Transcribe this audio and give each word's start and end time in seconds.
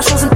la 0.00 0.06
chance 0.08 0.29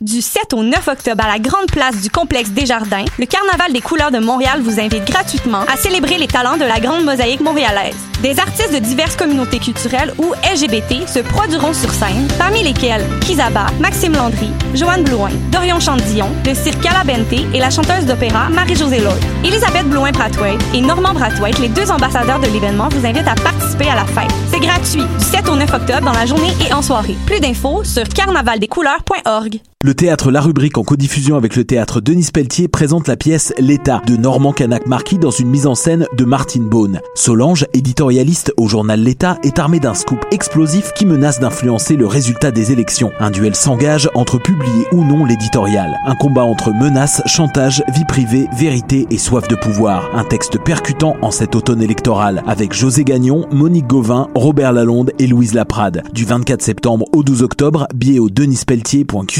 du 0.00 0.20
7 0.20 0.52
au 0.52 0.62
9 0.62 0.88
octobre 0.88 1.24
à 1.24 1.28
la 1.28 1.38
grande 1.38 1.66
place 1.72 2.00
du 2.00 2.10
complexe 2.10 2.50
Desjardins, 2.50 3.04
le 3.18 3.26
Carnaval 3.26 3.72
des 3.72 3.80
couleurs 3.80 4.10
de 4.10 4.18
Montréal 4.18 4.60
vous 4.62 4.80
invite 4.80 5.04
gratuitement 5.04 5.62
à 5.72 5.76
célébrer 5.76 6.18
les 6.18 6.26
talents 6.26 6.56
de 6.56 6.64
la 6.64 6.80
grande 6.80 7.04
mosaïque 7.04 7.40
montréalaise. 7.40 7.96
Des 8.22 8.38
artistes 8.38 8.72
de 8.72 8.78
diverses 8.78 9.16
communautés 9.16 9.58
culturelles 9.58 10.14
ou 10.18 10.32
LGBT 10.50 11.06
se 11.06 11.18
produiront 11.20 11.74
sur 11.74 11.90
scène, 11.90 12.28
parmi 12.38 12.62
lesquels 12.62 13.04
Kizaba, 13.20 13.66
Maxime 13.80 14.14
Landry, 14.14 14.50
Joanne 14.74 15.04
Blouin, 15.04 15.30
Dorion 15.50 15.80
Chandillon, 15.80 16.30
le 16.46 16.54
cirque 16.54 16.80
Calabente 16.80 17.32
et 17.32 17.58
la 17.58 17.70
chanteuse 17.70 18.06
d'opéra 18.06 18.48
Marie-Josée 18.48 19.00
Lloyd. 19.00 19.22
Elisabeth 19.44 19.88
Blouin-Brathwaite 19.88 20.60
et 20.74 20.80
Normand 20.80 21.12
Brathwaite, 21.12 21.58
les 21.58 21.68
deux 21.68 21.90
ambassadeurs 21.90 22.40
de 22.40 22.46
l'événement, 22.46 22.88
vous 22.88 23.04
invitent 23.06 23.28
à 23.28 23.34
participer 23.34 23.88
à 23.88 23.96
la 23.96 24.06
fête. 24.06 24.32
C'est 24.50 24.60
gratuit, 24.60 25.04
du 25.18 25.24
7 25.24 25.48
au 25.48 25.56
9 25.56 25.74
octobre 25.74 26.02
dans 26.02 26.12
la 26.12 26.26
journée 26.26 26.52
et 26.66 26.72
en 26.72 26.82
soirée. 26.82 27.16
Plus 27.26 27.40
d'infos 27.40 27.84
sur 27.84 28.08
carnavaldescouleurs.org. 28.08 29.60
Le 29.84 29.92
théâtre 29.92 30.30
La 30.30 30.40
Rubrique, 30.40 30.78
en 30.78 30.82
codiffusion 30.82 31.36
avec 31.36 31.56
le 31.56 31.64
théâtre 31.66 32.00
Denis 32.00 32.30
Pelletier, 32.32 32.68
présente 32.68 33.06
la 33.06 33.18
pièce 33.18 33.52
L'État 33.58 34.00
de 34.06 34.16
Normand 34.16 34.54
Canac-Marquis 34.54 35.18
dans 35.18 35.30
une 35.30 35.50
mise 35.50 35.66
en 35.66 35.74
scène 35.74 36.06
de 36.16 36.24
Martine 36.24 36.66
Beaune. 36.66 37.02
Solange, 37.14 37.66
éditorialiste 37.74 38.50
au 38.56 38.66
journal 38.66 38.98
L'État, 38.98 39.36
est 39.42 39.58
armée 39.58 39.80
d'un 39.80 39.92
scoop 39.92 40.24
explosif 40.30 40.92
qui 40.94 41.04
menace 41.04 41.38
d'influencer 41.38 41.96
le 41.96 42.06
résultat 42.06 42.50
des 42.50 42.72
élections. 42.72 43.12
Un 43.20 43.30
duel 43.30 43.54
s'engage 43.54 44.08
entre 44.14 44.38
publier 44.38 44.86
ou 44.90 45.04
non 45.04 45.26
l'éditorial. 45.26 46.00
Un 46.06 46.14
combat 46.14 46.44
entre 46.44 46.72
menaces, 46.72 47.20
chantage, 47.26 47.84
vie 47.94 48.06
privée, 48.08 48.46
vérité 48.56 49.06
et 49.10 49.18
soif 49.18 49.48
de 49.48 49.54
pouvoir. 49.54 50.08
Un 50.14 50.24
texte 50.24 50.58
percutant 50.64 51.16
en 51.20 51.30
cet 51.30 51.54
automne 51.54 51.82
électoral 51.82 52.42
avec 52.46 52.72
José 52.72 53.04
Gagnon, 53.04 53.46
Monique 53.52 53.86
Gauvin, 53.86 54.28
Robert 54.34 54.72
Lalonde 54.72 55.12
et 55.18 55.26
Louise 55.26 55.52
Laprade. 55.52 56.04
Du 56.14 56.24
24 56.24 56.62
septembre 56.62 57.04
au 57.12 57.22
12 57.22 57.42
octobre, 57.42 57.86
billet 57.94 58.18
au 58.18 58.30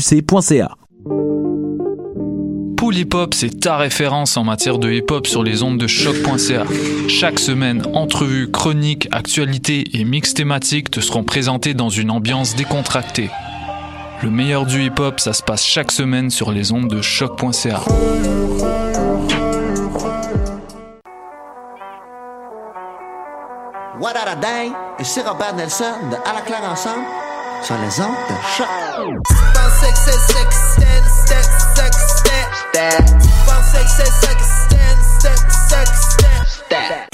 denispelletier.qc.ca. 0.05 0.77
Pool 2.77 2.97
Hip 2.97 3.15
Hop, 3.15 3.35
c'est 3.35 3.61
ta 3.61 3.77
référence 3.77 4.37
en 4.37 4.45
matière 4.45 4.79
de 4.79 4.91
hip 4.91 5.07
hop 5.11 5.27
sur 5.27 5.43
les 5.43 5.63
ondes 5.63 5.79
de 5.79 5.87
choc.ca. 5.87 6.65
Chaque 7.09 7.39
semaine, 7.39 7.83
entrevues, 7.95 8.51
chroniques, 8.51 9.09
actualités 9.11 9.85
et 9.95 10.05
mix 10.05 10.35
thématiques 10.35 10.91
te 10.91 11.01
seront 11.01 11.25
présentés 11.25 11.73
dans 11.73 11.89
une 11.89 12.11
ambiance 12.11 12.55
décontractée. 12.57 13.31
Le 14.23 14.31
meilleur 14.31 14.67
du 14.67 14.85
hip 14.85 14.99
hop, 14.99 15.21
ça 15.21 15.33
se 15.33 15.43
passe 15.43 15.65
chaque 15.65 15.93
semaine 15.93 16.31
sur 16.31 16.53
les 16.53 16.73
ondes 16.73 16.89
de 16.89 17.01
choc.ca. 17.01 17.81
What 24.01 24.17
a 24.17 24.35
day? 24.37 24.73
C'est 25.03 25.27
Robert 25.27 25.55
Nelson 25.55 25.85
de 26.11 26.17
À 26.29 26.35
la 26.35 26.41
claire 26.41 26.69
ensemble 26.71 27.05
sur 27.63 27.77
les 27.77 28.01
ondes 28.01 28.15
de 28.29 28.35
choc. 28.57 29.54
six, 29.85 30.01
six, 30.01 30.25
six, 30.33 31.45
ten, 36.69 37.14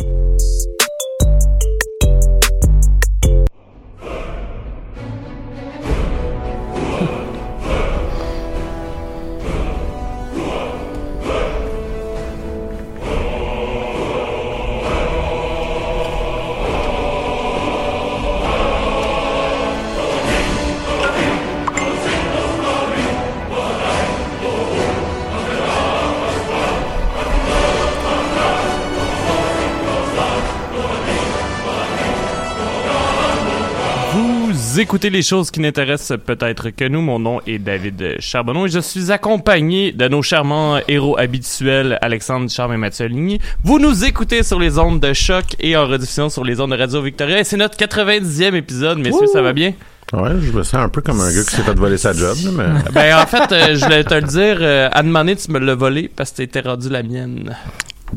écoutez 34.81 35.11
les 35.11 35.23
choses 35.23 35.51
qui 35.51 35.61
n'intéressent 35.61 36.19
peut-être 36.25 36.71
que 36.71 36.87
nous. 36.87 37.03
Mon 37.03 37.19
nom 37.19 37.41
est 37.47 37.59
David 37.59 38.17
Charbonneau 38.19 38.67
et 38.67 38.71
je 38.71 38.79
suis 38.79 39.13
accompagné 39.13 39.93
de 39.93 40.09
nos 40.09 40.23
charmants 40.23 40.81
héros 40.89 41.19
habituels 41.19 41.99
Alexandre 42.01 42.49
Charme 42.51 42.73
et 42.73 42.77
Mathieu 42.79 43.07
Ligny. 43.07 43.41
Vous 43.63 43.79
nous 43.79 44.05
écoutez 44.05 44.43
sur 44.43 44.59
les 44.59 44.79
ondes 44.79 44.99
de 44.99 45.13
choc 45.13 45.45
et 45.61 45.77
en 45.77 45.87
rediffusion 45.87 46.31
sur 46.31 46.45
les 46.45 46.61
ondes 46.61 46.71
de 46.71 46.79
Radio 46.79 47.03
Victoria. 47.03 47.41
Et 47.41 47.45
c'est 47.45 47.59
notre 47.59 47.77
90e 47.77 48.55
épisode, 48.55 48.99
messieurs, 48.99 49.27
ça 49.31 49.43
va 49.43 49.53
bien? 49.53 49.75
Ouais, 50.15 50.31
je 50.41 50.51
me 50.51 50.63
sens 50.63 50.75
un 50.77 50.89
peu 50.89 51.03
comme 51.03 51.21
un 51.21 51.33
gars 51.33 51.43
qui 51.43 51.55
s'est 51.55 51.63
fait 51.63 51.75
voler 51.75 51.99
sa 51.99 52.15
job, 52.15 52.37
mais... 52.53 52.65
Ben, 52.93 53.17
en 53.17 53.27
fait, 53.27 53.53
euh, 53.53 53.75
je 53.77 53.85
voulais 53.85 54.03
te 54.03 54.15
le 54.15 54.23
dire, 54.23 54.57
euh, 54.61 54.89
à 54.91 55.03
demander, 55.03 55.37
tu 55.37 55.53
me 55.53 55.59
l'as 55.59 55.75
volé 55.75 56.11
parce 56.15 56.31
que 56.31 56.37
t'étais 56.39 56.61
rendu 56.61 56.89
la 56.89 57.03
mienne. 57.03 57.55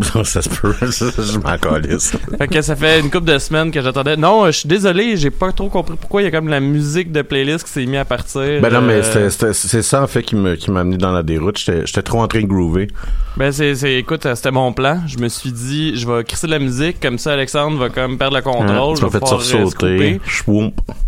ça 0.23 0.41
se 0.41 0.49
peut, 0.49 0.73
je 0.81 1.37
m'en 1.37 1.57
calisse. 1.57 2.15
Fait 2.37 2.47
que 2.47 2.61
ça 2.61 2.75
fait 2.75 2.99
une 2.99 3.09
couple 3.09 3.25
de 3.25 3.37
semaines 3.37 3.71
que 3.71 3.81
j'attendais. 3.81 4.17
Non, 4.17 4.45
je 4.47 4.51
suis 4.51 4.69
désolé, 4.69 5.17
j'ai 5.17 5.31
pas 5.31 5.51
trop 5.51 5.69
compris 5.69 5.95
pourquoi 5.99 6.21
il 6.21 6.25
y 6.25 6.27
a 6.27 6.31
comme 6.31 6.47
la 6.47 6.59
musique 6.59 7.11
de 7.11 7.21
playlist 7.21 7.65
qui 7.65 7.71
s'est 7.71 7.85
mis 7.85 7.97
à 7.97 8.05
partir. 8.05 8.61
Ben 8.61 8.71
non, 8.71 8.81
mais 8.81 9.01
euh, 9.15 9.29
c'est 9.29 9.81
ça, 9.81 10.03
en 10.03 10.07
fait, 10.07 10.23
qui 10.23 10.35
m'a 10.35 10.79
amené 10.79 10.97
dans 10.97 11.11
la 11.11 11.23
déroute. 11.23 11.57
J'étais 11.57 12.01
trop 12.01 12.21
en 12.21 12.27
train 12.27 12.41
de 12.41 12.47
groover. 12.47 12.87
Ben 13.35 13.51
c'est, 13.51 13.95
écoute, 13.95 14.25
euh, 14.25 14.35
c'était 14.35 14.51
mon 14.51 14.73
plan. 14.73 15.01
Je 15.07 15.17
me 15.17 15.27
suis 15.27 15.51
dit, 15.51 15.95
je 15.95 16.07
vais 16.07 16.23
crisser 16.23 16.47
de 16.47 16.51
la 16.51 16.59
musique, 16.59 16.99
comme 16.99 17.17
ça 17.17 17.33
Alexandre 17.33 17.77
va 17.77 17.89
comme 17.89 18.17
perdre 18.17 18.35
le 18.35 18.43
contrôle. 18.43 18.97
Je 18.97 19.05
vais 19.05 19.19
pouvoir, 19.19 19.39
euh, 19.39 19.43
sursauter. 19.43 20.19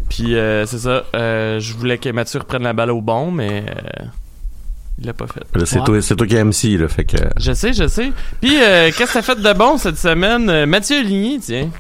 Puis 0.09 0.35
euh, 0.35 0.65
c'est 0.65 0.79
ça, 0.79 1.03
euh, 1.15 1.59
je 1.59 1.73
voulais 1.73 1.97
que 1.97 2.09
Mathieu 2.09 2.39
reprenne 2.39 2.63
la 2.63 2.73
balle 2.73 2.91
au 2.91 3.01
bon, 3.01 3.31
mais 3.31 3.65
il 4.99 5.05
l'a 5.05 5.13
pas 5.13 5.27
fait. 5.27 5.41
Là, 5.53 5.65
c'est 5.65 5.83
toi, 5.83 6.01
c'est 6.01 6.15
toi 6.15 6.27
qui 6.27 6.35
es 6.35 6.43
MC, 6.43 6.79
là, 6.79 6.87
fait 6.87 7.05
que... 7.05 7.17
Je 7.37 7.51
sais, 7.53 7.73
je 7.73 7.87
sais. 7.87 8.11
Puis 8.41 8.55
euh, 8.61 8.91
qu'est-ce 8.97 9.13
que 9.13 9.19
t'as 9.19 9.21
fait 9.21 9.41
de 9.41 9.53
bon 9.53 9.77
cette 9.77 9.97
semaine? 9.97 10.49
Euh, 10.49 10.65
Mathieu 10.65 11.01
Ligny, 11.01 11.39
tiens. 11.39 11.69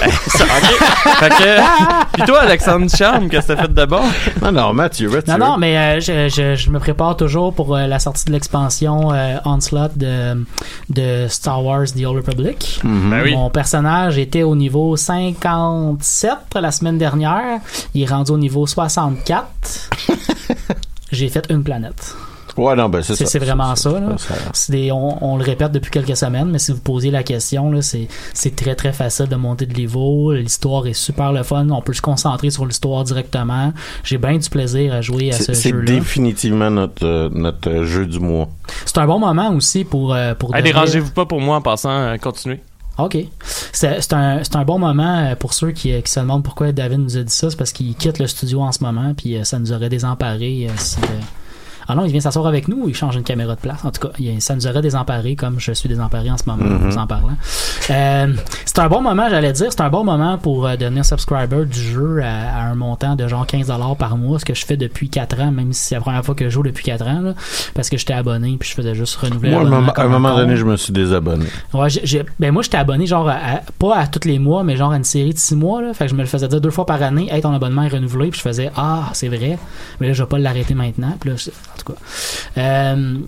Ça, 0.28 0.44
ok. 0.44 0.88
Fait 1.18 1.28
que, 1.28 2.12
puis 2.12 2.22
toi, 2.22 2.40
Alexandre 2.40 2.86
Charme, 2.94 3.28
qu'est-ce 3.28 3.48
que 3.48 3.52
t'as 3.54 3.62
fait 3.62 3.72
de 3.72 3.84
bon? 3.84 4.02
Non, 4.42 4.52
non, 4.52 4.72
Mathieu, 4.72 5.08
Mathieu. 5.08 5.32
Non, 5.32 5.38
non, 5.38 5.58
mais 5.58 5.76
euh, 5.76 6.00
je, 6.00 6.28
je, 6.28 6.54
je 6.54 6.70
me 6.70 6.78
prépare 6.78 7.16
toujours 7.16 7.54
pour 7.54 7.76
euh, 7.76 7.86
la 7.86 7.98
sortie 7.98 8.24
de 8.26 8.32
l'expansion 8.32 9.12
euh, 9.12 9.36
Onslaught 9.44 9.96
de, 9.96 10.44
de 10.90 11.26
Star 11.28 11.64
Wars 11.64 11.86
The 11.86 12.04
Old 12.04 12.26
Republic. 12.26 12.80
Mhm. 12.84 13.10
Ben 13.10 13.22
oui. 13.24 13.34
Mon 13.34 13.50
personnage 13.50 14.18
était 14.18 14.42
au 14.42 14.54
niveau 14.54 14.96
57 14.96 16.30
la 16.60 16.70
semaine 16.70 16.98
dernière. 16.98 17.60
Il 17.94 18.02
est 18.02 18.10
rendu 18.10 18.32
au 18.32 18.38
niveau 18.38 18.66
64. 18.66 19.46
J'ai 21.12 21.28
fait 21.28 21.46
une 21.50 21.62
planète. 21.64 22.14
Ouais, 22.56 22.74
non, 22.74 22.88
ben 22.88 23.00
c'est 23.00 23.14
C'est 23.14 23.24
ça. 23.26 23.30
c'est 23.30 23.38
vraiment 23.38 23.74
ça. 23.76 23.90
là. 23.92 24.16
ça. 24.18 24.34
Des- 24.72 24.90
on, 24.90 25.24
on 25.24 25.36
le 25.36 25.44
répète 25.44 25.70
depuis 25.70 25.90
quelques 25.92 26.16
semaines, 26.16 26.50
mais 26.50 26.58
si 26.58 26.72
vous 26.72 26.80
posez 26.80 27.10
la 27.12 27.22
question, 27.22 27.70
là, 27.70 27.80
c'est 27.80 28.08
c'est 28.34 28.54
très 28.56 28.74
très 28.74 28.92
facile 28.92 29.26
de 29.28 29.36
monter 29.36 29.66
de 29.66 29.72
niveau. 29.74 30.32
L'histoire 30.32 30.86
est 30.88 30.92
super 30.92 31.32
le 31.32 31.44
fun. 31.44 31.68
On 31.70 31.80
peut 31.80 31.92
se 31.92 32.02
concentrer 32.02 32.50
sur 32.50 32.66
l'histoire 32.66 33.04
directement. 33.04 33.72
J'ai 34.02 34.18
bien 34.18 34.36
du 34.36 34.50
plaisir 34.50 34.92
à 34.92 35.00
jouer 35.00 35.30
à 35.30 35.34
ce 35.36 35.44
C'est 35.44 35.54
c'est 35.54 35.72
définitivement 35.84 36.70
notre, 36.70 37.06
euh, 37.06 37.28
notre 37.32 37.84
jeu 37.84 38.04
du 38.04 38.18
mois. 38.18 38.48
C'est 38.84 38.98
un 38.98 39.06
bon 39.06 39.20
moment 39.20 39.50
aussi 39.54 39.84
pour 39.84 40.12
euh, 40.12 40.34
pour. 40.34 40.50
Devenir- 40.50 40.64
dérangez-vous 40.64 41.12
pas 41.12 41.26
pour 41.26 41.40
moi 41.40 41.56
en 41.56 41.62
passant, 41.62 41.90
euh, 41.90 42.16
continuez. 42.16 42.60
Ok. 42.98 43.16
C'est 43.72 44.12
un, 44.12 44.42
un 44.54 44.64
bon 44.64 44.78
moment 44.78 45.18
euh, 45.18 45.34
pour 45.34 45.54
ceux 45.54 45.70
qui, 45.72 46.00
qui 46.02 46.10
se 46.10 46.20
demandent 46.20 46.44
pourquoi 46.44 46.72
David 46.72 46.98
nous 46.98 47.16
a 47.16 47.22
dit 47.22 47.32
ça. 47.32 47.50
C'est 47.50 47.56
parce 47.56 47.72
qu'il 47.72 47.94
quitte 47.94 48.18
le 48.18 48.26
studio 48.26 48.60
en 48.60 48.72
ce 48.72 48.82
moment, 48.84 49.14
puis 49.14 49.36
euh, 49.36 49.44
ça 49.44 49.58
nous 49.58 49.72
aurait 49.72 49.88
désemparé 49.88 50.66
euh, 50.68 50.72
si. 50.76 50.98
Ah 51.90 51.96
non, 51.96 52.04
il 52.04 52.12
vient 52.12 52.20
s'asseoir 52.20 52.46
avec 52.46 52.68
nous 52.68 52.84
ou 52.84 52.88
il 52.88 52.94
change 52.94 53.16
une 53.16 53.22
caméra 53.24 53.54
de 53.56 53.60
place. 53.60 53.84
En 53.84 53.90
tout 53.90 54.06
cas, 54.06 54.12
il- 54.18 54.40
ça 54.40 54.54
nous 54.54 54.66
aurait 54.66 54.80
désemparé 54.82 55.34
comme 55.34 55.58
je 55.58 55.72
suis 55.72 55.88
désemparé 55.88 56.30
en 56.30 56.36
ce 56.36 56.44
moment, 56.46 56.62
en 56.64 56.68
Mhm. 56.78 56.90
vous 56.90 56.98
en 56.98 57.06
parlant. 57.06 57.36
Euh, 57.90 58.32
c'est 58.64 58.78
un 58.78 58.88
bon 58.88 59.02
moment, 59.02 59.26
j'allais 59.28 59.52
dire. 59.52 59.66
C'est 59.70 59.80
un 59.80 59.90
bon 59.90 60.04
moment 60.04 60.38
pour 60.38 60.66
euh, 60.66 60.76
devenir 60.76 61.04
subscriber 61.04 61.64
du 61.66 61.80
jeu 61.80 62.20
à, 62.22 62.58
à 62.58 62.62
un 62.70 62.74
montant 62.74 63.16
de 63.16 63.26
genre 63.26 63.46
15$ 63.46 63.96
par 63.96 64.16
mois, 64.16 64.38
ce 64.38 64.44
que 64.44 64.54
je 64.54 64.64
fais 64.64 64.76
depuis 64.76 65.08
4 65.10 65.40
ans, 65.40 65.50
même 65.50 65.72
si 65.72 65.86
c'est 65.88 65.94
la 65.96 66.00
première 66.00 66.24
fois 66.24 66.34
que 66.34 66.44
je 66.44 66.50
joue 66.50 66.62
depuis 66.62 66.84
4 66.84 67.06
ans, 67.06 67.20
là, 67.20 67.34
parce 67.74 67.88
que 67.90 67.96
j'étais 67.96 68.12
abonné 68.14 68.56
puis 68.58 68.68
je 68.68 68.74
faisais 68.74 68.94
juste 68.94 69.16
renouveler 69.16 69.50
Moi, 69.50 69.60
à 69.62 69.64
un 69.64 69.68
moment, 69.68 69.86
à 69.88 69.90
un 69.90 69.92
comme 70.04 70.12
moment 70.12 70.30
con. 70.30 70.36
donné, 70.36 70.56
je 70.56 70.64
me 70.64 70.76
suis 70.76 70.92
désabonné. 70.92 71.46
Ouais, 71.74 71.90
j'ai- 71.90 72.00
j'ai- 72.04 72.24
ben 72.38 72.52
moi 72.52 72.62
j'étais 72.62 72.76
abonné 72.76 73.06
genre 73.06 73.28
à, 73.28 73.32
à- 73.34 73.60
pas 73.78 73.96
à 73.96 74.06
tous 74.06 74.28
les 74.28 74.38
mois, 74.38 74.62
mais 74.62 74.76
genre 74.76 74.92
à 74.92 74.96
une 74.96 75.04
série 75.04 75.32
de 75.34 75.38
six 75.38 75.56
mois 75.56 75.82
là. 75.82 75.92
Fait 75.94 76.04
que 76.04 76.10
je 76.10 76.14
me 76.14 76.20
le 76.20 76.26
faisais 76.26 76.46
dire 76.48 76.60
deux 76.60 76.70
fois 76.70 76.86
par 76.86 77.02
année, 77.02 77.28
hey 77.32 77.40
ton 77.40 77.52
abonnement 77.52 77.82
est 77.82 77.88
renouvelé, 77.88 78.28
puis 78.30 78.38
je 78.38 78.42
faisais 78.48 78.70
ah 78.76 79.08
c'est 79.14 79.28
vrai, 79.28 79.58
mais 80.00 80.08
là 80.08 80.12
je 80.12 80.22
vais 80.22 80.28
pas 80.28 80.38
l'arrêter 80.38 80.74
maintenant, 80.74 81.14
puis 81.18 81.30
là 81.30 81.36
cas. 81.84 81.94
Euh, 82.58 83.18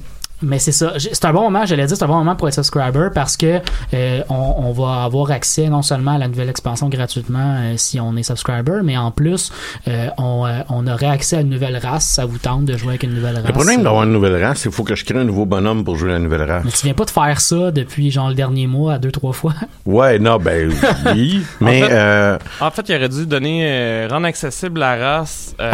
Mais 0.42 0.58
c'est 0.58 0.72
ça. 0.72 0.92
C'est 0.98 1.24
un 1.24 1.32
bon 1.32 1.42
moment, 1.42 1.64
j'allais 1.66 1.86
dire, 1.86 1.96
c'est 1.96 2.02
un 2.04 2.08
bon 2.08 2.16
moment 2.18 2.34
pour 2.36 2.48
être 2.48 2.54
subscriber 2.54 3.08
parce 3.14 3.36
que 3.36 3.60
euh, 3.94 4.22
on, 4.28 4.54
on 4.58 4.72
va 4.72 5.04
avoir 5.04 5.30
accès 5.30 5.68
non 5.68 5.82
seulement 5.82 6.12
à 6.16 6.18
la 6.18 6.28
nouvelle 6.28 6.48
expansion 6.48 6.88
gratuitement 6.88 7.56
euh, 7.60 7.74
si 7.76 8.00
on 8.00 8.16
est 8.16 8.22
subscriber, 8.22 8.80
mais 8.82 8.96
en 8.96 9.10
plus, 9.10 9.52
euh, 9.88 10.08
on, 10.18 10.46
euh, 10.46 10.60
on 10.68 10.86
aurait 10.86 11.06
accès 11.06 11.36
à 11.36 11.40
une 11.40 11.50
nouvelle 11.50 11.76
race. 11.76 12.04
Ça 12.06 12.24
vous 12.26 12.38
tente 12.38 12.64
de 12.64 12.76
jouer 12.76 12.90
avec 12.90 13.02
une 13.04 13.14
nouvelle 13.14 13.36
race? 13.36 13.46
Le 13.46 13.52
problème 13.52 13.82
d'avoir 13.82 14.02
une 14.04 14.12
nouvelle 14.12 14.42
race, 14.42 14.58
c'est 14.58 14.68
qu'il 14.68 14.72
faut 14.72 14.84
que 14.84 14.94
je 14.94 15.04
crée 15.04 15.18
un 15.18 15.24
nouveau 15.24 15.46
bonhomme 15.46 15.84
pour 15.84 15.96
jouer 15.96 16.10
la 16.10 16.18
nouvelle 16.18 16.42
race. 16.50 16.64
Mais 16.64 16.70
tu 16.72 16.84
viens 16.86 16.94
pas 16.94 17.04
de 17.04 17.10
faire 17.10 17.40
ça 17.40 17.70
depuis 17.70 18.10
genre 18.10 18.28
le 18.28 18.34
dernier 18.34 18.66
mois 18.66 18.94
à 18.94 18.98
deux, 18.98 19.10
trois 19.12 19.32
fois? 19.32 19.52
Ouais, 19.86 20.18
non, 20.18 20.38
ben 20.38 20.70
oui. 21.12 21.42
mais 21.60 21.82
En 21.82 21.86
fait- 21.86 21.92
euh, 21.92 22.38
En 22.60 22.70
fait, 22.70 22.88
il 22.88 22.94
aurait 22.96 23.08
dû 23.08 23.26
donner, 23.26 23.62
euh, 23.66 24.08
rendre 24.10 24.26
accessible 24.26 24.80
la 24.80 24.96
race. 24.96 25.54
euh, 25.60 25.70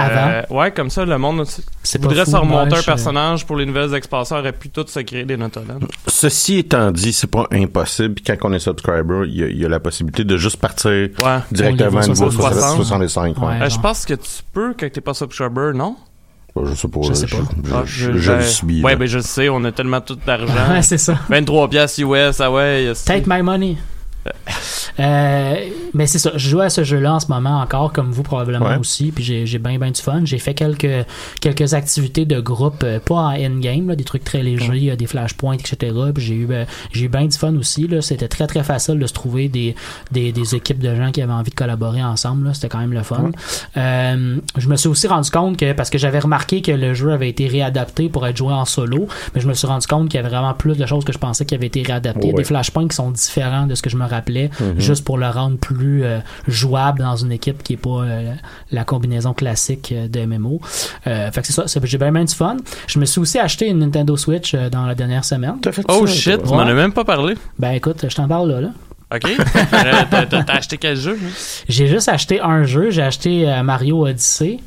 Avant. 0.47 0.57
Ouais, 0.59 0.71
comme 0.71 0.89
ça, 0.91 1.05
le 1.05 1.19
monde 1.19 1.45
C'est 1.83 1.99
pas 2.01 2.09
voudrait 2.09 2.25
se 2.25 2.37
remonter 2.37 2.77
un 2.77 2.83
personnage 2.83 3.45
pour 3.47 3.57
les 3.57 3.67
nouvelles 3.67 3.95
expansions, 3.95 4.37
pu 4.59 4.69
tout 4.71 4.85
se 4.87 5.01
créer 5.01 5.25
des 5.25 5.37
notolan. 5.37 5.79
ceci 6.07 6.59
étant 6.59 6.91
dit, 6.91 7.13
c'est 7.13 7.27
pas 7.31 7.47
impossible. 7.53 8.15
Puis 8.15 8.25
quand 8.25 8.37
on 8.51 8.53
est 8.53 8.59
subscriber, 8.59 9.23
il 9.27 9.35
y, 9.37 9.43
a- 9.45 9.49
il 9.49 9.59
y 9.59 9.65
a 9.65 9.69
la 9.69 9.81
possibilité 9.81 10.25
de 10.25 10.37
juste 10.37 10.57
partir 10.59 10.91
Ouais. 10.91 11.09
directement 11.53 12.01
Au 12.01 12.03
à 12.03 12.07
niveau 12.09 12.25
niveau 12.29 12.43
60. 12.43 12.77
65. 12.77 13.39
ouais. 13.39 13.47
Ouais. 13.47 13.63
Euh, 13.63 13.69
je 13.71 13.79
pense 13.79 14.05
que 14.05 14.15
tu 14.15 14.31
peux 14.53 14.75
quand 14.79 14.91
t'es 14.93 15.01
pas 15.01 15.15
subscriber, 15.15 15.73
non? 15.75 15.97
Bah, 16.57 16.63
Je 16.67 16.75
sais 16.75 16.89
pas. 16.89 17.01
Je 17.03 17.13
sais 17.13 17.27
je, 17.27 17.37
pas. 17.37 17.43
je- 17.65 17.73
Ah, 17.75 17.83
je- 17.85 18.13
je 18.19 18.33
le 18.33 18.39
ben, 18.39 18.45
subis. 18.45 18.83
Ouais, 18.83 18.97
ben 18.97 19.07
je 19.07 19.19
le 19.19 19.23
sais, 19.23 19.49
on 19.49 19.63
a 19.65 19.71
tellement 19.73 20.01
tout 20.01 20.17
d'argent. 20.27 20.53
Ouais, 20.73 20.83
c'est 20.83 20.99
ça. 20.99 21.19
23 21.29 21.69
piastres 21.69 22.01
US, 22.01 22.41
ah 22.41 22.51
ouais. 22.51 22.93
Take 23.05 23.25
my 23.27 23.43
money. 23.43 23.77
Euh, 25.01 25.55
mais 25.95 26.07
c'est 26.07 26.19
ça, 26.19 26.33
je 26.35 26.49
joue 26.51 26.61
à 26.61 26.71
ce 26.71 26.83
jeu-là 26.85 27.15
en 27.15 27.21
ce 27.21 27.29
moment 27.29 27.61
encore, 27.61 27.93
comme 27.93 28.11
vous 28.11 28.23
probablement 28.23 28.67
Ouais. 28.67 28.77
aussi, 28.79 29.13
puis 29.13 29.23
j'ai 29.23 29.59
bien 29.59 29.79
bien 29.79 29.91
du 29.91 30.01
fun. 30.01 30.23
J'ai 30.25 30.39
fait 30.39 30.55
quelques 30.55 31.07
quelques 31.41 31.75
activités 31.75 32.25
de 32.25 32.41
groupe, 32.41 32.83
euh, 32.83 32.99
pas 32.99 33.15
en 33.15 33.35
endgame, 33.35 33.89
là, 33.89 33.97
des 33.97 34.05
trucs 34.05 34.25
très 34.25 34.43
légers, 34.43 34.91
euh, 34.91 34.97
des 34.97 35.07
flashpoints, 35.07 35.55
etc. 35.55 35.95
Puis 36.15 36.25
j'ai 36.25 36.35
eu 36.35 36.49
j'ai 36.93 37.05
eu 37.05 37.09
bien 37.09 37.27
du 37.27 37.37
fun 37.39 37.55
aussi. 37.57 37.89
C'était 38.01 38.29
très 38.29 38.47
très 38.47 38.65
facile 38.65 38.99
de 38.99 39.07
se 39.07 39.13
trouver 39.13 39.49
des, 39.49 39.75
des, 40.11 40.33
des 40.33 40.55
équipes 40.57 40.81
de 40.81 40.95
gens 40.95 41.13
qui 41.13 41.23
avaient 41.23 41.33
envie 41.33 41.51
de 41.51 41.55
collaborer 41.57 42.03
ensemble. 42.03 42.53
C'était 42.55 42.69
quand 42.69 42.79
même 42.79 42.93
le 42.93 43.03
fun. 43.03 43.31
Euh, 43.77 44.37
je 44.57 44.69
me 44.69 44.77
suis 44.77 44.89
aussi 44.89 45.07
rendu 45.07 45.31
compte 45.31 45.57
que 45.57 45.73
parce 45.73 45.91
que 45.91 45.99
j'avais 45.99 46.19
remarqué 46.19 46.61
que 46.63 46.73
le 46.73 46.95
jeu 46.95 47.13
avait 47.13 47.29
été 47.29 47.47
réadapté 47.47 48.09
pour 48.09 48.27
être 48.27 48.37
joué 48.37 48.53
en 48.53 48.65
solo, 48.65 49.07
mais 49.35 49.41
je 49.41 49.47
me 49.49 49.55
suis 49.55 49.67
rendu 49.67 49.87
compte 49.87 50.09
qu'il 50.09 50.17
y 50.17 50.21
avait 50.21 50.29
vraiment 50.29 50.55
plus 50.55 50.77
de 50.77 50.87
choses 50.87 51.05
que 51.05 51.13
je 51.13 51.19
pensais 51.19 51.45
qui 51.45 51.55
avaient 51.55 51.67
été 51.67 51.83
réadaptées. 51.83 52.29
Ouais. 52.29 52.35
Des 52.35 52.45
flashpoints 52.45 52.89
qui 52.89 52.97
sont 52.97 53.11
différents 53.11 53.67
de 53.67 53.75
ce 53.75 53.83
que 53.83 53.91
je 53.91 53.97
me 53.97 54.05
rappelais, 54.19 54.51
juste 54.79 55.05
pour 55.05 55.19
le 55.19 55.29
rendre 55.29 55.57
plus 55.59 56.05
euh, 56.05 56.19
jouable 56.47 57.01
dans 57.01 57.17
une 57.17 57.33
équipe 57.33 57.63
qui 57.63 57.75
est 57.75 57.77
pas 57.77 58.03
euh, 58.03 58.35
la 58.71 58.85
combinaison 58.85 59.33
classique 59.35 59.93
euh, 59.93 60.09
de 60.09 60.25
MMO. 60.25 60.61
Euh, 61.07 61.31
fait 61.31 61.41
que 61.41 61.47
c'est 61.47 61.53
ça, 61.53 61.81
j'ai 61.85 61.99
bien 61.99 62.13
du 62.25 62.35
fun. 62.35 62.57
Je 62.87 62.99
me 62.99 63.05
suis 63.05 63.21
aussi 63.21 63.39
acheté 63.39 63.69
une 63.69 63.79
Nintendo 63.79 64.17
Switch 64.17 64.55
euh, 64.55 64.69
dans 64.71 64.87
la 64.87 64.95
dernière 64.95 65.25
semaine. 65.25 65.57
Fait 65.65 65.85
Oh 65.89 66.07
ça, 66.07 66.13
shit, 66.13 66.43
tu 66.43 66.49
m'en 66.51 66.61
as 66.61 66.75
même 66.75 66.93
pas 66.93 67.05
parlé. 67.05 67.35
Ben 67.59 67.73
écoute, 67.73 68.05
je 68.09 68.15
t'en 68.15 68.29
parle 68.29 68.51
là. 68.51 68.61
là. 68.61 68.71
Ok. 69.15 69.23
Euh, 69.79 70.25
T'as 70.29 70.55
acheté 70.55 70.77
quel 70.79 70.97
jeu? 70.97 71.19
J'ai 71.69 71.87
juste 71.87 72.09
acheté 72.09 72.41
un 72.41 72.65
jeu, 72.65 72.91
j'ai 72.91 73.03
acheté 73.03 73.49
euh, 73.49 73.63
Mario 73.63 74.07
Odyssey. 74.07 74.59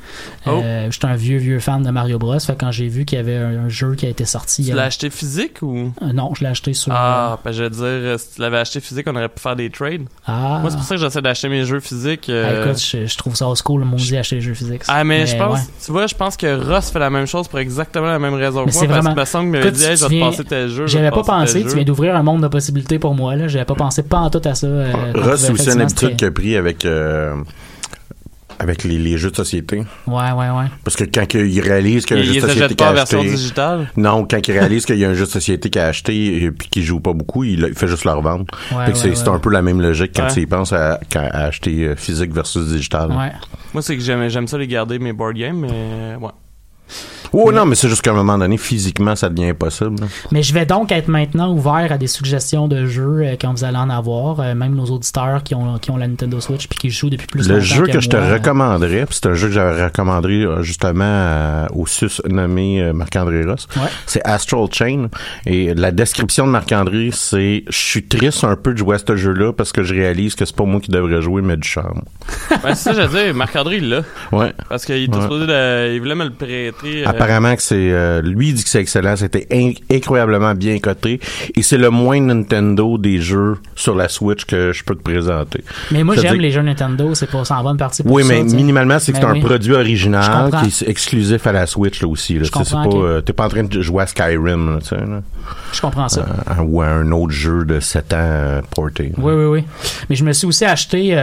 Euh, 0.47 0.87
J'étais 0.89 1.05
un 1.05 1.15
vieux 1.15 1.37
vieux 1.37 1.59
fan 1.59 1.83
de 1.83 1.89
Mario 1.91 2.17
Bros. 2.17 2.39
Fait 2.39 2.55
quand 2.57 2.71
j'ai 2.71 2.87
vu 2.87 3.05
qu'il 3.05 3.17
y 3.17 3.21
avait 3.21 3.35
un, 3.37 3.65
un 3.65 3.69
jeu 3.69 3.95
qui 3.95 4.05
a 4.05 4.09
été 4.09 4.25
sorti, 4.25 4.65
Tu 4.65 4.71
euh, 4.71 4.75
l'as 4.75 4.83
acheté 4.83 5.09
physique 5.09 5.61
ou? 5.61 5.91
euh, 6.01 6.13
non, 6.13 6.33
je 6.35 6.41
l'ai 6.43 6.49
acheté 6.49 6.73
sur. 6.73 6.91
Ah, 6.95 7.39
ben 7.43 7.51
je 7.51 7.63
veux 7.63 7.69
dire, 7.69 8.19
si 8.19 8.35
tu 8.35 8.41
l'avais 8.41 8.57
acheté 8.57 8.79
physique, 8.79 9.05
on 9.09 9.15
aurait 9.15 9.29
pu 9.29 9.39
faire 9.39 9.55
des 9.55 9.69
trades. 9.69 10.05
Ah. 10.25 10.59
Moi, 10.61 10.69
c'est 10.71 10.77
pour 10.77 10.85
ça 10.85 10.95
que 10.95 11.01
j'essaie 11.01 11.21
d'acheter 11.21 11.49
mes 11.49 11.65
jeux 11.65 11.79
physiques. 11.79 12.29
Ah, 12.33 12.61
écoute, 12.65 12.79
je, 12.81 13.05
je 13.05 13.17
trouve 13.17 13.35
ça 13.35 13.47
old 13.47 13.57
school, 13.63 13.81
le 13.81 13.85
maudit 13.85 14.17
acheter 14.17 14.37
des 14.37 14.41
jeux 14.41 14.53
physiques. 14.53 14.83
Ah, 14.87 15.03
mais, 15.03 15.25
je 15.25 15.35
pense, 15.35 15.59
ouais. 15.59 15.65
tu 15.85 15.91
vois, 15.91 16.07
je 16.07 16.15
pense 16.15 16.37
que 16.37 16.67
Ross 16.71 16.89
fait 16.91 16.99
la 16.99 17.09
même 17.09 17.25
chose 17.27 17.47
pour 17.47 17.59
exactement 17.59 18.07
la 18.07 18.19
même 18.19 18.35
raison 18.35 18.65
que 18.65 18.71
c'est 18.71 18.87
moi. 18.87 18.95
Parce 18.95 19.05
vraiment- 19.05 19.15
que 19.15 19.19
me 19.19 19.25
semble 19.25 19.71
dit, 19.71 19.83
hey, 19.83 19.97
je 19.97 20.05
vais 20.07 20.19
te 20.19 20.25
passer 20.25 20.43
tel 20.45 20.69
jeu. 20.69 20.75
je 20.87 20.97
vais 20.97 21.03
J'avais 21.03 21.11
pas 21.11 21.23
pensé, 21.23 21.63
tu 21.63 21.75
viens 21.75 21.83
d'ouvrir 21.83 22.15
un 22.15 22.23
monde 22.23 22.41
de 22.41 22.47
possibilités 22.47 22.99
pour 22.99 23.13
moi, 23.15 23.35
là. 23.35 23.47
J'avais 23.47 23.65
pas 23.65 23.75
pensé 23.75 24.03
pas 24.03 24.30
tout 24.31 24.41
à 24.45 24.55
ça. 24.55 24.67
euh, 24.67 25.13
pouvait 25.13 25.37
c'est 25.37 25.51
aussi 25.51 25.69
une 25.71 25.81
effectivement 25.81 25.83
habitude 25.83 26.15
qu'il 26.17 26.27
a 26.27 26.31
pris 26.31 26.55
avec, 26.55 26.85
euh, 26.85 27.35
avec 28.59 28.83
les, 28.83 28.97
les 28.97 29.17
jeux 29.17 29.31
de 29.31 29.35
société. 29.35 29.77
Ouais, 30.07 30.31
ouais, 30.31 30.49
ouais. 30.49 30.65
Parce 30.83 30.95
que 30.95 31.03
quand 31.03 31.33
il 31.33 31.59
réalise 31.61 32.05
qu'il 32.05 32.17
y 32.17 32.19
a 32.19 32.23
un 32.23 32.25
Il 32.25 32.33
jeu 32.33 32.41
de 32.41 32.47
société 32.47 32.67
qu'il 32.67 32.77
pas 32.77 32.89
a 32.89 32.93
version 32.93 33.19
acheté... 33.19 33.31
digitale? 33.31 33.91
Non, 33.97 34.25
quand 34.29 34.47
il 34.47 34.51
réalise 34.51 34.85
qu'il 34.85 34.97
y 34.97 35.05
a 35.05 35.09
un 35.09 35.13
jeu 35.13 35.25
de 35.25 35.29
société 35.31 35.69
qu'il 35.69 35.81
a 35.81 35.87
acheté 35.87 36.43
et 36.43 36.51
puis 36.51 36.67
qu'il 36.69 36.83
joue 36.83 36.99
pas 36.99 37.13
beaucoup, 37.13 37.43
il, 37.43 37.59
il 37.69 37.73
fait 37.75 37.87
juste 37.87 38.05
le 38.05 38.11
revendre. 38.11 38.45
Ouais, 38.71 38.85
c'est 38.93 39.09
ouais, 39.09 39.15
c'est 39.15 39.27
ouais. 39.29 39.35
un 39.35 39.39
peu 39.39 39.49
la 39.49 39.61
même 39.61 39.81
logique 39.81 40.11
quand 40.15 40.23
Ouais. 40.27 40.33
tu 40.33 40.41
y 40.41 40.45
penses 40.45 40.73
à, 40.73 40.99
acheter 41.15 41.85
euh, 41.85 41.95
physique 41.95 42.33
versus 42.33 42.67
digital. 42.67 43.09
Ouais. 43.11 43.31
Moi, 43.73 43.81
c'est 43.81 43.95
que 43.97 44.03
j'aime, 44.03 44.27
j'aime 44.29 44.47
ça 44.47 44.57
les 44.57 44.67
garder, 44.67 44.99
mes 44.99 45.13
board 45.13 45.35
games, 45.35 45.57
mais 45.59 46.15
ouais. 46.19 46.31
Oh 47.33 47.51
non, 47.51 47.65
mais 47.65 47.75
c'est 47.75 47.87
juste 47.89 48.01
qu'à 48.01 48.11
un 48.11 48.15
moment 48.15 48.37
donné, 48.37 48.57
physiquement, 48.57 49.15
ça 49.15 49.29
devient 49.29 49.49
impossible. 49.49 50.01
là. 50.01 50.07
Mais 50.31 50.43
je 50.43 50.53
vais 50.53 50.65
donc 50.65 50.91
être 50.91 51.07
maintenant 51.07 51.51
ouvert 51.53 51.87
à 51.91 51.97
des 51.97 52.07
suggestions 52.07 52.67
de 52.67 52.85
jeux 52.85 53.21
euh, 53.23 53.35
quand 53.39 53.51
vous 53.53 53.63
allez 53.63 53.77
en 53.77 53.89
avoir, 53.89 54.39
euh, 54.39 54.53
même 54.55 54.75
nos 54.75 54.85
auditeurs 54.85 55.43
qui 55.43 55.55
ont, 55.55 55.77
qui 55.79 55.91
ont 55.91 55.97
la 55.97 56.07
Nintendo 56.07 56.39
Switch 56.41 56.67
puis 56.67 56.77
qui 56.77 56.89
jouent 56.89 57.09
depuis 57.09 57.27
plus 57.27 57.47
Le 57.47 57.55
longtemps 57.55 57.65
jeu 57.65 57.85
que 57.87 57.99
je 57.99 58.09
te 58.09 58.17
moi. 58.17 58.33
recommanderais, 58.33 59.05
puis 59.05 59.15
c'est 59.21 59.27
un 59.29 59.33
jeu 59.33 59.47
que 59.47 59.53
j'avais 59.53 59.83
recommandé 59.85 60.43
euh, 60.43 60.61
justement 60.61 61.03
euh, 61.05 61.67
au 61.73 61.85
sus 61.87 62.21
nommé 62.29 62.81
euh, 62.81 62.93
Marc-André 62.93 63.43
Ross, 63.45 63.67
Ouais. 63.77 63.83
c'est 64.05 64.21
Astral 64.27 64.65
Chain. 64.71 65.07
Et 65.45 65.73
la 65.73 65.91
description 65.91 66.45
de 66.45 66.51
Marc-André, 66.51 67.09
c'est 67.13 67.63
je 67.69 67.77
suis 67.77 68.03
triste 68.05 68.43
un 68.43 68.55
peu 68.55 68.73
de 68.73 68.77
jouer 68.77 68.95
à 68.95 68.99
ce 68.99 69.15
jeu-là 69.15 69.53
parce 69.53 69.71
que 69.71 69.83
je 69.83 69.93
réalise 69.93 70.35
que 70.35 70.45
c'est 70.45 70.55
pas 70.55 70.65
moi 70.65 70.79
qui 70.81 70.91
devrais 70.91 71.21
jouer, 71.21 71.41
mais 71.41 71.57
du 71.57 71.67
charme. 71.67 72.01
Ben, 72.63 72.75
c'est 72.75 72.75
ça, 72.75 72.93
j'allais 72.93 73.25
dire, 73.25 73.35
Marc-André, 73.35 73.79
l'a. 73.79 74.01
Ouais. 74.31 74.53
Parce 74.69 74.85
qu'il 74.85 75.03
était 75.03 75.15
Ouais. 75.15 75.21
supposé 75.21 75.45
de- 75.47 75.93
il 75.93 75.99
voulait 75.99 76.15
me 76.15 76.25
le 76.25 76.31
prêter. 76.31 77.05
euh, 77.07 77.13
Apparemment 77.21 77.55
que 77.55 77.61
c'est 77.61 77.75
euh, 77.91 78.21
lui 78.23 78.51
dit 78.53 78.63
que 78.63 78.69
c'est 78.69 78.81
excellent, 78.81 79.15
c'était 79.15 79.45
in- 79.51 79.73
incroyablement 79.91 80.55
bien 80.55 80.79
coté 80.79 81.19
et 81.55 81.61
c'est 81.61 81.77
le 81.77 81.89
moins 81.91 82.19
Nintendo 82.19 82.97
des 82.97 83.19
jeux 83.21 83.57
sur 83.75 83.95
la 83.95 84.09
Switch 84.09 84.45
que 84.45 84.71
je 84.73 84.83
peux 84.83 84.95
te 84.95 85.03
présenter. 85.03 85.63
Mais 85.91 86.03
moi, 86.03 86.15
j'aime 86.15 86.37
les 86.39 86.51
jeux 86.51 86.61
Nintendo, 86.63 87.13
c'est 87.13 87.29
pas 87.29 87.45
ça 87.45 87.57
en 87.59 87.63
bonne 87.63 87.77
partie 87.77 88.01
pour 88.01 88.13
Oui, 88.13 88.23
ça, 88.23 88.29
mais 88.33 88.43
minimalement, 88.43 88.97
c'est 88.97 89.11
que 89.11 89.17
Mais 89.17 89.23
c'est 89.33 89.37
un 89.39 89.41
produit 89.41 89.73
original 89.73 90.49
qui 90.63 90.67
est 90.83 90.89
exclusif 90.89 91.45
à 91.45 91.51
la 91.51 91.67
Switch 91.67 92.01
là 92.01 92.07
aussi. 92.07 92.39
Là. 92.39 92.45
C'est 92.51 92.71
pas, 92.73 92.85
euh, 92.87 93.21
t'es 93.21 93.33
pas 93.33 93.45
en 93.45 93.49
train 93.49 93.63
de 93.63 93.81
jouer 93.81 94.01
à 94.03 94.07
Skyrim 94.07 94.73
là, 94.75 94.79
tu 94.81 94.87
sais, 94.87 94.95
là. 94.95 95.21
Je 95.73 95.81
comprends 95.81 96.09
ça. 96.09 96.25
Euh, 96.57 96.61
ou 96.63 96.81
à 96.81 96.87
un 96.87 97.11
autre 97.11 97.33
jeu 97.33 97.65
de 97.65 97.79
7 97.79 98.13
ans 98.13 98.61
porté. 98.75 99.11
Oui, 99.17 99.33
oui, 99.33 99.45
oui. 99.45 99.63
Mais 100.09 100.15
je 100.15 100.23
me 100.23 100.33
suis 100.33 100.47
aussi 100.47 100.65
acheté. 100.65 101.15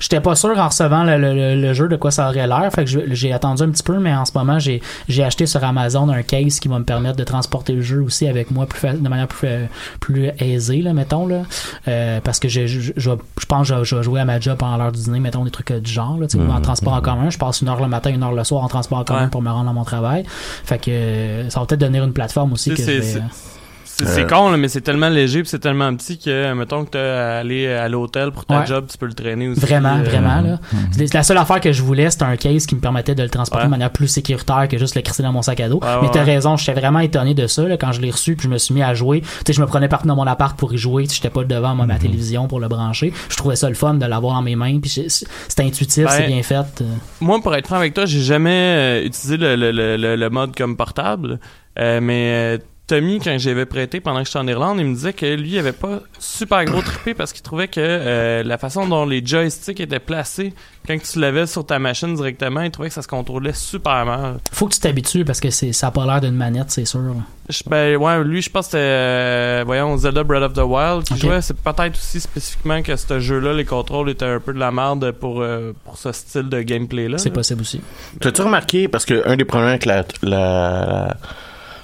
J'étais 0.00 0.20
pas 0.20 0.34
sûr 0.36 0.56
en 0.58 0.68
recevant 0.68 1.02
le, 1.04 1.16
le- 1.18 1.34
le- 1.34 1.60
le 1.60 1.72
jeu 1.74 1.88
de 1.88 1.96
quoi 1.96 2.10
ça 2.12 2.28
aurait 2.28 2.46
l'air. 2.46 2.70
Fait 2.72 2.84
que 2.84 2.90
j'ai 3.14 3.32
attendu 3.32 3.62
un 3.64 3.70
petit 3.70 3.82
peu, 3.82 3.98
mais 3.98 4.14
en 4.14 4.24
ce 4.24 4.32
moment, 4.36 4.58
j'ai 4.58 4.80
j'ai 5.08 5.24
acheté 5.24 5.31
sur 5.46 5.62
Amazon 5.64 6.08
un 6.10 6.22
case 6.22 6.60
qui 6.60 6.68
va 6.68 6.78
me 6.78 6.84
permettre 6.84 7.16
de 7.16 7.24
transporter 7.24 7.72
le 7.72 7.82
jeu 7.82 8.00
aussi 8.02 8.26
avec 8.28 8.50
moi 8.50 8.66
plus 8.66 8.80
de 8.88 9.08
manière 9.08 9.28
plus, 9.28 9.48
fa- 9.48 9.66
plus 10.00 10.30
aisée, 10.38 10.82
là, 10.82 10.92
mettons. 10.92 11.26
Là. 11.26 11.42
Euh, 11.88 12.20
parce 12.22 12.38
que 12.38 12.48
je, 12.48 12.66
je, 12.66 12.80
je, 12.80 13.10
je 13.40 13.46
pense 13.46 13.68
que 13.70 13.84
je, 13.84 13.96
vais 13.96 14.02
jouer 14.02 14.20
à 14.20 14.24
ma 14.24 14.38
job 14.40 14.56
pendant 14.58 14.76
l'heure 14.76 14.92
du 14.92 15.00
dîner, 15.00 15.20
mettons 15.20 15.44
des 15.44 15.50
trucs 15.50 15.70
euh, 15.70 15.80
du 15.80 15.90
genre. 15.90 16.18
Là, 16.18 16.26
ou 16.34 16.50
en 16.50 16.60
transport 16.60 16.92
en 16.94 17.00
commun. 17.00 17.30
Je 17.30 17.38
passe 17.38 17.60
une 17.60 17.68
heure 17.68 17.80
le 17.80 17.88
matin, 17.88 18.10
une 18.10 18.22
heure 18.22 18.32
le 18.32 18.44
soir 18.44 18.62
en 18.64 18.68
transport 18.68 18.98
en 18.98 19.04
commun 19.04 19.22
Ouais. 19.24 19.28
pour 19.28 19.42
me 19.42 19.50
rendre 19.50 19.70
à 19.70 19.72
mon 19.72 19.84
travail. 19.84 20.24
Fait 20.26 20.78
que 20.78 20.90
euh, 20.90 21.50
ça 21.50 21.60
va 21.60 21.66
peut-être 21.66 21.80
donner 21.80 21.98
une 21.98 22.12
plateforme 22.12 22.52
aussi 22.52 22.70
que 22.70 22.76
je 22.76 22.82
vais. 22.82 23.22
C'est 23.94 24.24
Euh, 24.24 24.26
con, 24.26 24.50
là, 24.50 24.56
mais 24.56 24.68
c'est 24.68 24.80
tellement 24.80 25.08
léger 25.08 25.42
pis 25.42 25.48
c'est 25.48 25.58
tellement 25.58 25.94
petit 25.94 26.18
que, 26.18 26.52
mettons 26.54 26.84
que 26.84 26.90
t'as 26.90 27.34
à 27.36 27.38
aller 27.40 27.68
à 27.68 27.88
l'hôtel 27.88 28.30
pour 28.32 28.44
ta 28.46 28.60
Ouais. 28.60 28.66
job, 28.66 28.86
tu 28.90 28.96
peux 28.98 29.06
le 29.06 29.12
traîner 29.12 29.48
aussi. 29.48 29.60
Vraiment, 29.60 29.96
euh, 29.98 30.02
vraiment. 30.02 30.40
Là. 30.40 30.58
C'est 30.92 31.12
La 31.14 31.22
seule 31.22 31.36
affaire 31.38 31.60
que 31.60 31.72
je 31.72 31.82
voulais, 31.82 32.10
c'était 32.10 32.24
un 32.24 32.36
case 32.36 32.66
qui 32.66 32.74
me 32.74 32.80
permettait 32.80 33.14
de 33.14 33.22
le 33.22 33.28
transporter 33.28 33.62
Ouais. 33.64 33.66
de 33.68 33.70
manière 33.70 33.90
plus 33.90 34.08
sécuritaire 34.08 34.66
que 34.68 34.78
juste 34.78 34.94
le 34.96 35.02
crisser 35.02 35.22
dans 35.22 35.32
mon 35.32 35.42
sac 35.42 35.60
à 35.60 35.68
dos. 35.68 35.78
Ouais, 35.80 35.88
Mais 36.00 36.06
ouais, 36.06 36.12
t'as 36.12 36.20
ouais. 36.24 36.34
raison, 36.34 36.56
j'étais 36.56 36.72
vraiment 36.78 37.00
étonné 37.00 37.34
de 37.34 37.46
ça 37.46 37.62
là, 37.64 37.76
quand 37.76 37.92
je 37.92 38.00
l'ai 38.00 38.10
reçu 38.10 38.34
puis 38.34 38.44
je 38.48 38.52
me 38.52 38.58
suis 38.58 38.74
mis 38.74 38.82
à 38.82 38.94
jouer. 38.94 39.20
Tu 39.20 39.28
sais, 39.48 39.52
je 39.52 39.60
me 39.60 39.66
prenais 39.66 39.88
partout 39.88 40.08
dans 40.08 40.16
mon 40.16 40.26
appart 40.26 40.56
pour 40.58 40.72
y 40.72 40.78
jouer. 40.78 41.04
Tu 41.04 41.10
sais, 41.10 41.16
J'étais 41.16 41.30
pas 41.30 41.44
devant 41.44 41.74
moi, 41.74 41.86
ma 41.86 41.96
télévision 41.98 42.48
pour 42.48 42.58
le 42.60 42.68
brancher. 42.68 43.12
Je 43.28 43.36
trouvais 43.36 43.56
ça 43.56 43.68
le 43.68 43.74
fun 43.74 43.94
de 43.94 44.06
l'avoir 44.06 44.34
dans 44.34 44.42
mes 44.42 44.56
mains. 44.56 44.80
Puis 44.80 44.90
c'est- 44.90 45.26
c'est 45.48 45.60
intuitif, 45.60 46.04
Ben, 46.04 46.10
c'est 46.10 46.26
bien 46.26 46.42
fait. 46.42 46.80
euh. 46.80 46.84
Moi, 47.20 47.40
pour 47.42 47.54
être 47.54 47.66
franc 47.66 47.76
avec 47.76 47.94
toi, 47.94 48.06
j'ai 48.06 48.20
jamais 48.20 49.00
euh, 49.02 49.04
utilisé 49.04 49.36
le, 49.36 49.54
le, 49.54 49.70
le, 49.70 49.96
le- 49.96 50.16
le 50.16 50.30
mode 50.30 50.56
comme 50.56 50.76
portable. 50.76 51.38
Euh, 51.78 52.00
mais 52.02 52.56
euh, 52.56 52.58
Tommy, 52.88 53.20
quand 53.20 53.38
j'avais 53.38 53.64
prêté 53.64 54.00
pendant 54.00 54.20
que 54.20 54.26
j'étais 54.26 54.38
en 54.40 54.46
Irlande, 54.46 54.78
il 54.80 54.86
me 54.86 54.94
disait 54.94 55.12
que 55.12 55.24
lui, 55.24 55.50
il 55.52 55.58
avait 55.58 55.72
pas 55.72 56.00
super 56.18 56.64
gros 56.64 56.82
trippé 56.82 57.14
parce 57.14 57.32
qu'il 57.32 57.40
trouvait 57.42 57.68
que 57.68 57.80
euh, 57.80 58.42
la 58.42 58.58
façon 58.58 58.86
dont 58.86 59.06
les 59.06 59.24
joysticks 59.24 59.80
étaient 59.80 60.00
placés 60.00 60.52
quand 60.86 60.96
tu 61.00 61.20
l'avais 61.20 61.46
sur 61.46 61.64
ta 61.64 61.78
machine 61.78 62.12
directement, 62.14 62.60
il 62.62 62.70
trouvait 62.72 62.88
que 62.88 62.94
ça 62.94 63.00
se 63.02 63.08
contrôlait 63.08 63.52
super 63.52 64.04
mal. 64.04 64.38
Faut 64.52 64.66
que 64.66 64.74
tu 64.74 64.80
t'habitues 64.80 65.24
parce 65.24 65.40
que 65.40 65.48
c'est 65.50 65.72
ça 65.72 65.86
a 65.86 65.90
pas 65.92 66.04
l'air 66.04 66.20
d'une 66.20 66.34
manette, 66.34 66.70
c'est 66.70 66.84
sûr. 66.84 67.00
Je- 67.48 67.62
ben, 67.66 67.96
ouais, 67.96 68.24
lui, 68.24 68.42
je 68.42 68.50
pense 68.50 68.66
que 68.66 68.70
c'était, 68.72 68.78
euh, 68.82 69.62
voyons, 69.64 69.96
Zelda 69.96 70.24
Breath 70.24 70.42
of 70.42 70.52
the 70.54 70.58
Wild 70.58 71.04
qui 71.04 71.16
jouait. 71.18 71.40
C'est 71.40 71.56
peut-être 71.56 71.94
aussi 71.94 72.20
spécifiquement 72.20 72.82
que 72.82 72.96
ce 72.96 73.20
jeu-là, 73.20 73.52
les 73.54 73.64
contrôles 73.64 74.10
étaient 74.10 74.24
un 74.26 74.40
peu 74.40 74.52
de 74.52 74.58
la 74.58 74.72
merde 74.72 75.12
pour, 75.12 75.40
euh, 75.40 75.72
pour 75.84 75.96
ce 75.98 76.10
style 76.12 76.48
de 76.48 76.60
gameplay-là. 76.62 77.16
C'est 77.18 77.30
possible 77.30 77.60
aussi. 77.62 77.80
T'as-tu 78.20 78.42
remarqué, 78.42 78.88
parce 78.88 79.04
que 79.04 79.22
un 79.26 79.36
des 79.36 79.44
problèmes 79.44 79.70
avec 79.70 79.84
la, 79.86 80.04
la, 80.22 81.16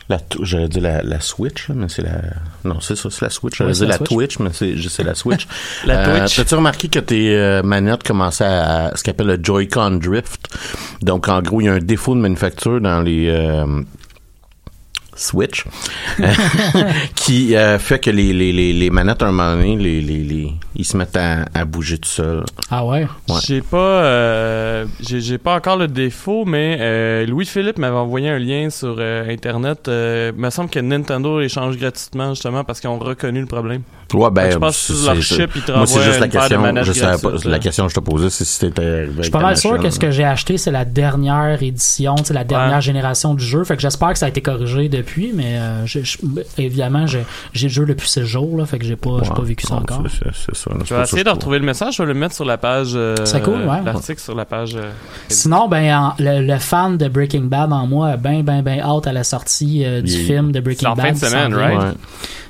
la, 0.09 0.19
j'allais 0.43 0.69
dire 0.69 0.83
la, 0.83 1.03
la 1.03 1.21
Switch, 1.21 1.69
là, 1.69 1.75
mais 1.77 1.89
c'est 1.89 2.03
la, 2.03 2.21
non, 2.65 2.81
c'est 2.81 2.97
ça, 2.97 3.11
c'est 3.11 3.23
la 3.23 3.31
Switch. 3.31 3.59
J'allais 3.59 3.75
c'est 3.75 3.81
dire 3.81 3.89
la 3.89 3.93
la, 3.93 3.99
Switch. 3.99 4.09
Twitch, 4.09 4.39
mais 4.39 4.51
c'est, 4.53 4.75
c'est 4.89 5.05
la 5.05 5.15
Switch. 5.15 5.47
La 5.87 6.01
Euh, 6.01 6.19
Twitch. 6.21 6.37
T'as-tu 6.37 6.55
remarqué 6.55 6.89
que 6.89 6.99
tes 6.99 7.37
euh, 7.37 7.63
manettes 7.63 8.03
commençaient 8.03 8.45
à, 8.45 8.87
à 8.87 8.97
ce 8.97 9.03
qu'on 9.05 9.11
appelle 9.11 9.27
le 9.27 9.39
Joy-Con 9.43 9.99
Drift? 10.03 10.49
Donc, 11.03 11.29
en 11.29 11.43
gros, 11.43 11.61
il 11.61 11.65
y 11.65 11.69
a 11.69 11.75
un 11.75 11.79
défaut 11.79 12.15
de 12.15 12.21
manufacture 12.21 12.81
dans 12.81 13.01
les, 13.03 13.29
euh, 13.29 13.83
Switch, 15.19 15.65
qui 17.15 17.57
euh, 17.57 17.79
fait 17.79 17.99
que 17.99 18.11
les, 18.11 18.33
les, 18.33 18.53
les, 18.53 18.73
les 18.73 18.91
manettes, 18.91 19.23
à 19.23 19.27
un 19.27 19.33
moment 19.33 19.55
donné, 19.57 19.77
les, 19.77 20.01
les, 20.01 20.23
les, 20.23 20.53
ils 20.77 20.85
se 20.85 20.97
mettent 20.97 21.17
à, 21.17 21.45
à 21.55 21.65
bouger 21.65 21.99
tout 21.99 22.09
seuls. 22.09 22.45
Ah 22.71 22.85
ouais? 22.85 23.07
Ouais. 23.29 23.37
J'ai 23.45 23.61
pas, 23.61 23.77
euh, 23.77 24.87
j'ai 25.01 25.39
pas 25.39 25.57
encore 25.57 25.77
le 25.77 25.89
défaut, 25.89 26.45
mais 26.45 26.77
euh, 26.81 27.27
Louis-Philippe 27.27 27.79
m'avait 27.79 27.97
envoyé 27.97 28.29
un 28.31 28.39
lien 28.39 28.71
sur 28.71 28.97
euh, 28.99 29.29
Internet. 29.29 29.89
Euh, 29.89 30.33
il 30.35 30.41
me 30.41 30.51
semble 30.51 30.71
que 30.71 30.79
Nintendo 30.79 31.41
les 31.41 31.49
change 31.49 31.77
gratuitement, 31.79 32.31
justement, 32.35 32.65
parce 32.65 32.81
qu'ils 32.81 32.91
ont 32.91 32.99
reconnu 32.99 33.41
le 33.41 33.47
problème. 33.47 33.83
Ouais, 34.15 34.31
ben, 34.31 34.51
je 34.51 34.57
pense 34.57 34.87
que 34.87 34.93
sur 34.95 35.15
leur 35.15 35.23
chip, 35.23 35.51
ils 35.57 35.63
te 35.63 35.73
Moi, 35.73 35.87
c'est 35.87 36.03
juste 36.03 36.21
la 36.21 36.29
question. 36.29 36.63
Je 36.83 37.21
pas, 37.23 37.49
la 37.51 37.59
question 37.59 37.85
que 37.85 37.91
je 37.91 37.95
te 37.97 38.01
posais, 38.01 38.31
c'est 38.31 38.45
si 38.45 38.61
t'étais 38.61 39.07
Je 39.17 39.23
suis 39.23 39.31
pas 39.31 39.41
mal 39.41 39.57
sûr 39.57 39.79
que 39.79 39.91
ce 39.91 39.99
que 39.99 40.11
j'ai 40.11 40.25
acheté, 40.25 40.57
c'est 40.57 40.71
la 40.71 40.85
dernière 40.87 41.63
édition, 41.63 42.15
la 42.31 42.45
dernière 42.45 42.69
Ouais. 42.69 42.81
génération 42.83 43.35
du 43.35 43.45
jeu. 43.45 43.65
Fait 43.65 43.77
que 43.77 43.83
j'espère 43.83 44.13
que 44.13 44.19
ça 44.19 44.27
a 44.27 44.29
été 44.29 44.41
corrigé 44.41 44.89
depuis, 44.89 45.08
mais 45.35 45.59
euh, 45.59 45.87
je- 45.87 46.01
je- 46.03 46.19
évidemment, 46.59 47.07
je- 47.07 47.19
j'ai 47.53 47.67
le 47.69 47.73
jeu 47.73 47.87
depuis 47.87 48.09
ce 48.09 48.25
jour, 48.25 48.57
là, 48.59 48.67
fait 48.67 48.79
que 48.79 48.85
j'ai 48.85 48.97
pas, 48.97 49.11
Ouais. 49.11 49.29
pas 49.29 49.43
vécu 49.43 49.67
ça 49.67 49.75
encore. 49.77 50.03
c'est- 50.09 50.55
ça. 50.55 50.71
Je 50.85 50.95
vais 50.95 51.03
essayer 51.03 51.25
de 51.25 51.31
retrouver 51.31 51.59
le 51.59 51.65
message, 51.67 51.97
je 51.97 52.03
vais 52.03 52.09
le 52.09 52.15
mettre 52.19 52.35
sur 52.35 52.45
la 52.45 52.59
page. 52.59 52.93
euh, 52.95 53.15
C'est 53.25 53.43
cool, 53.43 53.63
ouais. 53.67 53.83
L'article 53.85 54.21
sur 54.21 54.35
la 54.35 54.45
page. 54.45 54.77
euh, 54.77 54.91
Sinon, 55.29 55.69
ben, 55.69 55.95
en- 55.97 56.15
le, 56.19 56.41
le 56.47 56.59
fan 56.59 56.97
de 56.97 57.09
Breaking 57.09 57.45
Bad 57.45 57.73
en 57.73 57.87
moi 57.87 58.09
a 58.11 58.17
ben, 58.17 58.43
ben, 58.43 58.63
ben 58.63 58.81
hâte 58.81 59.07
à 59.07 59.13
la 59.13 59.25
sortie 59.25 59.85
euh, 59.85 60.01
du 60.03 60.13
Il- 60.13 60.27
film 60.27 60.53
de 60.53 60.61
Breaking 60.61 60.89
en 60.89 60.95
Bad. 60.95 61.07
fin 61.07 61.13
de 61.13 61.19
semaine, 61.19 61.55
right? 61.55 61.97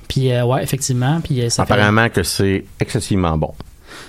Puis, 0.08 0.32
euh, 0.32 0.44
ouais, 0.44 0.62
effectivement. 0.62 1.20
Puis, 1.22 1.42
euh, 1.42 1.50
ça 1.50 1.66
fait- 1.66 1.74
Apparemment 1.74 2.08
que 2.08 2.22
c'est 2.22 2.64
excessivement 2.80 3.36
bon. 3.36 3.52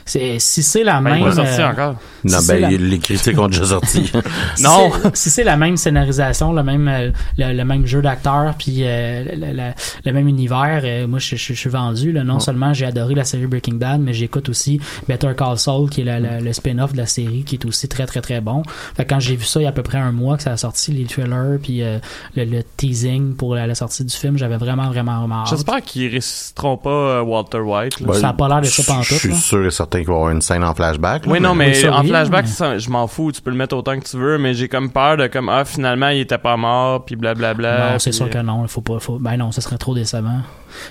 C'est- 0.10 0.40
si 0.40 0.64
c'est 0.64 0.84
la 0.84 0.96
Ben, 1.02 1.02
même. 1.02 1.24
euh, 1.24 1.70
encore. 1.70 1.96
Non, 2.24 2.40
Si 2.40 2.48
ben, 2.48 2.54
c'est 2.56 2.60
la- 2.60 2.70
les 2.70 3.00
critiques 3.00 3.38
ont 3.40 3.48
déjà 3.48 3.66
sorti. 3.66 4.12
Si 4.56 4.64
Non. 4.64 4.92
c'est- 4.92 5.16
Si 5.16 5.30
c'est 5.30 5.44
la 5.44 5.56
même 5.58 5.78
scénarisation, 5.78 6.54
le 6.54 6.64
même, 6.64 6.88
euh, 6.88 7.12
le, 7.38 7.54
le 7.54 7.64
même 7.66 7.86
jeu 7.86 8.02
d'acteurs, 8.02 8.56
puis 8.58 8.80
euh, 8.80 9.24
le, 9.36 9.54
le- 9.54 9.72
le 10.06 10.12
même 10.12 10.28
univers, 10.28 10.82
euh, 10.84 11.08
moi 11.08 11.20
je, 11.20 11.36
je- 11.36 11.54
je 11.54 11.60
suis 11.60 11.70
vendu. 11.70 12.12
Là. 12.12 12.24
Non 12.24 12.40
seulement 12.40 12.74
j'ai 12.74 12.86
adoré 12.86 13.16
la 13.16 13.24
série 13.24 13.46
Breaking 13.48 13.76
Bad, 13.76 14.02
mais 14.02 14.14
j'écoute 14.14 14.50
aussi 14.50 14.80
Better 15.08 15.32
Call 15.38 15.58
Saul, 15.58 15.90
qui 15.90 16.02
est 16.02 16.06
la- 16.06 16.20
la- 16.20 16.40
le 16.42 16.54
spin-off 16.54 16.94
de 16.94 16.98
la 16.98 17.06
série, 17.06 17.44
qui 17.44 17.56
est 17.56 17.66
aussi 17.66 17.88
très 17.88 18.06
très 18.06 18.22
très 18.22 18.42
bon. 18.42 18.64
Fait 18.96 19.06
que 19.06 19.10
quand 19.14 19.20
j'ai 19.20 19.36
vu 19.36 19.46
ça 19.46 19.60
il 19.60 19.64
y 19.64 19.66
a 19.66 19.70
à 19.70 19.72
peu 19.74 19.84
près 19.84 19.98
un 19.98 20.12
mois 20.12 20.38
que 20.38 20.44
ça 20.44 20.52
a 20.52 20.58
sorti, 20.58 20.92
les 20.92 21.06
trailers, 21.06 21.60
puis 21.62 21.84
euh, 21.84 22.00
le, 22.36 22.46
le 22.46 22.64
teasing 22.78 23.36
pour 23.36 23.56
la, 23.56 23.68
la 23.68 23.76
sortie 23.76 24.04
du 24.04 24.16
film, 24.16 24.38
j'avais 24.38 24.58
vraiment 24.58 24.90
vraiment 24.90 25.20
vraiment 25.20 25.42
hâte. 25.44 25.50
J'espère 25.52 25.82
qu'ils 25.82 26.14
ressusciteront 26.16 26.78
pas 26.78 27.22
Walter 27.24 27.60
White. 27.60 28.02
Ben, 28.02 28.14
Ça 28.14 28.30
a 28.30 28.34
pas 28.34 28.48
l'air 28.48 28.62
de 28.62 28.66
ça 28.66 28.82
Je 28.84 28.88
pantoute, 28.88 29.18
suis 29.18 29.30
là. 29.30 29.36
sûr 29.36 29.66
et 29.66 29.72
certain 29.72 29.99
qu'il 30.00 30.08
va 30.08 30.14
y 30.14 30.18
avoir 30.18 30.32
une 30.32 30.42
scène 30.42 30.64
en 30.64 30.74
flashback. 30.74 31.26
là, 31.26 31.32
Oui, 31.32 31.40
non, 31.40 31.56
mais 31.56 31.88
en 31.90 32.04
flashback, 32.04 32.48
ça, 32.48 32.78
je 32.78 32.90
m'en 32.90 33.08
fous. 33.08 33.32
Tu 33.32 33.42
peux 33.42 33.52
le 33.52 33.56
mettre 33.58 33.76
autant 33.76 33.98
que 34.00 34.06
tu 34.06 34.18
veux, 34.18 34.38
mais 34.38 34.54
j'ai 34.54 34.68
comme 34.68 34.90
peur 34.92 35.18
de 35.18 35.28
comme 35.28 35.50
ah 35.50 35.66
finalement 35.66 36.10
il 36.10 36.20
était 36.22 36.38
pas 36.38 36.58
mort 36.58 37.06
puis 37.06 37.16
blablabla. 37.16 37.92
Non, 37.94 38.00
c'est 38.00 38.10
puis- 38.12 38.18
sûr 38.18 38.30
que 38.30 38.38
non, 38.40 38.64
il 38.64 38.70
faut 38.70 38.82
pas. 38.82 39.00
Faut, 39.00 39.20
ben 39.20 39.38
non, 39.38 39.52
ça 39.52 39.62
serait 39.62 39.78
trop 39.78 39.94
décevant. 39.96 40.40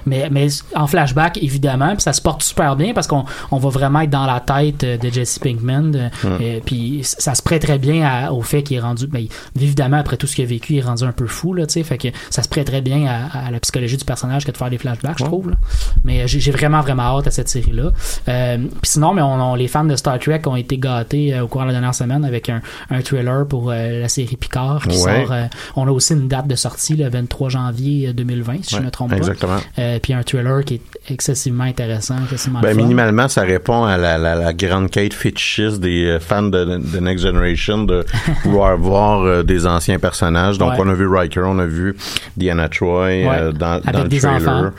Mais, 0.06 0.28
mais 0.30 0.48
en 0.74 0.88
flashback, 0.88 1.38
évidemment, 1.40 1.92
puis 1.94 2.02
ça 2.02 2.12
se 2.12 2.20
porte 2.20 2.42
super 2.42 2.74
bien 2.74 2.92
parce 2.94 3.06
qu'on 3.06 3.24
on 3.52 3.58
va 3.58 3.68
vraiment 3.68 4.00
être 4.00 4.10
dans 4.10 4.26
la 4.26 4.40
tête 4.40 4.82
euh, 4.82 4.96
de 4.98 5.08
Jesse 5.08 5.38
Pinkman. 5.38 5.82
de- 5.92 6.08
euh, 6.24 6.58
puis 6.66 7.00
ça 7.04 7.34
se 7.36 7.42
prête 7.42 7.62
très 7.62 7.78
bien 7.78 8.04
à- 8.04 8.32
au 8.32 8.42
fait 8.42 8.62
qu'il 8.64 8.76
est 8.76 8.80
rendu. 8.80 9.06
Ben, 9.06 9.26
évidemment, 9.56 9.98
après 9.98 10.16
tout 10.16 10.26
ce 10.26 10.34
qu'il 10.34 10.44
a 10.44 10.48
vécu, 10.48 10.74
il 10.74 10.78
est 10.78 10.82
rendu 10.82 11.04
un 11.04 11.12
peu 11.12 11.26
fou, 11.28 11.54
là, 11.54 11.66
tu 11.66 11.74
sais. 11.74 11.84
Fait 11.84 11.96
que 11.98 12.08
ça 12.30 12.42
se 12.42 12.48
prête 12.48 12.66
très 12.66 12.80
bien 12.80 13.06
à, 13.06 13.46
à 13.46 13.50
la 13.52 13.60
psychologie 13.60 13.96
du 13.96 14.04
personnage 14.04 14.44
que 14.44 14.50
de 14.50 14.56
faire 14.56 14.68
des 14.70 14.78
flashbacks, 14.78 15.18
je 15.20 15.24
trouve. 15.24 15.50
là. 15.50 15.56
Mais 16.04 16.22
euh, 16.22 16.26
j'ai 16.26 16.40
j'ai 16.40 16.50
vraiment, 16.50 16.80
vraiment 16.80 17.04
hâte 17.18 17.28
à 17.28 17.30
cette 17.30 17.48
série-là. 17.48 17.90
Euh, 18.28 18.58
puis 18.88 18.92
sinon, 18.94 19.12
mais 19.12 19.20
on, 19.22 19.34
on- 19.52 19.54
les 19.54 19.68
fans 19.68 19.84
de 19.84 19.96
Star 19.96 20.18
Trek 20.18 20.40
ont 20.46 20.56
été 20.56 20.78
gâtés 20.78 21.34
euh, 21.34 21.42
au 21.42 21.46
cours 21.48 21.60
de 21.62 21.66
la 21.66 21.72
dernière 21.72 21.94
semaine 21.94 22.24
avec 22.24 22.48
un, 22.48 22.62
un 22.90 23.02
trailer 23.02 23.46
pour 23.46 23.70
euh, 23.70 24.00
la 24.00 24.08
série 24.08 24.36
Picard 24.36 24.82
qui 24.88 24.96
Ouais. 25.04 25.24
sort. 25.24 25.32
euh, 25.32 25.44
on 25.76 25.86
a 25.86 25.90
aussi 25.90 26.14
une 26.14 26.26
date 26.28 26.46
de 26.46 26.54
sortie 26.54 26.96
le 26.96 27.08
23 27.10 27.50
janvier 27.50 28.12
2020, 28.14 28.62
si 28.64 28.70
je 28.70 28.74
Ouais, 28.76 28.80
ne 28.80 28.86
me 28.86 28.90
trompe 28.90 29.10
pas. 29.10 29.16
Exactement. 29.16 29.58
Puis 30.02 30.12
un 30.14 30.22
trailer 30.22 30.64
qui 30.64 30.74
est 30.74 30.80
excessivement 31.10 31.64
intéressant, 31.64 32.16
excessivement 32.24 32.60
Ben, 32.60 32.74
minimalement, 32.76 33.28
ça 33.28 33.42
répond 33.42 33.84
à 33.84 33.96
la, 33.98 34.16
la, 34.16 34.34
la 34.36 34.52
grande 34.54 34.90
quête 34.90 35.12
fétichiste 35.14 35.80
des 35.80 36.16
fans 36.20 36.42
de, 36.44 36.64
de 36.78 36.98
Next 37.00 37.24
Generation 37.24 37.82
de 37.84 38.04
vouloir 38.44 38.76
voir 38.78 39.44
des 39.44 39.66
anciens 39.66 39.98
personnages. 39.98 40.56
Donc, 40.58 40.68
Ouais. 40.72 40.76
on 40.80 40.88
a 40.88 40.94
vu 40.94 41.06
Riker, 41.08 41.42
on 41.46 41.58
a 41.58 41.66
vu 41.66 41.96
Diana 42.36 42.68
Troy 42.68 43.24
dans, 43.52 43.80
dans 43.80 44.02
le 44.04 44.08
trailer. 44.08 44.72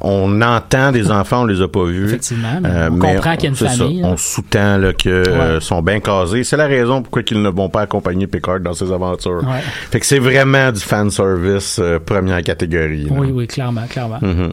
on 0.00 0.40
entend 0.42 0.92
des 0.92 1.10
enfants, 1.10 1.42
on 1.42 1.46
les 1.46 1.60
a 1.60 1.68
pas 1.68 1.84
vus. 1.84 2.06
Effectivement, 2.06 2.60
mais 2.62 2.70
on 2.90 2.98
comprend 2.98 3.36
qu'il 3.50 3.60
y 3.60 3.64
a 3.64 3.66
une 3.66 3.70
ça, 3.70 3.76
famille. 3.84 4.00
là. 4.02 4.08
on 4.08 4.16
sous-tend 4.16 4.80
que 4.98 5.08
euh, 5.08 5.60
sont 5.60 5.82
bien 5.82 6.00
casés. 6.00 6.44
C'est 6.44 6.56
la 6.56 6.66
raison 6.66 7.02
pourquoi 7.02 7.22
ils 7.30 7.42
ne 7.42 7.48
vont 7.48 7.68
pas 7.68 7.82
accompagner 7.82 8.26
Picard 8.26 8.60
dans 8.60 8.74
ses 8.74 8.92
aventures. 8.92 9.42
Fait 9.90 10.00
que 10.00 10.06
c'est 10.06 10.18
vraiment 10.18 10.70
du 10.72 10.80
fan 10.80 11.10
service 11.10 11.78
euh, 11.78 11.98
première 11.98 12.42
catégorie. 12.42 13.04
là. 13.04 13.16
Oui, 13.16 13.30
oui, 13.32 13.46
clairement, 13.46 13.86
clairement. 13.88 14.18
Mhm. 14.20 14.52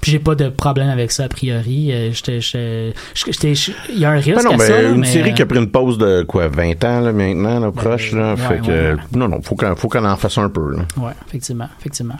Puis 0.00 0.10
j'ai 0.12 0.18
pas 0.18 0.34
de 0.34 0.48
problème 0.48 0.88
avec 0.88 1.12
ça 1.12 1.24
a 1.24 1.28
priori. 1.28 1.90
Euh, 1.92 2.10
Il 2.24 3.98
y 3.98 4.04
a 4.04 4.10
un 4.10 4.14
risque 4.14 4.36
Ben 4.36 4.42
non, 4.44 4.54
à 4.54 4.58
ça. 4.58 4.82
une 4.82 5.00
mais, 5.00 5.06
série 5.06 5.34
qui 5.34 5.42
a 5.42 5.46
pris 5.46 5.58
une 5.58 5.70
pause 5.70 5.98
de 5.98 6.22
quoi 6.22 6.48
20 6.48 6.84
ans 6.84 7.00
là, 7.00 7.12
maintenant 7.12 7.60
là, 7.60 7.70
proche 7.70 8.12
là, 8.12 8.32
ouais, 8.32 8.36
fait 8.36 8.58
que 8.60 8.66
ouais, 8.70 8.90
ouais. 8.92 8.96
non 9.14 9.28
non 9.28 9.40
faut 9.42 9.54
qu'on 9.54 9.76
faut 9.76 9.88
qu'on 9.88 10.04
en 10.04 10.16
fasse 10.16 10.38
un 10.38 10.48
peu 10.48 10.72
là. 10.72 10.82
Ouais, 10.96 11.12
effectivement, 11.28 11.68
effectivement. 11.78 12.16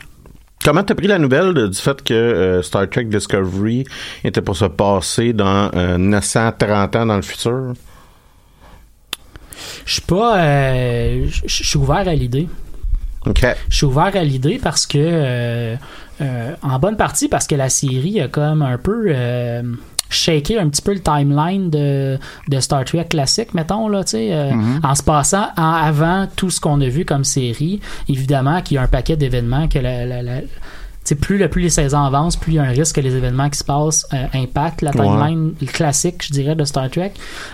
Comment 0.63 0.83
t'as 0.83 0.95
pris 0.95 1.07
la 1.07 1.17
nouvelle 1.19 1.53
de- 1.53 1.67
du 1.67 1.77
fait 1.77 2.03
que 2.03 2.13
euh, 2.13 2.61
Star 2.61 2.89
Trek 2.89 3.05
Discovery 3.05 3.85
était 4.23 4.41
pour 4.41 4.57
se 4.57 4.65
passer 4.65 5.31
dans 5.33 5.71
euh, 5.73 5.97
930 5.97 6.95
ans 6.97 7.05
dans 7.05 7.15
le 7.15 7.21
futur? 7.21 7.73
Je 9.85 9.93
suis 9.93 10.01
pas. 10.01 10.37
euh, 10.43 11.27
Je 11.45 11.63
suis 11.63 11.77
ouvert 11.77 12.07
à 12.07 12.13
l'idée. 12.13 12.47
OK. 13.25 13.45
Je 13.69 13.75
suis 13.75 13.85
ouvert 13.85 14.15
à 14.15 14.23
l'idée 14.23 14.59
parce 14.61 14.85
que, 14.85 14.97
euh, 14.97 15.75
en 16.61 16.79
bonne 16.79 16.95
partie, 16.97 17.27
parce 17.27 17.47
que 17.47 17.55
la 17.55 17.69
série 17.69 18.19
a 18.21 18.27
comme 18.27 18.61
un 18.61 18.77
peu 18.77 19.11
euh, 20.09 20.13
shaké 20.13 20.59
un 20.59 20.69
petit 20.69 20.81
peu 20.81 20.93
le 20.93 20.99
timeline 21.01 21.69
de, 21.69 22.17
de 22.47 22.59
Star 22.59 22.83
Trek 22.85 23.05
classique, 23.09 23.53
mettons, 23.53 23.87
là, 23.87 24.03
tu 24.03 24.11
sais, 24.11 24.29
euh, 24.33 24.51
en 24.83 24.95
se 24.95 25.03
passant 25.03 25.47
en 25.57 25.63
avant 25.73 26.27
tout 26.35 26.49
ce 26.49 26.59
qu'on 26.59 26.81
a 26.81 26.87
vu 26.89 27.05
comme 27.05 27.23
série. 27.23 27.79
Évidemment 28.07 28.61
qu'il 28.61 28.75
y 28.75 28.77
a 28.77 28.81
un 28.83 28.87
paquet 28.87 29.15
d'événements 29.17 29.67
que 29.67 29.79
la. 29.79 30.05
la- 30.05 30.21
la- 30.23 30.41
tu 30.41 31.15
sais, 31.15 31.21
plus, 31.21 31.37
le, 31.37 31.47
plus 31.47 31.61
les 31.61 31.69
saisons 31.69 32.03
avancent, 32.03 32.35
plus 32.35 32.51
il 32.51 32.55
y 32.55 32.59
a 32.59 32.63
un 32.63 32.69
risque 32.71 32.97
que 32.97 33.01
les 33.01 33.15
événements 33.15 33.49
qui 33.49 33.57
se 33.57 33.63
passent 33.63 34.05
euh, 34.13 34.25
impactent 34.33 34.81
la 34.81 34.91
timeline 35.23 35.53
classique, 35.73 36.23
je 36.27 36.33
dirais, 36.33 36.55
de 36.55 36.65
Star 36.65 36.89
Trek. 36.89 37.13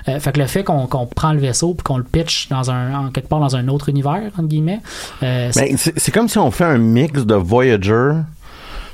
Euh, 0.09 0.19
fait 0.19 0.31
que 0.33 0.39
le 0.39 0.47
fait 0.47 0.63
qu'on 0.63 0.87
qu'on 0.87 1.05
prend 1.05 1.31
le 1.31 1.39
vaisseau 1.39 1.73
puis 1.75 1.83
qu'on 1.83 1.97
le 1.97 2.03
pitch 2.03 2.49
dans 2.49 2.71
un, 2.71 2.95
en 3.05 3.11
quelque 3.11 3.29
part 3.29 3.39
dans 3.39 3.55
un 3.55 3.67
autre 3.67 3.87
univers, 3.89 4.23
entre 4.37 4.47
guillemets, 4.47 4.81
euh, 5.23 5.49
c'est- 5.51 5.61
Ben, 5.69 5.77
c'est 5.77 5.93
c'est 5.97 6.11
comme 6.11 6.27
si 6.27 6.37
on 6.39 6.49
fait 6.51 6.65
un 6.65 6.79
mix 6.79 7.23
de 7.25 7.35
Voyager. 7.35 8.13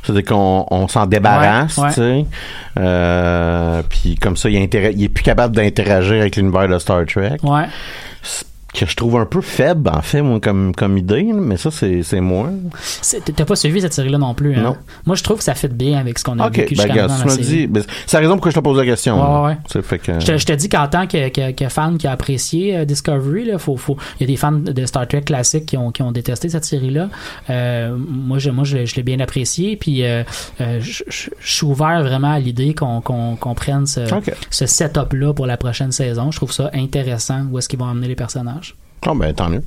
C'est-à-dire 0.04 0.26
qu'on 0.26 0.66
on 0.72 0.88
s'en 0.88 1.06
débarrasse, 1.06 1.78
Ouais, 1.78 1.84
ouais. 1.84 1.90
tu 1.90 1.96
sais. 1.96 2.26
Euh, 2.80 3.82
puis 3.90 4.16
comme 4.16 4.36
ça, 4.36 4.50
il 4.50 4.56
est 4.64 5.10
plus 5.10 5.24
capable 5.24 5.56
d'interagir 5.56 6.22
avec 6.22 6.36
l'univers 6.38 6.68
de 6.68 6.80
Star 6.80 7.06
Trek. 7.06 7.38
ouais. 7.44 7.66
Que 8.74 8.86
je 8.86 8.96
trouve 8.96 9.18
un 9.18 9.26
peu 9.26 9.42
faible, 9.42 9.90
en 9.90 10.02
fait, 10.02 10.22
moi, 10.22 10.40
comme, 10.40 10.74
comme 10.74 10.98
idée. 10.98 11.24
Mais 11.34 11.58
ça, 11.58 11.72
c'est 11.72 12.04
c'est 12.04 12.22
moi. 12.22 12.50
T'as 13.36 13.46
pas 13.46 13.56
suivi 13.56 13.82
cette 13.82 13.94
série-là 13.94 14.18
non 14.18 14.34
plus. 14.34 14.56
Hein? 14.56 14.62
Non. 14.62 14.78
Moi, 15.06 15.16
je 15.16 15.24
trouve 15.24 15.38
que 15.38 15.44
ça 15.44 15.56
fit 15.56 15.68
bien 15.68 16.00
avec 16.00 16.18
ce 16.18 16.24
qu'on 16.24 16.40
a 16.40 16.48
OK, 16.48 16.56
vécu 16.56 16.76
ben, 16.76 16.84
jusqu'à 16.84 17.08
maintenant 17.08 17.36
dit... 17.36 17.68
ben, 17.68 17.84
c'est 18.06 18.18
la 18.18 18.22
raison 18.22 18.34
pourquoi 18.34 18.52
je 18.52 18.56
te 18.56 18.62
pose 18.62 18.78
la 18.78 18.86
question. 18.86 19.44
Ouais, 19.44 19.56
ouais. 19.74 19.82
Fait 19.82 20.00
que... 20.00 20.20
Je 20.20 20.26
te, 20.26 20.38
je 20.38 20.46
te 20.46 20.54
dis 20.54 20.70
qu'en 20.70 20.88
tant 20.88 21.06
que, 21.06 21.30
que, 21.30 21.52
que 21.52 21.70
fan 21.70 21.98
qui 21.98 22.08
a 22.08 22.12
apprécié 22.12 22.78
euh, 22.78 22.86
Discovery, 22.86 23.46
là, 23.46 23.58
faut, 23.58 23.76
faut, 23.76 23.98
il 24.20 24.22
y 24.22 24.24
a 24.24 24.28
des 24.28 24.38
fans 24.38 24.52
de 24.54 24.86
Star 24.86 25.08
Trek 25.08 25.22
classique 25.22 25.66
qui 25.66 25.78
ont, 25.78 25.92
qui 25.92 26.02
ont 26.02 26.12
détesté 26.12 26.50
cette 26.50 26.66
série-là. 26.66 27.10
Euh, 27.50 27.96
moi, 27.98 28.40
je, 28.40 28.50
moi, 28.50 28.64
je, 28.64 28.86
je 28.86 28.96
l'ai 28.96 29.04
bien 29.04 29.20
apprécié. 29.20 29.76
Puis, 29.76 30.04
euh, 30.04 30.24
euh, 30.62 30.80
je, 30.80 31.04
suis 31.42 31.66
ouvert 31.66 32.02
vraiment 32.04 32.32
à 32.32 32.40
l'idée 32.40 32.74
qu'on 32.74 33.02
qu'on 33.02 33.36
qu'on 33.36 33.54
prenne 33.56 33.86
ce, 33.86 34.14
OK. 34.14 34.32
ce 34.50 34.66
setup-là 34.66 35.34
pour 35.34 35.46
la 35.46 35.58
prochaine 35.58 35.92
saison. 35.92 36.32
Je 36.32 36.38
trouve 36.38 36.52
ça 36.52 36.70
intéressant 36.74 37.46
où 37.52 37.58
est-ce 37.58 37.68
qu'ils 37.68 37.80
vont 37.80 37.86
emmener 37.86 38.08
les 38.08 38.16
personnages. 38.16 38.61
Ah 39.06 39.14
ben 39.16 39.34
tant 39.34 39.50
mieux. 39.50 39.64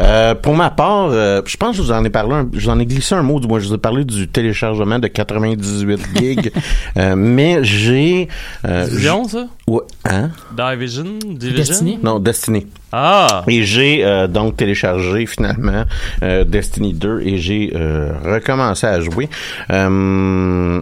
Euh, 0.00 0.36
pour 0.36 0.54
ma 0.54 0.70
part, 0.70 1.08
euh, 1.10 1.42
je 1.44 1.56
pense 1.56 1.72
que 1.76 1.82
je 1.82 1.88
vous 1.88 1.90
en 1.92 2.04
ai 2.04 2.10
parlé, 2.10 2.32
un- 2.32 2.48
je 2.52 2.60
vous 2.60 2.68
en 2.70 2.78
ai 2.78 2.86
glissé 2.86 3.16
un 3.16 3.22
mot, 3.22 3.40
du 3.40 3.48
moins 3.48 3.58
je 3.58 3.66
vous 3.66 3.74
ai 3.74 3.78
parlé 3.78 4.04
du 4.04 4.28
téléchargement 4.28 5.00
de 5.00 5.08
98 5.08 6.00
gigs, 6.16 6.52
Euh, 6.96 7.16
mais 7.16 7.64
j'ai... 7.64 8.28
Euh, 8.64 8.86
Division, 8.86 9.24
ça? 9.26 9.48
ouais, 9.66 9.82
hein? 10.04 10.30
Division? 10.56 11.18
Division? 11.26 11.56
Destiny? 11.56 11.98
Non, 12.00 12.20
Destiny. 12.20 12.68
Ah! 12.92 13.42
Et 13.48 13.64
j'ai 13.64 14.04
euh, 14.04 14.28
donc 14.28 14.56
téléchargé 14.56 15.26
finalement 15.26 15.82
euh, 16.22 16.44
Destiny 16.44 16.94
2 16.94 17.20
et 17.22 17.38
j'ai 17.38 17.72
euh, 17.74 18.12
recommencé 18.24 18.86
à 18.86 19.00
jouer. 19.00 19.28
Euh, 19.70 20.80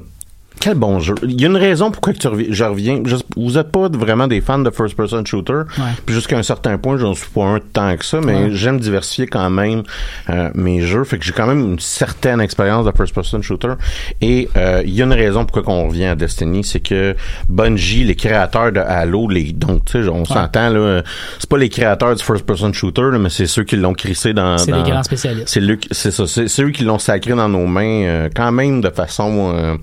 Quel 0.59 0.75
bon 0.77 1.01
jeu. 1.01 1.15
Il 1.23 1.41
y 1.41 1.45
a 1.45 1.49
une 1.49 1.57
raison 1.57 1.91
pourquoi 1.91 2.13
que 2.13 2.19
tu 2.19 2.29
reviens, 2.29 2.47
je 2.51 2.65
reviens. 2.65 3.03
Je- 3.05 3.17
vous 3.37 3.59
êtes 3.59 3.71
pas 3.71 3.89
vraiment 3.89 4.27
des 4.27 4.41
fans 4.41 4.59
de 4.59 4.71
first-person 4.71 5.25
shooter. 5.25 5.63
Puis 6.07 6.15
jusqu'à 6.15 6.39
un 6.39 6.43
certain 6.43 6.79
point, 6.79 6.97
j'en 6.97 7.15
suis 7.15 7.29
pas 7.29 7.45
un 7.45 7.61
tant 7.61 7.95
que 7.97 8.05
ça, 8.05 8.21
mais 8.21 8.35
Ouais. 8.45 8.49
j'aime 8.53 8.81
diversifier 8.81 9.27
quand 9.27 9.49
même 9.51 9.83
euh, 10.31 10.51
mes 10.55 10.81
jeux. 10.81 11.05
Fait 11.05 11.19
que 11.19 11.25
j'ai 11.25 11.33
quand 11.33 11.47
même 11.47 11.61
une 11.61 11.79
certaine 11.79 12.41
expérience 12.41 12.87
de 12.87 12.91
first-person 12.97 13.43
shooter. 13.43 13.75
Et 14.21 14.49
euh, 14.57 14.83
il 14.85 14.95
y 14.95 15.03
a 15.03 15.05
une 15.05 15.13
raison 15.13 15.45
pourquoi 15.45 15.63
qu'on 15.63 15.89
revient 15.89 16.07
à 16.07 16.15
Destiny, 16.17 16.65
c'est 16.65 16.81
que 16.81 17.15
Bungie, 17.49 18.05
les 18.05 18.17
créateurs 18.17 18.73
de 18.73 18.81
Halo, 18.81 19.29
les 19.29 19.53
donc 19.53 19.85
tu 19.85 20.03
sais, 20.03 20.09
on 20.09 20.25
s'entend 20.25 20.71
là, 20.71 21.03
c'est 21.39 21.49
pas 21.51 21.59
les 21.59 21.69
créateurs 21.69 22.15
du 22.17 22.25
first-person 22.25 22.73
shooter, 22.73 23.03
là, 23.13 23.19
mais 23.19 23.31
c'est 23.31 23.47
ceux 23.47 23.65
qui 23.65 23.77
l'ont 23.77 23.95
crissé 23.95 24.33
dans. 24.33 24.57
C'est 24.59 24.71
dans- 24.73 24.83
des 24.83 24.91
grands 24.91 25.03
spécialistes. 25.03 25.49
C'est 25.49 25.61
c'est 25.93 26.11
ça, 26.11 26.27
c'est 26.27 26.49
c'est 26.49 26.63
eux 26.63 26.71
qui 26.71 26.83
l'ont 26.85 26.99
sacré 26.99 27.35
dans 27.35 27.49
nos 27.49 27.67
mains, 27.67 28.03
euh, 28.05 28.29
quand 28.35 28.51
même 28.53 28.81
de 28.81 28.91
façon. 28.91 29.77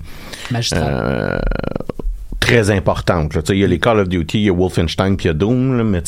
Euh, 0.72 1.38
très 2.40 2.70
importante. 2.70 3.36
Il 3.48 3.56
y 3.56 3.64
a 3.64 3.66
les 3.66 3.78
Call 3.78 4.00
of 4.00 4.08
Duty, 4.08 4.38
il 4.38 4.44
y 4.44 4.48
a 4.50 4.52
Wolfenstein, 4.52 5.16
puis 5.16 5.24
il 5.26 5.28
y 5.28 5.30
a 5.30 5.34
Doom, 5.34 5.78
là, 5.78 5.84
mais 5.84 6.02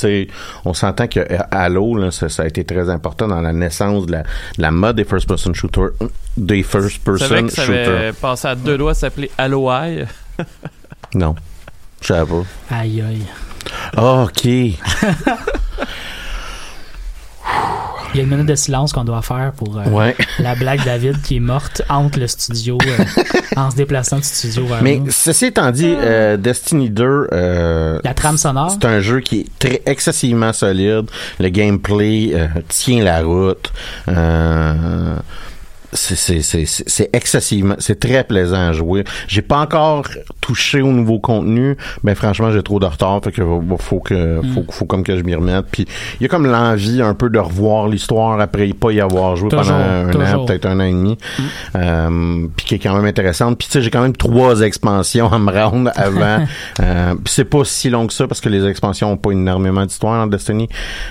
on 0.64 0.74
s'entend 0.74 1.06
que 1.06 1.20
euh, 1.20 1.38
Halo, 1.50 1.96
là, 1.96 2.10
ça, 2.10 2.28
ça 2.28 2.42
a 2.42 2.46
été 2.46 2.64
très 2.64 2.90
important 2.90 3.26
dans 3.28 3.40
la 3.40 3.52
naissance 3.52 4.06
de 4.06 4.12
la, 4.12 4.22
de 4.22 4.26
la 4.62 4.70
mode 4.70 4.96
des 4.96 5.04
first-person 5.04 5.54
shooters, 5.54 5.90
des 6.36 6.62
first-person 6.62 7.46
que 7.46 7.52
ça 7.52 7.64
shooters. 7.64 7.96
avait 7.96 8.12
passé 8.12 8.48
à 8.48 8.54
deux 8.54 8.76
doigts 8.78 8.94
s'appeler 8.94 9.30
Halo 9.38 9.70
Eye. 9.70 10.06
Non, 11.14 11.34
je 12.02 12.08
savais 12.08 12.30
pas. 12.30 12.76
Aïe, 12.76 13.00
aïe. 13.02 13.22
Ah, 13.96 14.24
ok. 14.24 14.46
Il 18.16 18.20
y 18.20 18.22
a 18.22 18.24
une 18.24 18.30
minute 18.30 18.46
de 18.46 18.54
silence 18.54 18.94
qu'on 18.94 19.04
doit 19.04 19.20
faire 19.20 19.52
pour 19.54 19.76
euh, 19.76 19.84
Ouais. 19.90 20.16
la 20.38 20.54
blague 20.54 20.82
David 20.86 21.20
qui 21.20 21.36
est 21.36 21.40
morte 21.40 21.82
entre 21.90 22.18
le 22.18 22.26
studio 22.26 22.78
euh, 22.86 23.04
en 23.56 23.70
se 23.70 23.76
déplaçant 23.76 24.16
du 24.16 24.22
studio 24.22 24.64
vers 24.66 24.82
Mais 24.82 24.96
nous. 24.96 25.10
ceci 25.10 25.44
étant 25.46 25.70
dit, 25.70 25.92
euh, 25.94 26.38
Destiny 26.38 26.88
2, 26.88 27.28
euh, 27.30 28.00
La 28.02 28.14
trame 28.14 28.38
sonore? 28.38 28.70
c'est 28.70 28.86
un 28.86 29.00
jeu 29.00 29.20
qui 29.20 29.40
est 29.40 29.58
très 29.58 29.82
excessivement 29.84 30.54
solide. 30.54 31.10
Le 31.38 31.48
gameplay 31.50 32.30
euh, 32.32 32.46
tient 32.68 33.04
la 33.04 33.20
route. 33.20 33.70
C'est 35.92 37.10
excessivement 37.12 37.76
c'est 37.78 37.98
très 37.98 38.24
plaisant 38.24 38.68
à 38.68 38.72
jouer. 38.72 39.04
J'ai 39.28 39.42
pas 39.42 39.58
encore 39.58 40.06
touché 40.40 40.80
au 40.80 40.92
nouveau 40.92 41.18
contenu 41.18 41.76
mais 42.02 42.14
franchement 42.14 42.50
j'ai 42.52 42.62
trop 42.62 42.78
de 42.78 42.86
retard 42.86 43.20
fait 43.22 43.32
que 43.32 43.42
faut 43.78 44.00
que 44.00 44.40
faut, 44.54 44.64
faut 44.68 44.84
comme 44.84 45.02
que 45.02 45.16
je 45.16 45.22
m'y 45.22 45.34
remette. 45.34 45.66
Puis 45.70 45.86
il 46.20 46.22
y 46.22 46.26
a 46.26 46.28
comme 46.28 46.46
l'envie 46.46 47.02
un 47.02 47.14
peu 47.14 47.30
de 47.30 47.38
revoir 47.38 47.88
l'histoire 47.88 48.40
après 48.40 48.66
pas 48.72 48.92
y 48.92 49.00
avoir 49.00 49.36
joué 49.36 49.48
Toujours, 49.48 49.64
pendant 49.64 49.74
un 49.74 50.34
an 50.34 50.44
peut-être 50.44 50.66
un 50.66 50.80
an 50.80 50.84
et 50.84 50.92
demi. 50.92 51.18
Euh, 51.74 52.46
puis 52.56 52.66
qui 52.66 52.74
est 52.76 52.78
quand 52.78 52.94
même 52.94 53.06
intéressante. 53.06 53.58
Puis 53.58 53.66
tu 53.66 53.72
sais 53.72 53.82
j'ai 53.82 53.90
quand 53.90 54.02
même 54.02 54.16
trois 54.16 54.60
expansions 54.60 55.32
à 55.32 55.38
me 55.38 55.52
rendre 55.52 55.90
avant. 55.96 56.44
Euh, 56.80 57.14
c'est 57.24 57.44
pas 57.44 57.64
si 57.64 57.90
long 57.90 58.06
que 58.06 58.12
ça 58.12 58.26
parce 58.26 58.40
que 58.40 58.48
les 58.48 58.66
expansions 58.66 59.12
ont 59.12 59.16
pas 59.16 59.30
énormément 59.30 59.84
d'histoire 59.84 60.22
en 60.22 60.26
Destiny. 60.26 60.68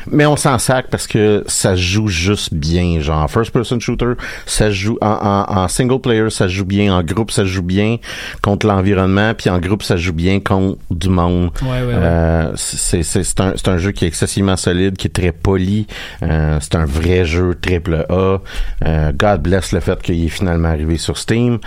Mais 0.10 0.26
on 0.26 0.36
s'en 0.36 0.60
sac 0.60 0.88
parce 0.90 1.08
que 1.08 1.44
ça 1.48 1.76
joue 1.76 2.08
juste 2.08 2.54
bien 2.54 3.00
genre 3.00 3.30
first 3.30 3.52
person 3.52 3.80
shooter 3.80 4.14
ça 4.46 4.65
joue 4.70 4.98
en, 5.02 5.46
en, 5.50 5.58
en 5.64 5.68
single 5.68 6.00
player 6.00 6.30
ça 6.30 6.48
joue 6.48 6.66
bien 6.66 6.94
en 6.96 7.04
groupe 7.04 7.32
ça 7.32 7.46
joue 7.46 7.62
bien 7.62 7.98
contre 8.42 8.68
l'environnement 8.68 9.34
puis 9.34 9.50
en 9.50 9.60
groupe 9.60 9.84
ça 9.84 9.98
joue 9.98 10.14
bien 10.14 10.40
contre 10.40 10.78
du 10.92 11.10
monde. 11.10 11.52
Ouais, 11.62 11.70
ouais, 11.70 11.86
ouais. 11.86 11.94
euh, 11.96 12.52
c'est 12.56 13.04
c'est 13.04 13.40
un 13.40 13.54
c'est 13.56 13.68
un 13.68 13.78
jeu 13.78 13.92
qui 13.92 14.06
est 14.06 14.08
excessivement 14.08 14.58
solide 14.58 14.98
qui 14.98 15.08
est 15.08 15.12
très 15.12 15.32
poli. 15.32 15.88
Euh, 16.24 16.58
c'est 16.62 16.76
un 16.76 16.86
vrai 16.86 17.26
jeu 17.26 17.56
triple 17.60 18.06
A. 18.10 18.38
Euh, 18.86 19.12
God 19.14 19.42
bless 19.42 19.72
le 19.72 19.80
fait 19.80 20.02
qu'il 20.02 20.26
est 20.26 20.30
finalement 20.30 20.70
arrivé 20.70 20.98
sur 20.98 21.18
Steam. 21.18 21.60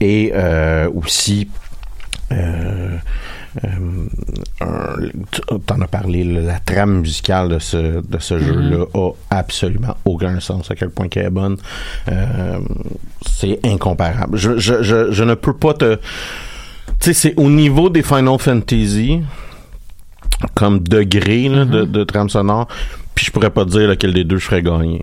Et 0.00 0.32
aussi 0.94 1.48
euh, 2.32 2.96
t'en 5.66 5.80
as 5.80 5.86
parlé, 5.86 6.24
la 6.24 6.58
trame 6.60 7.00
musicale 7.00 7.48
de 7.48 7.58
ce, 7.58 8.00
de 8.00 8.18
ce 8.18 8.38
jeu-là 8.38 8.84
a 8.94 9.38
absolument 9.38 9.96
aucun 10.04 10.40
sens 10.40 10.70
à 10.70 10.74
quel 10.74 10.90
point 10.90 11.08
qu'elle 11.08 11.26
est 11.26 11.30
bonne. 11.30 11.56
Euh, 12.10 12.58
c'est 13.26 13.60
incomparable. 13.64 14.36
Je, 14.36 14.58
je, 14.58 14.82
je, 14.82 15.12
je 15.12 15.24
ne 15.24 15.34
peux 15.34 15.54
pas 15.54 15.74
te... 15.74 15.96
Tu 15.96 16.02
sais, 17.00 17.12
c'est 17.12 17.34
au 17.36 17.48
niveau 17.50 17.88
des 17.90 18.02
Final 18.02 18.38
Fantasy, 18.38 19.22
comme 20.54 20.80
degré 20.80 21.48
là, 21.48 21.64
de, 21.64 21.84
de 21.84 22.04
trame 22.04 22.28
sonore, 22.28 22.68
puis 23.14 23.26
je 23.26 23.30
pourrais 23.30 23.50
pas 23.50 23.64
te 23.64 23.70
dire 23.70 23.88
lequel 23.88 24.12
des 24.12 24.24
deux 24.24 24.38
je 24.38 24.46
ferais 24.46 24.62
gagner. 24.62 25.02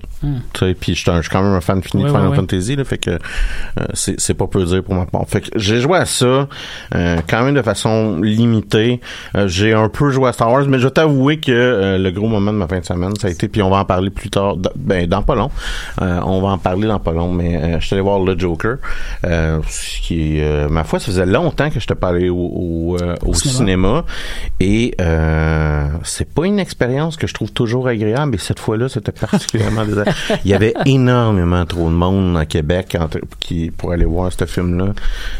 Sais, 0.57 0.73
puis 0.73 0.95
je 0.95 0.99
suis 0.99 1.29
quand 1.31 1.41
même 1.41 1.53
un 1.53 1.61
fan 1.61 1.81
fini 1.81 2.03
de 2.03 2.07
Final. 2.09 2.35
Fantasy, 2.35 2.75
là, 2.75 2.83
fait 2.83 2.97
que 2.97 3.11
euh, 3.11 3.17
c'est 3.93 4.33
pas 4.33 4.47
peu 4.47 4.63
dire 4.65 4.83
pour 4.83 4.95
ma 4.95 5.05
part. 5.05 5.25
Fait 5.27 5.41
que 5.41 5.47
j'ai 5.55 5.79
joué 5.79 5.97
à 5.97 6.05
ça, 6.05 6.47
euh, 6.95 7.17
quand 7.27 7.43
même 7.43 7.55
de 7.55 7.61
façon 7.61 8.19
limitée. 8.21 9.01
Euh, 9.35 9.47
j'ai 9.47 9.73
un 9.73 9.89
peu 9.89 10.09
joué 10.11 10.29
à 10.29 10.33
Star 10.33 10.51
Wars, 10.51 10.65
mais 10.67 10.79
je 10.79 10.85
vais 10.85 10.91
t'avouer 10.91 11.39
que 11.39 11.51
euh, 11.51 11.97
le 11.97 12.11
gros 12.11 12.27
moment 12.27 12.51
de 12.51 12.57
ma 12.57 12.67
fin 12.67 12.79
de 12.79 12.85
semaine, 12.85 13.15
ça 13.15 13.27
a 13.27 13.31
été, 13.31 13.47
puis 13.47 13.61
on 13.61 13.69
va 13.69 13.77
en 13.77 13.85
parler 13.85 14.09
plus 14.09 14.29
tard, 14.29 14.55
ben 14.75 15.07
dans 15.07 15.21
pas 15.23 15.35
long. 15.35 15.49
Euh, 16.01 16.19
on 16.25 16.41
va 16.41 16.49
en 16.49 16.57
parler 16.57 16.87
dans 16.87 16.99
pas 16.99 17.11
long, 17.11 17.31
mais 17.31 17.55
euh, 17.55 17.79
je 17.79 17.85
suis 17.85 17.93
allé 17.95 18.01
voir 18.03 18.19
le 18.19 18.37
Joker, 18.37 18.77
euh, 19.25 19.59
ce 19.69 20.01
qui 20.01 20.37
est, 20.37 20.43
euh, 20.43 20.69
ma 20.69 20.83
foi, 20.83 20.99
ça 20.99 21.05
faisait 21.05 21.25
longtemps 21.25 21.69
que 21.69 21.79
je 21.79 21.87
t'ai 21.87 21.95
parlé 21.95 22.29
au, 22.29 22.35
au, 22.35 22.97
euh, 23.01 23.15
au 23.25 23.33
cinéma. 23.33 23.57
cinéma, 23.57 24.05
et 24.59 24.95
euh, 24.99 25.87
c'est 26.03 26.31
pas 26.33 26.45
une 26.45 26.59
expérience 26.59 27.15
que 27.17 27.27
je 27.27 27.33
trouve 27.33 27.51
toujours 27.51 27.87
agréable, 27.87 28.00
mais 28.27 28.37
cette 28.37 28.59
fois-là, 28.59 28.89
c'était 28.89 29.11
particulièrement 29.11 29.85
désagréable. 29.85 30.17
Il 30.45 30.51
y 30.51 30.53
avait 30.53 30.73
énormément 30.85 31.65
trop 31.65 31.89
de 31.89 31.93
monde 31.95 32.37
à 32.37 32.45
Québec 32.45 32.97
entre- 32.99 33.19
qui 33.39 33.71
pour 33.71 33.91
aller 33.91 34.05
voir 34.05 34.31
ce 34.31 34.45
film-là. 34.45 34.93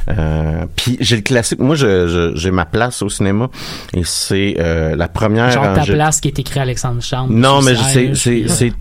Euh, 0.09 0.65
puis 0.75 0.97
j'ai 0.99 1.17
le 1.17 1.21
classique. 1.21 1.59
Moi, 1.59 1.75
je- 1.75 2.07
je- 2.07 2.31
j'ai 2.35 2.51
ma 2.51 2.65
place 2.65 3.01
au 3.01 3.09
cinéma 3.09 3.49
et 3.93 4.03
c'est 4.03 4.55
euh, 4.59 4.95
la 4.95 5.07
première 5.07 5.51
Genre 5.51 5.73
ta 5.73 5.83
place 5.93 6.19
qui 6.21 6.27
est 6.27 6.39
écrit 6.39 6.59
Alexandre 6.59 7.01
Chambre. 7.01 7.31
Non, 7.33 7.61
mais 7.61 7.73
c'est 8.55 8.73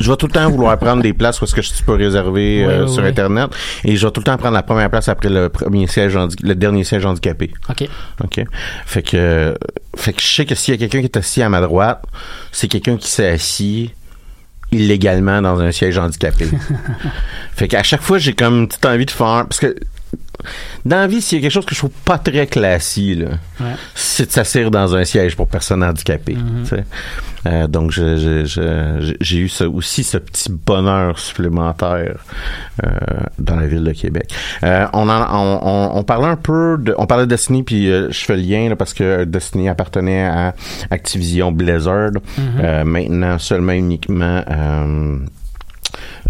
Je 0.00 0.10
vais 0.10 0.16
tout 0.16 0.26
le 0.26 0.32
temps 0.32 0.50
vouloir 0.50 0.76
prendre 0.78 1.02
des 1.02 1.12
places 1.12 1.38
parce 1.38 1.52
que 1.54 1.62
je- 1.62 1.70
peux 1.84 1.92
réserver 1.94 2.64
euh, 2.64 2.86
sur 2.86 3.04
internet 3.04 3.50
et 3.84 3.96
je 3.96 4.06
vais 4.06 4.10
tout 4.12 4.20
le 4.20 4.24
temps 4.24 4.36
prendre 4.36 4.54
la 4.54 4.62
première 4.62 4.90
place 4.90 5.08
après 5.08 5.28
le 5.28 5.48
premier 5.48 5.86
siège 5.86 6.18
le 6.42 6.54
dernier 6.54 6.82
siège 6.84 7.04
handicapé. 7.06 7.52
OK. 7.68 7.88
OK. 8.22 8.40
Fait 8.86 9.02
que, 9.02 9.54
fait 9.96 10.12
que 10.12 10.20
je 10.20 10.26
sais 10.26 10.44
que 10.46 10.54
s'il 10.54 10.74
y 10.74 10.76
a 10.76 10.78
quelqu'un 10.80 11.00
qui 11.00 11.06
est 11.06 11.16
assis 11.16 11.42
à 11.42 11.48
ma 11.48 11.60
droite, 11.60 12.02
c'est 12.52 12.68
quelqu'un 12.68 12.96
qui 12.96 13.08
s'est 13.08 13.28
assis 13.28 13.92
illégalement 14.72 15.40
dans 15.40 15.60
un 15.60 15.70
siège 15.70 15.98
handicapé. 15.98 16.46
fait 17.54 17.68
qu'à 17.68 17.82
chaque 17.82 18.02
fois, 18.02 18.18
j'ai 18.18 18.32
comme 18.32 18.60
une 18.62 18.68
petite 18.68 18.86
envie 18.86 19.06
de 19.06 19.10
faire, 19.10 19.44
parce 19.48 19.60
que 19.60 19.76
dans 20.84 20.96
la 20.96 21.06
vie, 21.06 21.20
s'il 21.22 21.38
y 21.38 21.40
a 21.40 21.42
quelque 21.42 21.52
chose 21.52 21.66
que 21.66 21.74
je 21.74 21.80
trouve 21.80 21.90
pas 22.04 22.18
très 22.18 22.46
classique, 22.46 23.20
Ouais. 23.60 23.66
c'est 23.94 24.26
de 24.26 24.32
s'asseoir 24.32 24.70
dans 24.70 24.94
un 24.96 25.04
siège 25.04 25.36
pour 25.36 25.46
personnes 25.46 25.82
handicapées. 25.84 26.34
Mhm. 26.36 26.64
Euh, 27.46 27.66
donc, 27.66 27.90
j'ai 27.92 29.36
eu 29.38 29.48
ça, 29.48 29.68
aussi 29.68 30.02
ce 30.02 30.16
petit 30.18 30.50
bonheur 30.50 31.18
supplémentaire 31.18 32.16
euh, 32.84 32.88
dans 33.38 33.56
la 33.56 33.66
ville 33.66 33.84
de 33.84 33.92
Québec. 33.92 34.34
Euh, 34.62 34.86
on, 34.94 35.08
en, 35.08 35.26
on, 35.30 35.60
on, 35.62 35.98
on 35.98 36.02
parlait 36.04 36.26
un 36.28 36.36
peu 36.36 36.78
de, 36.80 36.94
on 36.96 37.06
parlait 37.06 37.24
de 37.26 37.30
Destiny, 37.30 37.62
puis 37.62 37.86
je 37.86 38.08
fais 38.24 38.36
le 38.36 38.42
lien 38.42 38.68
là, 38.70 38.76
parce 38.76 38.94
que 38.94 39.24
Destiny 39.24 39.68
appartenait 39.68 40.24
à 40.24 40.54
Activision 40.90 41.52
Blizzard. 41.52 42.12
Euh, 42.38 42.84
maintenant, 42.84 43.38
seulement 43.38 43.72
uniquement. 43.72 44.42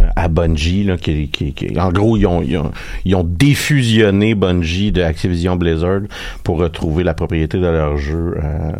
Euh, 0.00 0.06
à 0.16 0.28
Bungie, 0.28 0.84
là, 0.84 0.96
qui, 0.96 1.28
qui, 1.28 1.52
qui- 1.52 1.78
en 1.78 1.90
gros, 1.92 2.16
ils 2.16 2.26
ont, 2.26 2.42
ils, 2.42 2.56
ont, 2.58 2.70
ils 3.04 3.14
ont 3.14 3.24
défusionné 3.24 4.34
Bungie 4.34 4.92
de 4.92 5.02
Activision 5.02 5.56
Blizzard 5.56 6.00
pour 6.42 6.58
retrouver 6.58 7.04
la 7.04 7.14
propriété 7.14 7.58
de 7.58 7.66
leur 7.66 7.96
jeu, 7.96 8.34
euh, 8.42 8.72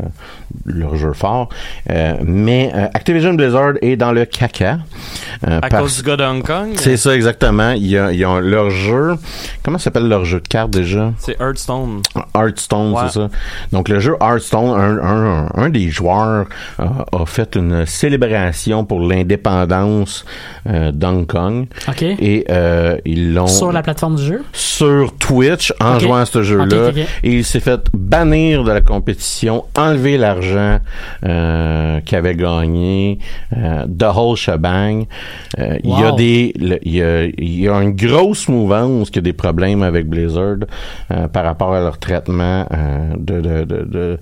leur 0.67 0.97
jeu 0.97 1.13
fort. 1.13 1.49
Euh, 1.91 2.15
mais 2.25 2.71
euh, 2.75 2.87
Activision 2.95 3.35
Blizzard 3.35 3.75
est 3.83 3.97
dans 3.97 4.13
le 4.13 4.25
caca. 4.25 4.79
euh, 5.47 5.59
À 5.63 5.69
parce- 5.69 5.83
cause 5.83 5.97
du 5.99 6.03
gars 6.11 6.17
de 6.17 6.25
Hong 6.25 6.43
Kong? 6.45 6.71
c'est 6.77 6.97
ça 6.97 7.15
exactement. 7.15 7.73
Ils 7.73 7.99
ont, 7.99 8.09
ils 8.11 8.25
ont 8.27 8.39
leur 8.41 8.71
jeu. 8.71 9.15
Comment 9.63 9.79
s'appelle 9.79 10.09
leur 10.09 10.25
jeu 10.25 10.41
de 10.41 10.49
cartes 10.49 10.71
déjà? 10.71 11.13
C'est 11.19 11.41
Hearthstone. 11.41 12.01
Hearthstone, 12.35 12.93
Ouais. 12.93 13.03
c'est 13.07 13.15
ça. 13.21 13.29
Donc 13.73 13.89
le 13.89 14.01
jeu 14.01 14.17
Hearthstone, 14.21 14.71
un, 14.79 14.99
un, 14.99 15.49
un 15.55 15.69
des 15.71 15.89
joueurs 15.89 16.47
euh, 16.81 16.85
a 17.13 17.27
fait 17.27 17.57
une 17.57 17.87
célébration 17.87 18.85
pour 18.85 19.01
l'indépendance 19.01 20.25
euh, 20.69 20.93
d'Hong 21.05 21.27
Kong 21.27 21.67
OK. 21.89 22.03
et 22.03 22.45
euh, 22.51 22.97
ils 23.05 23.35
l'ont 23.35 23.47
Sur 23.47 23.73
la 23.73 23.83
plateforme 23.83 24.17
du 24.17 24.23
jeu? 24.25 24.43
sur 24.53 25.13
Twitch 25.19 25.73
en 25.81 25.99
jouant 25.99 26.17
à 26.17 26.27
ce 26.27 26.43
jeu-là 26.43 26.91
et 27.23 27.31
il 27.33 27.45
s'est 27.45 27.61
fait 27.61 27.81
bannir 27.93 28.65
de 28.65 28.73
la 28.73 28.81
compétition, 28.81 29.65
enlever 29.77 30.17
l'argent 30.19 30.79
euh, 31.25 32.01
qu'il 32.01 32.17
avait 32.19 32.35
gagné, 32.35 33.19
euh, 33.57 33.85
the 33.87 34.05
whole 34.15 34.37
shebang. 34.37 35.05
Euh, 35.59 35.79
Il 35.85 35.91
y 35.99 36.03
a 36.03 36.13
des, 36.13 36.53
le- 36.59 36.79
il 36.83 36.95
y 36.95 37.03
a, 37.03 37.25
il 37.25 37.61
y 37.61 37.69
a 37.69 37.81
une 37.83 37.95
grosse 37.95 38.49
mouvance 38.49 39.11
qui 39.11 39.19
a 39.19 39.23
des 39.23 39.33
problèmes 39.33 39.83
avec 39.83 40.09
Blizzard 40.09 40.57
euh, 41.11 41.29
par 41.29 41.45
rapport 41.45 41.75
à 41.75 41.81
leur 41.81 41.99
traitement 41.99 42.67
de, 43.17 43.41
de, 43.41 43.65
de, 43.65 43.83
de, 43.85 44.19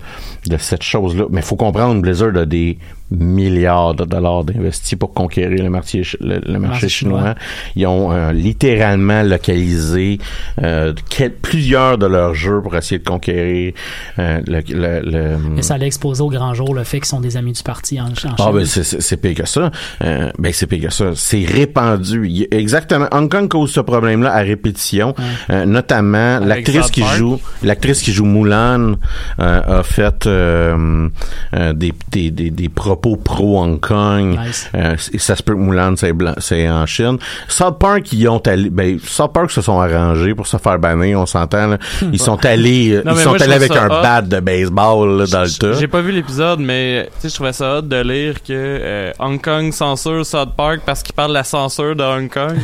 de 0.49 0.57
cette 0.57 0.83
chose-là. 0.83 1.25
Mais 1.31 1.41
faut 1.41 1.55
comprendre, 1.55 2.01
Blizzard 2.01 2.35
a 2.37 2.45
des 2.45 2.77
milliards 3.17 3.93
de 3.93 4.05
dollars 4.05 4.43
d'investis 4.43 4.97
pour 4.97 5.13
conquérir 5.13 5.63
le 5.63 5.69
marché, 5.69 6.03
le, 6.19 6.39
le 6.45 6.59
marché 6.59 6.89
chinois. 6.89 7.19
chinois. 7.19 7.35
Ils 7.75 7.87
ont 7.87 8.11
euh, 8.11 8.31
littéralement 8.31 9.23
localisé 9.23 10.19
euh, 10.61 10.93
quel- 11.09 11.33
plusieurs 11.33 11.97
de 11.97 12.05
leurs 12.05 12.33
jeux 12.33 12.61
pour 12.61 12.75
essayer 12.75 12.99
de 12.99 13.03
conquérir 13.07 13.73
euh, 14.19 14.41
le, 14.47 14.61
le, 14.69 15.09
le- 15.09 15.37
Mais 15.37 15.61
ça 15.61 15.75
allait 15.75 15.87
exposer 15.87 16.21
au 16.23 16.29
grand 16.29 16.53
jour 16.53 16.73
le 16.73 16.83
fait 16.83 16.97
qu'ils 16.97 17.05
sont 17.07 17.21
des 17.21 17.37
amis 17.37 17.53
du 17.53 17.63
parti 17.63 17.99
en, 17.99 18.05
en 18.11 18.15
Chine. 18.15 18.31
ah 18.39 18.51
ben 18.51 18.65
c'est- 18.65 18.83
c'est 18.83 19.01
c'est 19.01 19.17
pire 19.17 19.35
que 19.35 19.45
ça. 19.47 19.71
Euh, 20.03 20.31
ben 20.39 20.51
c'est 20.53 20.67
pire 20.67 20.87
que 20.87 20.93
ça. 20.93 21.11
C'est 21.15 21.45
répandu. 21.45 22.27
Il 22.29 22.47
exactement. 22.51 23.07
Hong 23.11 23.29
Kong 23.29 23.47
cause 23.49 23.71
ce 23.71 23.79
problème-là 23.79 24.33
à 24.33 24.39
répétition. 24.39 25.13
Euh, 25.49 25.65
notamment 25.65 26.39
l'actrice 26.39 26.89
qui 26.91 27.01
Park. 27.01 27.17
joue, 27.17 27.39
l'actrice 27.63 28.01
qui 28.01 28.11
joue 28.11 28.25
Mulan 28.25 28.93
euh, 29.39 29.79
a 29.79 29.83
fait 29.83 30.25
euh, 30.25 31.09
euh, 31.53 31.73
des, 31.73 31.93
des, 32.11 32.31
des, 32.31 32.49
des 32.49 32.69
propos 32.69 33.02
pro 33.17 33.59
Hong 33.61 33.79
Kong. 33.79 34.37
Nice. 34.39 34.69
Euh, 34.75 34.95
ça 35.17 35.35
se 35.35 35.43
peut 35.43 35.53
que 35.53 35.59
Mulan 35.59 35.95
c'est 36.39 36.69
en 36.69 36.85
Chine. 36.85 37.17
South 37.47 37.77
Park 37.79 38.11
ils 38.13 38.27
ont 38.27 38.39
allé, 38.39 38.69
ben 38.69 38.97
South 39.03 39.33
Park 39.33 39.51
se 39.51 39.61
sont 39.61 39.79
arrangés 39.79 40.33
pour 40.33 40.47
se 40.47 40.57
faire 40.57 40.79
bannir. 40.79 41.19
On 41.19 41.25
s'entend. 41.25 41.67
là. 41.67 41.77
Ils 42.11 42.19
sont 42.19 42.43
allés, 42.45 42.91
euh, 42.93 43.03
Non, 43.05 43.13
ils 43.13 43.19
sont 43.19 43.29
moi, 43.31 43.41
allés 43.41 43.53
avec 43.53 43.71
un 43.75 43.85
hot. 43.87 44.01
bat 44.01 44.21
de 44.21 44.39
baseball 44.39 45.17
là, 45.19 45.25
dans 45.27 45.41
le 45.43 45.49
tas. 45.57 45.73
J'ai 45.79 45.87
pas 45.87 46.01
vu 46.01 46.11
l'épisode, 46.11 46.59
mais 46.59 47.09
tu 47.15 47.21
sais, 47.21 47.29
je 47.29 47.35
trouvais 47.35 47.53
ça 47.53 47.77
hot 47.77 47.81
de 47.81 48.01
lire 48.01 48.35
que 48.41 48.51
euh, 48.51 49.11
Hong 49.19 49.41
Kong 49.41 49.71
censure 49.71 50.25
South 50.25 50.51
Park 50.55 50.81
parce 50.85 51.03
qu'il 51.03 51.13
parle 51.13 51.29
de 51.29 51.33
la 51.35 51.43
censure 51.43 51.95
de 51.95 52.03
Hong 52.03 52.29
Kong. 52.29 52.55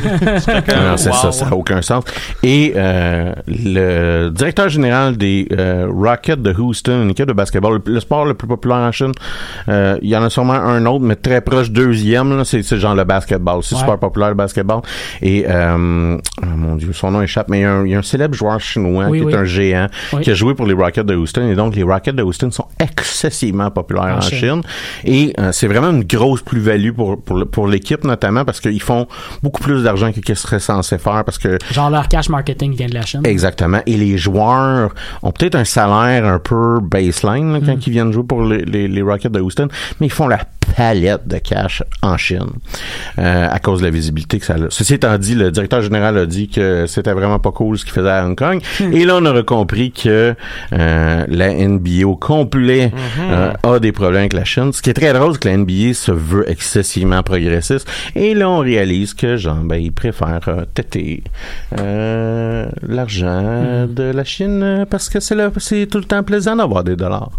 Ah 0.72 0.90
non, 0.90 0.96
c'est 0.96 1.10
wow. 1.10 1.16
ça, 1.16 1.32
ça 1.32 1.46
n'a 1.46 1.54
aucun 1.56 1.82
sens. 1.82 2.04
Et 2.42 2.72
euh, 2.76 3.32
le 3.46 4.28
directeur 4.30 4.68
général 4.68 5.16
des 5.16 5.46
euh, 5.52 5.86
Rockets 5.92 6.40
de 6.40 6.52
Houston, 6.52 7.02
une 7.02 7.10
équipe 7.10 7.26
de 7.26 7.32
basketball, 7.32 7.80
le, 7.84 7.92
le 7.92 8.00
sport 8.00 8.24
le 8.24 8.34
plus 8.34 8.48
populaire 8.48 8.78
en 8.78 8.92
Chine, 8.92 9.12
euh, 9.68 9.98
il 10.02 10.08
y 10.08 10.16
en 10.16 10.19
a 10.22 10.30
sûrement 10.30 10.54
un 10.54 10.84
autre, 10.86 11.04
mais 11.04 11.16
très 11.16 11.40
proche 11.40 11.70
deuxième, 11.70 12.44
c'est 12.44 12.62
genre 12.78 12.94
le 12.94 13.04
basketball. 13.04 13.62
C'est 13.62 13.74
Ouais. 13.74 13.80
super 13.80 13.98
populaire 13.98 14.30
le 14.30 14.34
basketball. 14.34 14.80
Et 15.22 15.44
euh, 15.48 16.16
oh 16.42 16.46
mon 16.56 16.76
Dieu, 16.76 16.92
son 16.92 17.10
nom 17.12 17.22
échappe, 17.22 17.48
mais 17.48 17.58
il 17.60 17.62
y 17.62 17.64
a 17.64 17.72
un, 17.72 17.86
il 17.86 17.92
y 17.92 17.94
a 17.94 17.98
un 17.98 18.02
célèbre 18.02 18.34
joueur 18.34 18.60
chinois 18.60 19.06
Oui, 19.08 19.20
qui 19.20 19.24
oui. 19.26 19.32
est 19.32 19.36
un 19.36 19.44
géant, 19.44 19.86
Oui. 20.12 20.22
qui 20.22 20.30
a 20.30 20.34
joué 20.34 20.54
pour 20.54 20.66
les 20.66 20.74
Rockets 20.74 21.06
de 21.06 21.14
Houston. 21.14 21.48
Et 21.48 21.54
donc 21.54 21.74
les 21.76 21.82
Rockets 21.82 22.14
de 22.14 22.22
Houston 22.22 22.50
sont 22.50 22.66
excessivement 22.78 23.70
populaires 23.70 24.14
En 24.14 24.18
en, 24.18 24.20
Chine. 24.20 24.38
Chine. 24.38 24.62
Et 25.04 25.32
euh, 25.38 25.52
c'est 25.52 25.66
vraiment 25.66 25.90
une 25.90 26.04
grosse 26.04 26.42
plus-value 26.42 26.92
pour, 26.92 27.20
pour, 27.22 27.66
l'équipe 27.66 28.04
notamment 28.04 28.44
parce 28.44 28.60
qu'ils 28.60 28.82
font 28.82 29.06
beaucoup 29.42 29.62
plus 29.62 29.82
d'argent 29.84 30.12
que 30.12 30.20
qu'ils 30.20 30.36
seraient 30.36 30.58
censés 30.60 30.98
faire 30.98 31.24
parce 31.24 31.38
que 31.38 31.58
Genre 31.70 31.90
leur 31.90 32.08
cash 32.08 32.28
marketing 32.28 32.74
vient 32.74 32.88
de 32.88 32.94
la 32.94 33.02
Chine. 33.02 33.22
Exactement. 33.24 33.80
Et 33.86 33.96
les 33.96 34.18
joueurs 34.18 34.94
ont 35.22 35.32
peut-être 35.32 35.54
un 35.54 35.64
salaire 35.64 36.24
un 36.26 36.38
peu 36.38 36.78
baseline 36.80 37.52
là, 37.52 37.60
quand 37.64 37.76
Mm. 37.76 37.80
ils 37.86 37.92
viennent 37.92 38.12
jouer 38.12 38.24
pour 38.24 38.42
les, 38.42 38.64
les, 38.64 38.88
les 38.88 39.02
Rockets 39.02 39.32
de 39.32 39.40
Houston, 39.40 39.68
mais 40.00 40.08
ils 40.10 40.12
font 40.12 40.28
la 40.28 40.40
palette 40.76 41.26
de 41.26 41.38
cash 41.38 41.82
en 42.02 42.16
Chine 42.16 42.50
euh, 43.18 43.48
à 43.50 43.58
cause 43.58 43.80
de 43.80 43.84
la 43.84 43.90
visibilité 43.90 44.38
que 44.38 44.46
ça 44.46 44.54
a. 44.54 44.70
Ceci 44.70 44.94
étant 44.94 45.16
dit, 45.18 45.34
le 45.34 45.50
directeur 45.50 45.82
général 45.82 46.16
a 46.18 46.26
dit 46.26 46.48
que 46.48 46.86
c'était 46.86 47.12
vraiment 47.12 47.38
pas 47.38 47.50
cool 47.52 47.78
ce 47.78 47.84
qu'il 47.84 47.94
faisait 47.94 48.10
à 48.10 48.24
Hong 48.24 48.36
Kong. 48.36 48.60
Hmm. 48.78 48.92
Et 48.92 49.04
là, 49.04 49.16
on 49.16 49.26
aurait 49.26 49.44
compris 49.44 49.92
que 49.92 50.34
euh, 50.72 51.24
la 51.28 51.54
NBA 51.54 52.06
au 52.06 52.16
complet 52.16 52.90
Mm-hmm. 52.90 53.30
euh, 53.30 53.52
a 53.62 53.78
des 53.78 53.92
problèmes 53.92 54.20
avec 54.20 54.32
la 54.32 54.44
Chine. 54.44 54.72
Ce 54.72 54.82
qui 54.82 54.90
est 54.90 54.94
très 54.94 55.12
drôle, 55.12 55.32
c'est 55.34 55.40
que 55.40 55.48
la 55.48 55.56
NBA 55.56 55.94
se 55.94 56.12
veut 56.12 56.48
excessivement 56.50 57.22
progressiste. 57.22 57.88
Et 58.14 58.34
là, 58.34 58.48
on 58.48 58.58
réalise 58.58 59.14
que, 59.14 59.36
genre, 59.36 59.56
ben, 59.56 59.76
ils 59.76 59.92
préfèrent 59.92 60.48
euh, 60.48 60.64
têter 60.74 61.22
euh, 61.78 62.66
l'argent 62.86 63.40
Hmm. 63.40 63.94
de 63.94 64.02
la 64.04 64.24
Chine 64.24 64.86
parce 64.90 65.08
que 65.08 65.20
c'est 65.20 65.34
là, 65.34 65.50
c'est 65.58 65.86
tout 65.86 65.98
le 65.98 66.04
temps 66.04 66.22
plaisant 66.22 66.56
d'avoir 66.56 66.84
des 66.84 66.96
dollars. 66.96 67.30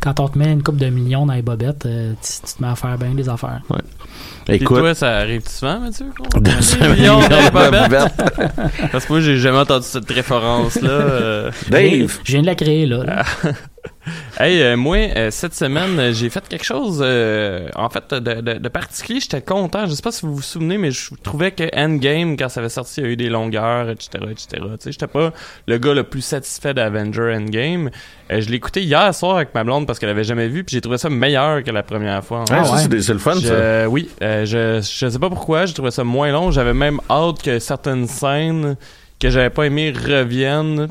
Quand 0.00 0.20
on 0.20 0.28
te 0.28 0.38
met 0.38 0.52
une 0.52 0.62
coupe 0.62 0.76
de 0.76 0.86
millions 0.88 1.26
dans 1.26 1.34
les 1.34 1.42
bobettes, 1.42 1.86
euh, 1.86 2.12
tu, 2.22 2.46
tu 2.46 2.54
te 2.54 2.62
mets 2.62 2.68
à 2.68 2.74
faire 2.76 2.96
bien 2.98 3.14
des 3.14 3.28
affaires. 3.28 3.60
Puis 3.68 4.54
Écoute, 4.56 4.78
toi, 4.78 4.94
ça 4.94 5.16
arrive 5.18 5.46
souvent, 5.48 5.80
Mathieu? 5.80 6.06
Des 6.40 6.88
millions 6.88 7.20
dans 7.28 7.40
les 7.40 7.50
bobettes? 7.50 8.12
Parce 8.92 9.04
que 9.06 9.12
moi, 9.12 9.20
j'ai 9.20 9.36
jamais 9.36 9.58
entendu 9.58 9.84
cette 9.86 10.10
référence-là. 10.10 10.88
euh. 10.88 11.50
Dave, 11.68 12.18
Je 12.24 12.32
viens 12.32 12.40
de 12.42 12.46
la 12.46 12.54
créer, 12.54 12.86
là. 12.86 13.04
là. 13.04 13.22
Hey, 14.40 14.62
euh, 14.62 14.76
moi, 14.76 14.96
euh, 14.96 15.30
cette 15.30 15.54
semaine, 15.54 15.98
euh, 15.98 16.12
j'ai 16.12 16.30
fait 16.30 16.46
quelque 16.48 16.64
chose, 16.64 17.02
en 17.02 17.90
fait, 17.90 18.14
de, 18.14 18.40
de, 18.40 18.52
de 18.58 18.68
particulier. 18.68 19.20
J'étais 19.20 19.42
content. 19.42 19.86
Je 19.86 19.92
sais 19.94 20.02
pas 20.02 20.12
si 20.12 20.24
vous 20.24 20.36
vous 20.36 20.42
souvenez, 20.42 20.78
mais 20.78 20.92
je 20.92 21.10
trouvais 21.22 21.50
que 21.50 21.64
Endgame, 21.76 22.36
quand 22.36 22.48
ça 22.48 22.60
avait 22.60 22.68
sorti, 22.68 23.00
il 23.00 23.04
y 23.04 23.06
a 23.08 23.10
eu 23.10 23.16
des 23.16 23.28
longueurs, 23.28 23.90
etc., 23.90 24.10
etc. 24.30 24.46
Tu 24.52 24.60
sais, 24.78 24.92
j'étais 24.92 25.08
pas 25.08 25.32
le 25.66 25.78
gars 25.78 25.92
le 25.92 26.04
plus 26.04 26.20
satisfait 26.22 26.72
d'Avenger 26.72 27.34
Endgame. 27.36 27.90
Je 28.30 28.48
l'ai 28.48 28.56
écouté 28.56 28.82
hier 28.82 29.12
soir 29.14 29.36
avec 29.36 29.54
ma 29.54 29.64
blonde 29.64 29.86
parce 29.86 29.98
qu'elle 29.98 30.10
avait 30.10 30.24
jamais 30.24 30.48
vu, 30.48 30.62
puis 30.64 30.74
j'ai 30.74 30.80
trouvé 30.80 30.98
ça 30.98 31.10
meilleur 31.10 31.64
que 31.64 31.70
la 31.70 31.82
première 31.82 32.24
fois. 32.24 32.44
Ah, 32.50 32.62
Ah 32.64 32.74
ouais. 32.74 33.00
c'est 33.00 33.12
le 33.12 33.18
fun, 33.18 33.34
ça. 33.34 33.88
Oui, 33.88 34.08
je, 34.20 34.80
je 34.80 35.08
sais 35.08 35.18
pas 35.18 35.30
pourquoi, 35.30 35.66
j'ai 35.66 35.74
trouvé 35.74 35.90
ça 35.90 36.04
moins 36.04 36.30
long. 36.30 36.50
J'avais 36.50 36.74
même 36.74 37.00
hâte 37.10 37.42
que 37.42 37.58
certaines 37.58 38.06
scènes 38.06 38.76
que 39.18 39.30
j'avais 39.30 39.50
pas 39.50 39.64
aimées 39.66 39.92
reviennent 39.92 40.88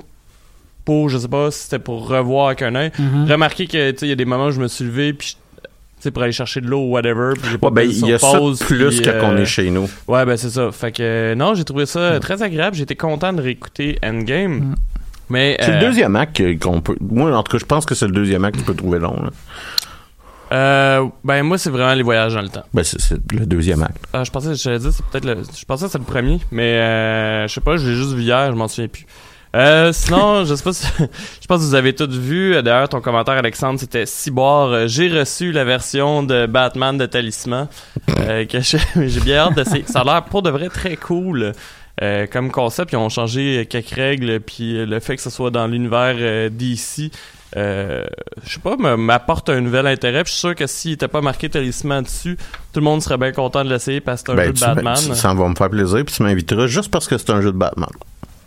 pour, 0.88 1.10
je 1.10 1.18
sais 1.18 1.28
pas 1.28 1.52
si 1.52 1.64
c'était 1.64 1.80
pour 1.80 2.08
revoir 2.08 2.48
avec 2.48 2.62
un 2.62 2.74
œil. 2.76 2.92
Mhm. 2.98 3.30
Remarquez 3.30 3.68
que, 3.68 3.92
tu 3.92 3.98
sais, 4.00 4.06
il 4.06 4.10
y 4.10 4.14
a 4.14 4.16
des 4.16 4.24
moments 4.26 4.46
où 4.48 4.52
je 4.52 4.62
me 4.62 4.68
suis 4.70 4.86
levé, 4.86 5.12
puis 5.14 5.28
je- 5.30 5.34
tu 5.62 5.70
sais, 6.00 6.12
pour 6.12 6.24
aller 6.24 6.32
chercher 6.32 6.62
de 6.62 6.68
l'eau 6.68 6.80
ou 6.86 6.92
whatever, 6.92 7.34
puis 7.34 7.52
j'ai 7.52 7.58
pas 7.58 7.68
Ouais, 7.68 7.74
ben, 7.74 7.90
il 7.90 8.08
y 8.08 8.14
a 8.14 8.20
ça 8.20 8.38
pause, 8.38 8.60
plus 8.60 9.02
que 9.02 9.10
euh, 9.10 9.20
qu'on 9.20 9.36
est 9.36 9.46
chez 9.46 9.70
nous. 9.70 9.90
Ouais, 10.08 10.24
ben 10.26 10.38
c'est 10.38 10.50
ça. 10.52 10.72
Fait 10.72 10.92
que, 10.94 11.02
euh, 11.04 11.36
non, 11.36 11.56
j'ai 11.56 11.66
trouvé 11.66 11.86
ça 11.86 12.20
très 12.22 12.42
agréable. 12.42 12.76
J'étais 12.78 12.96
content 12.96 13.34
de 13.34 13.42
réécouter 13.42 13.98
Endgame. 14.04 14.52
Mm. 14.60 14.76
Mais, 15.30 15.58
C'est 15.60 15.72
euh, 15.72 15.74
le 15.74 15.82
deuxième 15.82 16.16
acte 16.16 16.42
qu'on 16.60 16.80
peut. 16.80 16.96
Moi, 17.02 17.36
en 17.36 17.44
tout 17.44 17.52
cas, 17.52 17.58
je 17.60 17.66
pense 17.66 17.86
que 17.86 17.96
c'est 17.96 18.06
le 18.06 18.14
deuxième 18.14 18.46
acte 18.46 18.56
que 18.56 18.62
tu 18.62 18.66
peux 18.68 18.76
trouver 18.76 19.00
long. 19.00 19.16
là. 19.22 19.30
euh, 20.54 21.06
ben, 21.24 21.44
moi, 21.44 21.58
c'est 21.58 21.70
vraiment 21.70 21.94
les 21.94 22.04
voyages 22.04 22.34
dans 22.34 22.42
le 22.42 22.48
temps. 22.48 22.64
Ben, 22.74 22.84
c'est 22.84 23.02
c'est 23.02 23.20
le 23.34 23.46
deuxième 23.46 23.84
acte. 23.84 23.98
Ah, 24.14 24.24
je 24.24 24.32
pensais, 24.32 24.54
dire, 24.54 24.80
c'est 24.94 25.06
peut-être 25.12 25.26
le. 25.26 25.38
Je 25.44 25.66
pensais 25.66 25.86
que 25.86 25.92
c'était 25.92 25.98
le 25.98 26.06
premier, 26.10 26.40
mais 26.52 26.80
euh, 26.80 27.48
je 27.48 27.54
sais 27.54 27.60
pas, 27.62 27.76
je 27.76 27.90
l'ai 27.90 27.96
juste 27.96 28.14
vu 28.14 28.22
hier, 28.22 28.50
je 28.52 28.56
m'en 28.56 28.68
souviens 28.70 28.88
plus. 28.88 29.06
Euh, 29.56 29.92
sinon, 29.94 30.44
je 30.46 30.54
sais 30.56 30.64
pas 30.64 30.74
si. 30.74 30.86
Je 31.42 31.48
pense 31.48 31.62
que 31.62 31.66
vous 31.66 31.76
avez 31.76 31.94
tous 31.96 32.10
vu. 32.10 32.52
D'ailleurs, 32.62 32.90
ton 32.90 33.02
commentaire, 33.02 33.36
Alexandre, 33.36 33.80
c'était 33.80 34.06
Ciboire. 34.06 34.68
euh, 34.70 34.88
J'ai 34.88 35.08
reçu 35.10 35.52
la 35.52 35.64
version 35.64 36.22
de 36.24 36.46
Batman 36.46 36.98
de 36.98 37.06
Talisman. 37.06 37.68
euh, 38.20 38.46
j'ai 38.60 39.20
bien 39.22 39.38
hâte 39.38 39.56
d'essayer. 39.56 39.86
Ça 39.88 40.02
a 40.02 40.04
l'air 40.04 40.24
pour 40.26 40.42
de 40.42 40.50
vrai 40.50 40.68
très 40.70 40.96
cool. 40.98 41.54
euh, 42.04 42.28
comme 42.28 42.52
concept, 42.52 42.92
ils 42.92 42.98
ont 42.98 43.10
changé 43.10 43.66
quelques 43.70 43.90
règles, 43.92 44.40
puis 44.42 44.86
le 44.86 45.00
fait 45.00 45.16
que 45.16 45.22
ce 45.22 45.30
soit 45.32 45.50
dans 45.50 45.66
l'univers 45.66 46.52
DC, 46.52 47.10
euh, 47.56 48.04
je 48.46 48.54
sais 48.54 48.60
pas, 48.60 48.76
m'apporte 48.98 49.50
un 49.50 49.62
nouvel 49.62 49.88
intérêt. 49.88 50.24
Puis 50.24 50.32
je 50.34 50.38
suis 50.38 50.48
sûr 50.48 50.56
que 50.56 50.68
s'il 50.68 50.92
était 50.92 51.08
pas 51.08 51.22
marqué 51.22 51.50
Talisman 51.50 52.04
dessus, 52.04 52.38
tout 52.74 52.80
le 52.82 52.84
monde 52.84 53.02
serait 53.02 53.18
bien 53.18 53.32
content 53.32 53.64
de 53.64 53.70
l'essayer 53.70 54.02
parce 54.02 54.22
que 54.22 54.34
c'est 54.34 54.34
un 54.34 54.36
Ben, 54.36 54.46
jeu 54.48 54.54
de 54.54 54.60
Batman. 54.60 54.96
ça 55.16 55.34
va 55.34 55.48
me 55.48 55.56
faire 55.56 55.70
plaisir, 55.70 56.04
puis 56.06 56.14
tu 56.14 56.22
m'inviteras 56.22 56.68
juste 56.68 56.92
parce 56.92 57.08
que 57.08 57.18
c'est 57.18 57.32
un 57.32 57.42
jeu 57.42 57.52
de 57.54 57.58
Batman. 57.58 57.90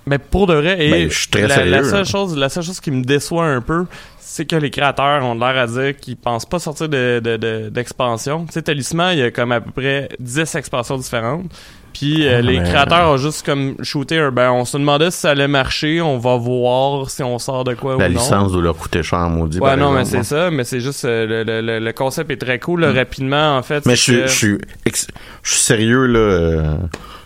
Mais 0.06 0.18
pour 0.18 0.46
de 0.46 0.54
vrai, 0.54 0.84
et 0.84 0.90
Ben, 0.90 1.10
je 1.10 1.18
suis 1.18 1.28
très 1.28 1.46
la, 1.46 1.54
sérieux, 1.56 1.70
la 1.72 1.84
seule 1.84 2.06
chose, 2.06 2.36
la 2.36 2.48
seule 2.48 2.64
chose 2.64 2.80
qui 2.80 2.90
me 2.90 3.02
déçoit 3.04 3.44
un 3.44 3.60
peu, 3.60 3.84
c'est 4.18 4.46
que 4.46 4.56
les 4.56 4.70
créateurs 4.70 5.24
ont 5.24 5.34
l'air 5.34 5.56
à 5.58 5.66
dire 5.66 5.96
qu'ils 5.96 6.16
pensent 6.16 6.46
pas 6.46 6.58
sortir 6.58 6.88
de, 6.88 7.20
de, 7.22 7.36
de- 7.36 7.68
d'expansion. 7.68 8.46
Tu 8.46 8.52
sais, 8.52 8.62
Talisman, 8.62 9.12
il 9.12 9.18
y 9.18 9.22
a 9.22 9.30
comme 9.30 9.52
à 9.52 9.60
peu 9.60 9.70
près 9.72 10.08
10 10.18 10.54
expansions 10.56 10.96
différentes. 10.96 11.44
Puis 11.92 12.26
euh, 12.26 12.36
Ah, 12.38 12.40
les 12.40 12.58
créateurs 12.62 13.10
ont 13.10 13.16
juste 13.16 13.44
comme 13.44 13.74
shooté 13.82 14.16
un 14.20 14.30
ben 14.30 14.52
on 14.52 14.64
se 14.64 14.76
demandait 14.78 15.10
si 15.10 15.18
ça 15.18 15.30
allait 15.30 15.48
marcher, 15.48 16.00
on 16.00 16.18
va 16.18 16.36
voir 16.36 17.10
si 17.10 17.20
on 17.24 17.38
sort 17.40 17.64
de 17.64 17.74
quoi 17.74 17.96
La 17.98 18.06
ou 18.06 18.12
non. 18.12 18.20
licence 18.20 18.52
doit 18.52 18.62
leur 18.62 18.76
coûter 18.76 19.02
cher, 19.02 19.28
maudit. 19.28 19.58
Ouais, 19.58 19.76
non, 19.76 19.90
mais 19.90 20.04
c'est 20.04 20.18
moi. 20.18 20.24
ça, 20.24 20.50
mais 20.52 20.62
c'est 20.62 20.78
juste 20.80 21.04
euh, 21.04 21.26
le, 21.26 21.42
le, 21.42 21.60
le, 21.60 21.78
le 21.84 21.92
concept 21.92 22.30
est 22.30 22.36
très 22.36 22.60
cool, 22.60 22.82
là, 22.82 22.92
rapidement 22.92 23.56
en 23.58 23.62
fait. 23.64 23.84
Mais 23.86 23.96
je 23.96 24.26
suis, 24.28 24.58
je 25.42 25.50
suis 25.50 25.60
sérieux, 25.60 26.06
là. 26.06 26.18
euh, 26.20 26.74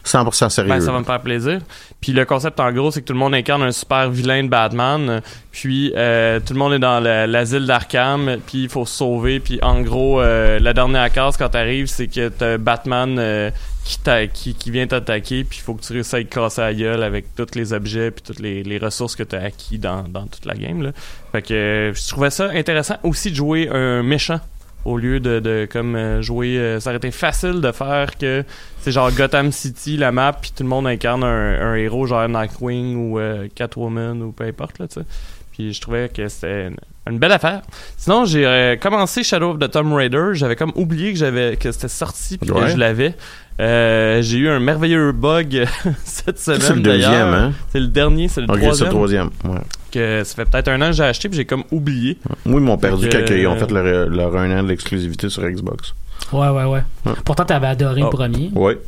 100% 0.04 0.50
sérieux. 0.50 0.68
Ben, 0.70 0.80
ça 0.80 0.92
va 0.92 0.98
me 0.98 1.04
faire 1.04 1.20
plaisir. 1.20 1.60
Puis 2.00 2.12
le 2.12 2.24
concept, 2.26 2.60
en 2.60 2.70
gros, 2.72 2.90
c'est 2.90 3.00
que 3.00 3.06
tout 3.06 3.12
le 3.14 3.18
monde 3.18 3.34
incarne 3.34 3.62
un 3.62 3.72
super 3.72 4.10
vilain 4.10 4.42
de 4.44 4.48
Batman. 4.48 5.22
Puis 5.50 5.92
euh, 5.96 6.40
tout 6.44 6.52
le 6.52 6.58
monde 6.58 6.74
est 6.74 6.78
dans 6.78 7.00
la- 7.00 7.26
l'asile 7.26 7.64
d'Arkham. 7.66 8.36
Puis 8.46 8.64
il 8.64 8.68
faut 8.68 8.84
se 8.84 8.96
sauver. 8.98 9.40
Puis 9.40 9.58
en 9.62 9.80
gros, 9.80 10.20
euh, 10.20 10.58
la 10.58 10.72
dernière 10.74 11.10
case, 11.10 11.36
quand 11.38 11.48
t'arrives, 11.48 11.86
c'est 11.86 12.08
que 12.08 12.28
t'as 12.28 12.58
Batman 12.58 13.16
euh, 13.18 13.50
qui, 13.84 13.98
qui, 14.32 14.54
qui 14.54 14.70
vient 14.70 14.86
t'attaquer. 14.86 15.44
Puis 15.44 15.60
il 15.60 15.64
faut 15.64 15.72
que 15.74 15.82
tu 15.82 15.92
réussisses 15.94 16.12
à 16.14 16.20
y 16.20 16.26
casser 16.26 16.60
la 16.60 16.74
gueule 16.74 17.02
avec 17.02 17.34
tous 17.34 17.54
les 17.54 17.72
objets 17.72 18.10
puis 18.10 18.22
toutes 18.22 18.40
les, 18.40 18.62
les 18.62 18.76
ressources 18.78 19.16
que 19.16 19.22
t'as 19.22 19.40
acquis 19.42 19.78
dans, 19.78 20.02
dans 20.02 20.26
toute 20.26 20.44
la 20.44 20.54
game. 20.54 20.82
Là. 20.82 20.90
Fait 21.32 21.40
que 21.42 21.92
je 21.94 22.08
trouvais 22.08 22.30
ça 22.30 22.50
intéressant 22.52 22.96
aussi 23.02 23.30
de 23.30 23.36
jouer 23.36 23.68
un 23.72 24.02
méchant 24.02 24.40
au 24.84 24.98
lieu 24.98 25.18
de, 25.20 25.40
de 25.40 25.66
comme 25.70 25.96
euh, 25.96 26.20
jouer 26.22 26.58
euh, 26.58 26.80
ça 26.80 26.90
aurait 26.90 26.98
été 26.98 27.10
facile 27.10 27.60
de 27.60 27.72
faire 27.72 28.16
que 28.18 28.44
c'est 28.80 28.92
genre 28.92 29.10
Gotham 29.12 29.50
City 29.50 29.96
la 29.96 30.12
map 30.12 30.32
puis 30.40 30.52
tout 30.54 30.62
le 30.62 30.68
monde 30.68 30.86
incarne 30.86 31.24
un, 31.24 31.72
un 31.72 31.74
héros 31.74 32.06
genre 32.06 32.28
Nightwing 32.28 32.96
ou 32.96 33.18
euh, 33.18 33.48
Catwoman 33.54 34.22
ou 34.22 34.32
peu 34.32 34.44
importe 34.44 34.78
là 34.78 34.86
tu 34.86 35.00
sais 35.00 35.06
puis 35.52 35.72
je 35.72 35.80
trouvais 35.80 36.08
que 36.08 36.28
c'était 36.28 36.66
une, 36.68 36.76
une 37.08 37.18
belle 37.18 37.32
affaire 37.32 37.62
sinon 37.96 38.24
j'ai 38.26 38.44
euh, 38.46 38.76
commencé 38.76 39.22
Shadow 39.22 39.52
of 39.52 39.58
the 39.58 39.70
Tomb 39.70 39.92
Raider 39.94 40.30
j'avais 40.32 40.56
comme 40.56 40.72
oublié 40.74 41.12
que 41.12 41.18
j'avais 41.18 41.56
que 41.56 41.72
c'était 41.72 41.88
sorti 41.88 42.36
puis 42.38 42.50
que 42.50 42.66
je 42.68 42.76
l'avais 42.76 43.14
j'ai 43.58 44.36
eu 44.36 44.48
un 44.48 44.60
merveilleux 44.60 45.12
bug 45.12 45.64
cette 46.04 46.38
semaine 46.38 46.60
C'est 46.60 46.74
le 46.74 46.80
deuxième, 46.80 47.32
hein? 47.32 47.52
c'est 47.70 47.80
le 47.80 47.86
dernier 47.86 48.28
c'est 48.28 48.42
le 48.42 48.50
Ok, 48.50 48.58
c'est 48.58 48.62
troisième 48.64 48.88
le 48.88 48.94
troisième. 48.94 49.30
Ouais. 49.44 49.60
Que 49.94 50.22
ça 50.24 50.34
fait 50.34 50.44
peut-être 50.44 50.68
un 50.68 50.80
an 50.82 50.86
que 50.86 50.92
j'ai 50.96 51.04
acheté 51.04 51.28
puis 51.28 51.36
j'ai 51.36 51.44
comme 51.44 51.64
oublié. 51.70 52.18
Moi, 52.44 52.60
ils 52.60 52.64
m'ont 52.64 52.76
perdu 52.78 53.08
quand 53.08 53.24
ils 53.30 53.46
ont 53.46 53.56
fait 53.56 53.70
leur, 53.70 54.08
leur 54.08 54.36
un 54.36 54.58
an 54.58 54.62
de 54.62 54.68
l'exclusivité 54.68 55.28
sur 55.28 55.42
Xbox. 55.42 55.94
Ouais, 56.32 56.48
ouais, 56.48 56.64
ouais. 56.64 56.80
Pourtant, 57.24 57.44
t'avais 57.44 57.66
adoré 57.68 58.02
Oh. 58.02 58.06
le 58.06 58.10
premier. 58.10 58.50
Ouais. 58.54 58.78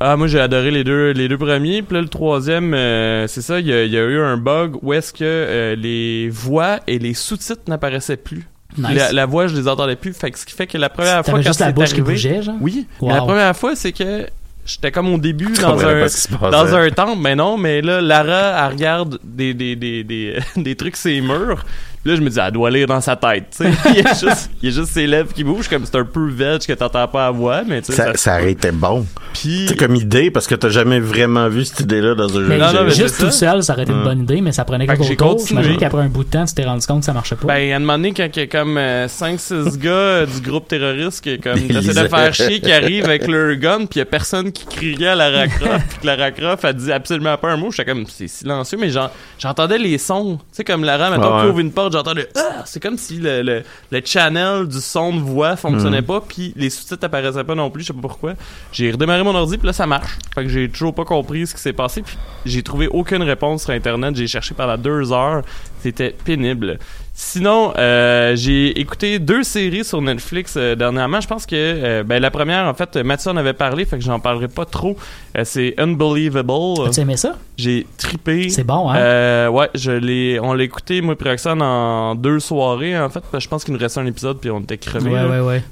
Ah, 0.00 0.16
moi 0.16 0.26
j'ai 0.26 0.40
adoré 0.40 0.70
les 0.72 0.82
deux 0.84 1.12
les 1.12 1.28
deux 1.28 1.38
premiers, 1.38 1.80
puis 1.82 1.94
là 1.96 2.02
le 2.02 2.08
troisième, 2.08 2.74
euh, 2.74 3.26
c'est 3.28 3.40
ça, 3.42 3.60
il 3.60 3.66
y, 3.68 3.72
a- 3.72 3.84
il 3.84 3.92
y 3.92 3.96
a 3.96 4.02
eu 4.02 4.18
un 4.20 4.36
bug 4.36 4.74
où 4.82 4.92
est-ce 4.92 5.12
que 5.12 5.18
euh, 5.22 5.76
les 5.76 6.28
voix 6.30 6.80
et 6.86 6.98
les 6.98 7.14
sous-titres 7.14 7.62
n'apparaissaient 7.68 8.16
plus. 8.18 8.44
Nice. 8.76 8.88
La, 8.96 9.12
la 9.12 9.24
voix, 9.26 9.46
je 9.46 9.54
les 9.56 9.68
entendais 9.68 9.94
plus, 9.96 10.12
fait 10.12 10.32
que 10.32 10.38
ce 10.38 10.44
qui 10.44 10.52
fait 10.52 10.66
que 10.66 10.76
la 10.76 10.88
première 10.90 11.24
fois 11.24 11.34
quand 11.34 11.42
juste 11.42 11.60
la 11.60 11.70
bouche 11.72 11.94
qui 11.94 12.02
bougeait, 12.02 12.42
genre? 12.42 12.56
oui, 12.60 12.86
Wow. 13.00 13.08
mais 13.08 13.14
la 13.14 13.20
première 13.22 13.56
fois 13.56 13.76
c'est 13.76 13.92
que 13.92 14.26
j'étais 14.64 14.90
comme 14.90 15.12
au 15.12 15.18
début 15.18 15.52
dans 15.52 15.78
un 15.84 16.06
dans 16.50 16.74
un 16.74 16.90
temple, 16.90 17.18
mais 17.20 17.36
non, 17.36 17.56
mais 17.56 17.82
là 17.82 18.00
Lara 18.00 18.66
elle 18.66 18.72
regarde 18.72 19.18
des 19.22 19.54
des 19.54 19.76
des 19.76 20.04
des, 20.04 20.38
des 20.56 20.76
trucs 20.76 20.96
sur 20.96 21.10
les 21.10 21.20
murs. 21.20 21.64
Puis 22.04 22.12
Là, 22.12 22.16
je 22.18 22.20
me 22.22 22.28
dis, 22.28 22.38
elle 22.38 22.52
doit 22.52 22.70
lire 22.70 22.86
dans 22.86 23.00
sa 23.00 23.16
tête, 23.16 23.46
tu 23.56 23.64
sais. 23.64 23.70
il, 23.90 23.96
y 23.96 24.06
a 24.06 24.10
juste, 24.12 24.50
il 24.62 24.68
y 24.68 24.72
a 24.72 24.74
juste 24.74 24.92
ses 24.92 25.06
lèvres 25.06 25.32
qui 25.32 25.42
bougent, 25.42 25.68
comme 25.68 25.84
c'est 25.86 25.96
un 25.96 26.04
peu 26.04 26.28
veg 26.28 26.60
que 26.66 26.72
t'entends 26.74 27.08
pas 27.08 27.28
à 27.28 27.30
voix, 27.30 27.62
mais 27.66 27.80
tu 27.80 27.86
sais, 27.86 27.92
Ça, 27.94 28.04
ça, 28.12 28.16
ça 28.16 28.34
aurait 28.34 28.52
été 28.52 28.70
bon. 28.72 29.06
Puis, 29.32 29.64
C'est 29.68 29.76
comme 29.76 29.94
idée 29.96 30.30
parce 30.30 30.46
que 30.46 30.54
t'as 30.54 30.68
jamais 30.68 31.00
vraiment 31.00 31.48
vu 31.48 31.64
cette 31.64 31.80
idée-là 31.80 32.14
dans 32.14 32.28
un 32.30 32.40
jeu. 32.40 32.46
Mais 32.46 32.58
Non, 32.58 32.72
non, 32.72 32.84
mais 32.84 32.90
juste 32.94 33.18
tout 33.18 33.30
ça. 33.30 33.52
seul, 33.52 33.62
ça 33.62 33.72
aurait 33.72 33.84
été 33.84 33.92
une 33.92 34.02
bonne 34.04 34.20
idée, 34.20 34.40
mais 34.42 34.52
ça 34.52 34.64
prenait 34.64 34.86
Fait 34.86 34.92
que 34.92 34.98
quelque 34.98 35.08
j'ai 35.08 35.16
chose. 35.18 35.40
continué. 35.40 35.62
J'imagine 35.62 35.80
qu'après 35.80 36.02
un 36.02 36.08
bout 36.08 36.24
de 36.24 36.28
temps, 36.30 36.44
tu 36.44 36.54
t'es 36.54 36.64
rendu 36.64 36.86
compte 36.86 37.00
que 37.00 37.06
ça 37.06 37.12
marchait 37.14 37.36
pas. 37.36 37.46
Ben, 37.48 37.72
à 37.72 37.76
un 37.76 37.78
moment 37.78 37.94
donné, 37.94 38.12
quand 38.12 38.28
il 38.34 38.38
y 38.38 38.42
a 38.42 38.46
comme 38.46 38.78
5-6 38.78 39.78
gars 39.78 39.90
euh, 39.90 40.26
du 40.26 40.40
groupe 40.40 40.68
terroriste 40.68 41.22
qui 41.22 41.30
est 41.30 41.38
comme 41.42 41.56
essaient 41.70 42.02
de 42.02 42.08
faire 42.08 42.34
chier, 42.34 42.60
qui 42.60 42.70
arrivent 42.72 43.06
avec 43.06 43.26
leur 43.26 43.56
gun, 43.56 43.78
puis 43.86 43.88
il 43.96 43.98
y 43.98 44.02
a 44.02 44.06
personne 44.06 44.52
qui 44.52 44.66
criait 44.66 45.08
à 45.08 45.14
Lara 45.14 45.46
Croft, 45.48 45.86
puis 45.88 45.98
que 46.02 46.06
Lara 46.06 46.30
Croft 46.30 46.64
a 46.64 46.72
dit 46.72 46.92
absolument 46.92 47.36
pas 47.38 47.50
un 47.52 47.56
mot. 47.56 47.70
J'étais 47.70 47.90
comme, 47.90 48.04
c'est 48.08 48.28
silencieux, 48.28 48.78
mais 48.78 48.90
j'en- 48.90 49.10
j'entendais 49.38 49.78
les 49.78 49.98
sons. 49.98 50.36
Tu 50.36 50.44
sais, 50.58 50.64
comme 50.64 50.84
Lara, 50.84 51.10
maintenant, 51.10 51.46
ouvre 51.48 51.60
une 51.60 51.72
porte, 51.72 51.93
j'entendais 51.94 52.28
ah! 52.36 52.62
C'est 52.66 52.80
comme 52.80 52.98
si 52.98 53.16
le, 53.18 53.42
le, 53.42 53.62
le 53.90 54.02
channel 54.04 54.66
du 54.68 54.80
son 54.80 55.14
de 55.16 55.20
voix 55.20 55.56
fonctionnait 55.56 56.02
Mm. 56.02 56.06
pas, 56.06 56.20
puis 56.20 56.52
les 56.56 56.70
sous-titres 56.70 57.04
apparaissaient 57.04 57.44
pas 57.44 57.54
non 57.54 57.70
plus, 57.70 57.82
je 57.82 57.88
sais 57.88 57.92
pas 57.92 58.00
pourquoi. 58.00 58.34
J'ai 58.72 58.90
redémarré 58.90 59.22
mon 59.22 59.34
ordi, 59.34 59.56
puis 59.58 59.66
là, 59.66 59.72
ça 59.72 59.86
marche. 59.86 60.18
Fait 60.34 60.42
que 60.42 60.48
j'ai 60.48 60.68
toujours 60.68 60.94
pas 60.94 61.04
compris 61.04 61.46
ce 61.46 61.54
qui 61.54 61.60
s'est 61.60 61.72
passé, 61.72 62.02
puis 62.02 62.16
j'ai 62.44 62.62
trouvé 62.62 62.86
aucune 62.88 63.22
réponse 63.22 63.62
sur 63.62 63.70
Internet. 63.72 64.16
J'ai 64.16 64.26
cherché 64.26 64.54
pendant 64.54 64.76
deux 64.76 65.12
heures. 65.12 65.42
C'était 65.82 66.14
pénible. 66.24 66.78
Sinon, 67.16 67.72
euh, 67.78 68.34
j'ai 68.34 68.78
écouté 68.80 69.20
deux 69.20 69.44
séries 69.44 69.84
sur 69.84 70.02
Netflix 70.02 70.54
euh, 70.56 70.74
dernièrement. 70.74 71.20
Je 71.20 71.28
pense 71.28 71.46
que 71.46 71.54
euh, 71.54 72.02
ben, 72.02 72.20
la 72.20 72.32
première, 72.32 72.66
en 72.66 72.74
fait, 72.74 72.96
Mathieu 72.96 73.30
en 73.30 73.36
avait 73.36 73.52
parlé, 73.52 73.84
fait 73.84 73.98
que 73.98 74.02
j'en 74.04 74.18
parlerai 74.18 74.48
pas 74.48 74.64
trop. 74.64 74.96
C'est 75.44 75.74
Unbelievable. 75.78 76.88
As-tu 76.88 77.00
aimé 77.00 77.16
ça? 77.16 77.36
J'ai 77.56 77.86
trippé. 77.98 78.48
C'est 78.48 78.64
bon, 78.64 78.90
hein? 78.90 79.48
Ouais, 79.48 79.70
je 79.76 79.92
l'ai, 79.92 80.40
on 80.40 80.54
l'a 80.54 80.64
écouté, 80.64 81.02
moi 81.02 81.14
et 81.18 81.28
Roxane, 81.28 81.62
en 81.62 82.16
deux 82.16 82.40
soirées, 82.40 82.98
en 82.98 83.08
fait. 83.08 83.20
parce 83.20 83.32
que 83.32 83.40
Je 83.40 83.48
pense 83.48 83.64
qu'il 83.64 83.74
nous 83.74 83.80
restait 83.80 84.00
un 84.00 84.06
épisode, 84.06 84.38
puis 84.40 84.50
on 84.50 84.60
était 84.60 84.78
crevés. 84.78 85.10
ouais, 85.10 85.16
là. 85.22 85.28
ouais, 85.28 85.40
ouais. 85.40 85.62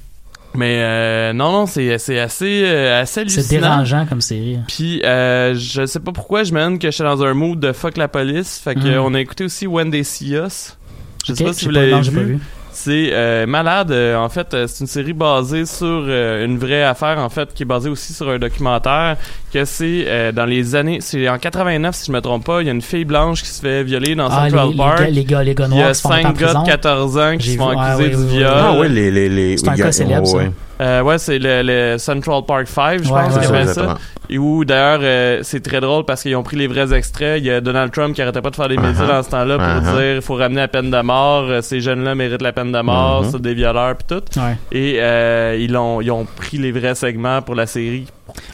Mais 0.55 0.81
euh, 0.83 1.33
non, 1.33 1.51
non, 1.51 1.67
c'est, 1.67 1.91
assez, 1.93 2.63
euh, 2.67 3.01
assez 3.01 3.21
hallucinant. 3.21 3.43
C'est 3.49 3.59
dérangeant 3.59 4.07
comme 4.07 4.21
série. 4.21 4.59
Puis 4.69 5.01
euh, 5.03 5.55
je 5.55 5.87
sais 5.87 5.99
pas 6.01 6.13
pourquoi, 6.13 6.45
je 6.45 6.53
me 6.53 6.77
que 6.77 6.91
j'étais 6.91 7.05
dans 7.05 7.23
un 7.25 7.33
mood 7.33 7.59
de 7.59 7.73
fuck 7.73 7.97
la 7.97 8.07
police. 8.09 8.61
Fait 8.63 8.75
que 8.75 8.81
Mm. 8.99 9.03
on 9.03 9.15
a 9.15 9.21
écouté 9.21 9.45
aussi 9.45 9.67
When 9.67 9.91
They 9.91 10.05
See 10.05 10.35
Us. 10.35 10.77
Je 11.25 11.35
sais 11.35 11.45
pas 11.45 11.53
si 11.53 11.65
vous 11.67 11.71
l'avez 11.71 12.01
vu. 12.01 12.21
vu. 12.25 12.39
C'est 12.75 13.11
euh, 13.13 13.45
malade. 13.45 13.91
euh, 13.91 14.17
en 14.17 14.31
fait, 14.31 14.55
euh, 14.55 14.67
c'est 14.67 14.81
une 14.81 14.87
série 14.87 15.13
basée 15.13 15.67
sur 15.67 15.85
euh, 16.09 16.47
une 16.47 16.57
vraie 16.59 16.83
affaire, 16.83 17.19
en 17.19 17.29
fait, 17.29 17.53
qui 17.53 17.65
est 17.65 17.67
basée 17.67 17.91
aussi 17.91 18.15
sur 18.15 18.31
un 18.31 18.39
documentaire. 18.39 19.19
Que 19.53 19.67
c'est 19.67 20.05
euh, 20.07 20.33
dans 20.33 20.47
les 20.47 20.75
années, 20.75 20.99
c'est 21.03 21.29
en 21.29 21.37
89 21.39 21.95
si 21.95 22.07
je 22.07 22.13
me 22.13 22.21
trompe 22.23 22.47
pas. 22.47 22.63
Il 22.63 22.67
y 22.67 22.71
a 22.71 22.73
une 22.73 22.81
fille 22.81 23.05
blanche 23.05 23.43
qui 23.43 23.49
se 23.51 23.61
fait 23.61 23.85
violer 23.85 24.15
dans 24.15 24.29
Ah, 24.31 24.49
Central 24.49 24.71
les 24.71 24.77
Park. 24.77 24.99
gars, 25.01 25.07
les 25.11 25.25
gars, 25.25 25.43
les 25.43 25.55
gars 25.55 25.67
Il 25.69 25.75
y 25.75 25.77
noirs 25.77 25.91
a 25.91 25.95
cinq 25.95 26.39
gars 26.39 26.55
de 26.55 26.67
14 26.67 27.19
ans 27.19 27.37
qui 27.39 27.51
se 27.53 27.59
font 27.59 27.69
ouais, 27.69 27.77
accuser 27.79 28.05
ouais, 28.05 28.09
du 28.11 28.17
ouais, 28.17 28.23
ouais. 28.23 28.29
viol. 28.39 28.51
Ah 28.57 28.73
ouais, 28.79 28.89
les, 28.89 29.11
les, 29.11 29.29
les, 29.29 29.57
C'est 29.59 29.69
un 29.69 29.75
cas 29.77 29.93
célèbre, 29.93 30.27
ça. 30.27 30.37
ouais. 30.39 30.51
Euh, 30.81 31.03
ouais, 31.03 31.19
c'est 31.19 31.39
le, 31.39 31.61
le 31.63 31.99
Central 31.99 32.43
Park 32.49 32.67
5, 32.69 33.05
je 33.05 33.13
Ouais, 33.13 33.21
pense 33.21 33.35
ouais, 33.35 33.41
qu'il 33.41 33.43
ça, 33.43 33.49
appelle 33.51 33.65
ça. 33.69 33.71
exactement. 33.83 33.99
Et 34.35 34.39
où 34.39 34.65
d'ailleurs 34.65 35.01
euh, 35.03 35.41
c'est 35.43 35.61
très 35.63 35.81
drôle 35.81 36.05
parce 36.07 36.23
qu'ils 36.23 36.35
ont 36.37 36.43
pris 36.43 36.57
les 36.57 36.67
vrais 36.67 36.95
extraits. 36.95 37.39
Il 37.39 37.45
y 37.47 37.51
a 37.51 37.61
Donald 37.61 37.93
Trump 37.93 38.15
qui 38.15 38.23
arrêtait 38.23 38.41
pas 38.41 38.49
de 38.51 38.57
faire 38.57 38.69
des 38.69 38.77
médias 38.79 39.05
Uh-huh. 39.05 39.09
dans 39.09 39.23
ce 39.23 39.31
temps-là 39.31 39.59
pour 39.59 39.67
Uh-huh. 39.67 39.97
dire 39.97 40.15
il 40.17 40.23
faut 40.23 40.35
ramener 40.37 40.61
la 40.63 40.69
peine 40.69 40.91
de 40.91 41.01
mort, 41.03 41.45
euh, 41.49 41.61
ces 41.61 41.81
jeunes-là 41.81 42.15
méritent 42.15 42.41
la 42.43 42.53
peine 42.53 42.73
de 42.73 42.81
mort, 42.81 43.25
Uh-huh. 43.25 43.31
c'est 43.33 43.43
des 43.43 43.55
violeurs 43.55 43.95
puis 43.97 44.07
tout. 44.17 44.41
Ouais. 44.41 44.57
Et 44.73 44.97
euh, 45.01 45.57
ils 45.61 45.77
ont 45.77 46.01
ils 46.01 46.11
ont 46.11 46.25
pris 46.25 46.57
les 46.57 46.73
vrais 46.73 46.95
segments 46.95 47.43
pour 47.43 47.55
la 47.55 47.67
série. 47.67 48.07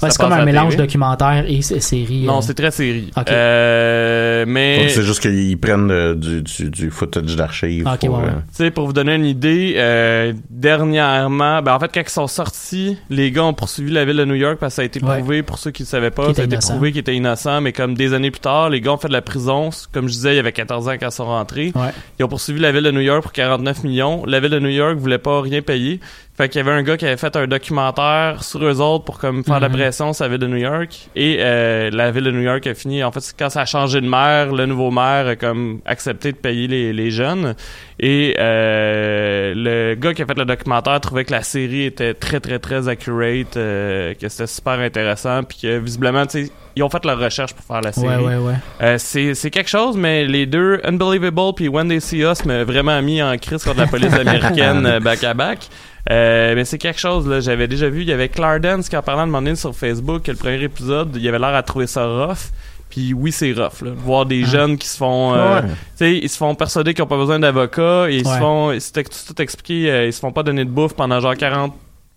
Ouais, 0.02 0.10
c'est 0.10 0.18
comme 0.18 0.32
un 0.32 0.38
la 0.38 0.44
mélange 0.44 0.76
documentaire 0.76 1.44
et 1.48 1.62
série. 1.62 2.24
Non, 2.24 2.38
euh, 2.38 2.40
c'est 2.40 2.54
très 2.54 2.70
série. 2.70 3.10
Euh, 3.28 4.44
mais 4.46 4.78
Donc, 4.80 4.90
c'est 4.90 5.02
juste 5.02 5.20
qu'ils 5.20 5.58
prennent 5.58 5.90
euh, 5.90 6.14
du, 6.14 6.42
du, 6.42 6.70
du 6.70 6.90
footage 6.90 7.36
d'archives. 7.36 7.86
Ok, 7.86 8.00
pour, 8.06 8.18
ouais, 8.18 8.24
ouais. 8.24 8.30
euh, 8.30 8.40
Tu 8.50 8.64
sais, 8.64 8.70
pour 8.70 8.86
vous 8.86 8.92
donner 8.92 9.14
une 9.14 9.24
idée, 9.24 9.74
euh, 9.76 10.32
dernièrement, 10.50 11.62
ben 11.62 11.74
en 11.74 11.80
fait, 11.80 11.90
quand 11.92 12.00
ils 12.00 12.08
sont 12.08 12.26
sortis, 12.26 12.98
les 13.10 13.30
gars 13.30 13.44
ont 13.44 13.54
poursuivi 13.54 13.90
la 13.92 14.04
ville 14.04 14.16
de 14.16 14.24
New 14.24 14.34
York 14.34 14.58
parce 14.58 14.72
que 14.74 14.76
ça 14.76 14.82
a 14.82 14.84
été 14.84 15.02
Ouais. 15.02 15.18
prouvé, 15.18 15.42
pour 15.42 15.58
ceux 15.58 15.70
qui 15.70 15.82
ne 15.82 15.86
savaient 15.88 16.10
pas, 16.10 16.26
Qu'il 16.26 16.34
ça 16.36 16.42
a 16.42 16.44
été 16.44 16.54
innocent. 16.54 16.72
prouvé 16.74 16.90
qu'ils 16.92 17.00
étaient 17.00 17.14
innocents, 17.16 17.60
mais 17.60 17.72
comme 17.72 17.94
des 17.94 18.12
années 18.14 18.30
plus 18.30 18.40
tard, 18.40 18.68
les 18.70 18.80
gars 18.80 18.92
ont 18.92 18.96
fait 18.98 19.08
de 19.08 19.12
la 19.12 19.22
prison. 19.22 19.70
Comme 19.92 20.08
je 20.08 20.12
disais, 20.12 20.32
il 20.34 20.36
y 20.36 20.40
avait 20.40 20.52
14 20.52 20.88
ans 20.88 20.92
quand 21.00 21.08
ils 21.08 21.12
sont 21.12 21.24
rentrés. 21.26 21.72
Ouais. 21.74 21.90
Ils 22.18 22.24
ont 22.24 22.28
poursuivi 22.28 22.60
la 22.60 22.72
ville 22.72 22.82
de 22.84 22.90
New 22.90 23.00
York 23.00 23.22
pour 23.22 23.32
49 23.32 23.84
millions. 23.84 24.24
La 24.26 24.40
ville 24.40 24.50
de 24.50 24.58
New 24.58 24.68
York 24.68 24.96
voulait 24.96 25.18
pas 25.18 25.40
rien 25.40 25.62
payer. 25.62 26.00
Fait 26.38 26.48
qu'il 26.48 26.60
y 26.60 26.66
avait 26.66 26.70
un 26.70 26.84
gars 26.84 26.96
qui 26.96 27.04
avait 27.04 27.16
fait 27.16 27.34
un 27.34 27.48
documentaire 27.48 28.44
sur 28.44 28.64
eux 28.64 28.80
autres 28.80 29.04
pour 29.04 29.18
comme 29.18 29.42
faire 29.42 29.58
la 29.58 29.68
Mhm. 29.68 29.74
pression 29.74 30.12
sur 30.12 30.24
la 30.24 30.28
ville 30.30 30.38
de 30.38 30.46
New 30.46 30.56
York. 30.56 31.08
Et 31.16 31.38
euh, 31.40 31.90
la 31.92 32.12
ville 32.12 32.22
de 32.22 32.30
New 32.30 32.42
York 32.42 32.64
a 32.68 32.74
fini. 32.74 33.02
En 33.02 33.10
fait, 33.10 33.34
quand 33.36 33.50
ça 33.50 33.62
a 33.62 33.66
changé 33.66 34.00
de 34.00 34.06
maire, 34.08 34.52
le 34.52 34.64
nouveau 34.66 34.92
maire 34.92 35.26
a 35.26 35.34
comme 35.36 35.80
accepté 35.84 36.30
de 36.30 36.36
payer 36.36 36.68
les, 36.68 36.92
les 36.92 37.10
jeunes. 37.10 37.56
Et 37.98 38.36
euh, 38.38 39.52
le 39.56 39.94
gars 39.96 40.14
qui 40.14 40.22
a 40.22 40.26
fait 40.26 40.38
le 40.38 40.44
documentaire 40.44 41.00
trouvait 41.00 41.24
que 41.24 41.32
la 41.32 41.42
série 41.42 41.84
était 41.86 42.14
très 42.14 42.38
très 42.38 42.60
très 42.60 42.86
accurate, 42.88 43.56
euh, 43.56 44.14
que 44.14 44.28
c'était 44.28 44.46
super 44.46 44.74
intéressant, 44.78 45.42
puis 45.42 45.58
que 45.62 45.78
visiblement, 45.78 46.24
tu 46.26 46.46
sais, 46.46 46.52
ils 46.76 46.82
ont 46.84 46.88
fait 46.90 47.04
leur 47.04 47.18
recherche 47.18 47.52
pour 47.54 47.64
faire 47.64 47.80
la 47.80 47.90
série. 47.92 48.06
Ouais, 48.22 48.36
ouais, 48.36 48.36
ouais. 48.36 48.54
Euh, 48.82 48.94
c'est 48.98 49.34
c'est 49.34 49.50
quelque 49.50 49.70
chose, 49.70 49.96
mais 49.96 50.24
les 50.24 50.46
deux, 50.46 50.80
Unbelievable 50.84 51.54
puis 51.56 51.66
When 51.66 51.88
They 51.88 52.00
See 52.00 52.20
Us, 52.22 52.44
m'a 52.44 52.62
vraiment 52.62 53.02
mis 53.02 53.20
en 53.20 53.36
crise 53.38 53.64
contre 53.64 53.80
la 53.80 53.86
police 53.88 54.12
américaine 54.20 54.86
euh, 54.86 55.00
back 55.00 55.24
à 55.24 55.34
back. 55.34 55.66
Euh, 56.10 56.54
mais 56.54 56.64
c'est 56.64 56.78
quelque 56.78 56.98
chose, 57.00 57.28
là. 57.28 57.40
J'avais 57.40 57.68
déjà 57.68 57.88
vu, 57.88 58.02
il 58.02 58.08
y 58.08 58.12
avait 58.12 58.28
Clark 58.28 58.60
Dance 58.60 58.88
qui 58.88 58.96
en 58.96 59.02
parlait 59.02 59.26
de 59.26 59.32
donné 59.32 59.54
sur 59.56 59.74
Facebook, 59.74 60.22
que 60.22 60.30
le 60.30 60.36
premier 60.38 60.62
épisode, 60.62 61.14
il 61.16 61.28
avait 61.28 61.38
l'air 61.38 61.54
à 61.54 61.62
trouver 61.62 61.86
ça 61.86 62.06
rough. 62.06 62.50
Puis 62.88 63.12
oui, 63.12 63.30
c'est 63.32 63.52
rough, 63.52 63.82
là. 63.82 63.90
Voir 63.94 64.24
des 64.24 64.42
Ah. 64.44 64.48
jeunes 64.50 64.78
qui 64.78 64.88
se 64.88 64.96
font... 64.96 65.34
euh, 65.34 65.56
Ouais. 65.60 65.68
tu 65.68 65.74
sais, 65.96 66.16
ils 66.16 66.28
se 66.30 66.38
font 66.38 66.54
persuader 66.54 66.94
qu'ils 66.94 67.04
ont 67.04 67.08
pas 67.08 67.18
besoin 67.18 67.38
d'avocat, 67.38 68.06
ils 68.10 68.26
se 68.26 68.38
font... 68.38 68.74
C'était 68.80 69.04
tout 69.04 69.42
expliqué, 69.42 69.90
euh, 69.90 70.06
ils 70.06 70.12
se 70.12 70.20
font 70.20 70.32
pas 70.32 70.42
donner 70.42 70.64
de 70.64 70.70
bouffe 70.70 70.94
pendant 70.94 71.20
genre 71.20 71.36
40... 71.36 71.74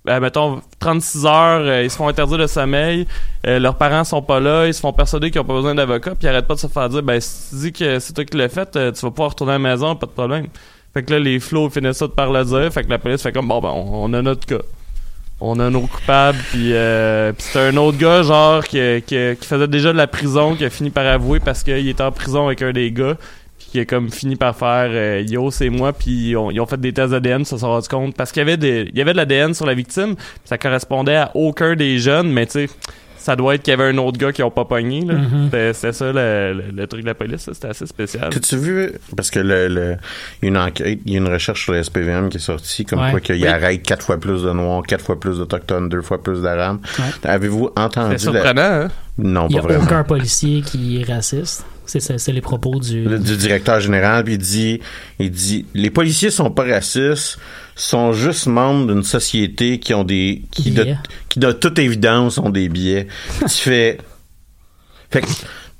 euh, 0.08 0.20
mettons 0.22 0.62
36 0.80 1.26
heures, 1.26 1.60
euh, 1.62 1.84
ils 1.84 1.92
se 1.92 1.98
font 1.98 2.08
interdire 2.08 2.38
le 2.38 2.48
sommeil, 2.48 3.06
euh, 3.46 3.60
leurs 3.60 3.76
parents 3.76 4.06
sont 4.06 4.22
pas 4.22 4.40
là, 4.40 4.66
ils 4.68 4.74
se 4.74 4.80
font 4.80 4.94
persuader 4.94 5.30
qu'ils 5.30 5.42
ont 5.42 5.46
pas 5.46 5.54
besoin 5.54 5.76
d'avocat, 5.76 6.12
puis 6.12 6.20
ils 6.24 6.28
arrêtent 6.30 6.48
pas 6.48 6.56
de 6.56 6.60
se 6.60 6.68
faire 6.68 6.88
dire 6.88 7.04
ben 7.04 7.20
si 7.20 7.50
tu 7.50 7.56
dis 7.58 7.72
que 7.74 8.00
c'est 8.00 8.14
toi 8.14 8.24
qui 8.24 8.38
l'as 8.38 8.48
fait, 8.50 8.72
tu 8.72 8.80
vas 8.80 9.12
pouvoir 9.12 9.32
retourner 9.32 9.52
à 9.52 9.56
la 9.56 9.60
maison, 9.60 9.96
pas 9.98 10.08
de 10.08 10.12
problème. 10.12 10.48
Fait 10.94 11.04
que 11.04 11.12
là 11.12 11.20
les 11.20 11.40
flots 11.40 11.70
finissent 11.70 11.98
ça 11.98 12.08
par 12.08 12.32
le 12.32 12.44
dire, 12.44 12.72
fait 12.74 12.84
que 12.84 12.90
la 12.90 13.00
police 13.00 13.22
fait 13.22 13.32
comme 13.32 13.48
bon 13.48 13.62
ben 13.62 13.70
on, 13.70 14.12
a 14.14 14.22
notre 14.22 14.46
cas. 14.46 14.64
On 15.40 15.60
a 15.60 15.70
nos 15.70 15.88
coupables, 15.88 16.38
puis 16.52 16.74
euh, 16.74 17.34
c'était 17.38 17.60
un 17.60 17.78
autre 17.78 17.98
gars 17.98 18.22
genre 18.22 18.64
qui, 18.64 18.78
qui, 19.08 19.16
qui 19.40 19.48
faisait 19.48 19.68
déjà 19.68 19.92
de 19.92 19.98
la 19.98 20.06
prison, 20.06 20.56
qui 20.56 20.66
a 20.66 20.70
fini 20.70 20.92
par 20.92 21.08
avouer 21.08 21.40
parce 21.40 21.64
qu'il 21.64 21.88
était 21.88 22.04
en 22.04 22.12
prison 22.12 22.46
avec 22.46 22.62
un 22.62 22.74
des 22.74 22.92
gars 22.92 23.18
puis 23.58 23.68
qui 23.72 23.80
a 23.80 23.86
comme 23.86 24.10
fini 24.12 24.36
par 24.36 24.56
faire 24.56 24.90
euh, 24.92 25.24
yo 25.28 25.52
c'est 25.52 25.70
moi 25.70 25.94
puis 25.94 26.32
ils 26.32 26.36
ont, 26.36 26.66
fait 26.66 26.80
des 26.80 26.94
tests 26.94 27.12
d'ADN 27.12 27.46
ça 27.46 27.58
s'est 27.58 27.66
rendu 27.66 27.88
compte 27.88 28.16
parce 28.16 28.32
qu'il 28.32 28.40
y 28.40 28.44
avait 28.44 28.58
des 28.58 28.90
il 28.92 28.98
y 28.98 29.02
avait 29.02 29.12
de 29.12 29.18
l'ADN 29.18 29.54
sur 29.54 29.66
la 29.66 29.74
victime 29.74 30.16
ça 30.46 30.58
correspondait 30.58 31.16
à 31.16 31.32
aucun 31.36 31.76
des 31.76 32.00
jeunes 32.00 32.32
mais 32.32 32.46
tu 32.46 32.54
sais 32.54 32.70
ça 33.22 33.36
doit 33.36 33.56
être 33.56 33.62
qu'il 33.64 33.72
y 33.72 33.74
avait 33.80 33.90
un 33.94 33.98
autre 34.00 34.18
gars 34.18 34.32
qui 34.32 34.42
ont 34.44 34.50
pas 34.52 34.66
pogné 34.66 35.02
là 35.06 35.14
Mhm. 35.14 35.46
C'était- 35.46 35.74
c'était 35.74 35.94
ça 35.94 36.06
le, 36.12 36.54
le- 36.54 36.72
le 36.76 36.88
truc 36.88 37.02
de 37.02 37.08
la 37.08 37.14
police 37.14 37.50
c'était 37.54 37.68
assez 37.68 37.86
spécial 37.86 38.30
T'as-tu 38.32 38.58
vu, 38.58 38.92
parce 39.16 39.30
que 39.30 39.40
le, 39.40 39.68
le, 39.68 39.96
il 40.42 40.46
y 40.46 40.48
a 40.48 40.48
une 40.50 40.58
enquête, 40.58 41.00
il 41.06 41.12
y 41.12 41.16
a 41.16 41.18
une 41.20 41.28
recherche 41.28 41.64
sur 41.64 41.74
le 41.74 41.84
SPVM 41.84 42.30
qui 42.30 42.38
est 42.38 42.40
sortie, 42.40 42.84
comme 42.86 43.00
Ouais. 43.00 43.12
quoi 43.12 43.20
qu'il 43.20 43.36
Oui. 43.36 43.48
arrête 43.48 43.84
quatre 43.84 44.06
fois 44.06 44.20
plus 44.20 44.44
de 44.44 44.52
Noirs, 44.52 44.84
quatre 44.88 45.06
fois 45.06 45.20
plus 45.20 45.38
d'Autochtones, 45.38 45.88
deux 45.90 46.02
fois 46.02 46.22
plus 46.22 46.42
d'Arabes. 46.42 46.80
Ouais. 47.00 47.30
Avez-vous 47.30 47.70
entendu 47.76 48.14
la... 48.14 48.18
surprenant 48.20 48.62
hein? 48.62 48.88
Non, 49.18 49.48
Il 49.50 49.56
n'y 49.56 49.60
pas 49.60 49.66
a 49.66 49.68
vraiment. 49.68 49.84
aucun 49.84 50.04
policier 50.04 50.62
qui 50.62 51.00
est 51.02 51.04
raciste. 51.14 51.66
C'est 52.00 52.32
les 52.32 52.42
propos 52.42 52.80
du. 52.80 53.04
Le- 53.04 53.20
du 53.20 53.36
directeur 53.38 53.80
général, 53.80 54.24
puis 54.24 54.34
il 54.34 54.40
dit, 54.40 54.80
il 55.20 55.32
dit, 55.32 55.66
les 55.74 55.90
policiers 55.90 56.30
sont 56.32 56.50
pas 56.52 56.64
racistes, 56.64 57.38
sont 57.76 58.14
juste 58.14 58.48
membres 58.48 58.94
d'une 58.94 59.04
société 59.04 59.80
qui 59.80 59.94
ont 59.94 60.04
des, 60.04 60.44
qui 60.52 60.72
de, 60.72 60.88
qui 61.30 61.40
de 61.40 61.52
toute 61.52 61.80
évidence 61.80 62.38
ont 62.38 62.50
des 62.50 62.70
biais. 62.70 63.08
tu 63.42 63.48
fais, 63.70 63.98
fait 65.10 65.22
que 65.22 65.28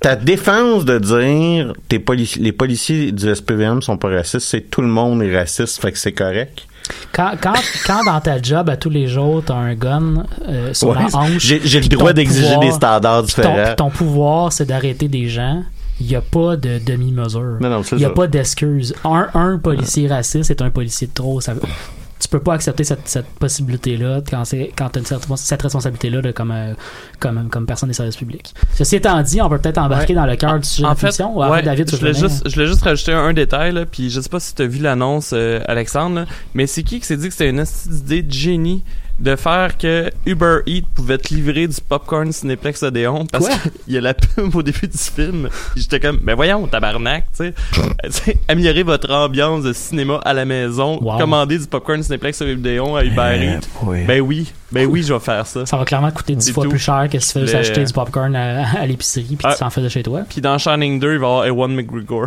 ta 0.00 0.16
défense 0.16 0.84
de 0.84 0.98
dire 0.98 1.72
tes 1.88 1.98
polici- 1.98 2.40
les 2.40 2.52
policiers 2.52 3.12
du 3.12 3.34
SPVM 3.34 3.80
sont 3.82 3.96
pas 3.96 4.08
racistes, 4.08 4.46
c'est 4.46 4.62
tout 4.70 4.82
le 4.82 4.88
monde 4.88 5.22
est 5.22 5.36
raciste, 5.36 5.80
fait 5.80 5.92
que 5.92 5.98
c'est 5.98 6.12
correct. 6.12 6.66
Quand, 7.12 7.30
quand, 7.40 7.52
quand 7.86 8.04
dans 8.04 8.20
ta 8.20 8.42
job, 8.42 8.68
à 8.68 8.76
tous 8.76 8.90
les 8.90 9.06
jours, 9.06 9.42
t'as 9.46 9.54
un 9.54 9.74
gun 9.74 10.24
euh, 10.48 10.74
sur 10.74 10.88
Ouais, 10.88 10.96
la 11.10 11.16
hanche. 11.16 11.38
j'ai 11.38 11.80
le 11.80 11.86
droit 11.88 12.12
d'exiger 12.12 12.56
des 12.60 12.72
standards 12.72 13.20
ton, 13.22 13.26
différents. 13.26 13.74
ton 13.76 13.90
pouvoir, 13.90 14.52
c'est 14.52 14.66
d'arrêter 14.66 15.06
des 15.06 15.28
gens. 15.28 15.62
Il 16.02 16.08
n'y 16.08 16.16
a 16.16 16.20
pas 16.20 16.56
de 16.56 16.78
demi-mesure. 16.78 17.58
Il 17.60 17.98
n'y 17.98 18.04
a 18.04 18.08
ça. 18.08 18.14
pas 18.14 18.26
d'excuse. 18.26 18.94
Un, 19.04 19.28
un 19.34 19.58
policier 19.58 20.08
raciste 20.08 20.50
est 20.50 20.62
un 20.62 20.70
policier 20.70 21.06
de 21.06 21.12
trop. 21.12 21.40
Ça, 21.40 21.54
tu 21.54 22.28
peux 22.28 22.40
pas 22.40 22.54
accepter 22.54 22.84
cette, 22.84 23.08
cette 23.08 23.26
possibilité-là 23.26 24.20
quand 24.28 24.44
c'est 24.44 24.72
quand 24.76 24.90
tu 24.90 25.00
as 25.00 25.04
cette, 25.04 25.26
cette 25.36 25.62
responsabilité-là 25.62 26.22
de, 26.22 26.30
comme, 26.30 26.52
euh, 26.52 26.72
comme, 27.18 27.48
comme 27.50 27.66
personne 27.66 27.88
des 27.88 27.94
services 27.94 28.16
publics. 28.16 28.54
Ceci 28.74 28.96
étant 28.96 29.20
dit, 29.22 29.40
on 29.40 29.48
peut 29.48 29.58
peut-être 29.58 29.78
embarquer 29.78 30.12
Ouais. 30.14 30.20
dans 30.20 30.26
le 30.26 30.36
cœur 30.36 30.58
du 30.58 30.68
sujet 30.68 30.86
En 30.86 30.94
de 30.94 31.02
la 31.02 31.10
fait, 31.12 31.22
ouais, 31.24 31.44
après, 31.46 31.62
David, 31.62 31.86
tu 31.86 31.96
je 31.96 32.00
voulais 32.00 32.14
juste, 32.14 32.48
je 32.48 32.54
voulais 32.54 32.66
juste 32.68 32.82
rajouter 32.82 33.12
un, 33.12 33.24
un 33.24 33.32
détail, 33.32 33.72
là, 33.72 33.86
puis 33.86 34.08
je 34.10 34.20
sais 34.20 34.28
pas 34.28 34.40
si 34.40 34.54
tu 34.54 34.62
as 34.62 34.66
vu 34.66 34.80
l'annonce, 34.80 35.30
euh, 35.32 35.60
Alexandre, 35.66 36.14
là, 36.16 36.26
mais 36.54 36.66
c'est 36.66 36.82
qui 36.84 37.00
qui 37.00 37.06
s'est 37.06 37.16
dit 37.16 37.26
que 37.28 37.32
c'était 37.34 37.50
une 37.50 37.64
d'idée 37.86 38.22
de 38.22 38.32
génie 38.32 38.82
de 39.22 39.36
faire 39.36 39.78
que 39.78 40.10
Uber 40.26 40.58
Eats 40.66 40.82
pouvait 40.94 41.16
te 41.18 41.32
livrer 41.32 41.66
du 41.68 41.76
popcorn 41.88 42.32
Cinéplex 42.32 42.82
Odéon 42.82 43.24
parce 43.26 43.48
qu'il 43.48 43.94
y 43.94 43.96
a 43.96 44.00
la 44.00 44.14
pub 44.14 44.54
au 44.54 44.62
début 44.62 44.88
du 44.88 44.98
film. 44.98 45.48
J'étais 45.76 46.00
comme, 46.00 46.18
ben 46.22 46.34
voyons, 46.34 46.66
tabarnak, 46.66 47.26
tu 47.36 47.44
sais. 47.44 47.54
Tu 48.04 48.10
sais, 48.12 48.38
améliorer 48.48 48.82
votre 48.82 49.12
ambiance 49.12 49.62
de 49.62 49.72
cinéma 49.72 50.20
à 50.24 50.32
la 50.34 50.44
maison, 50.44 50.98
Wow. 51.00 51.18
commander 51.18 51.58
du 51.58 51.66
popcorn 51.66 52.02
Cinéplex 52.02 52.40
Odéon 52.42 52.96
à 52.96 53.04
Uber 53.04 53.36
Eh, 53.40 53.44
Eats. 53.46 53.60
oui. 53.84 54.04
Ben 54.06 54.20
oui, 54.20 54.52
ben 54.72 54.86
oui, 54.90 55.02
je 55.02 55.12
vais 55.12 55.20
faire 55.20 55.46
ça. 55.46 55.64
Ça 55.66 55.76
va 55.76 55.84
clairement 55.84 56.10
coûter 56.10 56.34
10 56.34 56.44
C'est 56.44 56.52
fois 56.52 56.64
tout. 56.64 56.70
plus 56.70 56.78
cher 56.78 57.08
que 57.10 57.18
si 57.18 57.38
tu 57.38 57.46
fais 57.46 57.56
acheter 57.58 57.84
du 57.84 57.92
popcorn 57.92 58.34
à, 58.34 58.78
à 58.80 58.86
l'épicerie 58.86 59.36
puis 59.36 59.38
Ah. 59.44 59.52
tu 59.52 59.58
t'en 59.60 59.70
fais 59.70 59.80
de 59.82 59.88
chez 59.88 60.02
toi. 60.02 60.20
Puis 60.28 60.40
dans 60.40 60.58
Shining 60.58 60.98
2, 60.98 61.12
il 61.14 61.18
va 61.18 61.26
y 61.26 61.28
avoir 61.30 61.46
Ewan 61.46 61.74
McGregor. 61.74 62.26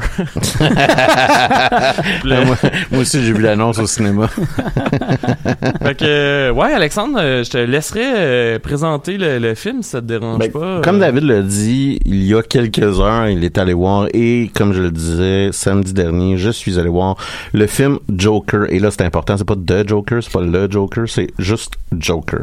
Le- 2.23 2.35
Ah, 2.35 2.43
moi, 2.45 2.57
moi 2.91 3.01
aussi, 3.01 3.23
j'ai 3.25 3.31
vu 3.31 3.41
l'annonce 3.41 3.79
au 3.79 3.87
cinéma. 3.87 4.27
Fait 5.81 5.95
que, 5.95 6.03
euh, 6.05 6.51
ouais, 6.51 6.73
Alexandre, 6.73 7.17
euh, 7.21 7.43
je 7.43 7.49
te 7.49 7.57
laisserai 7.57 8.03
euh, 8.03 8.59
présenter 8.59 9.17
le, 9.17 9.39
le 9.39 9.55
film 9.55 9.81
si 9.83 9.91
ça 9.91 10.01
te 10.01 10.05
dérange 10.07 10.39
Ben, 10.39 10.51
pas. 10.51 10.81
Comme. 10.83 10.99
David 10.99 11.23
l'a 11.23 11.41
dit, 11.41 11.99
il 12.05 12.23
y 12.23 12.33
a 12.35 12.41
quelques 12.41 12.99
heures, 12.99 13.27
il 13.29 13.43
est 13.43 13.57
allé 13.57 13.73
voir 13.73 14.07
et 14.13 14.49
comme 14.55 14.73
je 14.73 14.81
le 14.81 14.91
disais 14.91 15.49
samedi 15.51 15.93
dernier, 15.93 16.37
je 16.37 16.49
suis 16.49 16.79
allé 16.79 16.89
voir 16.89 17.15
le 17.53 17.67
film 17.67 17.99
Joker. 18.13 18.71
Et 18.73 18.79
là, 18.79 18.91
c'est 18.91 19.03
important, 19.03 19.37
c'est 19.37 19.45
pas 19.47 19.55
The 19.55 19.87
Joker, 19.87 20.21
c'est 20.23 20.31
pas 20.33 20.41
le 20.41 20.69
Joker, 20.71 21.03
c'est 21.07 21.27
juste 21.39 21.73
Joker. 21.97 22.34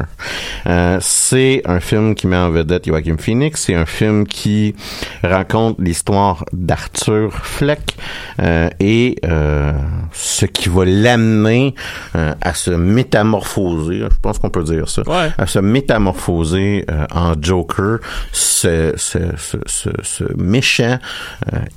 Euh, 0.67 0.97
c'est 1.01 1.61
un 1.65 1.79
film 1.79 2.15
qui 2.15 2.27
met 2.27 2.37
en 2.37 2.49
vedette 2.49 2.85
Joaquin 2.87 3.17
Phoenix. 3.17 3.63
C'est 3.65 3.75
un 3.75 3.85
film 3.85 4.25
qui 4.27 4.75
raconte 5.23 5.77
l'histoire 5.79 6.45
d'Arthur 6.53 7.33
Fleck 7.33 7.97
euh, 8.41 8.69
et 8.79 9.17
euh, 9.25 9.73
ce 10.11 10.45
qui 10.45 10.69
va 10.69 10.85
l'amener 10.85 11.75
à 12.13 12.53
se 12.53 12.71
métamorphoser. 12.71 13.99
Je 13.99 14.19
pense 14.21 14.39
qu'on 14.39 14.49
peut 14.49 14.63
dire 14.63 14.87
ça 14.89 15.01
Ouais. 15.07 15.31
à 15.37 15.47
se 15.47 15.59
métamorphoser 15.59 16.85
en 17.13 17.33
Joker, 17.39 17.99
ce, 18.31 18.93
ce, 18.95 19.19
ce, 19.37 19.57
ce, 19.65 19.89
ce 20.01 20.23
méchant 20.37 20.97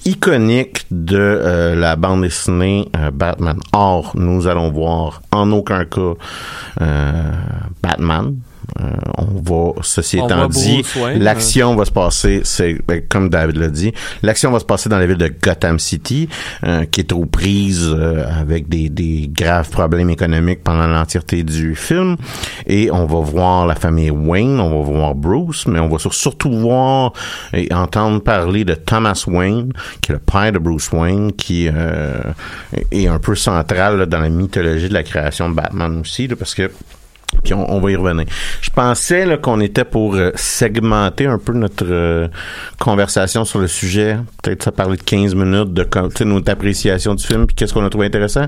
iconique 0.05 0.87
de 0.90 1.74
la 1.76 1.96
bande 1.96 2.22
dessinée 2.22 2.88
Batman. 3.12 3.59
Or, 3.72 4.12
nous 4.14 4.46
allons 4.46 4.70
voir 4.70 5.22
en 5.33 5.50
aucun 5.52 5.85
cas 5.85 6.14
euh, 6.81 7.22
Batman. 8.07 8.37
Euh, 8.81 8.90
on 9.19 9.40
va, 9.42 9.73
ceci 9.83 10.19
étant 10.27 10.49
dit, 10.49 10.83
l'action 11.21 11.77
va 11.77 11.85
se 11.85 11.92
passer, 11.92 12.40
c'est 12.42 12.77
ben, 12.87 13.01
comme 13.09 13.31
David 13.31 13.57
l'a 13.57 13.69
dit, 13.69 13.92
l'action 14.23 14.51
va 14.51 14.59
se 14.59 14.64
passer 14.64 14.88
dans 14.88 14.99
la 14.99 15.07
ville 15.07 15.16
de 15.16 15.33
Gotham 15.40 15.79
City, 15.79 16.29
euh, 16.64 16.85
qui 16.85 17.01
est 17.01 17.12
aux 17.12 17.27
prises 17.27 17.88
euh, 17.88 18.25
avec 18.29 18.69
des, 18.69 18.88
des 18.88 19.31
graves 19.33 19.71
problèmes 19.71 20.11
économiques 20.11 20.64
pendant 20.64 20.88
l'entièreté 20.88 21.45
du 21.45 21.77
film. 21.77 22.16
Et 22.66 22.90
on 22.90 23.07
va 23.07 23.21
voir 23.21 23.66
la 23.66 23.77
famille 23.77 24.11
Wayne, 24.11 24.59
on 24.59 24.83
va 24.83 24.90
voir 24.90 25.14
Bruce, 25.14 25.66
mais 25.69 25.79
on 25.79 25.88
va 25.88 25.99
sur- 25.99 26.14
surtout 26.14 26.51
voir 26.51 27.12
et 27.53 27.73
entendre 27.73 28.21
parler 28.21 28.64
de 28.64 28.75
Thomas 28.75 29.23
Wayne, 29.29 29.73
qui 30.01 30.11
est 30.11 30.14
le 30.16 30.21
père 30.21 30.51
de 30.51 30.59
Bruce 30.59 30.90
Wayne, 30.92 31.33
qui 31.33 31.66
est 31.66 33.07
un 33.07 33.19
peu 33.21 33.37
central 33.37 33.99
là, 33.99 34.07
dans 34.07 34.21
la 34.21 34.29
mythologie 34.29 34.88
de 34.88 34.95
la 34.95 35.05
création 35.05 35.49
de 35.49 35.55
Batman 35.55 36.01
aussi, 36.01 36.27
là, 36.27 36.35
parce 36.35 36.55
que 36.55 36.69
puis 37.43 37.55
on, 37.55 37.71
on 37.71 37.81
va 37.81 37.91
y 37.91 37.97
revenir. 37.97 38.27
Je 38.61 38.71
pensais 38.71 39.39
qu'on 39.41 39.61
était 39.61 39.85
pour 39.85 40.15
euh, 40.15 40.31
segmenter 40.35 41.27
un 41.27 41.39
peu 41.39 41.53
notre 41.53 41.85
euh, 41.89 42.29
conversation 42.79 43.45
sur 43.45 43.59
le 43.59 43.69
sujet. 43.69 44.19
Peut-être 44.43 44.65
ça 44.65 44.73
parler 44.73 44.97
de 44.97 45.03
15 45.03 45.35
minutes 45.35 45.73
de 45.73 45.87
notre 46.25 46.51
appréciation 46.51 47.15
du 47.15 47.25
film 47.25 47.47
puis 47.47 47.55
qu'est-ce 47.55 47.75
qu'on 47.75 47.85
a 47.85 47.91
trouvé 47.91 48.07
intéressant. 48.07 48.47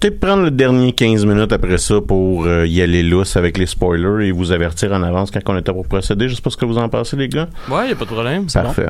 Peut-être 0.00 0.20
prendre 0.20 0.42
le 0.42 0.50
dernier 0.50 0.92
15 0.92 1.24
minutes 1.26 1.52
après 1.52 1.78
ça 1.78 2.00
pour 2.06 2.46
euh, 2.46 2.66
y 2.66 2.82
aller 2.82 3.02
lousse 3.02 3.36
avec 3.36 3.58
les 3.58 3.66
spoilers 3.66 4.26
et 4.26 4.32
vous 4.32 4.52
avertir 4.52 4.92
en 4.92 5.02
avance 5.02 5.30
quand 5.30 5.40
on 5.46 5.56
était 5.56 5.72
pour 5.72 5.86
procéder. 5.86 6.28
Je 6.28 6.34
sais 6.34 6.42
pas 6.42 6.50
ce 6.50 6.56
que 6.56 6.64
vous 6.64 6.78
en 6.78 6.88
pensez 6.88 7.16
les 7.16 7.28
gars. 7.28 7.48
Ouais, 7.70 7.88
y 7.88 7.92
a 7.92 7.96
pas 7.96 8.04
de 8.04 8.10
problème. 8.10 8.46
Parfait. 8.52 8.88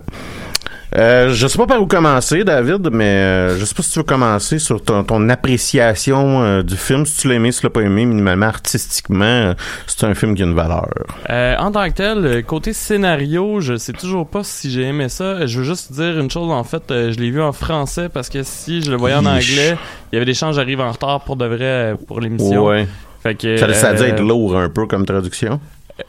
Euh, 0.96 1.30
je 1.32 1.46
sais 1.46 1.58
pas 1.58 1.66
par 1.66 1.82
où 1.82 1.86
commencer, 1.86 2.44
David, 2.44 2.88
mais 2.92 3.04
euh, 3.04 3.58
je 3.58 3.64
sais 3.64 3.74
pas 3.74 3.82
si 3.82 3.90
tu 3.90 3.98
veux 3.98 4.04
commencer 4.04 4.58
sur 4.58 4.82
ton, 4.82 5.02
ton 5.02 5.28
appréciation 5.28 6.42
euh, 6.42 6.62
du 6.62 6.76
film, 6.76 7.04
si 7.04 7.18
tu 7.18 7.28
l'as 7.28 7.34
aimé, 7.34 7.50
si 7.52 7.60
tu 7.60 7.66
l'as 7.66 7.70
pas 7.70 7.80
aimé, 7.80 8.06
minimalement 8.06 8.46
artistiquement, 8.46 9.24
euh, 9.24 9.54
c'est 9.86 10.04
un 10.04 10.14
film 10.14 10.34
qui 10.34 10.42
a 10.42 10.46
une 10.46 10.54
valeur. 10.54 10.88
Euh, 11.30 11.56
en 11.58 11.72
tant 11.72 11.88
que 11.88 11.94
tel, 11.94 12.44
côté 12.44 12.72
scénario, 12.72 13.60
je 13.60 13.76
sais 13.76 13.92
toujours 13.92 14.26
pas 14.26 14.44
si 14.44 14.70
j'ai 14.70 14.82
aimé 14.82 15.08
ça. 15.08 15.46
Je 15.46 15.58
veux 15.58 15.64
juste 15.64 15.92
dire 15.92 16.18
une 16.18 16.30
chose, 16.30 16.50
en 16.50 16.64
fait, 16.64 16.84
je 16.88 17.18
l'ai 17.18 17.30
vu 17.30 17.42
en 17.42 17.52
français 17.52 18.08
parce 18.08 18.28
que 18.28 18.42
si 18.42 18.82
je 18.82 18.90
le 18.90 18.96
voyais 18.96 19.16
en 19.16 19.26
anglais, 19.26 19.76
il 20.12 20.14
y 20.14 20.16
avait 20.16 20.26
des 20.26 20.34
chances 20.34 20.54
j'arrive 20.54 20.80
en 20.80 20.92
retard 20.92 21.20
pour 21.22 21.36
de 21.36 21.46
vrai 21.46 21.96
pour 22.06 22.20
l'émission. 22.20 22.64
Ouais. 22.66 22.86
Fait 23.22 23.34
que, 23.34 23.56
Ça, 23.56 23.72
ça 23.72 23.88
a 23.88 23.94
dû 23.94 24.02
être 24.02 24.22
lourd 24.22 24.56
un 24.56 24.68
peu 24.68 24.86
comme 24.86 25.06
traduction. 25.06 25.58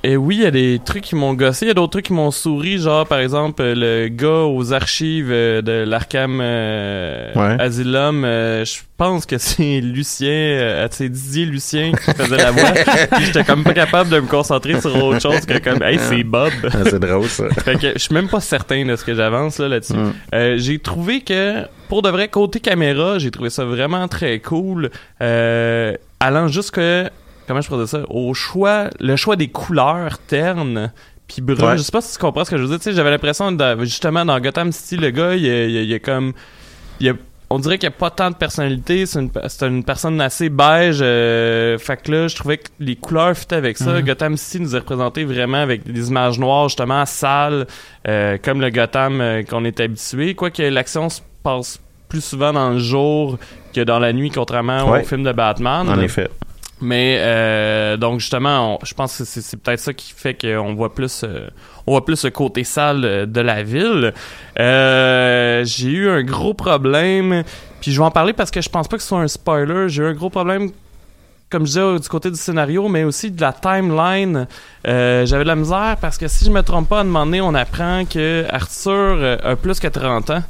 Et 0.03 0.17
oui, 0.17 0.37
il 0.37 0.41
y 0.41 0.45
a 0.47 0.51
des 0.51 0.81
trucs 0.83 1.03
qui 1.03 1.15
m'ont 1.15 1.35
gossé, 1.35 1.65
il 1.65 1.67
y 1.67 1.71
a 1.71 1.75
d'autres 1.75 1.91
trucs 1.91 2.05
qui 2.05 2.13
m'ont 2.13 2.31
souri, 2.31 2.79
genre 2.79 3.05
par 3.05 3.19
exemple 3.19 3.61
euh, 3.61 3.75
le 3.75 4.07
gars 4.07 4.45
aux 4.45 4.73
archives 4.73 5.29
euh, 5.31 5.61
de 5.61 5.83
l'Arkham 5.87 6.39
euh, 6.41 7.31
Ouais. 7.35 7.61
Asylum, 7.61 8.25
euh, 8.25 8.65
je 8.65 8.79
pense 8.97 9.27
que 9.27 9.37
c'est 9.39 9.81
Lucien, 9.81 10.27
euh, 10.29 10.87
c'est 10.89 11.09
Didier 11.09 11.45
Lucien 11.45 11.91
qui 11.91 12.13
faisait 12.13 12.37
la 12.37 12.49
voix. 12.49 12.71
Puis 13.11 13.25
J'étais 13.25 13.43
comme 13.43 13.63
pas 13.63 13.73
capable 13.73 14.09
de 14.09 14.19
me 14.19 14.27
concentrer 14.27 14.81
sur 14.81 14.95
autre 15.03 15.21
chose 15.21 15.45
que 15.45 15.59
comme 15.59 15.83
hey 15.83 15.99
c'est 15.99 16.23
Bob. 16.23 16.51
Ah, 16.63 16.77
c'est 16.85 16.99
drôle 16.99 17.27
ça. 17.27 17.47
Fait 17.63 17.75
que 17.79 17.93
je 17.93 17.99
suis 17.99 18.13
même 18.13 18.27
pas 18.27 18.39
certain 18.39 18.85
de 18.85 18.95
ce 18.95 19.03
que 19.05 19.13
j'avance 19.13 19.59
là 19.59 19.67
là-dessus. 19.67 19.93
Mm. 19.93 20.57
J'ai 20.57 20.79
trouvé 20.79 21.21
que 21.21 21.63
pour 21.89 22.01
de 22.01 22.09
vrai 22.09 22.27
côté 22.27 22.59
caméra, 22.59 23.19
j'ai 23.19 23.29
trouvé 23.29 23.51
ça 23.51 23.65
vraiment 23.65 24.07
très 24.07 24.39
cool. 24.39 24.89
Allant 25.19 26.47
jusque 26.47 26.79
comment 27.47 27.61
je 27.61 27.67
pourrais 27.67 27.79
dire 27.85 27.89
ça? 27.89 28.01
Au 28.09 28.33
choix, 28.33 28.89
le 28.99 29.15
choix 29.15 29.35
des 29.35 29.47
couleurs 29.49 30.17
ternes 30.19 30.91
puis 31.27 31.41
brun. 31.41 31.71
Ouais. 31.71 31.77
Je 31.77 31.83
sais 31.83 31.91
pas 31.91 32.01
si 32.01 32.13
tu 32.13 32.19
comprends 32.19 32.45
ce 32.45 32.51
que 32.51 32.57
je 32.57 32.61
veux 32.63 32.69
dire. 32.69 32.77
Tu 32.77 32.83
sais, 32.83 32.93
j'avais 32.93 33.09
l'impression 33.09 33.51
de- 33.51 33.83
justement 33.83 34.25
dans 34.25 34.39
Gotham 34.39 34.71
City, 34.71 34.97
le 34.97 35.09
gars, 35.09 35.33
il 35.35 35.43
y 35.43 35.49
a, 35.49 35.65
il 35.65 35.99
comme 36.01 36.33
il 36.99 37.15
on 37.49 37.59
dirait 37.59 37.77
qu'il 37.77 37.87
n'y 37.87 37.95
a 37.95 37.97
pas 37.97 38.09
tant 38.09 38.31
de 38.31 38.35
personnalité, 38.35 39.05
c'est 39.05 39.19
une, 39.19 39.83
personne 39.83 40.19
assez 40.19 40.49
beige. 40.49 40.97
Euh, 41.01 41.77
fait 41.77 41.97
que 42.01 42.11
là, 42.11 42.27
je 42.27 42.35
trouvais 42.35 42.57
que 42.57 42.69
les 42.79 42.95
couleurs 42.95 43.37
fitaient 43.37 43.55
avec 43.55 43.77
ça. 43.77 43.93
Mhm. 43.93 44.01
Gotham 44.01 44.35
City 44.37 44.61
nous 44.61 44.75
est 44.75 44.79
représenté 44.79 45.25
vraiment 45.25 45.59
avec 45.61 45.83
des 45.89 46.09
images 46.09 46.39
noires, 46.39 46.69
justement, 46.69 47.05
sales, 47.05 47.67
euh, 48.07 48.37
comme 48.43 48.61
le 48.61 48.71
Gotham 48.71 49.21
euh, 49.21 49.43
qu'on 49.43 49.63
est 49.63 49.79
habitué. 49.79 50.33
Quoique 50.33 50.63
l'action 50.63 51.07
se 51.09 51.21
passe 51.43 51.79
plus 52.09 52.23
souvent 52.23 52.51
dans 52.51 52.71
le 52.71 52.79
jour 52.79 53.37
que 53.73 53.81
dans 53.81 53.99
la 53.99 54.11
nuit, 54.11 54.31
contrairement 54.31 54.89
Ouais. 54.89 55.01
au 55.01 55.05
film 55.05 55.23
de 55.23 55.31
Batman. 55.31 55.87
En 55.87 55.99
effet. 55.99 56.29
Mais 56.81 57.17
euh, 57.19 57.95
donc 57.95 58.19
justement, 58.19 58.79
je 58.83 58.93
pense 58.93 59.17
que 59.17 59.23
c'est, 59.23 59.57
peut-être 59.57 59.79
ça 59.79 59.93
qui 59.93 60.11
fait 60.11 60.33
qu'on 60.33 60.75
voit 60.75 60.93
plus, 60.93 61.21
euh, 61.23 61.47
on 61.87 61.91
voit 61.93 62.03
plus 62.03 62.25
le 62.25 62.31
côté 62.31 62.65
sale 62.65 63.05
euh, 63.05 63.25
de 63.25 63.39
la 63.39 63.63
ville. 63.63 64.13
J'ai 64.57 65.89
eu 65.89 66.09
un 66.09 66.23
gros 66.23 66.53
problème, 66.53 67.43
puis 67.79 67.91
je 67.93 67.99
vais 67.99 68.05
en 68.05 68.11
parler 68.11 68.33
parce 68.33 68.51
que 68.51 68.61
je 68.61 68.69
pense 68.69 68.89
pas 68.89 68.97
que 68.97 69.03
ce 69.03 69.09
soit 69.09 69.21
un 69.21 69.27
spoiler. 69.27 69.87
J'ai 69.87 70.03
eu 70.03 70.07
un 70.07 70.13
gros 70.13 70.29
problème, 70.29 70.71
comme 71.49 71.65
je 71.65 71.79
disais, 71.79 71.99
du 71.99 72.09
côté 72.09 72.29
du 72.29 72.37
scénario, 72.37 72.89
mais 72.89 73.05
aussi 73.05 73.31
de 73.31 73.39
la 73.39 73.53
timeline. 73.53 74.45
J'avais 74.83 75.43
de 75.43 75.47
la 75.47 75.55
misère 75.55 75.95
parce 76.01 76.17
que 76.17 76.27
si 76.27 76.43
je 76.43 76.51
me 76.51 76.61
trompe 76.61 76.89
pas, 76.89 76.97
à 76.97 77.01
un 77.01 77.05
moment 77.05 77.25
donné, 77.25 77.39
on 77.39 77.53
apprend 77.53 78.03
que 78.03 78.45
Arthur 78.49 79.39
a 79.41 79.55
plus 79.55 79.79
que 79.79 79.87
30 79.87 80.29
ans. 80.29 80.43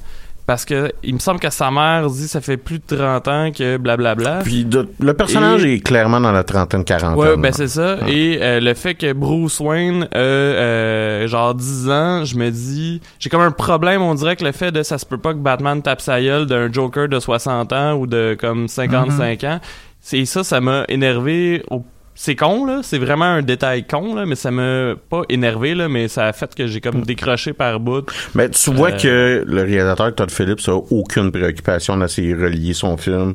Parce 0.47 0.63
que 0.63 0.91
il 1.03 1.15
me 1.15 1.19
semble 1.19 1.39
que 1.39 1.49
sa 1.49 1.71
mère 1.71 2.07
dit 2.07 2.27
ça 2.27 2.39
fait 2.39 2.57
plus 2.57 2.77
de 2.77 2.95
30 2.95 3.27
ans 3.27 3.51
que 3.51 3.77
blablabla. 3.77 4.41
Puis 4.43 4.63
de- 4.63 4.87
le 4.99 5.13
personnage 5.15 5.65
Et- 5.65 5.75
est 5.75 5.79
clairement 5.79 6.21
dans 6.21 6.31
la 6.31 6.43
trentaine, 6.43 6.83
quarantaine. 6.83 7.17
Ouais, 7.19 7.35
ben 7.35 7.51
c'est 7.51 7.67
ça. 7.67 7.97
Et 8.07 8.37
euh, 8.41 8.59
le 8.59 8.73
fait 8.75 8.93
que 8.93 9.11
Bruce 9.13 9.59
Wayne 9.59 10.07
a 10.13 10.17
euh, 10.17 11.27
genre 11.27 11.55
10 11.55 11.89
ans, 11.89 12.25
je 12.25 12.35
me 12.37 12.51
dis... 12.51 13.01
J'ai 13.19 13.29
comme 13.31 13.41
un 13.41 13.49
problème, 13.51 14.01
on 14.03 14.13
dirait 14.13 14.35
que 14.35 14.43
le 14.45 14.51
fait 14.51 14.71
de 14.71 14.83
ça 14.83 14.97
se 14.99 15.05
peut 15.05 15.17
pas 15.17 15.33
que 15.33 15.39
Batman 15.39 15.81
tape 15.81 16.01
sa 16.01 16.21
gueule 16.21 16.45
d'un 16.45 16.71
Joker 16.71 17.09
de 17.09 17.19
60 17.19 17.73
ans 17.73 17.93
ou 17.93 18.05
de 18.05 18.37
comme 18.39 18.67
55 18.67 19.43
ans. 19.45 19.59
C'est 19.99 20.23
ça, 20.25 20.43
ça 20.43 20.61
m'a 20.61 20.83
énervé 20.89 21.63
au 21.71 21.83
c'est 22.17 22.35
con 22.35 22.65
là, 22.65 22.79
c'est 22.81 22.97
vraiment 22.97 23.25
un 23.25 23.41
détail 23.41 23.85
con 23.85 24.15
là, 24.15 24.25
mais 24.25 24.35
ça 24.35 24.49
m'a 24.49 24.95
pas 25.09 25.23
énervé 25.29 25.75
là, 25.75 25.89
mais 25.89 26.07
ça 26.07 26.27
a 26.27 26.33
fait 26.33 26.55
que 26.55 26.65
j'ai 26.65 26.79
comme 26.81 27.01
décroché 27.03 27.51
par 27.53 27.79
bout. 27.79 28.05
Ben, 28.33 28.49
tu 28.49 28.71
vois 28.73 28.91
Euh, 28.91 28.97
que 28.97 29.43
le 29.45 29.61
réalisateur 29.63 30.15
Todd 30.15 30.31
Phillips 30.31 30.67
a 30.67 30.73
aucune 30.75 31.31
préoccupation 31.31 31.97
d'essayer 31.97 32.33
de 32.33 32.41
relier 32.41 32.73
son 32.73 32.95
film 32.97 33.33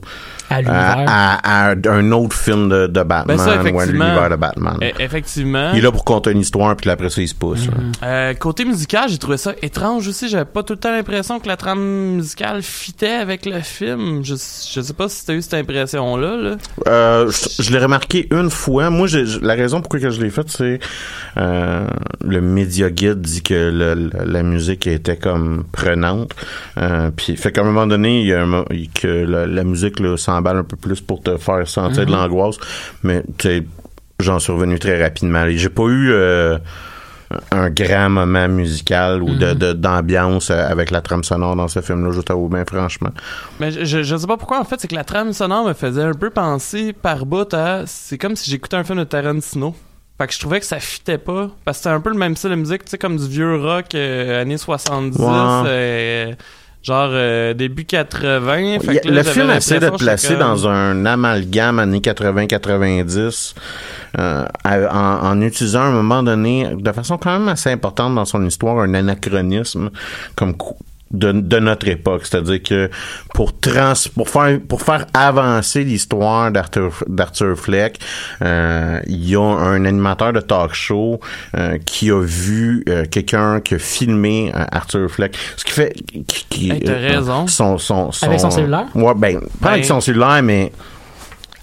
À 0.50 0.56
à, 0.56 0.60
l'univers. 0.60 1.04
à- 1.08 1.70
un 1.90 2.12
autre 2.12 2.36
film 2.36 2.68
de, 2.68 2.86
de 2.86 3.02
Batman 3.02 3.36
Ben 3.36 3.38
ça, 3.38 3.62
ou 3.72 3.78
à 3.80 3.86
l'univers 3.86 4.28
de 4.30 4.36
Batman. 4.36 4.76
E- 4.82 4.92
effectivement. 4.98 5.70
Il 5.72 5.78
est 5.78 5.82
là 5.82 5.92
pour 5.92 6.04
conter 6.04 6.32
une 6.32 6.40
histoire, 6.40 6.76
puis 6.76 6.90
après 6.90 7.08
ça, 7.10 7.22
il 7.22 7.28
se 7.28 7.34
pousse. 7.34 7.66
là. 7.66 7.72
Euh, 8.02 8.34
côté 8.34 8.64
musical, 8.64 9.08
j'ai 9.08 9.18
trouvé 9.18 9.36
ça 9.36 9.54
étrange 9.62 10.06
aussi. 10.08 10.28
J'avais 10.28 10.44
pas 10.44 10.62
tout 10.62 10.72
le 10.74 10.78
temps 10.78 10.90
l'impression 10.90 11.38
que 11.40 11.48
la 11.48 11.56
trame 11.56 11.80
musicale 12.16 12.62
fitait 12.62 13.08
avec 13.12 13.46
le 13.46 13.60
film. 13.60 14.24
Je, 14.24 14.34
je 14.34 14.80
sais 14.80 14.92
pas 14.94 15.08
si 15.08 15.24
t'as 15.24 15.34
eu 15.34 15.42
cette 15.42 15.54
impression-là. 15.54 16.36
Là. 16.36 16.56
Euh, 16.88 17.30
je 17.30 17.62
je 17.62 17.72
l'ai 17.72 17.78
remarqué 17.78 18.26
une 18.32 18.50
fois. 18.50 18.90
Moi, 18.90 19.06
j'ai- 19.06 19.25
la 19.42 19.54
raison 19.54 19.81
pourquoi 19.81 20.00
que 20.00 20.10
je 20.10 20.20
l'ai 20.20 20.31
fait, 20.31 20.48
c'est 20.48 20.81
euh, 21.37 21.87
le 22.25 22.40
média 22.40 22.90
guide 22.90 23.20
dit 23.20 23.42
que 23.42 23.54
le- 23.54 23.94
le- 23.94 24.10
la 24.25 24.42
musique 24.42 24.87
était 24.87 25.16
comme 25.16 25.64
prenante. 25.70 26.33
Euh, 26.79 27.10
puis 27.14 27.37
fait 27.37 27.52
qu'à 27.52 27.60
un 27.60 27.64
moment 27.64 27.87
donné, 27.87 28.20
il 28.22 28.27
y 28.27 28.35
a 28.35 28.42
un 28.42 28.46
mo- 28.46 28.64
que 28.94 29.06
la, 29.06 29.46
la 29.46 29.64
musique 29.64 30.00
un 30.48 30.64
peu 30.64 30.76
plus 30.76 31.00
pour 31.00 31.22
te 31.22 31.36
faire 31.36 31.66
sentir 31.68 32.06
de 32.06 32.10
l'angoisse. 32.12 32.56
Mais 33.02 33.22
tu 33.38 33.48
sais, 33.48 33.66
j'en 34.18 34.38
suis 34.38 34.52
revenu 34.52 34.78
très 34.78 35.02
rapidement. 35.02 35.44
Et 35.44 35.56
J'ai 35.56 35.68
pas 35.68 35.84
eu 35.84 36.10
euh, 36.12 36.58
un 37.52 37.70
grand 37.70 38.10
moment 38.10 38.48
musical 38.48 39.22
ou 39.22 39.34
de- 39.36 39.54
de 39.54 39.72
d'ambiance 39.72 40.50
avec 40.50 40.90
la 40.90 41.00
trame 41.00 41.22
sonore 41.22 41.54
dans 41.54 41.68
ce 41.68 41.80
film-là, 41.80 42.10
je 42.12 42.20
t'avoue 42.22 42.48
bien 42.48 42.64
franchement. 42.66 43.10
Mais 43.60 43.70
je, 43.70 43.84
je, 43.84 44.02
je 44.02 44.16
sais 44.16 44.26
pas 44.26 44.36
pourquoi, 44.36 44.58
en 44.60 44.64
fait, 44.64 44.80
c'est 44.80 44.88
que 44.88 44.96
la 44.96 45.04
trame 45.04 45.32
sonore 45.32 45.64
me 45.66 45.72
faisait 45.74 46.02
un 46.02 46.12
peu 46.14 46.30
penser 46.30 46.92
par 46.92 47.26
bout 47.26 47.52
à. 47.54 47.84
C'est 47.86 48.18
comme 48.18 48.34
si 48.34 48.50
j'écoutais 48.50 48.76
un 48.76 48.84
film 48.84 48.98
de 48.98 49.04
Tarantino. 49.04 49.74
Fait 50.18 50.26
que 50.26 50.34
je 50.34 50.40
trouvais 50.40 50.60
que 50.60 50.66
ça 50.66 50.80
fitait 50.80 51.16
pas. 51.18 51.48
Parce 51.64 51.78
que 51.78 51.82
c'était 51.84 51.94
un 51.94 52.00
peu 52.00 52.10
le 52.10 52.16
même 52.18 52.36
style 52.36 52.50
de 52.50 52.56
musique, 52.56 52.84
tu 52.84 52.90
sais, 52.90 52.98
comme 52.98 53.16
du 53.16 53.26
vieux 53.26 53.56
rock 53.56 53.94
euh, 53.94 54.42
années 54.42 54.58
70, 54.58 55.16
Ouais. 55.18 55.26
euh, 55.66 56.32
genre 56.83 57.10
euh, 57.12 57.52
début 57.54 57.85
80. 57.85 58.78
Fait 58.81 59.00
que 59.00 59.08
là, 59.08 59.22
le 59.22 59.22
film 59.22 59.50
essaie 59.50 59.78
d'être 59.81 59.98
placé 59.98 60.28
comme- 60.28 60.38
dans 60.38 60.66
un 60.68 61.04
amalgame 61.06 61.78
années 61.78 62.00
80-90 62.00 63.54
euh, 64.18 64.44
en, 64.64 64.98
en 65.28 65.40
utilisant 65.42 65.81
à 65.83 65.85
un 65.85 65.92
moment 65.92 66.22
donné, 66.22 66.68
de 66.74 66.92
façon 66.92 67.18
quand 67.18 67.38
même 67.38 67.48
assez 67.48 67.70
importante 67.70 68.14
dans 68.14 68.24
son 68.24 68.44
histoire, 68.46 68.78
un 68.81 68.94
anachronisme 68.94 69.90
comme 70.37 70.54
de, 71.11 71.33
de 71.33 71.58
notre 71.58 71.88
époque. 71.88 72.23
C'est-à-dire 72.25 72.63
que 72.63 72.90
pour 73.35 73.58
trans, 73.58 73.94
pour 74.15 74.29
faire 74.29 74.58
pour 74.69 74.83
faire 74.83 75.06
avancer 75.15 75.85
l'histoire 75.85 76.50
d'Arthur 76.52 76.92
d'Arthur 77.08 77.58
Fleck, 77.58 77.98
euh, 78.42 79.00
il 79.06 79.29
y 79.29 79.37
a 79.37 79.40
un 79.42 79.85
animateur 79.85 80.33
de 80.33 80.40
talk 80.40 80.73
show 80.75 81.21
euh, 81.56 81.79
qui 81.85 82.11
a 82.11 82.21
vu 82.23 82.85
euh, 82.88 83.04
quelqu'un 83.11 83.61
qui 83.61 83.75
a 83.75 83.79
filmé 83.79 84.52
euh, 84.54 84.65
Arthur 84.71 85.11
Fleck. 85.11 85.37
Ce 85.56 85.65
qui 85.65 85.73
fait 85.73 85.92
qui, 86.27 86.46
qui- 86.48 86.71
Hey, 86.71 86.83
euh, 86.88 87.17
raison. 87.17 87.46
son, 87.46 87.79
son, 87.79 88.13
son- 88.13 88.27
Avec 88.27 88.38
son 88.40 88.50
cellulaire? 88.50 88.87
Ouais, 88.94 89.15
ben, 89.17 89.40
pas 89.61 89.71
avec 89.71 89.83
Ben- 89.83 89.88
son 89.88 90.00
cellulaire, 90.00 90.42
mais 90.42 90.71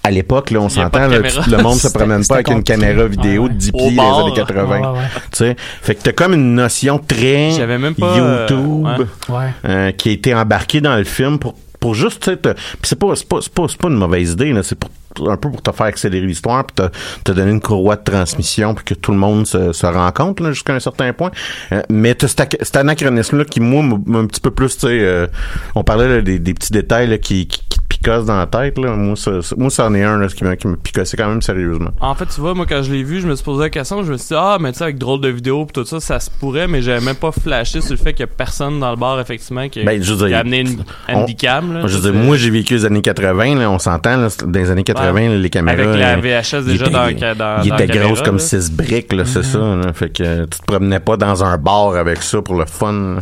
à 0.08 0.10
l'époque, 0.10 0.50
là, 0.50 0.60
on 0.60 0.68
s'entend, 0.68 1.08
de 1.08 1.14
là, 1.16 1.22
caméra. 1.30 1.44
le 1.56 1.62
monde 1.62 1.78
se 1.78 1.88
promène 1.92 2.26
pas 2.26 2.34
avec 2.36 2.48
une 2.50 2.62
caméra 2.62 3.06
vidéo 3.06 3.44
Ouais, 3.44 3.48
de 3.50 3.54
10 3.54 3.70
Au 3.74 3.78
pieds 3.88 3.96
bar. 3.96 4.16
des 4.16 4.22
années 4.30 4.36
80. 4.36 4.64
Ouais, 4.80 4.86
ouais, 4.86 5.04
Tu 5.32 5.38
sais, 5.38 5.56
fait 5.82 5.94
que 5.94 6.02
t'as 6.02 6.12
comme 6.12 6.34
une 6.34 6.54
notion 6.54 6.98
très 6.98 7.50
J'avais 7.52 7.78
même 7.78 7.94
pas, 7.94 8.18
euh, 8.18 8.46
YouTube 8.48 8.86
ouais. 9.28 9.36
euh, 9.66 9.90
qui 9.92 10.08
a 10.08 10.12
été 10.12 10.34
embarquée 10.34 10.80
dans 10.80 10.96
le 10.96 11.04
film 11.04 11.38
pour 11.38 11.54
pour 11.80 11.94
juste 11.94 12.24
tu 12.24 12.30
sais 12.30 12.36
te- 12.36 12.54
puis 12.54 12.80
c'est 12.82 12.98
pas 12.98 13.14
c'est 13.14 13.28
pas 13.28 13.38
c'est 13.40 13.52
pas, 13.52 13.66
c'est 13.68 13.78
pas 13.78 13.86
une 13.86 13.94
mauvaise 13.94 14.32
idée 14.32 14.52
là 14.52 14.64
c'est 14.64 14.76
pour 14.76 14.90
un 15.30 15.36
peu 15.36 15.48
pour 15.48 15.62
te 15.62 15.70
faire 15.70 15.86
accélérer 15.86 16.26
l'histoire 16.26 16.64
puis 16.64 16.74
te, 16.74 16.90
te 17.22 17.30
donner 17.30 17.52
une 17.52 17.60
courroie 17.60 17.94
de 17.94 18.02
transmission 18.02 18.74
puis 18.74 18.84
que 18.84 18.94
tout 18.94 19.12
le 19.12 19.18
monde 19.18 19.46
se, 19.46 19.72
se 19.72 19.86
rencontre 19.86 20.42
là 20.42 20.50
jusqu'à 20.50 20.74
un 20.74 20.80
certain 20.80 21.12
point 21.12 21.30
Euh, 21.70 21.80
mais 21.88 22.16
t'as 22.16 22.26
cet, 22.26 22.40
ac- 22.40 22.56
cet 22.62 22.76
anachronisme 22.76 23.38
là 23.38 23.44
qui 23.44 23.60
moi 23.60 23.84
m'a 23.84 23.94
m'a 24.06 24.18
un 24.18 24.26
petit 24.26 24.40
peu 24.40 24.50
plus 24.50 24.74
tu 24.76 24.88
sais 24.88 24.98
euh, 25.02 25.28
on 25.76 25.84
parlait 25.84 26.08
là, 26.08 26.20
des, 26.20 26.40
des 26.40 26.52
petits 26.54 26.72
détails 26.72 27.06
là, 27.06 27.18
qui, 27.18 27.46
qui, 27.46 27.62
qui 27.98 28.04
te 28.04 28.10
picossent 28.10 28.26
dans 28.26 28.38
la 28.38 28.46
tête 28.46 28.78
là 28.78 28.92
moi 28.96 29.16
ça, 29.16 29.42
ça- 29.42 29.54
moi 29.58 29.70
c'en 29.70 29.92
est 29.94 30.02
un 30.04 30.18
là, 30.18 30.28
qui 30.28 30.44
qui 30.56 30.66
me 30.68 30.76
picossait 30.76 31.16
quand 31.16 31.28
même 31.28 31.42
sérieusement 31.42 31.90
En 32.00 32.14
fait, 32.14 32.26
tu 32.26 32.40
vois, 32.40 32.54
moi, 32.54 32.66
quand 32.66 32.82
je 32.82 32.92
l'ai 32.92 33.02
vu, 33.02 33.20
je 33.20 33.26
me 33.26 33.34
suis 33.34 33.44
posé 33.44 33.62
la 33.64 33.70
question, 33.70 34.02
je 34.02 34.12
me 34.12 34.16
suis 34.16 34.28
dit, 34.28 34.34
ah, 34.36 34.56
mais 34.60 34.72
tu 34.72 34.78
sais, 34.78 34.84
avec 34.84 34.98
drôle 34.98 35.20
de 35.20 35.28
vidéo 35.28 35.64
pis 35.66 35.72
tout 35.72 35.84
ça, 35.84 36.00
ça 36.00 36.20
se 36.20 36.30
pourrait, 36.30 36.66
mais 36.68 36.80
j'avais 36.82 37.04
même 37.04 37.14
pas 37.16 37.32
flashé 37.32 37.80
sur 37.80 37.92
le 37.92 37.96
fait 37.96 38.12
qu'il 38.12 38.20
y 38.20 38.24
a 38.24 38.26
personne 38.26 38.78
dans 38.80 38.90
le 38.90 38.96
bar, 38.96 39.20
effectivement, 39.20 39.68
qui, 39.68 39.82
Ben, 39.84 40.02
je 40.02 40.12
qui 40.12 40.18
dire, 40.26 40.36
a 40.36 40.40
amené 40.40 40.60
une 40.60 40.84
handicam, 41.08 41.72
là. 41.74 41.80
je 41.86 41.96
veux 41.96 42.02
sais. 42.02 42.10
dire, 42.12 42.20
moi 42.20 42.36
j'ai 42.36 42.50
vécu 42.50 42.74
les 42.74 42.84
années 42.84 43.02
80 43.02 43.56
là, 43.56 43.70
on 43.70 43.78
s'entend 43.78 44.16
là, 44.16 44.28
dans 44.44 44.58
les 44.58 44.70
années 44.70 44.84
80 44.84 45.12
Ouais. 45.14 45.28
là, 45.28 45.36
les 45.36 45.50
caméras 45.50 45.82
Avec 45.82 46.00
la 46.00 46.16
euh, 46.16 46.40
VHS 46.42 46.64
déjà 46.66 46.84
était- 46.86 46.92
dans, 46.92 47.34
dans, 47.34 47.38
dans 47.38 47.62
il 47.64 47.72
était 47.72 47.86
grosse 47.98 48.22
comme 48.22 48.36
là. 48.36 48.42
Mm-hmm. 48.42 48.60
6 48.60 48.72
briques, 48.72 49.12
là, 49.12 49.24
c'est 49.24 49.42
ça. 49.44 49.58
Là. 49.58 49.92
Fait 49.94 50.10
que 50.10 50.44
tu 50.44 50.58
te 50.60 50.64
promenais 50.66 51.00
pas 51.00 51.16
dans 51.16 51.42
un 51.44 51.56
bar 51.58 51.94
avec 51.96 52.22
ça 52.22 52.42
pour 52.42 52.54
le 52.56 52.66
fun. 52.66 53.16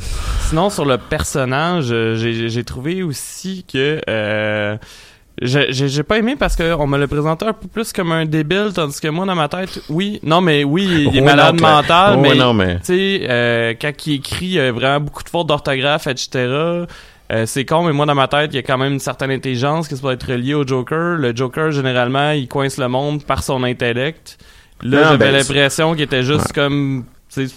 Sinon, 0.49 0.71
sur 0.71 0.85
le 0.85 0.99
personnage, 0.99 1.89
euh, 1.91 2.15
j'ai 2.17 2.49
j'ai 2.49 2.65
trouvé 2.65 3.03
aussi 3.03 3.65
que... 3.71 4.01
Euh, 4.09 4.66
j'ai 5.43 5.67
j'ai- 5.73 6.03
pas 6.03 6.17
aimé 6.19 6.35
parce 6.39 6.57
qu'on 6.57 6.87
me 6.87 6.97
le 6.99 7.07
présenté 7.07 7.45
un 7.45 7.53
peu 7.53 7.69
plus 7.69 7.93
comme 7.93 8.11
un 8.13 8.25
débile, 8.25 8.71
tandis 8.75 8.99
que 9.01 9.09
moi, 9.09 9.27
dans 9.27 9.35
ma 9.35 9.49
tête, 9.49 9.81
oui, 9.91 10.19
non, 10.23 10.41
mais 10.41 10.65
oui, 10.65 10.87
il 11.11 11.17
est 11.17 11.21
Ouais, 11.21 11.27
malade 11.27 11.57
non, 11.57 11.69
mental, 11.69 12.17
Ouais, 12.17 12.23
mais, 12.31 12.35
non, 12.37 12.55
mais- 12.55 12.77
tu 12.77 12.85
sais, 12.87 13.21
euh, 13.29 13.75
quand 13.81 13.93
il 14.07 14.15
écrit, 14.15 14.47
il 14.47 14.53
y 14.53 14.61
a 14.61 14.73
vraiment 14.73 15.01
beaucoup 15.01 15.23
de 15.23 15.29
fautes 15.29 15.47
d'orthographe, 15.49 16.07
etc., 16.07 16.29
euh, 17.33 17.45
c'est 17.45 17.65
con, 17.67 17.83
mais 17.83 17.93
moi, 17.93 18.07
dans 18.07 18.15
ma 18.15 18.29
tête, 18.29 18.51
il 18.53 18.57
y 18.57 18.59
a 18.61 18.63
quand 18.63 18.79
même 18.79 18.95
une 18.95 19.01
certaine 19.01 19.31
intelligence 19.33 19.89
qui 19.89 19.97
peut 20.01 20.13
être 20.13 20.31
reliée 20.31 20.55
au 20.55 20.67
Joker. 20.67 21.17
Le 21.19 21.35
Joker, 21.37 21.71
généralement, 21.73 22.31
il 22.31 22.47
coince 22.49 22.79
le 22.79 22.89
monde 22.89 23.25
par 23.25 23.43
son 23.43 23.63
intellect. 23.65 24.39
Là, 24.83 25.03
j'avais 25.11 25.33
ben, 25.33 25.33
l'impression 25.37 25.93
qu'il 25.95 26.03
était 26.03 26.23
juste 26.23 26.53
comme, 26.53 27.05
tu 27.35 27.47
sais, 27.49 27.55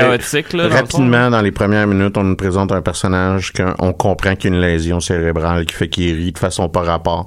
chaotique, 0.00 0.52
là. 0.52 0.68
Rapidement, 0.68 1.30
dans 1.30 1.40
les 1.40 1.52
premières 1.52 1.86
minutes, 1.86 2.16
on 2.16 2.24
nous 2.24 2.36
présente 2.36 2.72
un 2.72 2.82
personnage 2.82 3.52
qu'on 3.52 3.92
comprend 3.92 4.34
qu'il 4.36 4.50
y 4.50 4.54
a 4.54 4.56
une 4.56 4.62
lésion 4.62 5.00
cérébrale 5.00 5.66
qui 5.66 5.74
fait 5.74 5.88
qu'il 5.88 6.14
rit 6.16 6.32
de 6.32 6.38
façon 6.38 6.68
par 6.68 6.86
rapport. 6.86 7.26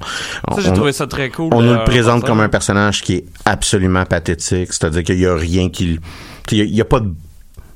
Ça, 0.53 0.61
j'ai 0.61 0.70
On- 0.70 0.74
trouvé 0.74 0.91
ça 0.91 1.07
très 1.07 1.30
cool. 1.30 1.53
on 1.53 1.61
nous 1.61 1.72
euh, 1.72 1.78
le 1.80 1.84
présente 1.84 2.24
comme 2.26 2.39
un 2.39 2.49
personnage 2.49 3.01
qui 3.01 3.15
est 3.15 3.26
absolument 3.45 4.05
pathétique, 4.05 4.74
c'est-à-dire 4.74 5.03
qu'il 5.03 5.20
y 5.20 5.26
a 5.26 5.36
rien 5.36 5.70
qui, 5.70 5.99
il 6.51 6.57
y 6.76 6.80
a- 6.80 6.84
a 6.84 6.86
pas 6.86 6.99
de 6.99 7.11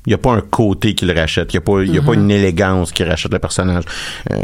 il 0.06 0.10
y 0.10 0.14
a 0.14 0.18
pas 0.18 0.32
un 0.32 0.40
côté 0.40 0.94
qui 0.94 1.06
le 1.06 1.18
rachète. 1.18 1.52
Il 1.52 1.56
y 1.56 1.58
a 1.58 1.60
pas, 1.60 1.82
y 1.82 1.98
a 1.98 2.02
pas 2.02 2.14
une 2.14 2.30
élégance 2.30 2.92
qui 2.92 3.04
rachète 3.04 3.32
le 3.32 3.38
personnage. 3.38 3.84
Euh, 4.30 4.36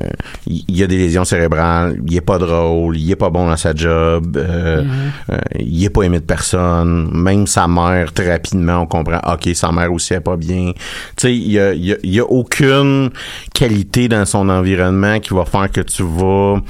il 0.46 0.64
il 0.68 0.78
y 0.78 0.82
a 0.82 0.86
des 0.86 0.96
lésions 0.96 1.24
cérébrales. 1.24 2.00
Il 2.06 2.16
est 2.16 2.22
pas 2.22 2.38
drôle. 2.38 2.96
Il 2.96 3.10
est 3.10 3.16
pas 3.16 3.28
bon 3.28 3.46
dans 3.46 3.56
sa 3.56 3.74
job. 3.74 4.36
Euh, 4.36 4.82
euh, 5.30 5.38
il 5.58 5.84
est 5.84 5.90
pas 5.90 6.02
aimé 6.02 6.20
de 6.20 6.24
personne. 6.24 7.10
Même 7.12 7.46
sa 7.46 7.68
mère, 7.68 8.12
très 8.12 8.32
rapidement, 8.32 8.78
on 8.78 8.86
comprend. 8.86 9.20
Ok, 9.30 9.50
sa 9.54 9.70
mère 9.72 9.92
aussi 9.92 10.14
est 10.14 10.20
pas 10.20 10.36
bien. 10.36 10.72
Tu 10.72 10.82
sais, 11.18 11.34
il 11.34 11.52
y 11.52 11.58
a, 11.58 11.74
y 11.74 11.92
a, 11.92 11.96
y 12.02 12.20
a 12.20 12.24
aucune 12.24 13.10
qualité 13.60 14.08
dans 14.08 14.24
son 14.24 14.48
environnement 14.48 15.20
qui 15.20 15.34
va 15.34 15.44
faire 15.44 15.70
que 15.70 15.82
tu 15.82 16.02
vas 16.02 16.62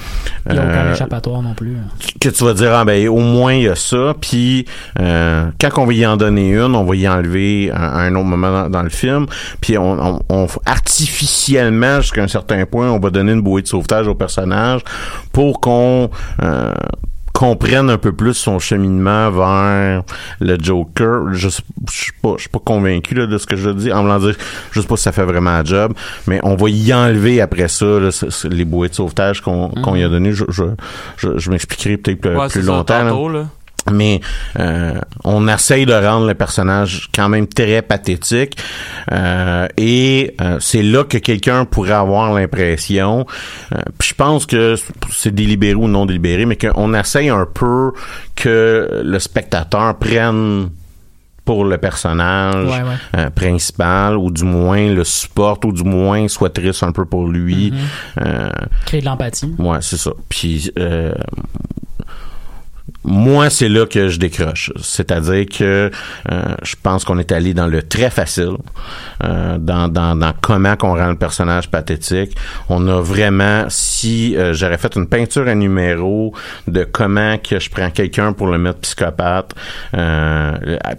Il 0.48 0.52
n'y 0.52 0.58
a 0.58 0.62
aucun 0.62 0.86
euh, 0.86 0.92
échappatoire 0.92 1.40
non 1.40 1.54
plus. 1.54 1.76
que 2.20 2.28
tu 2.28 2.44
vas 2.44 2.52
dire 2.52 2.74
ah 2.74 2.84
ben 2.84 3.08
au 3.08 3.20
moins 3.20 3.54
il 3.54 3.62
y 3.62 3.68
a 3.68 3.76
ça 3.76 4.14
puis 4.20 4.64
euh, 4.98 5.50
quand 5.60 5.78
on 5.78 5.86
va 5.86 5.92
y 5.92 6.04
en 6.04 6.16
donner 6.16 6.50
une 6.50 6.74
on 6.74 6.82
va 6.82 6.96
y 6.96 7.08
enlever 7.08 7.70
à 7.72 7.98
un 8.00 8.14
autre 8.16 8.26
moment 8.26 8.68
dans, 8.68 8.79
dans 8.80 8.84
le 8.84 8.90
film 8.90 9.26
puis 9.60 9.76
on, 9.78 9.92
on, 10.00 10.20
on- 10.28 10.46
artificiellement 10.66 12.00
jusqu'à 12.00 12.22
un 12.22 12.28
certain 12.28 12.64
point 12.66 12.90
on 12.90 12.98
va 12.98 13.10
donner 13.10 13.32
une 13.32 13.42
bouée 13.42 13.62
de 13.62 13.68
sauvetage 13.68 14.06
au 14.08 14.14
personnage 14.14 14.82
pour 15.32 15.60
qu'on 15.60 16.10
euh, 16.42 16.72
comprenne 17.32 17.88
un 17.90 17.96
peu 17.98 18.12
plus 18.12 18.34
son 18.34 18.58
cheminement 18.58 19.30
vers 19.30 20.02
le 20.40 20.58
Joker. 20.60 21.32
Je 21.32 21.48
suis 21.48 22.12
pas, 22.20 22.34
je 22.36 22.40
suis 22.42 22.48
pas 22.50 22.58
convaincu 22.58 23.14
là, 23.14 23.26
de 23.26 23.38
ce 23.38 23.46
que 23.46 23.56
je 23.56 23.70
dis. 23.70 23.90
En 23.92 24.02
me 24.02 24.18
dire, 24.18 24.36
je 24.72 24.80
sais 24.80 24.86
pas 24.86 24.96
si 24.96 25.04
ça 25.04 25.12
fait 25.12 25.24
vraiment 25.24 25.50
un 25.50 25.64
job, 25.64 25.94
mais 26.26 26.40
on 26.42 26.54
va 26.56 26.68
y 26.68 26.92
enlever 26.92 27.40
après 27.40 27.68
ça 27.68 27.86
là, 27.86 28.10
les 28.50 28.64
bouées 28.66 28.88
de 28.90 28.94
sauvetage 28.94 29.40
qu'on 29.40 29.68
qu'on 29.68 29.94
y 29.94 30.02
a 30.02 30.08
donné. 30.08 30.32
Je, 30.32 30.44
je, 30.48 30.64
je, 31.16 31.38
je 31.38 31.50
m'expliquerai 31.50 31.96
peut-être 31.96 32.20
plus, 32.20 32.36
Ouais, 32.36 32.48
plus 32.48 32.60
c'est 32.60 32.66
ça, 32.66 32.72
longtemps. 32.72 33.04
là. 33.04 33.10
tantôt, 33.10 33.28
là. 33.30 33.46
Mais 33.92 34.20
euh, 34.58 34.94
on 35.24 35.48
essaye 35.48 35.86
de 35.86 35.92
rendre 35.94 36.26
le 36.26 36.34
personnage 36.34 37.08
quand 37.14 37.28
même 37.28 37.46
très 37.46 37.82
pathétique. 37.82 38.56
Euh, 39.10 39.66
et 39.76 40.34
euh, 40.40 40.58
c'est 40.60 40.82
là 40.82 41.04
que 41.04 41.18
quelqu'un 41.18 41.64
pourrait 41.64 41.92
avoir 41.92 42.32
l'impression, 42.34 43.26
euh, 43.74 43.78
puis 43.98 44.10
je 44.10 44.14
pense 44.14 44.46
que 44.46 44.76
c'est 45.10 45.34
délibéré 45.34 45.74
ou 45.74 45.88
non 45.88 46.06
délibéré, 46.06 46.46
mais 46.46 46.56
qu'on 46.56 46.94
essaye 46.94 47.30
un 47.30 47.46
peu 47.52 47.92
que 48.36 49.02
le 49.04 49.18
spectateur 49.18 49.96
prenne 49.98 50.68
pour 51.44 51.64
le 51.64 51.78
personnage 51.78 52.66
Ouais, 52.66 52.82
ouais. 52.82 52.96
euh, 53.16 53.30
principal, 53.30 54.16
ou 54.16 54.30
du 54.30 54.44
moins 54.44 54.92
le 54.92 55.02
supporte, 55.04 55.64
ou 55.64 55.72
du 55.72 55.82
moins 55.82 56.28
soit 56.28 56.50
triste 56.50 56.82
un 56.84 56.92
peu 56.92 57.06
pour 57.06 57.26
lui. 57.26 57.72
Euh, 58.20 58.50
Créer 58.86 59.00
de 59.00 59.06
l'empathie. 59.06 59.52
Ouais, 59.58 59.78
c'est 59.80 59.96
ça. 59.96 60.12
Puis 60.28 60.70
euh, 60.78 61.12
moi, 63.04 63.50
c'est 63.50 63.68
là 63.68 63.86
que 63.86 64.08
je 64.08 64.18
décroche. 64.18 64.72
C'est-à-dire 64.80 65.46
que 65.46 65.90
euh, 66.30 66.42
je 66.62 66.76
pense 66.82 67.04
qu'on 67.04 67.18
est 67.18 67.32
allé 67.32 67.54
dans 67.54 67.66
le 67.66 67.82
très 67.82 68.10
facile, 68.10 68.56
euh, 69.24 69.58
dans, 69.58 69.88
dans, 69.88 70.16
dans 70.16 70.32
comment 70.40 70.76
qu'on 70.76 70.96
rend 70.96 71.08
le 71.08 71.16
personnage 71.16 71.70
pathétique. 71.70 72.36
On 72.68 72.86
a 72.88 73.00
vraiment, 73.00 73.64
si 73.68 74.36
euh, 74.36 74.52
j'aurais 74.52 74.78
fait 74.78 74.94
une 74.96 75.06
peinture 75.06 75.48
à 75.48 75.54
numéro 75.54 76.34
de 76.68 76.84
comment 76.84 77.38
que 77.38 77.58
je 77.58 77.70
prends 77.70 77.90
quelqu'un 77.90 78.32
pour 78.32 78.48
le 78.48 78.58
mettre 78.58 78.80
psychopathe, 78.80 79.54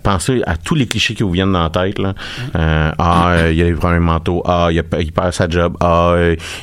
pensez 0.04 0.42
à 0.46 0.58
tous 0.58 0.76
les 0.76 0.88
clichés 0.88 1.14
qui 1.14 1.24
vous 1.24 1.32
viennent 1.32 1.54
dans 1.54 1.64
la 1.64 1.70
tête. 1.70 2.00
Là. 2.00 2.14
Ah, 2.54 3.50
il 3.52 3.62
a 3.62 3.66
des 3.66 3.74
problèmes 3.74 4.04
mentaux. 4.04 4.42
Ah, 4.46 4.70
il, 4.72 4.80
a, 4.80 4.84
il 5.00 5.12
perd 5.12 5.34
sa 5.34 5.48
job. 5.48 5.78
Ah, 5.80 6.16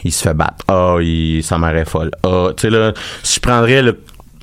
il 0.05 0.13
se 0.13 0.23
fait 0.23 0.35
battre. 0.35 0.65
Ah, 0.69 0.97
il, 1.01 1.43
sa 1.43 1.59
mère 1.59 1.87
folle. 1.89 2.11
Ah, 2.25 2.49
tu 2.57 2.63
sais 2.63 2.71
là, 2.71 2.93
si 3.23 3.37
je 3.37 3.41
prendrais 3.41 3.83
le 3.83 3.99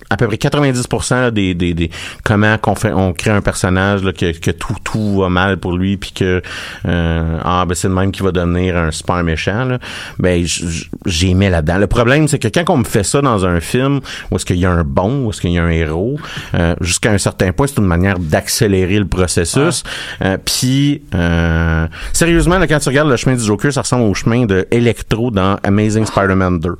à 0.09 0.17
peu 0.17 0.27
près 0.27 0.35
90% 0.37 1.31
des, 1.31 1.53
des, 1.55 1.73
des 1.73 1.89
comment 2.23 2.57
qu'on 2.57 2.75
fait 2.75 2.93
on 2.93 3.11
crée 3.13 3.31
un 3.31 3.41
personnage 3.41 4.03
là, 4.03 4.13
que, 4.13 4.37
que 4.37 4.51
tout 4.51 4.75
tout 4.83 5.19
va 5.19 5.29
mal 5.29 5.57
pour 5.57 5.75
lui 5.77 5.97
puis 5.97 6.11
que 6.11 6.41
euh, 6.87 7.39
ah 7.43 7.65
ben 7.67 7.73
c'est 7.75 7.87
le 7.87 7.93
même 7.95 8.11
qui 8.11 8.21
va 8.21 8.31
devenir 8.31 8.77
un 8.77 8.91
super 8.91 9.23
méchant 9.23 9.65
là, 9.65 9.79
ben 10.19 10.45
j- 10.45 10.65
j- 10.69 10.89
j'ai 11.05 11.29
aimé 11.31 11.49
là-dedans. 11.49 11.77
Le 11.79 11.87
problème 11.87 12.27
c'est 12.27 12.39
que 12.39 12.47
quand 12.47 12.69
on 12.73 12.77
me 12.77 12.83
fait 12.83 13.03
ça 13.03 13.21
dans 13.21 13.45
un 13.45 13.59
film 13.59 13.99
où 14.31 14.35
est-ce 14.35 14.45
qu'il 14.45 14.57
y 14.57 14.65
a 14.65 14.71
un 14.71 14.83
bon, 14.83 15.25
où 15.25 15.29
est-ce 15.31 15.41
qu'il 15.41 15.51
y 15.51 15.57
a 15.57 15.63
un 15.63 15.69
héros, 15.69 16.19
euh, 16.53 16.75
jusqu'à 16.81 17.11
un 17.11 17.17
certain 17.17 17.51
point 17.51 17.67
c'est 17.67 17.77
une 17.79 17.85
manière 17.87 18.19
d'accélérer 18.19 18.99
le 18.99 19.07
processus. 19.07 19.83
Euh, 20.23 20.37
puis 20.43 21.01
euh, 21.15 21.87
sérieusement 22.13 22.59
là, 22.59 22.67
quand 22.67 22.79
tu 22.79 22.89
regardes 22.89 23.09
le 23.09 23.17
chemin 23.17 23.35
du 23.35 23.43
Joker, 23.43 23.73
ça 23.73 23.81
ressemble 23.81 24.03
au 24.03 24.13
chemin 24.13 24.45
de 24.45 24.67
Electro 24.71 25.31
dans 25.31 25.57
Amazing 25.63 26.05
Spider-Man 26.05 26.59
2 26.59 26.75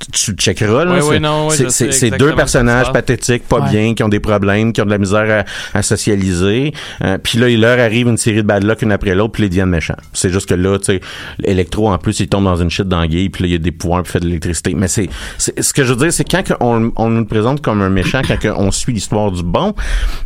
tu 0.00 0.10
tu 0.12 0.32
checkeras 0.32 0.84
là. 0.84 1.18
Non, 1.20 1.48
ouais, 1.48 1.54
c'est- 1.68 2.10
deux 2.18 2.30
ce 2.30 2.34
personnages 2.34 2.92
pathétiques, 2.92 3.46
pas 3.46 3.60
Ouais. 3.60 3.70
bien, 3.70 3.94
qui 3.94 4.02
ont 4.02 4.08
des 4.08 4.20
problèmes, 4.20 4.72
qui 4.72 4.80
ont 4.80 4.84
de 4.86 4.90
la 4.90 4.98
misère 4.98 5.44
à, 5.74 5.78
à 5.78 5.82
socialiser. 5.82 6.72
Euh, 7.02 7.18
puis 7.18 7.38
là, 7.38 7.48
il 7.48 7.60
leur 7.60 7.78
arrive 7.78 8.08
une 8.08 8.16
série 8.16 8.38
de 8.38 8.42
bad 8.42 8.64
luck 8.64 8.82
une 8.82 8.92
après 8.92 9.14
l'autre, 9.14 9.32
puis 9.32 9.44
ils 9.44 9.48
deviennent 9.48 9.68
méchants. 9.70 9.96
C'est 10.12 10.30
juste 10.30 10.48
que 10.48 10.54
là, 10.54 10.78
tu 10.78 10.86
sais, 10.86 11.00
Electro 11.44 11.88
en 11.90 11.98
plus, 11.98 12.18
il 12.20 12.28
tombe 12.28 12.44
dans 12.44 12.56
une 12.56 12.70
shit 12.70 12.86
d'anguille, 12.88 13.28
puis 13.28 13.44
là, 13.44 13.48
il 13.48 13.52
y 13.52 13.56
a 13.56 13.58
des 13.58 13.72
pouvoirs, 13.72 14.02
puis 14.02 14.10
il 14.10 14.12
fait 14.12 14.20
de 14.20 14.26
l'électricité. 14.26 14.74
Mais 14.74 14.88
c'est, 14.88 15.08
c'est- 15.38 15.60
ce 15.60 15.72
que 15.72 15.84
je 15.84 15.92
veux 15.92 15.98
dire, 15.98 16.12
c'est 16.12 16.24
quand 16.24 16.42
on, 16.60 16.92
on 16.96 17.10
nous 17.10 17.20
le 17.20 17.26
présente 17.26 17.60
comme 17.60 17.82
un 17.82 17.90
méchant, 17.90 18.22
quand 18.26 18.54
on 18.56 18.70
suit 18.70 18.92
l'histoire 18.92 19.30
du 19.30 19.42
bon, 19.42 19.74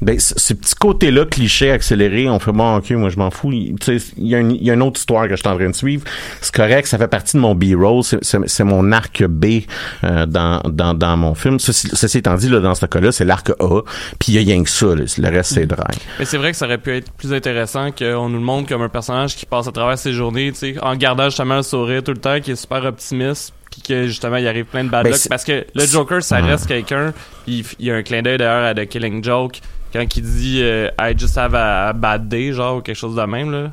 ben 0.00 0.18
c- 0.18 0.34
ces 0.36 0.54
petits 0.54 0.74
côtés-là, 0.74 1.24
clichés, 1.26 1.70
accélérés, 1.70 2.28
on 2.28 2.38
fait 2.38 2.52
bon, 2.52 2.76
ok, 2.76 2.90
moi 2.92 3.08
je 3.10 3.16
m'en 3.16 3.30
fous. 3.30 3.52
Il- 3.52 3.74
Tu 3.80 3.98
sais, 3.98 4.06
il 4.16 4.28
y, 4.28 4.34
a 4.34 4.38
une- 4.38 4.52
il 4.52 4.62
y 4.64 4.70
a 4.70 4.74
une 4.74 4.82
autre 4.82 4.98
histoire 5.00 5.24
que 5.28 5.30
je 5.36 5.40
suis 5.40 5.48
en 5.48 5.56
train 5.56 5.68
de 5.68 5.74
suivre. 5.74 6.04
C'est 6.40 6.54
correct, 6.54 6.86
ça 6.86 6.98
fait 6.98 7.08
partie 7.08 7.36
de 7.36 7.42
mon 7.42 7.54
B-roll, 7.54 8.02
c'est 8.02 8.64
mon 8.64 8.92
arc 8.92 9.24
B 9.24 9.62
euh, 10.04 10.26
dans, 10.26 10.60
dans, 10.64 10.94
dans 10.94 11.16
mon 11.16 11.34
film. 11.34 11.58
Ceci, 11.58 11.88
ceci 11.92 12.18
étant 12.18 12.34
dit, 12.36 12.48
là, 12.48 12.60
dans 12.60 12.74
ce 12.74 12.86
cas-là, 12.86 13.12
c'est 13.12 13.24
l'arc 13.24 13.50
A, 13.50 13.80
puis 14.18 14.32
il 14.32 14.34
y 14.34 14.38
a 14.38 14.40
rien 14.40 14.62
que 14.62 14.70
ça, 14.70 14.86
là. 14.86 15.04
le 15.18 15.28
reste 15.28 15.54
c'est 15.54 15.66
dry. 15.66 15.96
Mais 16.18 16.24
c'est 16.24 16.38
vrai 16.38 16.50
que 16.52 16.56
ça 16.56 16.66
aurait 16.66 16.78
pu 16.78 16.96
être 16.96 17.12
plus 17.12 17.32
intéressant 17.32 17.90
qu'on 17.90 18.28
nous 18.28 18.38
le 18.38 18.44
montre 18.44 18.68
comme 18.68 18.82
un 18.82 18.88
personnage 18.88 19.36
qui 19.36 19.46
passe 19.46 19.68
à 19.68 19.72
travers 19.72 19.98
ses 19.98 20.12
journées, 20.12 20.52
tu 20.52 20.58
sais, 20.58 20.76
en 20.82 20.96
gardant 20.96 21.24
justement 21.24 21.56
le 21.56 21.62
sourire 21.62 22.02
tout 22.02 22.12
le 22.12 22.18
temps, 22.18 22.40
qui 22.40 22.52
est 22.52 22.56
super 22.56 22.84
optimiste, 22.84 23.52
puis 23.70 23.82
que 23.82 24.06
justement 24.06 24.36
il 24.36 24.46
arrive 24.46 24.66
plein 24.66 24.84
de 24.84 24.90
bad 24.90 25.04
Ben, 25.04 25.12
luck. 25.12 25.20
Parce 25.28 25.44
que 25.44 25.66
le 25.74 25.86
Joker, 25.86 26.22
ça 26.22 26.38
reste 26.40 26.66
quelqu'un. 26.66 27.12
Il, 27.46 27.64
y 27.78 27.90
a 27.90 27.96
un 27.96 28.02
clin 28.02 28.22
d'œil 28.22 28.38
d'ailleurs 28.38 28.64
à 28.64 28.74
The 28.74 28.86
Killing 28.86 29.22
Joke 29.22 29.60
quand 29.92 30.16
il 30.16 30.22
dit 30.22 30.60
euh, 30.62 30.88
I 31.00 31.14
just 31.16 31.38
have 31.38 31.54
a, 31.54 31.88
a 31.88 31.92
bad 31.92 32.28
day, 32.28 32.52
genre 32.52 32.78
ou 32.78 32.80
quelque 32.80 32.96
chose 32.96 33.14
de 33.14 33.22
même 33.22 33.50
là. 33.50 33.70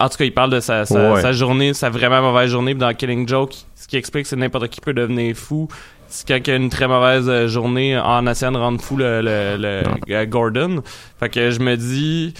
En 0.00 0.08
tout 0.08 0.16
cas, 0.18 0.24
il 0.24 0.32
parle 0.32 0.50
de 0.50 0.60
sa, 0.60 0.84
sa, 0.86 1.12
Ouais. 1.14 1.20
sa 1.20 1.32
journée, 1.32 1.74
sa 1.74 1.90
vraiment 1.90 2.22
mauvaise 2.22 2.50
journée. 2.50 2.74
Dans 2.74 2.92
Killing 2.94 3.26
Joke, 3.28 3.54
ce 3.74 3.86
qui 3.88 3.96
explique 3.96 4.26
c'est 4.26 4.36
que 4.36 4.40
n'importe 4.40 4.68
qui 4.68 4.80
peut 4.80 4.94
devenir 4.94 5.34
fou. 5.36 5.68
C'est 6.08 6.28
quand 6.28 6.36
il 6.46 6.50
y 6.50 6.52
a 6.52 6.56
une 6.56 6.68
très 6.68 6.86
mauvaise 6.88 7.28
euh, 7.28 7.48
journée 7.48 7.98
en 7.98 8.26
essayant 8.26 8.52
de 8.52 8.58
rendre 8.58 8.80
fou 8.82 8.96
le, 8.96 9.22
le, 9.22 9.56
le- 9.58 9.82
euh, 10.14 10.26
Gordon. 10.26 10.82
Fait 11.18 11.30
que 11.30 11.50
je 11.50 11.58
me 11.60 11.74
dis, 11.76 12.34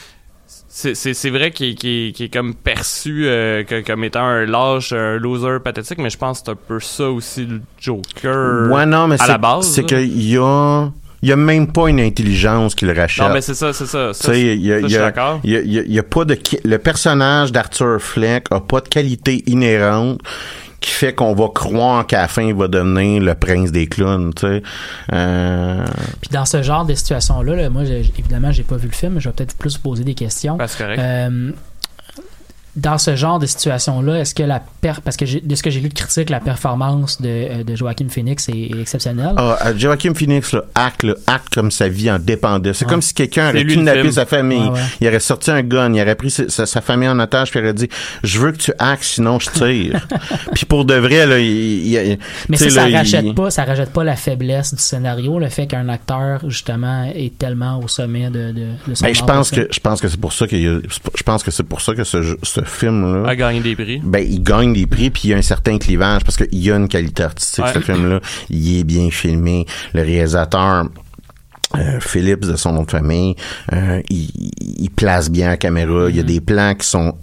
c'est 0.68 1.30
vrai 1.30 1.51
qu'il 1.51 1.76
est- 1.84 2.32
comme 2.32 2.55
perçu 2.55 3.24
euh, 3.26 3.62
que- 3.64 3.80
comme 3.84 4.05
étant 4.05 4.24
un 4.24 4.45
lâche, 4.45 4.93
un 4.93 5.16
loser 5.18 5.59
pathétique, 5.64 5.99
mais 5.99 6.11
je 6.11 6.18
pense 6.18 6.40
que 6.40 6.45
c'est 6.47 6.53
un 6.53 6.57
peu 6.57 6.80
ça 6.80 7.11
aussi 7.11 7.47
le 7.47 7.61
Joker. 7.80 8.70
Ouais, 8.70 8.86
non, 8.86 9.09
mais 9.09 9.20
à 9.20 9.26
la 9.26 9.38
base, 9.38 9.66
c'est 9.68 9.84
qu'il 9.84 10.22
y 10.30 10.36
a, 10.36 10.90
il 11.23 11.29
y 11.29 11.33
a 11.33 11.37
même 11.37 11.70
pas 11.70 11.89
une 11.89 12.01
intelligence 12.01 12.75
qui 12.75 12.85
le 12.85 12.93
rachète. 12.93 13.27
Non, 13.27 13.33
mais 13.33 13.41
c'est 13.41 13.55
ça, 13.55 13.73
c'est 13.73 13.87
ça. 13.87 14.09
Tu 14.12 14.27
ça 14.27 14.33
sais, 14.33 14.41
il 14.57 14.62
y 14.64 14.73
a, 14.73 14.81
y 14.81 14.87
y 15.51 15.95
y 15.97 16.03
pas 16.03 16.25
de 16.25 16.37
le 16.64 16.79
personnage 16.79 17.53
d'Arthur 17.53 18.01
Fleck 18.01 18.47
a 18.51 18.61
pas 18.61 18.81
de 18.81 18.89
qualité 18.89 19.43
inhérente 19.47 20.20
qui 20.81 20.91
fait 20.91 21.14
qu'on 21.14 21.33
va 21.33 21.47
croire 21.55 22.05
qu'à 22.09 22.23
la 22.23 22.27
fin 22.29 22.43
il 22.43 22.55
va 22.55 22.66
devenir 22.66 23.23
le 23.23 23.35
prince 23.37 23.70
des 23.70 23.87
clowns, 23.87 24.35
tu 24.35 24.47
sais. 24.47 24.62
Euh, 25.12 25.85
Puis 26.20 26.31
dans 26.33 26.45
ce 26.45 26.61
genre 26.62 26.85
de 26.85 26.95
situation-là, 26.95 27.55
là, 27.55 27.70
moi, 27.70 27.85
j'ai- 27.85 28.11
évidemment, 28.18 28.51
j'ai 28.51 28.64
pas 28.64 28.77
vu 28.77 28.89
le 28.89 28.93
film, 28.93 29.12
mais 29.14 29.20
je 29.20 29.29
vais 29.29 29.33
peut-être 29.35 29.57
plus 29.57 29.79
poser 29.79 30.03
des 30.03 30.14
questions. 30.14 30.59
C'est 30.66 30.79
correct. 30.83 30.99
Euh, 31.01 31.53
dans 32.75 32.97
ce 32.97 33.16
genre 33.16 33.39
de 33.39 33.45
situation-là, 33.47 34.20
est-ce 34.20 34.35
que 34.35 34.43
la 34.43 34.61
per 34.81 34.95
parce 35.05 35.16
que 35.18 35.27
j'ai- 35.27 35.41
de 35.43 35.55
ce 35.55 35.62
que 35.62 35.68
j'ai 35.70 35.81
lu 35.81 35.89
de 35.91 35.95
critique, 35.95 36.31
la 36.31 36.41
performance 36.41 37.20
de, 37.20 37.29
euh, 37.29 37.64
de 37.64 37.77
Joaquin 37.77 38.09
Phoenix 38.09 38.49
est, 38.49 38.53
est 38.75 38.81
exceptionnelle? 38.81 39.35
ah, 39.37 39.59
euh, 39.66 39.75
Joaquin 39.77 40.14
Phoenix, 40.14 40.53
là, 40.53 40.62
acte, 40.75 41.03
là, 41.03 41.14
acte 41.27 41.53
comme 41.55 41.70
sa 41.70 41.89
vie 41.89 42.11
en 42.11 42.18
dépendait. 42.18 42.73
C'est 42.73 42.87
Ouais. 42.87 42.91
comme 42.91 43.03
si 43.03 43.12
quelqu'un 43.12 43.53
le 43.53 43.62
kidnappé 43.64 44.11
sa 44.12 44.25
famille. 44.25 44.59
Ouais, 44.62 44.70
ouais. 44.70 44.81
Il 45.03 45.09
aurait 45.09 45.20
sorti 45.20 45.51
un 45.51 45.62
gun, 45.62 45.93
il 45.93 46.01
aurait 46.01 46.14
pris 46.14 46.31
sa, 46.31 46.81
famille 46.81 47.09
en 47.09 47.18
otage, 47.20 47.51
puis 47.51 47.61
il 47.61 47.62
aurait 47.64 47.75
dit 47.75 47.89
Je 48.25 48.39
veux 48.39 48.53
que 48.53 48.57
tu 48.59 48.73
actes, 48.79 49.05
sinon 49.05 49.39
je 49.39 49.51
tire. 49.51 50.07
puis 50.55 50.64
pour 50.64 50.85
de 50.87 50.95
vrai, 50.95 51.27
là, 51.27 51.39
il, 51.39 51.87
il- 51.87 52.18
mais 52.49 52.57
ça, 52.57 52.66
là, 52.70 52.89
il- 52.89 52.97
rachète 52.97 53.35
pas, 53.35 53.51
ça 53.51 53.64
rachète 53.64 53.93
pas 53.93 54.03
la 54.05 54.16
faiblesse 54.16 54.73
du 54.75 54.81
scénario, 54.81 55.39
le 55.39 55.49
fait 55.51 55.66
qu'un 55.66 55.89
acteur 55.91 56.41
justement 56.49 57.05
est 57.14 57.37
tellement 57.37 57.79
au 57.81 57.89
sommet 57.89 58.31
de, 58.31 58.51
de, 58.53 58.64
de 58.89 58.95
son 58.95 59.05
Ben, 59.05 59.14
je 59.14 59.23
pense 59.25 59.51
que 59.51 59.68
je 59.70 59.81
pense 59.81 60.01
que 60.01 60.09
c'est 60.09 60.20
pour 60.20 60.33
ça 60.33 60.47
a- 60.47 60.49
je 60.49 61.23
pense 61.25 61.43
que 61.43 61.51
c'est 61.51 61.62
pour 61.62 61.81
ça 61.81 61.95
que 61.95 62.05
ce, 62.05 62.23
jeu- 62.23 62.39
ce 62.65 62.69
film 62.69 63.23
là 63.23 63.29
À 63.29 63.37
gagner 63.37 63.61
des 63.61 63.75
prix. 63.77 64.01
ben 64.03 64.19
il 64.27 64.43
gagne 64.43 64.73
des 64.73 64.87
prix 64.87 65.11
puis 65.11 65.23
il 65.25 65.31
y 65.31 65.35
a 65.35 65.37
un 65.37 65.43
certain 65.43 65.79
clivage 65.79 66.23
parce 66.25 66.37
qu'il 66.37 66.59
y 66.59 66.71
a 66.71 66.77
une 66.77 66.89
qualité 66.89 67.23
artistique 67.25 67.65
Ouais. 67.65 67.73
ce 67.75 67.81
film 67.81 68.09
là 68.09 68.21
il 68.51 68.79
est 68.81 68.85
bien 68.85 69.11
filmé. 69.11 69.67
Le 69.95 70.03
réalisateur 70.03 70.87
euh, 71.77 72.01
Phillips 72.01 72.45
de 72.47 72.57
son 72.57 72.73
nom 72.73 72.83
de 72.83 72.91
famille 72.91 73.35
euh, 73.73 74.01
il, 74.11 74.29
il 74.79 74.91
place 74.91 75.31
bien 75.31 75.49
la 75.49 75.57
caméra. 75.57 76.09
Il 76.11 76.17
y 76.17 76.21
a 76.21 76.23
des 76.23 76.41
plans 76.41 76.75
qui 76.75 76.87
sont 76.87 77.15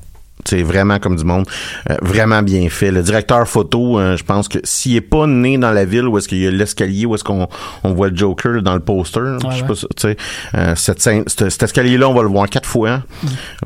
c'est 0.45 0.63
vraiment 0.63 0.99
comme 0.99 1.15
du 1.15 1.23
monde, 1.25 1.45
euh, 1.89 1.95
vraiment 2.01 2.41
bien 2.41 2.69
fait. 2.69 2.91
Le 2.91 3.01
directeur 3.03 3.47
photo, 3.47 3.99
euh, 3.99 4.17
je 4.17 4.23
pense 4.23 4.47
que 4.47 4.57
s'il 4.63 4.95
est 4.95 5.01
pas 5.01 5.27
né 5.27 5.57
dans 5.57 5.71
la 5.71 5.85
ville 5.85 6.07
où 6.07 6.17
est-ce 6.17 6.27
qu'il 6.27 6.39
y 6.39 6.47
a 6.47 6.51
l'escalier, 6.51 7.05
où 7.05 7.13
est-ce 7.15 7.23
qu'on 7.23 7.47
on 7.83 7.93
voit 7.93 8.09
le 8.09 8.15
Joker 8.15 8.61
dans 8.61 8.73
le 8.73 8.79
poster, 8.79 9.19
je 9.51 9.57
sais 9.57 9.63
pas, 9.63 9.75
si- 9.75 9.87
tu 9.95 10.01
sais, 10.01 10.17
euh, 10.55 10.73
cette 10.75 11.01
scène, 11.01 11.23
cet, 11.27 11.49
cet 11.49 11.63
escalier-là, 11.63 12.07
on 12.09 12.13
va 12.13 12.21
le 12.23 12.29
voir 12.29 12.49
quatre 12.49 12.67
fois. 12.67 13.01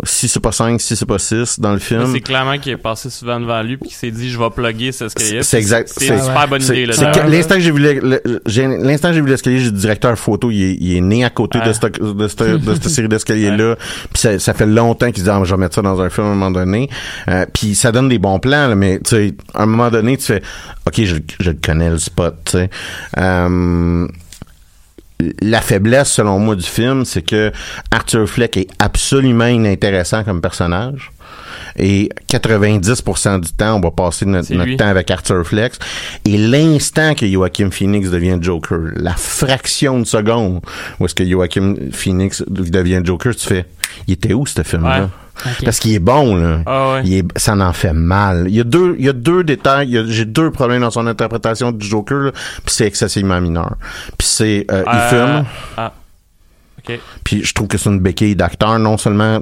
Si 0.04 0.28
c'est 0.28 0.40
pas 0.40 0.52
cinq, 0.52 0.82
si 0.82 0.96
c'est 0.96 1.06
pas 1.06 1.20
six 1.20 1.60
dans 1.60 1.74
le 1.74 1.80
film. 1.80 2.12
C'est 2.12 2.20
clairement 2.22 2.58
qu'il 2.58 2.72
est 2.74 2.78
passé 2.78 3.10
souvent 3.10 3.40
devant 3.40 3.62
lui 3.62 3.78
puis 3.78 3.90
qu'il 3.90 3.98
s'est 3.98 4.12
dit 4.12 4.30
je 4.30 4.38
vais 4.40 4.50
plugger 4.50 4.92
ce 4.92 5.06
escalier. 5.06 5.30
C'est- 5.30 5.44
c'est 5.44 5.58
exact. 5.58 5.92
C'est 5.96 6.08
une 6.08 6.22
super 6.22 6.48
bonne 6.48 6.62
idée 6.62 6.86
l'instant 6.86 7.56
que 7.56 7.62
j'ai 7.62 7.72
vu 7.72 7.80
le- 7.80 8.22
le- 8.26 8.84
l'instant 8.84 9.10
que 9.10 9.14
j'ai 9.16 9.22
vu 9.22 9.30
l'escalier, 9.30 9.60
j'ai 9.60 9.72
dit 9.72 9.80
directeur 9.80 10.18
photo, 10.18 10.50
il 10.52 10.64
est, 10.64 10.78
il 10.80 10.98
est 10.98 11.02
né 11.02 11.24
à 11.24 11.30
côté 11.30 11.60
de 11.60 11.66
Ouais. 11.66 11.74
cette 11.74 12.02
de 12.02 12.28
cette, 12.28 12.40
de 12.64 12.74
cette 12.74 12.90
série 12.90 13.08
d'escaliers 13.08 13.56
là. 13.56 13.76
Puis 14.12 14.22
ça, 14.22 14.38
ça 14.40 14.54
fait 14.54 14.66
longtemps 14.66 15.12
qu'il 15.12 15.24
dit 15.24 15.30
ah, 15.30 15.40
je 15.44 15.54
vais 15.54 15.60
mettre 15.60 15.76
ça 15.76 15.82
dans 15.82 16.00
un 16.02 16.10
film 16.10 16.28
à 16.28 16.30
un 16.32 16.34
moment 16.34 16.52
donné. 16.52 16.63
Euh, 16.66 17.46
puis 17.54 17.76
ça 17.76 17.92
donne 17.92 18.10
des 18.10 18.20
bons 18.20 18.40
plans 18.40 18.76
mais 18.76 19.00
à 19.54 19.64
un 19.64 19.66
moment 19.66 19.90
donné 19.90 20.18
tu 20.18 20.26
fais 20.26 20.42
OK, 20.88 21.02
je, 21.04 21.16
je 21.40 21.52
connais 21.52 21.90
le 21.90 21.98
spot. 21.98 22.56
Euh, 23.18 24.08
la 25.42 25.62
faiblesse, 25.62 26.12
selon 26.12 26.40
moi, 26.40 26.56
du 26.56 26.64
film, 26.66 27.06
c'est 27.06 27.22
que 27.22 27.52
Arthur 27.92 28.28
Fleck 28.28 28.58
est 28.58 28.68
absolument 28.80 29.46
inintéressant 29.46 30.24
comme 30.24 30.42
personnage. 30.42 31.12
Et 31.78 32.10
90% 32.30 33.40
du 33.42 33.52
temps, 33.54 33.76
on 33.78 33.80
va 33.80 33.92
passer 33.92 34.26
notre, 34.26 34.76
temps 34.78 34.88
avec 34.88 35.10
Arthur 35.12 35.46
Flex. 35.46 35.80
Et 36.26 36.38
l'instant 36.38 37.16
que 37.16 37.28
Joaquin 37.28 37.70
Phoenix 37.72 38.10
devient 38.10 38.38
Joker, 38.42 38.80
la 38.96 39.14
fraction 39.14 40.00
de 40.00 40.06
seconde 40.06 40.62
où 41.00 41.06
est-ce 41.06 41.16
que 41.16 41.26
Joaquin 41.28 41.76
Phoenix 41.92 42.44
devient 42.48 43.02
Joker, 43.04 43.36
tu 43.36 43.48
fais, 43.48 43.66
il 44.08 44.14
était 44.14 44.34
où 44.34 44.46
ce 44.46 44.62
film-là? 44.64 45.02
Ouais. 45.04 45.52
Parce 45.66 45.80
qu'il 45.80 45.94
est 45.94 46.00
bon, 46.00 46.36
là. 46.36 46.60
Ah 46.66 46.94
ouais. 46.94 47.02
Il 47.06 47.14
est, 47.16 47.40
ça 47.40 47.56
en 47.56 47.74
fait 47.74 47.92
mal. 47.94 48.46
Il 48.48 48.56
y 48.56 48.60
a 48.62 48.64
deux, 48.64 48.96
il 49.00 49.06
y 49.06 49.10
a 49.10 49.14
deux 49.14 49.44
détails. 49.44 50.04
J'ai 50.08 50.26
deux 50.26 50.52
problèmes 50.52 50.82
dans 50.82 50.92
son 50.92 51.08
interprétation 51.08 51.72
du 51.72 51.86
Joker, 51.86 52.32
puis 52.34 52.68
c'est 52.68 52.86
excessivement 52.86 53.42
mineur. 53.42 53.76
Puis 54.18 54.28
c'est, 54.28 54.66
euh, 54.72 54.84
il 54.86 54.96
Euh, 54.96 55.10
filme, 55.10 55.46
Ah. 55.76 55.92
Ok. 56.78 57.00
puis 57.24 57.44
je 57.44 57.54
trouve 57.54 57.68
que 57.68 57.78
c'est 57.78 57.90
une 57.90 58.00
béquille 58.00 58.36
d'acteur, 58.36 58.78
non 58.78 58.98
seulement 58.98 59.42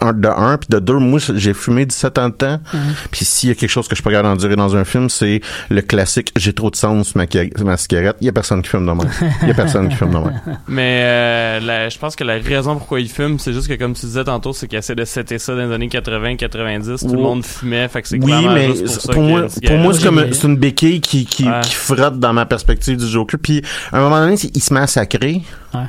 de 0.00 0.28
un, 0.28 0.56
puis 0.58 0.68
de 0.70 0.78
deux, 0.78 0.98
moi, 0.98 1.18
j'ai 1.34 1.54
fumé 1.54 1.84
17 1.84 2.18
ans 2.18 2.28
de 2.28 2.34
temps. 2.34 2.60
Mhm. 2.72 2.80
Puis 3.10 3.24
s'il 3.24 3.48
y 3.48 3.52
a 3.52 3.54
quelque 3.56 3.68
chose 3.70 3.88
que 3.88 3.96
je 3.96 4.02
peux 4.02 4.08
regarder 4.10 4.28
endurer 4.28 4.54
dans 4.56 4.76
un 4.76 4.84
film, 4.84 5.08
c'est 5.10 5.40
le 5.70 5.82
classique 5.82 6.32
j'ai 6.36 6.52
trop 6.52 6.70
de 6.70 6.76
sens 6.76 7.08
sur 7.08 7.16
ma, 7.18 7.26
ma 7.64 7.76
cigarette. 7.76 8.16
Il 8.20 8.26
y 8.26 8.28
a 8.28 8.32
personne 8.32 8.62
qui 8.62 8.68
fume 8.68 8.86
de 8.86 8.92
même. 8.92 9.08
Il 9.42 9.48
y 9.48 9.50
a 9.50 9.54
personne 9.54 9.88
qui 9.88 9.96
fume 9.96 10.10
de 10.10 10.18
même. 10.18 10.40
Mais 10.68 11.00
euh, 11.02 11.60
la- 11.60 11.88
je 11.88 11.98
pense 11.98 12.14
que 12.14 12.22
la 12.24 12.34
raison 12.38 12.76
pourquoi 12.76 13.00
il 13.00 13.08
fume, 13.08 13.38
c'est 13.38 13.52
juste 13.52 13.66
que 13.68 13.74
comme 13.74 13.94
tu 13.94 14.06
disais 14.06 14.24
tantôt, 14.24 14.52
c'est 14.52 14.68
qu'il 14.68 14.78
essaie 14.78 14.94
de 14.94 15.04
setter 15.04 15.38
ça 15.38 15.54
dans 15.56 15.66
les 15.66 15.74
années 15.74 15.88
80-90. 15.88 17.00
Tout 17.08 17.14
le 17.16 17.22
monde 17.22 17.44
fumait, 17.44 17.88
fait 17.88 18.02
que 18.02 18.08
c'est 18.08 18.22
Oui, 18.22 18.46
mais 18.54 18.68
juste 18.76 19.02
pour 19.06 19.14
ça 19.14 19.20
moi, 19.20 19.40
une 19.40 19.68
pour 19.68 19.78
moi, 19.78 19.94
c'est 19.94 20.04
comme 20.04 20.24
une 20.44 20.56
béquille 20.56 21.00
qui, 21.00 21.24
qui, 21.26 21.44
Ouais. 21.48 21.60
qui 21.62 21.74
frotte 21.74 22.18
dans 22.20 22.32
ma 22.32 22.46
perspective 22.46 22.96
du 22.98 23.06
Joker. 23.08 23.40
Puis 23.42 23.62
à 23.92 23.98
un 23.98 24.00
moment 24.02 24.20
donné, 24.20 24.36
c'est- 24.36 24.54
il 24.56 24.62
se 24.62 24.72
met 24.72 24.80
à 24.80 24.86
sacrer. 24.86 25.42
Ouais. 25.74 25.80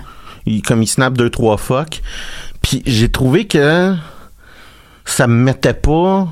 Il, 0.45 0.62
comme 0.62 0.82
il 0.82 0.88
snap 0.88 1.16
deux 1.18 1.30
trois 1.30 1.57
fuck. 1.57 2.01
Puis 2.62 2.82
j'ai 2.86 3.10
trouvé 3.10 3.45
que 3.47 3.95
ça 5.05 5.28
me 5.28 5.34
mettait 5.43 5.74
pas 5.74 6.28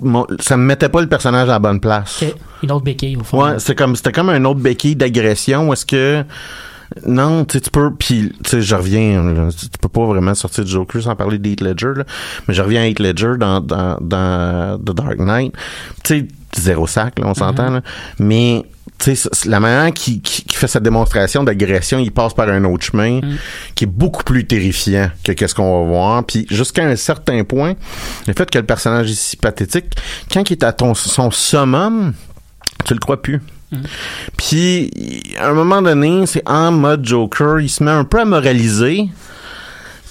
mon- 0.00 0.26
ça 0.40 0.56
me 0.56 0.64
mettait 0.64 0.88
pas 0.88 1.00
le 1.02 1.08
personnage 1.08 1.48
à 1.48 1.52
la 1.52 1.58
bonne 1.58 1.80
place. 1.80 2.24
Une 2.62 2.72
autre 2.72 2.84
béquille, 2.84 3.16
au 3.16 3.24
fond. 3.24 3.44
Ouais, 3.44 3.58
c'est 3.58 3.74
comme 3.74 3.94
c'était 3.96 4.12
comme 4.12 4.30
un 4.30 4.42
autre 4.46 4.60
béquille 4.60 4.96
d'agression. 4.96 5.72
Est-ce 5.72 5.84
que 5.84 6.24
non, 7.06 7.44
tu 7.44 7.54
sais, 7.54 7.60
tu 7.60 7.70
peux, 7.70 7.92
puis 7.92 8.32
tu 8.44 8.50
sais, 8.50 8.62
je 8.62 8.74
reviens, 8.74 9.22
là, 9.22 9.48
tu 9.50 9.66
peux 9.80 9.88
pas 9.88 10.04
vraiment 10.06 10.34
sortir 10.34 10.64
de 10.64 10.68
Joker 10.68 11.02
sans 11.02 11.16
parler 11.16 11.38
d'Heath 11.38 11.60
Ledger, 11.60 11.92
là, 11.96 12.04
mais 12.46 12.54
je 12.54 12.62
reviens 12.62 12.82
à 12.82 12.86
Heath 12.86 13.00
Ledger 13.00 13.32
dans, 13.38 13.60
dans, 13.60 13.98
dans 14.00 14.78
The 14.78 14.94
Dark 14.94 15.18
Knight. 15.18 15.52
Tu 16.04 16.20
sais, 16.20 16.28
zéro 16.56 16.86
sac, 16.86 17.18
là, 17.18 17.26
on 17.26 17.34
s'entend, 17.34 17.70
là, 17.70 17.80
mais 18.18 18.64
la 19.46 19.60
manière 19.60 19.92
qui, 19.92 20.20
qui, 20.20 20.44
qui 20.44 20.56
fait 20.56 20.66
cette 20.66 20.82
démonstration 20.82 21.44
d'agression, 21.44 21.98
il 21.98 22.10
passe 22.10 22.32
par 22.34 22.48
un 22.48 22.64
autre 22.64 22.84
chemin 22.84 23.20
qui 23.74 23.84
est 23.84 23.88
beaucoup 23.88 24.24
plus 24.24 24.46
terrifiant 24.46 25.10
que 25.22 25.32
qu'est-ce 25.32 25.54
qu'on 25.54 25.80
va 25.80 25.86
voir. 25.86 26.24
Puis 26.24 26.46
jusqu'à 26.50 26.84
un 26.84 26.96
certain 26.96 27.44
point, 27.44 27.74
le 28.26 28.32
fait 28.32 28.50
que 28.50 28.58
le 28.58 28.64
personnage 28.64 29.10
est 29.10 29.14
si 29.14 29.36
pathétique, 29.36 29.94
quand 30.32 30.48
il 30.48 30.54
est 30.54 30.64
à 30.64 30.72
ton, 30.72 30.94
son 30.94 31.30
summum, 31.30 32.14
tu 32.84 32.94
le 32.94 33.00
crois 33.00 33.20
plus. 33.20 33.40
Puis, 34.36 35.34
à 35.38 35.48
un 35.48 35.52
moment 35.52 35.82
donné, 35.82 36.26
c'est 36.26 36.48
en 36.48 36.70
mode 36.70 37.04
Joker, 37.04 37.60
il 37.60 37.68
se 37.68 37.82
met 37.82 37.90
un 37.90 38.04
peu 38.04 38.20
à 38.20 38.24
moraliser. 38.24 39.08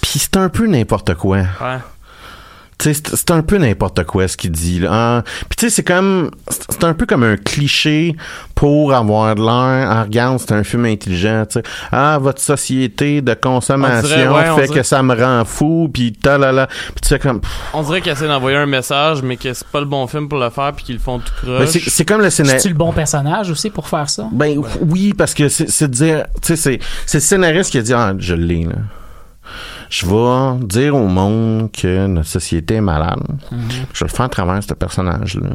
Puis 0.02 0.18
c'est 0.18 0.36
un 0.36 0.50
peu 0.50 0.66
n'importe 0.66 1.14
quoi. 1.14 1.38
Ouais. 1.38 1.78
Tu 2.78 2.92
sais, 2.92 3.00
c'est 3.04 3.16
c'est 3.16 3.30
un 3.30 3.42
peu 3.42 3.56
n'importe 3.56 4.04
quoi 4.04 4.26
ce 4.28 4.36
qu'il 4.36 4.50
dit. 4.50 4.80
Là. 4.80 4.88
Ah, 4.92 5.22
Puis 5.48 5.56
tu 5.56 5.66
sais, 5.66 5.70
c'est 5.70 5.82
comme... 5.84 6.30
C'est 6.48 6.64
c'est 6.72 6.84
un 6.84 6.92
peu 6.94 7.06
comme 7.06 7.22
un 7.22 7.36
cliché 7.36 8.16
pour 8.54 8.92
avoir 8.92 9.34
de 9.34 9.40
l'air. 9.40 9.88
Ah, 9.90 10.02
regarde, 10.02 10.38
c'est 10.40 10.52
un 10.52 10.64
film 10.64 10.84
intelligent. 10.86 11.44
tu 11.48 11.54
sais. 11.54 11.62
Ah, 11.92 12.18
votre 12.20 12.40
société 12.40 13.22
de 13.22 13.32
consommation 13.34 14.08
dirait, 14.08 14.28
ouais, 14.28 14.44
fait 14.56 14.66
dirait- 14.66 14.78
que 14.80 14.82
ça 14.82 15.02
me 15.02 15.14
rend 15.14 15.44
fou. 15.44 15.88
Puis 15.92 16.12
talala. 16.12 16.66
Puis 16.66 17.00
tu 17.02 17.08
sais, 17.08 17.18
comme... 17.18 17.40
pff, 17.40 17.50
On 17.72 17.82
dirait 17.82 18.00
qu'il 18.00 18.12
essaie 18.12 18.26
d'envoyer 18.28 18.56
un 18.56 18.66
message, 18.66 19.22
mais 19.22 19.36
que 19.36 19.52
c'est 19.54 19.66
pas 19.68 19.80
le 19.80 19.86
bon 19.86 20.06
film 20.06 20.28
pour 20.28 20.38
le 20.38 20.50
faire, 20.50 20.72
puis 20.74 20.84
qu'ils 20.84 20.96
le 20.96 21.00
font 21.00 21.18
tout 21.20 21.32
ben, 21.44 21.58
croche. 21.58 21.68
c'est 21.70 21.80
c'est 21.90 22.04
comme 22.04 22.20
le 22.20 22.30
scénario... 22.30 22.58
C'est-tu 22.58 22.68
le 22.72 22.78
bon 22.78 22.92
personnage 22.92 23.50
aussi 23.50 23.70
pour 23.70 23.88
faire 23.88 24.10
ça? 24.10 24.28
Ben 24.32 24.60
oui, 24.82 25.14
parce 25.16 25.32
que 25.34 25.48
c'est 25.48 25.70
c'est 25.70 25.88
de 25.88 25.92
dire, 25.94 26.24
tu 26.42 26.48
sais, 26.48 26.56
c'est 26.56 26.78
c'est 27.06 27.18
le 27.18 27.22
scénariste 27.22 27.70
qui 27.70 27.78
a 27.78 27.82
dit, 27.82 27.94
ah, 27.94 28.12
je 28.18 28.34
l'ai 28.34 28.64
là. 28.64 28.72
Je 29.90 30.06
vais 30.06 30.66
dire 30.66 30.94
au 30.96 31.06
monde 31.08 31.70
que 31.72 32.06
notre 32.06 32.28
société 32.28 32.74
est 32.76 32.80
malade. 32.80 33.20
Je 33.92 34.04
vais 34.04 34.10
le 34.10 34.16
faire 34.16 34.26
à 34.26 34.28
travers 34.28 34.62
ce 34.62 34.74
personnage-là. 34.74 35.50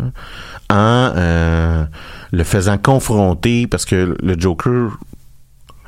En 0.72 1.12
euh, 1.18 1.86
le 2.32 2.44
faisant 2.44 2.78
confronter, 2.78 3.66
parce 3.68 3.86
que 3.86 4.16
le 4.22 4.40
Joker, 4.40 4.92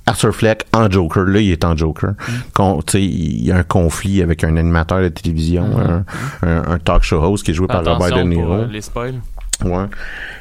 Arthur 0.07 0.33
Fleck 0.33 0.65
en 0.73 0.89
Joker, 0.89 1.23
là, 1.25 1.39
il 1.39 1.51
est 1.51 1.63
en 1.63 1.77
Joker. 1.77 2.13
Sais, 2.89 3.03
il 3.03 3.45
y 3.45 3.51
a 3.51 3.57
un 3.57 3.63
conflit 3.63 4.21
avec 4.23 4.43
un 4.43 4.57
animateur 4.57 5.01
de 5.01 5.09
télévision, 5.09 5.65
un, 5.79 6.03
un- 6.47 6.63
un 6.73 6.79
talk 6.79 7.03
show 7.03 7.21
host 7.23 7.45
qui 7.45 7.51
est 7.51 7.53
joué 7.53 7.67
par 7.67 7.85
Robert 7.85 8.09
De 8.09 8.21
pour 8.21 8.25
Niro. 8.27 8.53
euh, 8.53 8.67
les 8.67 8.81
spoils. 8.81 9.21
Ouais. 9.63 9.85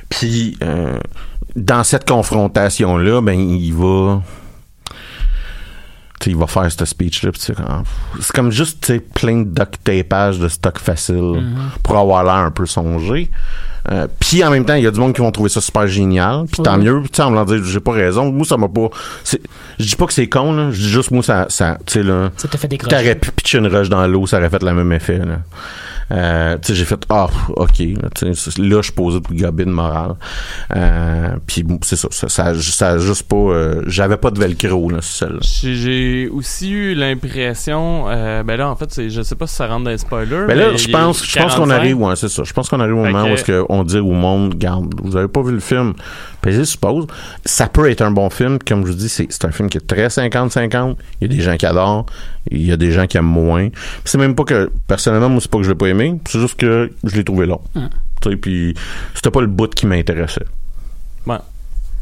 Puis 0.08 0.56
euh, 0.62 0.98
dans 1.54 1.84
cette 1.84 2.08
confrontation 2.08 2.96
là, 2.96 3.20
ben 3.20 3.38
il 3.38 3.72
va 3.74 4.22
il 6.26 6.36
va 6.36 6.46
faire 6.46 6.70
ce 6.70 6.84
speech 6.84 7.22
là, 7.22 7.30
c'est 7.34 7.54
comme, 8.34 8.50
juste 8.50 8.92
plein 9.14 9.38
de 9.42 9.44
duct 9.44 9.74
tapage 9.84 10.38
de 10.38 10.48
stock 10.48 10.78
facile 10.78 11.42
pour 11.82 11.96
avoir 11.96 12.24
l'air 12.24 12.34
un 12.34 12.50
peu 12.50 12.66
songé. 12.66 13.30
Euh, 13.90 14.06
puis 14.18 14.44
en 14.44 14.50
même 14.50 14.64
temps, 14.66 14.74
il 14.74 14.84
y 14.84 14.86
a 14.86 14.90
du 14.90 15.00
monde 15.00 15.14
qui 15.14 15.22
vont 15.22 15.30
trouver 15.32 15.48
ça 15.48 15.60
super 15.62 15.86
génial. 15.86 16.44
Puis 16.52 16.62
tant 16.62 16.76
Oui. 16.76 16.84
mieux. 16.84 17.02
Tu 17.10 17.20
en 17.22 17.30
voulant 17.30 17.46
dire, 17.46 17.64
j'ai 17.64 17.80
pas 17.80 17.92
raison. 17.92 18.30
Moi, 18.30 18.44
ça 18.44 18.58
m'a 18.58 18.68
pas. 18.68 18.88
Je 19.78 19.84
dis 19.86 19.96
pas 19.96 20.04
que 20.06 20.12
c'est 20.12 20.28
con 20.28 20.52
là. 20.52 20.70
Je 20.70 20.80
dis 20.82 20.90
juste 20.90 21.10
moi, 21.10 21.22
ça, 21.22 21.46
ça, 21.48 21.78
tu 21.86 21.94
sais 21.94 22.02
là. 22.02 22.30
Ça 22.36 22.46
t'a 22.46 22.58
fait 22.58 22.68
décrocher. 22.68 22.94
T'aurais 22.94 23.14
pu 23.14 23.30
pitcher 23.30 23.58
une 23.58 23.68
rush 23.68 23.88
dans 23.88 24.06
l'eau, 24.06 24.26
ça 24.26 24.36
aurait 24.36 24.50
fait 24.50 24.62
le 24.62 24.74
même 24.74 24.92
effet. 24.92 25.18
Là, 25.18 25.38
Euh, 26.12 26.56
tu 26.60 26.68
sais, 26.68 26.74
j'ai 26.74 26.84
fait 26.84 27.04
ah 27.08 27.28
ok. 27.56 27.78
Là, 28.58 28.80
je 28.82 28.90
gober 29.34 29.64
de 29.64 29.70
morale. 29.70 30.14
Euh, 30.74 31.36
Puis 31.46 31.64
c'est 31.82 31.96
ça, 31.96 32.08
ça, 32.10 32.28
ça, 32.28 32.54
juste 32.98 33.22
pas. 33.24 33.36
euh, 33.36 33.82
J'avais 33.86 34.16
pas 34.16 34.30
de 34.30 34.38
velcro 34.40 34.90
là, 34.90 35.00
sur 35.00 35.28
celle-là. 35.28 35.38
J'ai 35.42 36.28
aussi 36.28 36.70
eu 36.70 36.94
l'impression, 36.94 38.06
euh, 38.08 38.42
ben 38.42 38.56
là 38.56 38.68
en 38.70 38.76
fait, 38.76 39.08
je 39.08 39.22
sais 39.22 39.34
pas 39.36 39.46
si 39.46 39.54
ça 39.56 39.66
rentre 39.66 39.84
dans 39.84 39.90
les 39.90 39.98
spoilers. 39.98 40.46
Ben 40.48 40.56
là, 40.58 40.76
je 40.76 40.88
pense, 40.88 41.24
je 41.24 41.38
pense 41.38 41.54
qu'on 41.54 41.66
45. 41.66 41.74
arrive, 41.74 42.00
ouais, 42.00 42.16
c'est 42.16 42.28
ça. 42.28 42.42
Je 42.44 42.52
pense 42.52 42.68
qu'on 42.68 42.80
arrive 42.80 42.94
au 42.96 43.04
moment 43.04 43.24
que- 43.24 43.30
où 43.30 43.34
est-ce 43.34 43.62
qu'on 43.62 43.84
dit 43.84 43.98
au 43.98 44.12
monde, 44.12 44.54
garde, 44.56 44.92
vous 45.02 45.16
avez 45.16 45.28
pas 45.28 45.42
vu 45.42 45.52
le 45.52 45.60
film, 45.60 45.94
pesez 46.40 46.64
suppose. 46.64 47.06
Ça 47.44 47.66
peut 47.68 47.90
être 47.90 48.02
un 48.02 48.10
bon 48.10 48.30
film, 48.30 48.58
comme 48.58 48.84
je 48.86 48.92
vous 48.92 48.98
dis, 48.98 49.08
c'est, 49.08 49.44
un 49.44 49.50
film 49.52 49.68
qui 49.68 49.78
est 49.78 49.86
très 49.86 50.06
50-50. 50.08 50.96
Il 51.20 51.30
y 51.30 51.32
a 51.32 51.36
des 51.36 51.42
gens 51.42 51.56
qui 51.56 51.66
adorent, 51.66 52.06
il 52.50 52.66
y 52.66 52.72
a 52.72 52.76
des 52.76 52.92
gens 52.92 53.06
qui 53.06 53.16
aiment 53.16 53.24
moins. 53.26 53.68
C'est 54.04 54.18
même 54.18 54.34
pas 54.34 54.44
que, 54.44 54.70
personnellement, 54.86 55.28
moi, 55.28 55.40
c'est 55.40 55.50
pas 55.50 55.58
que 55.58 55.64
je 55.64 55.70
l'ai 55.70 55.74
pas 55.76 55.86
aimé, 55.86 56.18
c'est 56.28 56.40
juste 56.40 56.56
que 56.56 56.90
je 57.04 57.16
l'ai 57.16 57.24
trouvé 57.24 57.46
long. 57.46 57.60
Hum. 57.74 57.88
Tu 58.22 58.30
sais, 58.30 58.36
puis 58.36 58.74
c'était 59.14 59.30
pas 59.30 59.40
le 59.40 59.46
bout 59.46 59.72
qui 59.74 59.86
m'intéressait. 59.86 60.44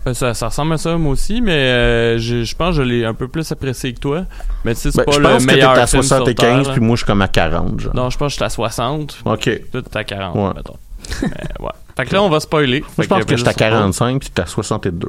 Euh, 0.07 0.15
Ça, 0.15 0.33
ça 0.33 0.47
ressemble 0.49 0.75
à 0.75 0.79
ça 0.79 0.97
moi 0.97 1.13
aussi, 1.13 1.41
mais 1.41 1.53
euh, 1.53 2.19
je, 2.19 2.45
je 2.45 2.55
pense 2.57 2.77
que 2.77 2.83
je 2.83 2.89
l'ai 2.89 3.05
un 3.05 3.15
peu 3.15 3.29
plus 3.29 3.51
apprécié 3.53 3.93
que 3.93 3.99
toi. 4.01 4.25
Mais 4.65 4.75
tu 4.75 4.81
sais, 4.81 4.91
c'est 4.93 4.99
Ben, 4.99 5.05
pas 5.05 5.13
je 5.13 5.19
le 5.19 5.25
pense 5.25 5.43
que 5.43 5.49
t'es 5.49 5.55
meilleur 5.57 5.71
à 5.73 5.87
film 5.87 6.03
sur 6.03 6.17
75, 6.17 6.35
Terre, 6.65 6.73
puis 6.73 6.81
moi, 6.81 6.95
je 6.97 6.99
suis 6.99 7.07
comme 7.07 7.21
à 7.21 7.29
40, 7.29 7.81
genre. 7.81 7.95
Non, 7.95 8.09
je 8.09 8.17
pense 8.17 8.29
que 8.29 8.33
j'étais 8.35 8.45
à 8.45 8.51
60. 8.51 9.19
OK. 9.25 9.61
Toi, 9.73 9.83
t'es 9.83 9.97
à 9.99 10.05
40, 10.05 10.37
Ouais. 10.37 10.53
mettons. 10.57 10.77
Mais, 11.23 11.29
ouais. 11.61 11.71
Fait 11.99 12.07
que 12.07 12.15
là, 12.15 12.23
on 12.23 12.29
va 12.29 12.39
spoiler. 12.39 12.85
Moi, 12.97 13.03
je 13.03 13.09
pense 13.09 13.25
que 13.25 13.37
j'étais 13.37 13.51
à 13.51 13.55
45, 13.55 14.21
puis 14.21 14.31
t'es 14.31 14.43
à 14.43 14.47
62. 14.47 15.09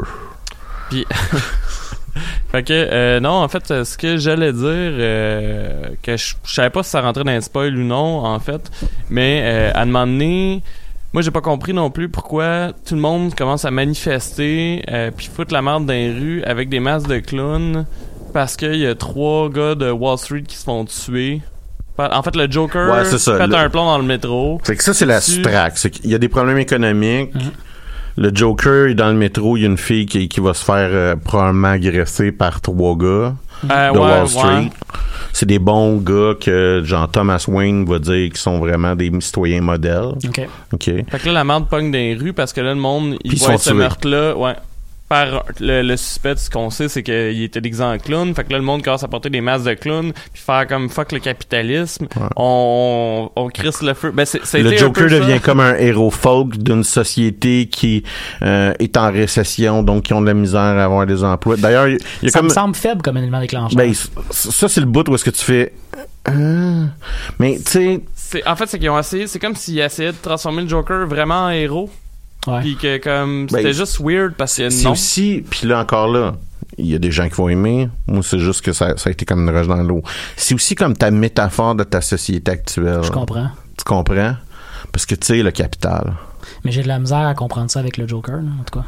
Puis, 0.89 1.05
fait 2.51 2.63
que, 2.63 2.73
euh, 2.73 3.19
non, 3.19 3.43
en 3.43 3.47
fait, 3.47 3.69
euh, 3.69 3.85
ce 3.85 3.95
que 3.95 4.17
j'allais 4.17 4.51
dire, 4.51 4.63
euh, 4.65 5.89
que 6.01 6.17
je, 6.17 6.33
je 6.43 6.51
savais 6.51 6.71
pas 6.71 6.81
si 6.81 6.89
ça 6.89 7.01
rentrait 7.01 7.23
dans 7.23 7.31
un 7.31 7.41
spoil 7.41 7.77
ou 7.77 7.83
non, 7.83 8.25
en 8.25 8.39
fait, 8.39 8.71
mais 9.11 9.41
euh, 9.43 9.71
à 9.75 9.81
un 9.81 9.85
moment 9.85 10.07
donné, 10.07 10.63
moi, 11.13 11.21
j'ai 11.21 11.29
pas 11.29 11.41
compris 11.41 11.73
non 11.73 11.91
plus 11.91 12.09
pourquoi 12.09 12.71
tout 12.87 12.95
le 12.95 13.01
monde 13.01 13.35
commence 13.35 13.65
à 13.65 13.71
manifester 13.71 14.83
puis 15.15 15.29
foutre 15.31 15.53
la 15.53 15.61
merde 15.61 15.85
dans 15.85 15.93
les 15.93 16.11
rues 16.11 16.43
avec 16.43 16.69
des 16.69 16.79
masques 16.79 17.07
de 17.07 17.19
clowns 17.19 17.85
parce 18.33 18.57
qu'il 18.57 18.77
y 18.77 18.87
a 18.87 18.95
trois 18.95 19.49
gars 19.49 19.75
de 19.75 19.91
Wall 19.91 20.17
Street 20.17 20.43
qui 20.43 20.55
se 20.55 20.63
font 20.63 20.85
tuer. 20.85 21.41
En 22.11 22.23
fait, 22.23 22.35
le 22.35 22.49
Joker 22.49 22.91
Ouais, 22.91 23.05
ça, 23.17 23.45
le- 23.47 23.55
un 23.55 23.69
plomb 23.69 23.85
dans 23.85 23.97
le 23.97 24.03
métro. 24.05 24.59
C'est 24.63 24.75
que 24.75 24.83
ça, 24.83 24.93
c'est 24.93 25.05
la. 25.05 25.19
C'est 25.21 25.89
qu'il 25.89 26.09
y 26.09 26.15
a 26.15 26.17
des 26.17 26.29
problèmes 26.29 26.57
économiques. 26.57 27.31
Le 28.17 28.31
Joker 28.33 28.87
est 28.87 28.95
dans 28.95 29.07
le 29.09 29.13
métro, 29.13 29.55
il 29.55 29.61
y 29.61 29.63
a 29.63 29.69
une 29.69 29.77
fille 29.77 30.05
qui, 30.05 30.27
qui 30.27 30.41
va 30.41 30.53
se 30.53 30.65
faire 30.65 30.89
euh, 30.91 31.15
probablement 31.15 31.69
agresser 31.69 32.33
par 32.33 32.59
trois 32.59 32.97
gars 32.97 33.33
Euh, 33.71 33.91
de 33.91 33.97
ouais, 33.97 34.03
Wall 34.05 34.21
ouais. 34.23 34.27
Street. 34.27 34.69
C'est 35.31 35.45
des 35.45 35.59
bons 35.59 35.97
gars 35.97 36.33
que 36.39 36.81
Jean 36.83 37.07
Thomas 37.07 37.45
Wayne 37.47 37.85
va 37.85 37.99
dire 37.99 38.27
qu'ils 38.29 38.37
sont 38.37 38.59
vraiment 38.59 38.93
des 38.95 39.09
citoyens 39.21 39.61
modèles. 39.61 40.15
OK. 40.27 40.41
OK. 40.73 40.83
Fait 40.83 41.19
que 41.19 41.25
là, 41.27 41.31
la 41.33 41.43
merde 41.45 41.69
pogne 41.69 41.91
dans 41.91 41.97
les 41.97 42.15
rues 42.15 42.33
parce 42.33 42.51
que 42.51 42.59
là, 42.59 42.73
le 42.73 42.79
monde, 42.79 43.15
il 43.23 43.37
voit 43.37 43.57
ce 43.57 43.71
meurtre-là, 43.71 44.35
ouais. 44.35 44.55
Par 45.09 45.43
le, 45.59 45.81
le 45.81 45.97
suspect, 45.97 46.35
ce 46.37 46.51
qu'on 46.51 46.69
sait, 46.69 46.87
c'est 46.87 47.01
qu'il 47.01 47.41
était 47.41 47.61
déguisé 47.61 47.83
en 47.83 47.97
clown. 47.97 48.31
Fait 48.35 48.43
que 48.43 48.51
là, 48.51 48.59
le 48.59 48.63
monde 48.63 48.83
commence 48.83 49.03
à 49.03 49.07
porter 49.07 49.31
des 49.31 49.41
masques 49.41 49.65
de 49.65 49.73
clown, 49.73 50.13
puis 50.31 50.41
faire 50.43 50.67
comme 50.67 50.87
fuck 50.87 51.11
le 51.11 51.19
capitalisme. 51.19 52.07
On, 52.35 53.31
on 53.35 53.47
crisse 53.49 53.81
le 53.81 53.95
feu. 53.95 54.11
Ben, 54.11 54.25
c'est, 54.25 54.45
ça 54.45 54.59
a 54.59 54.61
Le 54.61 54.77
Joker 54.77 55.09
ça. 55.09 55.19
devient 55.19 55.39
comme 55.39 55.59
un 55.61 55.75
héros 55.75 56.11
folk 56.11 56.57
d'une 56.57 56.83
société 56.83 57.65
qui 57.67 58.03
euh, 58.43 58.73
est 58.77 58.97
en 58.97 59.11
récession, 59.11 59.81
donc 59.81 60.03
qui 60.03 60.13
ont 60.13 60.21
de 60.21 60.27
la 60.27 60.35
misère 60.35 60.59
à 60.61 60.83
avoir 60.83 61.07
des 61.07 61.23
emplois. 61.23 61.57
D'ailleurs, 61.57 61.87
il 61.87 61.97
y 62.21 62.27
a 62.27 62.29
Ça 62.29 62.39
comme... 62.39 62.49
me 62.49 62.53
semble 62.53 62.75
faible 62.75 63.01
comme 63.01 63.17
élément 63.17 63.39
déclencheur. 63.41 63.75
Ben, 63.75 63.91
c- 63.93 64.09
ça, 64.29 64.69
c'est 64.69 64.81
le 64.81 64.85
bout 64.85 65.09
où 65.09 65.15
est-ce 65.15 65.25
que 65.25 65.31
tu 65.31 65.43
fais... 65.43 65.73
euh, 66.29 66.85
mais, 67.39 67.57
tu 67.57 67.71
sais, 67.71 68.01
C'est, 68.15 68.47
en 68.47 68.55
fait, 68.55 68.67
c'est 68.67 68.77
qu'ils 68.77 68.89
ont 68.91 68.99
essayé, 68.99 69.25
c'est 69.25 69.39
comme 69.39 69.55
s'ils 69.55 69.79
essayaient 69.79 70.11
de 70.11 70.17
transformer 70.21 70.61
le 70.61 70.69
Joker 70.69 71.07
vraiment 71.07 71.45
en 71.45 71.49
héros. 71.49 71.89
Ouais. 72.47 72.61
Puis 72.61 72.75
que 72.77 72.97
comme, 72.97 73.47
Ben, 73.47 73.57
c'était 73.57 73.73
juste 73.73 73.99
weird 73.99 74.33
parce 74.35 74.55
que 74.55 74.69
C'est 74.69 74.85
non. 74.85 74.91
aussi, 74.91 75.43
puis 75.49 75.67
là 75.67 75.79
encore 75.79 76.07
là, 76.07 76.35
il 76.77 76.85
y 76.87 76.95
a 76.95 76.99
des 76.99 77.11
gens 77.11 77.27
qui 77.27 77.35
vont 77.35 77.49
aimer. 77.49 77.89
Moi, 78.07 78.21
c'est 78.23 78.39
juste 78.39 78.61
que 78.61 78.71
ça, 78.71 78.95
ça 78.97 79.09
a 79.09 79.11
été 79.11 79.25
comme 79.25 79.47
une 79.47 79.55
roche 79.55 79.67
dans 79.67 79.81
l'eau. 79.83 80.01
C'est 80.37 80.55
aussi 80.55 80.75
comme 80.75 80.95
ta 80.95 81.11
métaphore 81.11 81.75
de 81.75 81.83
ta 81.83 81.99
société 82.01 82.51
actuelle. 82.51 83.01
Je 83.03 83.11
comprends. 83.11 83.49
Tu 83.77 83.83
comprends? 83.83 84.35
Parce 84.91 85.05
que 85.05 85.15
tu 85.15 85.27
sais, 85.27 85.43
le 85.43 85.51
capital. 85.51 86.13
Mais 86.63 86.71
j'ai 86.71 86.81
de 86.81 86.87
la 86.87 86.99
misère 86.99 87.27
à 87.27 87.33
comprendre 87.33 87.69
ça 87.69 87.79
avec 87.79 87.97
le 87.97 88.07
Joker, 88.07 88.37
là, 88.37 88.49
en 88.59 88.63
tout 88.63 88.79
cas. 88.79 88.85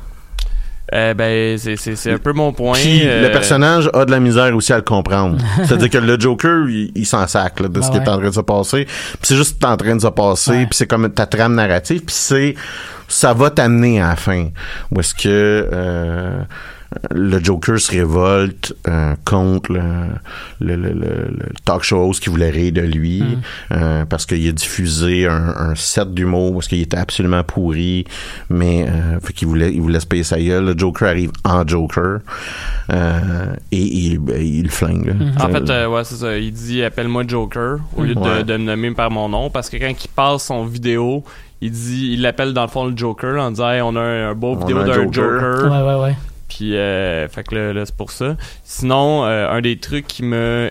Euh, 0.93 1.13
ben, 1.13 1.57
c'est, 1.57 1.77
c'est, 1.77 1.95
c'est 1.95 2.11
un 2.11 2.17
peu 2.17 2.33
mon 2.33 2.51
point. 2.51 2.73
Puis 2.73 3.01
euh, 3.07 3.21
le 3.21 3.31
personnage 3.31 3.89
a 3.93 4.03
de 4.03 4.11
la 4.11 4.19
misère 4.19 4.53
aussi 4.55 4.73
à 4.73 4.77
le 4.77 4.81
comprendre. 4.81 5.37
C'est-à-dire 5.57 5.89
que 5.89 5.97
le 5.99 6.19
Joker, 6.19 6.67
il, 6.67 6.91
il 6.95 7.05
s'en 7.05 7.27
sac 7.27 7.59
là, 7.61 7.69
de 7.69 7.81
ce 7.81 7.87
Ah 7.87 7.91
qui 7.91 7.97
est 7.97 8.09
en 8.09 8.17
train 8.17 8.27
de 8.29 8.33
se 8.33 8.41
passer. 8.41 8.85
Puis 8.85 9.19
c'est 9.21 9.35
juste 9.37 9.63
en 9.63 9.77
train 9.77 9.95
de 9.95 10.01
se 10.01 10.07
passer. 10.07 10.51
Ouais. 10.51 10.65
Puis 10.65 10.75
c'est 10.77 10.87
comme 10.87 11.09
ta 11.13 11.25
trame 11.25 11.55
narrative. 11.55 12.01
Puis 12.05 12.15
c'est 12.17 12.55
ça 13.11 13.33
va 13.33 13.49
t'amener 13.49 14.01
à 14.01 14.09
la 14.09 14.15
fin. 14.15 14.49
Où 14.91 14.99
est-ce 14.99 15.13
que 15.13 15.69
euh, 15.71 16.41
le 17.15 17.41
Joker 17.41 17.79
se 17.79 17.89
révolte 17.91 18.73
euh, 18.89 19.15
contre 19.23 19.71
le, 19.71 19.81
le, 20.59 20.75
le, 20.75 20.89
le- 20.91 21.27
le 21.29 21.45
talk 21.63 21.83
show 21.83 22.09
host 22.09 22.21
qui 22.21 22.29
voulait 22.29 22.49
rire 22.49 22.73
de 22.73 22.81
lui 22.81 23.21
Mm. 23.21 23.41
euh, 23.71 24.05
parce 24.05 24.25
qu'il 24.25 24.45
a 24.47 24.51
diffusé 24.51 25.25
un, 25.25 25.53
un 25.57 25.75
set 25.75 26.13
d'humour 26.13 26.53
parce 26.55 26.67
qu'il 26.67 26.81
était 26.81 26.97
absolument 26.97 27.43
pourri 27.43 28.03
mais 28.49 28.85
euh, 28.89 29.19
fait 29.21 29.31
qu'il 29.31 29.47
voulait 29.47 29.71
il 29.73 29.81
voulait 29.81 30.01
se 30.01 30.05
payer 30.05 30.23
sa 30.23 30.37
gueule 30.41 30.65
le 30.65 30.77
Joker 30.77 31.07
arrive 31.07 31.31
en 31.45 31.65
Joker 31.65 32.19
euh, 32.91 33.45
et 33.71 33.81
il, 33.81 34.19
ben, 34.19 34.41
il 34.41 34.69
flingue 34.69 35.05
là. 35.07 35.45
En 35.45 35.49
fait, 35.49 35.69
euh, 35.69 35.87
ouais, 35.87 36.03
c'est 36.03 36.15
ça. 36.15 36.37
Il 36.37 36.51
dit 36.51 36.83
appelle-moi 36.83 37.23
Joker 37.27 37.77
au 37.95 38.03
lieu 38.03 38.15
de 38.15 38.57
me 38.57 38.65
nommer 38.65 38.91
par 38.91 39.09
mon 39.11 39.29
nom 39.29 39.49
parce 39.49 39.69
que 39.69 39.77
quand 39.77 39.91
il 40.03 40.09
passe 40.09 40.43
son 40.47 40.65
vidéo, 40.65 41.23
il 41.61 41.71
dit, 41.71 42.13
il 42.13 42.21
l'appelle 42.21 42.53
dans 42.53 42.63
le 42.63 42.67
fond 42.67 42.85
le 42.85 42.97
Joker 42.97 43.41
en 43.41 43.51
disant 43.51 43.69
Hey, 43.69 43.81
on 43.81 43.95
a 43.95 43.99
un, 44.01 44.29
un 44.31 44.33
beau 44.35 44.53
On 44.53 44.59
vidéo 44.59 44.83
d'un 44.83 44.93
Joker. 44.93 45.11
Joker. 45.13 45.71
Ouais, 45.71 45.93
ouais, 45.95 46.01
ouais. 46.03 46.15
Puis, 46.49 46.75
euh, 46.75 47.27
fait 47.29 47.43
que 47.43 47.55
là, 47.55 47.71
là, 47.73 47.85
c'est 47.85 47.95
pour 47.95 48.11
ça. 48.11 48.35
Sinon, 48.63 49.23
euh, 49.25 49.49
un 49.49 49.61
des 49.61 49.77
trucs 49.77 50.07
qui 50.07 50.23
me 50.23 50.69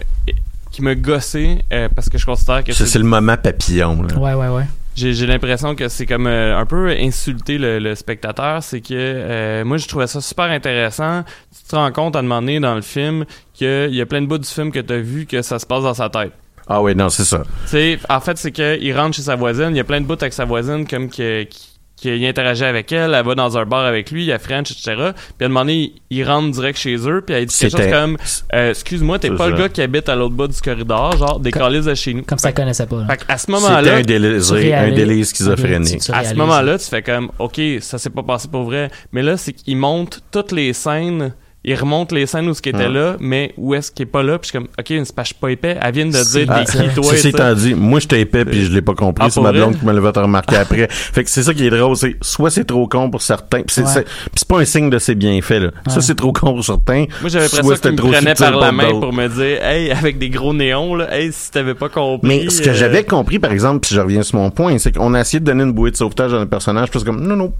qui 0.71 0.83
me 0.83 0.95
gossé 0.95 1.63
euh, 1.73 1.89
parce 1.95 2.09
que 2.09 2.17
je 2.19 2.25
considère 2.25 2.63
que 2.63 2.73
c'est 2.73 2.99
le 2.99 3.05
moment 3.05 3.37
papillon 3.37 4.03
là. 4.03 4.17
Ouais, 4.17 4.35
ouais, 4.35 4.49
ouais. 4.55 4.65
j'ai 4.95 5.27
l'impression 5.27 5.75
que 5.75 5.89
c'est 5.89 6.07
comme 6.07 6.29
euh, 6.29 6.57
un 6.57 6.65
peu 6.65 6.91
insulter 6.91 7.59
le, 7.59 7.79
le 7.81 7.95
spectateur. 7.97 8.63
C'est 8.63 8.81
que 8.81 8.89
euh, 8.93 9.65
moi, 9.65 9.79
je 9.79 9.89
trouvais 9.89 10.07
ça 10.07 10.21
super 10.21 10.45
intéressant. 10.45 11.25
Tu 11.57 11.69
te 11.69 11.75
rends 11.75 11.91
compte 11.93 12.15
à 12.15 12.21
un 12.21 12.23
moment 12.23 12.41
donné 12.41 12.61
dans 12.61 12.75
le 12.77 12.83
film 12.83 13.25
qu'il 13.53 13.95
y 13.95 14.01
a 14.01 14.07
plein 14.07 14.23
de 14.23 14.27
bouts 14.27 14.39
du 14.39 14.49
film 14.49 14.71
que 14.71 14.79
tu 14.81 14.93
as 14.93 14.99
vu 14.99 15.27
que 15.27 15.43
ça 15.43 15.59
se 15.59 15.67
passe 15.67 15.83
dans 15.83 15.95
sa 15.95 16.09
tête. 16.09 16.33
Ah 16.71 16.81
oui 16.81 16.95
non 16.95 17.09
c'est 17.11 17.25
ça 17.25 17.43
Tu 17.65 17.69
sais, 17.71 17.99
en 18.09 18.21
fait, 18.21 18.39
c'est 18.39 18.53
qu'il 18.53 18.97
rentre 18.97 19.17
chez 19.17 19.23
sa 19.23 19.37
voisine, 19.37 19.69
il 19.71 19.77
y 19.77 19.81
a 19.81 19.85
plein 19.85 20.01
de 20.01 20.07
bouts 20.07 20.15
avec 20.21 20.33
sa 20.33 20.45
voisine, 20.47 20.87
comme 20.87 21.11
que, 21.11 21.43
qui- 21.43 21.67
qu'il 21.97 22.25
interagit 22.25 22.65
avec 22.65 22.91
elle, 22.93 23.13
elle 23.13 23.27
va 23.27 23.35
dans 23.35 23.59
un 23.59 23.67
bar 23.67 23.85
avec 23.85 24.11
lui, 24.11 24.23
il 24.23 24.29
y 24.29 24.33
a 24.33 24.39
French, 24.39 24.71
etc. 24.71 24.95
Puis 25.37 25.43
à 25.43 25.45
un 25.45 25.49
moment 25.49 25.61
donné, 25.61 25.93
il, 26.09 26.19
il 26.21 26.25
rentre 26.25 26.51
direct 26.51 26.79
chez 26.79 26.97
eux, 27.07 27.21
puis 27.27 27.35
elle 27.35 27.45
dit 27.45 27.55
quelque 27.55 27.71
chose 27.73 27.81
C'était- 27.83 27.93
comme 27.93 28.17
euh, 28.55 28.71
Excuse-moi, 28.71 29.19
t'es 29.19 29.31
pas 29.33 29.49
le 29.49 29.57
gars 29.59 29.69
qui 29.69 29.83
habite 29.83 30.09
à 30.09 30.17
l'autre 30.17 30.35
bout 30.35 30.47
du 30.49 30.59
corridor, 30.63 31.15
genre, 31.19 31.39
des 31.41 31.51
calices 31.51 31.85
de 31.85 31.95
chez 31.95 32.15
nous. 32.15 32.23
Comme 32.23 32.39
ça, 32.39 32.49
elle 32.49 32.55
connaissait 32.55 32.87
pas. 32.87 33.01
là. 33.01 33.07
Fait 33.09 33.17
qu'à 33.27 33.37
ce 33.37 33.41
c'était 33.41 33.53
moment-là, 33.53 33.97
un 33.97 34.01
délire 34.01 34.41
un 34.79 34.91
délire 34.93 35.27
schizophrénique 35.27 36.03
à 36.11 36.25
ce 36.25 36.35
moment-là, 36.35 36.79
tu 36.79 36.87
fais 36.87 37.03
comme, 37.03 37.31
OK, 37.39 37.61
ça 37.81 37.99
s'est 37.99 38.09
pas 38.09 38.23
passé 38.23 38.49
pour 38.51 38.63
vrai. 38.63 38.91
Mais 39.13 39.23
là, 39.23 39.37
c'est 39.37 39.53
qu'il 39.53 39.77
monte 39.77 40.21
toutes 40.31 40.53
les 40.53 40.73
scènes, 40.73 41.35
il 41.63 41.75
remonte 41.75 42.11
les 42.13 42.25
scènes 42.25 42.49
où 42.49 42.55
ce 42.55 42.63
qui 42.63 42.71
était 42.71 42.79
Ouais. 42.87 42.89
là, 42.89 43.17
mais 43.21 43.53
où 43.59 43.75
est-ce 43.75 43.93
qu'il 43.93 44.05
est 44.05 44.11
pas 44.11 44.23
là, 44.23 44.39
puis 44.39 44.51
je 44.51 44.59
suis 44.59 44.59
comme, 44.59 44.69
OK, 44.79 44.87
je 44.89 45.25
suis 45.25 45.35
pas 45.35 45.49
épais. 45.51 45.77
Elle 45.83 45.93
vient 45.95 46.07
de 46.07 46.11
dire, 46.13 46.47
Ah, 46.49 46.65
t'es 46.65 46.73
qui, 46.89 46.95
toi, 46.95 47.05
Ceci 47.11 47.29
étant 47.29 47.53
dit, 47.53 47.75
moi 47.75 48.01
j'étais 48.01 48.21
épais 48.23 48.47
puis 48.47 48.65
je 48.65 48.73
l'ai 48.73 48.81
pas 48.81 48.95
compris. 48.95 49.27
Ah, 49.27 49.31
c'est 49.31 49.43
ma 49.43 49.53
blonde 49.53 49.79
qui 49.79 49.85
me 49.85 49.93
l'a 49.93 50.01
fait 50.13 50.19
remarquer 50.21 50.57
après. 50.57 50.87
Fait 50.91 51.23
que 51.23 51.29
c'est 51.29 51.43
ça 51.43 51.53
qui 51.53 51.67
est 51.67 51.71
drôle, 51.71 51.97
c'est 51.97 52.17
soit 52.23 52.49
c'est 52.51 52.65
trop 52.65 52.87
con 52.89 53.11
pour 53.11 53.21
certains, 53.21 53.59
puis 53.63 53.75
c'est 53.75 53.83
Ouais. 53.83 53.89
c'est- 53.93 54.05
puis 54.05 54.31
c'est 54.37 54.49
pas 54.49 54.59
un 54.61 54.65
signe 54.65 54.89
de 54.89 54.99
ses 54.99 55.15
bienfaits 55.15 55.51
là. 55.51 55.67
Ouais. 55.67 55.71
Ça 55.93 56.01
c'est 56.01 56.15
trop 56.15 56.33
con 56.33 56.55
pour 56.55 56.65
certains. 56.65 57.05
Moi, 57.21 57.29
j'avais 57.29 57.45
l'impression 57.45 57.75
qu'il 57.77 57.91
me 57.93 57.97
trop 57.99 58.11
prenait 58.11 58.35
par 58.35 58.57
la 58.59 58.73
main 58.73 58.91
pour 58.99 59.13
me 59.13 59.29
dire, 59.29 59.63
hey, 59.63 59.91
avec 59.91 60.19
des 60.19 60.31
gros 60.31 60.55
néons, 60.55 60.95
là, 60.95 61.15
hey, 61.15 61.31
si 61.31 61.51
t'avais 61.51 61.75
pas 61.75 61.91
compris. 61.91 62.27
Mais 62.27 62.49
ce 62.49 62.63
que 62.63 62.71
euh, 62.71 62.75
j'avais 62.75 63.05
compris, 63.05 63.39
par 63.39 63.53
exemple, 63.53 63.81
puis 63.81 63.95
je 63.95 64.01
reviens 64.01 64.23
sur 64.23 64.39
mon 64.39 64.51
point, 64.51 64.79
c'est 64.79 64.97
qu'on 64.97 65.13
a 65.13 65.21
essayé 65.21 65.41
de 65.41 65.45
donner 65.45 65.65
une 65.65 65.73
bouée 65.73 65.91
de 65.91 65.97
sauvetage 65.97 66.33
à 66.33 66.39
un 66.39 66.47
personnage, 66.47 66.89
puis 66.91 67.01
c'est 67.01 67.07
comme 67.07 67.21
non 67.27 67.37
non, 67.37 67.53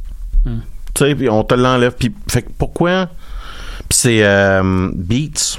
Hmm. 0.47 0.61
tu 0.95 1.05
sais, 1.05 1.15
puis 1.15 1.29
on 1.29 1.45
te 1.45 1.53
l'enlève, 1.55 1.93
puis 1.99 2.11
fait 2.29 2.41
que 2.41 2.49
pourquoi 2.57 3.09
c'est 3.91 4.23
euh, 4.23 4.91
Beats 4.95 5.59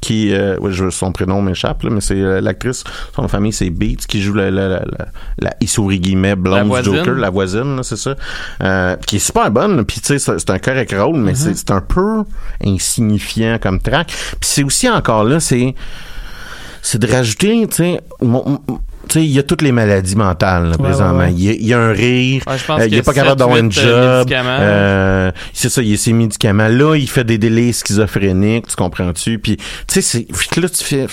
qui, 0.00 0.32
euh, 0.32 0.56
ouais, 0.58 0.72
je, 0.72 0.90
son 0.90 1.12
prénom 1.12 1.42
m'échappe 1.42 1.82
là, 1.82 1.90
mais 1.90 2.00
c'est 2.00 2.14
euh, 2.20 2.40
l'actrice, 2.40 2.84
son 3.14 3.26
famille 3.28 3.52
c'est 3.52 3.70
Beats 3.70 4.06
qui 4.06 4.22
joue 4.22 4.34
la 4.34 4.50
la 4.50 4.68
la, 4.68 4.78
la, 4.78 5.06
la 5.38 5.54
il 5.60 5.68
s'ouvrit 5.68 5.98
guillemets 5.98 6.30
La 6.30 6.36
blonde 6.36 6.66
voisine. 6.68 6.94
Joker, 6.94 7.14
la 7.14 7.30
voisine, 7.30 7.76
là, 7.76 7.82
c'est 7.82 7.96
ça, 7.96 8.14
euh, 8.62 8.96
qui 9.06 9.16
est 9.16 9.18
super 9.18 9.50
bonne, 9.50 9.84
puis 9.84 10.00
tu 10.00 10.18
sais 10.18 10.38
c'est 10.38 10.50
un 10.50 10.58
correct 10.58 10.94
rôle, 10.96 11.16
mais 11.16 11.34
c'est 11.34 11.56
c'est 11.56 11.72
un 11.72 11.80
peu 11.80 12.22
insignifiant 12.64 13.58
comme 13.60 13.80
track, 13.80 14.06
puis 14.06 14.38
c'est 14.42 14.62
aussi 14.62 14.88
encore 14.88 15.24
là, 15.24 15.40
c'est 15.40 15.74
c'est 16.82 16.98
de 16.98 17.06
rajouter, 17.10 17.66
tu 17.68 17.76
sais, 17.76 18.00
il 19.24 19.24
y 19.30 19.38
a 19.38 19.42
toutes 19.42 19.62
les 19.62 19.72
maladies 19.72 20.16
mentales, 20.16 20.64
là, 20.64 20.70
Ouais, 20.76 20.76
présentement. 20.88 21.18
ouais, 21.20 21.26
ouais. 21.26 21.34
Il, 21.36 21.62
y 21.62 21.68
y 21.68 21.72
a 21.74 21.78
un 21.80 21.92
rire, 21.92 22.42
euh, 22.46 22.86
il 22.86 22.94
est 22.94 23.02
pas 23.02 23.14
capable 23.14 23.38
d'avoir 23.38 23.56
huit, 23.58 23.78
euh, 23.78 24.20
job. 24.22 24.32
euh, 24.46 25.30
c'est 25.54 25.70
ça, 25.70 25.80
il 25.82 25.88
y 25.88 25.94
a 25.94 25.96
ses 25.96 26.12
médicaments. 26.12 26.68
Là, 26.68 26.94
il 26.96 27.08
fait 27.08 27.24
des 27.24 27.38
délais 27.38 27.72
schizophréniques, 27.72 28.66
tu 28.66 28.76
comprends-tu? 28.76 29.38
Puis, 29.38 29.56
tu 29.86 30.02
sais, 30.02 30.26
là, 30.56 30.68
tu 30.68 30.84
fais... 30.84 31.06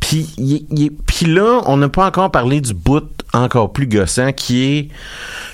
Puis, 0.00 1.26
là, 1.26 1.62
on 1.66 1.76
n'a 1.78 1.88
pas 1.88 2.06
encore 2.06 2.30
parlé 2.30 2.60
du 2.60 2.74
bout 2.74 3.04
encore 3.32 3.72
plus 3.72 3.86
gossant 3.86 4.32
qui 4.32 4.64
est... 4.78 4.88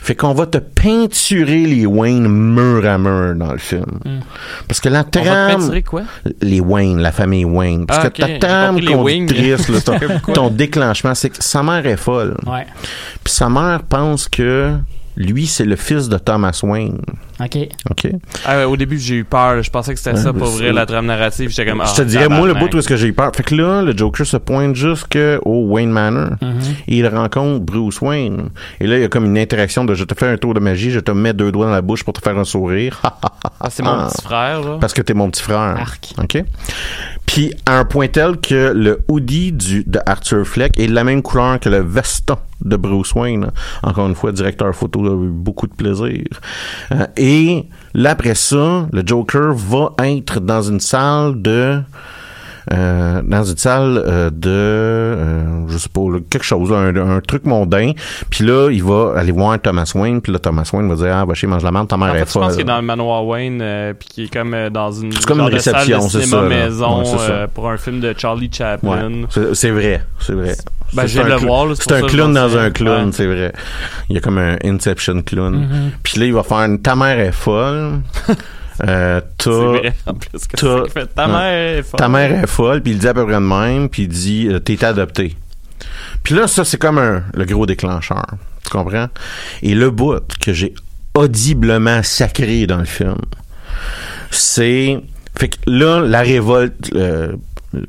Fait 0.03 0.15
qu'on 0.15 0.35
va 0.35 0.47
te 0.47 0.59
peinturer 0.59 1.65
les 1.65 1.87
Wayne 1.87 2.29
mur 2.29 2.85
à 2.87 2.99
mur 2.99 3.35
dans 3.35 3.53
le 3.53 3.59
film. 3.59 4.01
Parce 4.69 4.81
que 4.81 4.89
la 4.89 5.05
trame 5.05 5.83
quoi? 5.83 6.03
les 6.41 6.61
Wayne, 6.61 7.01
la 7.01 7.13
famille 7.13 7.45
Wayne. 7.45 7.87
Parce 7.87 8.05
Ah, 8.07 8.11
que 8.11 8.23
ta 8.23 8.39
trame 8.39 8.85
conductrice, 8.85 9.69
là, 9.69 9.81
ton, 9.81 10.33
ton 10.35 10.49
déclenchement, 10.51 11.15
c'est 11.15 11.31
que 11.31 11.43
sa 11.43 11.63
mère 11.63 11.87
est 11.87 11.97
folle. 11.97 12.37
Ouais. 12.47 12.67
Puis 13.25 13.33
sa 13.33 13.49
mère 13.49 13.83
pense 13.89 14.29
que 14.29 14.73
lui, 15.17 15.47
c'est 15.47 15.65
le 15.65 15.77
fils 15.77 16.09
de 16.09 16.17
Thomas 16.19 16.59
Wayne. 16.63 17.01
OK. 17.41 17.59
OK? 17.91 18.09
Ah, 18.47 18.59
ouais, 18.59 18.65
au 18.65 18.77
début, 18.77 18.99
j'ai 18.99 19.17
eu 19.17 19.25
peur. 19.25 19.63
Je 19.63 19.71
pensais 19.71 19.93
que 19.93 20.01
c'était 20.01 20.17
ça 20.17 20.33
pour 20.33 20.49
vrai, 20.49 20.73
la 20.73 20.87
trame 20.87 21.07
narrative. 21.07 21.51
J'étais 21.51 21.71
comme, 21.71 21.83
je 21.87 21.95
te 21.95 22.03
ah, 22.03 22.05
dirais, 22.05 22.29
moi, 22.29 22.47
le 22.47 22.55
bout 22.55 22.73
où 22.75 22.79
est-ce 22.79 22.89
que 22.89 22.97
j'ai 22.97 23.09
eu 23.09 23.13
peur. 23.13 23.31
Fait 23.35 23.43
que 23.43 23.55
là, 23.55 23.83
le 23.83 23.97
Joker 23.97 24.27
se 24.27 24.37
pointe 24.37 24.75
jusqu'au 24.75 25.67
Wayne 25.69 25.91
Manor. 25.91 26.31
Et 26.89 26.99
il 26.99 27.07
rencontre 27.07 27.65
Bruce 27.65 28.01
Wayne. 28.01 28.51
Et 28.81 28.87
là, 28.87 28.97
il 28.97 29.03
y 29.03 29.05
a 29.05 29.09
comme 29.09 29.27
une 29.27 29.39
interaction 29.39 29.85
de 29.85 29.95
je 29.95 30.05
te 30.05 30.15
fais 30.19 30.27
un 30.27 30.37
tour 30.37 30.55
de 30.55 30.61
magie, 30.61 30.91
je 30.91 31.01
te 31.01 31.11
mets 31.11 31.33
deux 31.33 31.53
doigts 31.53 31.67
dans 31.67 31.73
la 31.73 31.83
bouche 31.83 32.05
pour 32.05 32.15
te 32.15 32.21
faire 32.21 32.39
un 32.39 32.45
sourire. 32.45 33.01
Ah, 33.65 33.69
c'est 33.71 33.83
mon 33.85 34.09
petit 34.09 34.23
frère, 34.23 34.61
là. 34.61 34.79
Parce 34.81 34.93
que 34.93 35.03
t'es 35.03 35.15
mon 35.15 35.31
petit 35.31 35.43
frère. 35.43 35.59
Arc. 35.59 36.15
OK? 36.21 36.43
Puis, 37.27 37.55
à 37.65 37.79
un 37.79 37.85
point 37.85 38.09
tel 38.09 38.39
que 38.39 38.73
le 38.75 39.01
hoodie 39.09 39.53
du, 39.53 39.85
de 39.85 40.01
Arthur 40.05 40.47
Fleck 40.47 40.79
est 40.79 40.87
de 40.87 40.93
la 40.93 41.05
même 41.05 41.23
couleur 41.23 41.59
que 41.61 41.69
le 41.69 41.81
veston 41.81 42.37
de 42.65 42.77
Bruce 42.77 43.15
Wayne. 43.15 43.51
Encore 43.83 44.07
une 44.07 44.15
fois, 44.15 44.33
directeur 44.33 44.75
photo 44.75 45.07
a 45.07 45.15
eu 45.15 45.31
beaucoup 45.31 45.67
de 45.67 45.75
plaisir. 45.75 46.25
Euh, 46.93 47.07
et 47.17 47.67
là, 47.95 48.11
après 48.11 48.35
ça, 48.35 48.87
le 48.93 49.03
Joker 49.05 49.55
va 49.55 49.95
être 50.05 50.41
dans 50.41 50.63
une 50.63 50.81
salle 50.81 51.41
de... 51.41 51.81
euh, 52.71 53.23
dans 53.25 53.43
une 53.45 53.57
salle 53.57 54.03
euh, 54.07 54.31
de 54.31 54.51
euh, 54.51 55.67
je 55.69 55.79
sais 55.79 55.89
pas 55.89 56.01
là, 56.03 56.19
quelque 56.31 56.45
chose 56.45 56.73
un, 56.73 56.95
un 56.95 57.21
truc 57.21 57.45
mondain 57.45 57.93
puis 58.31 58.45
là 58.45 58.71
il 58.71 58.83
va 58.85 59.15
aller 59.17 59.33
voir 59.33 59.61
Thomas 59.61 59.91
Wayne 59.95 60.21
puis 60.21 60.33
là 60.33 60.39
Thomas 60.39 60.69
Wayne 60.73 60.89
va 60.89 60.95
dire 60.95 61.17
ah 61.17 61.25
va 61.25 61.35
chez 61.35 61.47
mange 61.47 61.65
la 61.65 61.73
merde 61.73 61.89
ta 61.89 61.97
mère 61.97 62.11
En 62.11 62.15
est 62.15 62.19
fait, 62.21 62.29
je 62.29 62.33
pense 62.35 62.45
folle 62.45 62.53
qu'il 62.53 62.61
est 62.61 62.65
dans 62.65 62.77
le 62.77 62.83
manoir 62.87 63.27
Wayne, 63.27 63.61
euh, 63.63 63.93
puis 63.99 64.09
qui 64.09 64.25
est 64.25 64.33
comme 64.33 64.55
euh, 64.55 64.71
dans 64.71 64.93
une, 64.93 65.13
C'est 65.13 65.25
comme 65.27 65.41
une 65.41 65.47
réception, 65.47 65.99
de 65.99 66.03
c'est 66.11 66.23
cinéma 66.23 66.43
ça, 66.43 66.49
maison 66.49 66.99
Ouais, 67.01 67.05
ça. 67.05 67.17
euh, 67.31 67.47
pour 67.53 67.69
un 67.69 67.77
film 67.77 68.01
de 68.01 68.15
Charlie 68.17 68.51
Chaplin. 68.53 69.23
Ouais, 69.37 69.55
c'est 69.55 69.71
vrai, 69.71 70.03
c'est 70.21 70.35
vrai. 70.35 70.55
Ben, 70.95 71.05
le 71.05 71.37
voir, 71.37 71.69
c'est 71.75 71.91
un 71.93 72.03
clown 72.03 72.35
dans 72.35 72.57
un 72.57 72.71
clown, 72.71 73.07
Ouais. 73.07 73.13
c'est 73.13 73.27
vrai. 73.27 73.53
Il 74.11 74.15
y 74.15 74.19
a 74.19 74.21
comme 74.21 74.39
un 74.39 74.57
Inception 74.65 75.23
clown. 75.23 75.91
Puis 76.03 76.21
là, 76.21 76.27
il 76.27 76.35
va 76.35 76.43
faire 76.43 76.59
une 76.59 76.81
ta 76.83 76.95
mère 76.95 77.19
est 77.19 77.33
folle. 77.33 78.01
euh, 78.85 79.21
t'as-. 79.39 81.05
Ta 81.15 81.27
mère 81.27 81.79
est 81.79 81.83
folle. 81.83 81.99
ta 81.99 82.09
mère 82.09 82.33
est 82.33 82.47
folle, 82.47 82.83
puis 82.83 82.93
il 82.93 82.99
dit 82.99 83.09
à 83.09 83.15
peu 83.15 83.25
près 83.25 83.35
de 83.35 83.39
même, 83.39 83.89
puis 83.89 84.03
il 84.03 84.09
dit 84.09 84.49
euh, 84.49 84.59
t'es 84.59 84.85
adopté. 84.85 85.37
Puis 86.23 86.35
là, 86.35 86.47
ça, 86.47 86.65
c'est 86.65 86.79
comme 86.79 86.99
un, 86.99 87.25
le 87.35 87.45
gros 87.45 87.67
déclencheur. 87.67 88.27
Tu 88.65 88.71
comprends? 88.71 89.09
Et 89.63 89.75
le 89.75 89.91
bout 89.91 90.21
que 90.41 90.53
j'ai 90.53 90.75
audiblement 91.15 92.03
sacré 92.03 92.67
dans 92.67 92.79
le 92.79 92.85
film, 92.85 93.19
c'est... 94.31 95.01
Fait 95.37 95.49
que 95.49 95.57
là, 95.67 96.01
la 96.01 96.21
révolte... 96.21 96.91
euh, 96.95 97.33
le, 97.73 97.85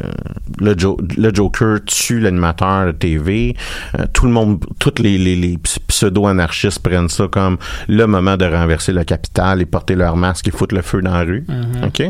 le, 0.60 0.78
Jo- 0.78 0.98
le 1.18 1.34
Joker 1.34 1.80
tue 1.86 2.20
l'animateur 2.20 2.88
de 2.88 2.92
TV. 2.92 3.56
Euh, 4.00 4.06
tout 4.14 4.26
le 4.26 4.32
monde, 4.32 4.64
tous 4.80 4.94
les, 5.02 5.18
les, 5.18 5.36
les 5.36 5.58
ps- 5.58 5.80
pseudo-anarchistes 5.88 6.80
prennent 6.80 7.10
ça 7.10 7.28
comme 7.28 7.58
le 7.88 8.06
moment 8.06 8.38
de 8.38 8.46
renverser 8.46 8.92
le 8.94 9.04
capital 9.04 9.62
et 9.62 9.66
porter 9.66 9.96
leur 9.96 10.16
masque 10.16 10.48
et 10.48 10.52
foutre 10.52 10.76
le 10.76 10.82
feu 10.82 11.02
dans 11.02 11.14
la 11.14 11.24
rue. 11.24 11.46
OK? 11.86 12.02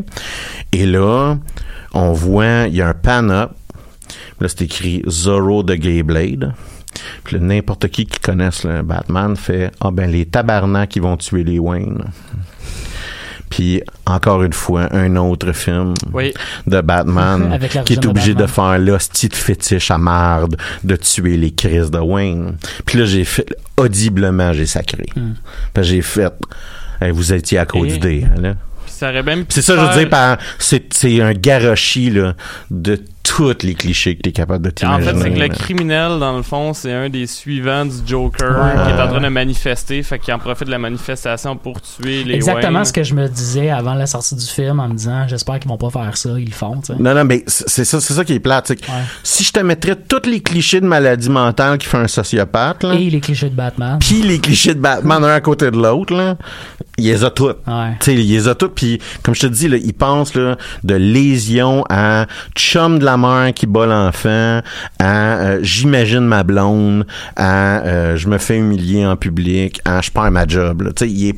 Et 0.72 0.86
là, 0.86 1.38
on 1.94 2.12
voit, 2.14 2.68
il 2.68 2.76
y 2.76 2.82
a 2.82 2.90
un 2.90 2.94
pan-up. 2.94 3.52
Là, 4.40 4.48
c'est 4.50 4.62
écrit 4.64 5.02
Zorro 5.08 5.64
de 5.64 5.76
Gay 5.76 6.04
Blade. 6.04 6.54
Puis 7.24 7.40
n'importe 7.40 7.88
qui 7.88 8.06
qui 8.06 8.20
connaisse 8.20 8.64
le 8.66 8.84
Batman 8.84 9.36
fait 9.36 9.72
Ah 9.82 9.90
ben 9.92 10.12
les 10.12 10.26
tabarnaks 10.28 10.90
qui 10.90 11.00
vont 11.00 11.18
tuer 11.18 11.44
les 11.44 11.58
Wayne. 11.58 12.04
Puis 13.56 13.84
encore 14.08 14.42
une 14.42 14.54
fois, 14.54 14.88
un 14.96 15.16
autre 15.16 15.52
film 15.52 15.94
Oui. 16.12 16.34
de 16.66 16.82
Batman 16.82 17.60
qui 17.86 17.94
est 17.94 17.98
de 17.98 18.08
obligé 18.08 18.34
de 18.34 18.48
faire 18.48 18.80
l'hostie 18.80 19.30
de 19.30 19.36
fétiche 19.36 19.92
à 19.92 20.00
marde 20.00 20.58
de 20.84 20.96
tuer 20.96 21.38
les 21.38 21.52
crises 21.52 21.92
de 21.92 22.00
Wayne. 22.00 22.56
Puis 22.84 22.98
là, 22.98 23.06
j'ai 23.06 23.24
fait 23.24 23.46
audiblement, 23.78 24.54
j'ai 24.54 24.66
sacré. 24.66 25.06
Puis 25.14 25.84
j'ai 25.84 26.02
fait 26.02 26.34
eh, 27.02 27.12
vous 27.12 27.32
étiez 27.32 27.60
à 27.60 27.66
cause 27.66 27.90
Et- 27.90 27.94
du 27.94 28.00
dé, 28.00 28.26
hein, 28.26 28.42
là. 28.42 28.54
Puis 28.86 28.94
ça 28.96 29.10
aurait 29.10 29.22
même 29.24 29.42
pu 29.46 29.54
C'est 29.54 29.62
ça, 29.62 29.76
je 29.76 29.82
veux 29.82 30.00
dire, 30.00 30.10
par, 30.10 30.38
c'est, 30.58 30.92
c'est 30.92 31.22
un 31.22 31.34
garochi, 31.34 32.10
là, 32.10 32.34
de 32.72 33.00
tous 33.24 33.56
les 33.64 33.74
clichés 33.74 34.16
que 34.18 34.22
t'es 34.22 34.32
capable 34.34 34.64
de 34.66 34.70
En 34.70 34.74
t'imaginer. 34.74 35.14
fait, 35.14 35.20
c'est 35.22 35.34
que 35.34 35.40
le 35.40 35.48
criminel, 35.48 36.20
dans 36.20 36.36
le 36.36 36.44
fond, 36.44 36.74
c'est 36.74 36.92
un 36.92 37.10
des 37.10 37.26
suivants 37.26 37.86
du 37.86 37.94
Joker 38.06 38.50
Ouais. 38.60 38.84
qui 38.84 38.90
est 38.92 39.02
en 39.02 39.08
train 39.08 39.22
de 39.22 39.28
manifester, 39.30 40.04
fait 40.04 40.20
qu'il 40.20 40.34
en 40.34 40.40
profite 40.40 40.66
de 40.68 40.72
la 40.72 40.78
manifestation 40.78 41.56
pour 41.56 41.82
tuer 41.82 42.24
les 42.26 42.36
Exactement 42.36 42.74
Wayne. 42.80 42.86
ce 42.86 42.94
que 42.94 43.04
je 43.04 43.14
me 43.14 43.28
disais 43.30 43.70
avant 43.70 43.94
la 43.94 44.06
sortie 44.08 44.36
du 44.36 44.46
film 44.46 44.80
en 44.80 44.90
me 44.90 44.94
disant 44.96 45.26
j'espère 45.28 45.60
qu'ils 45.60 45.70
vont 45.70 45.78
pas 45.78 45.90
faire 45.90 46.16
ça, 46.18 46.30
ils 46.38 46.46
le 46.46 46.52
font. 46.52 46.82
Non, 47.00 47.14
non, 47.16 47.24
mais 47.24 47.44
c'est 47.48 47.86
ça, 47.86 48.02
c'est 48.02 48.14
ça 48.14 48.26
qui 48.26 48.34
est 48.34 48.40
plate. 48.40 48.70
Ouais. 48.72 48.76
Si 49.24 49.44
je 49.44 49.52
te 49.52 49.60
mettrais 49.62 49.96
tous 49.96 50.28
les 50.30 50.42
clichés 50.42 50.82
de 50.82 50.86
maladie 50.86 51.30
mentale 51.30 51.78
qui 51.78 51.88
fait 51.88 51.98
un 51.98 52.08
sociopathe, 52.08 52.84
là, 52.84 52.94
Et 52.96 53.10
les 53.10 53.20
clichés 53.22 53.50
de 53.50 53.56
Batman. 53.56 53.98
puis 54.00 54.22
les 54.22 54.40
clichés 54.40 54.74
de 54.76 54.80
Batman 54.80 55.24
un 55.24 55.30
à 55.34 55.42
côté 55.42 55.72
de 55.72 55.78
l'autre, 55.78 56.14
là, 56.14 56.36
il 56.98 57.06
les 57.06 57.24
a 57.24 57.30
toutes. 57.30 57.58
Ouais. 57.68 57.92
Tu 58.00 58.06
sais, 58.06 58.14
il 58.16 58.30
les 58.30 58.48
a 58.48 58.56
toutes, 58.56 58.76
puis 58.76 59.00
comme 59.24 59.34
je 59.34 59.42
te 59.42 59.48
dis, 59.48 59.68
là, 59.68 59.78
il 59.78 59.94
pense 59.94 60.36
là, 60.36 60.58
de 60.84 60.96
lésion 60.96 61.84
à 61.90 62.26
chum 62.56 63.00
de 63.00 63.06
la 63.06 63.13
mère 63.18 63.54
qui 63.54 63.66
bat 63.66 63.86
l'enfant, 63.86 64.62
à 65.00 65.38
euh, 65.38 65.60
j'imagine 65.62 66.22
ma 66.22 66.44
blonde, 66.44 67.06
à 67.36 67.80
euh, 67.80 68.16
je 68.16 68.28
me 68.28 68.38
fais 68.38 68.58
humilier 68.58 69.06
en 69.06 69.16
public, 69.16 69.82
à 69.86 70.02
je 70.02 70.12
perds 70.12 70.32
ma 70.32 70.48
job. 70.48 70.92
Tu 70.96 71.06
sais, 71.06 71.12
il 71.12 71.30
est 71.30 71.38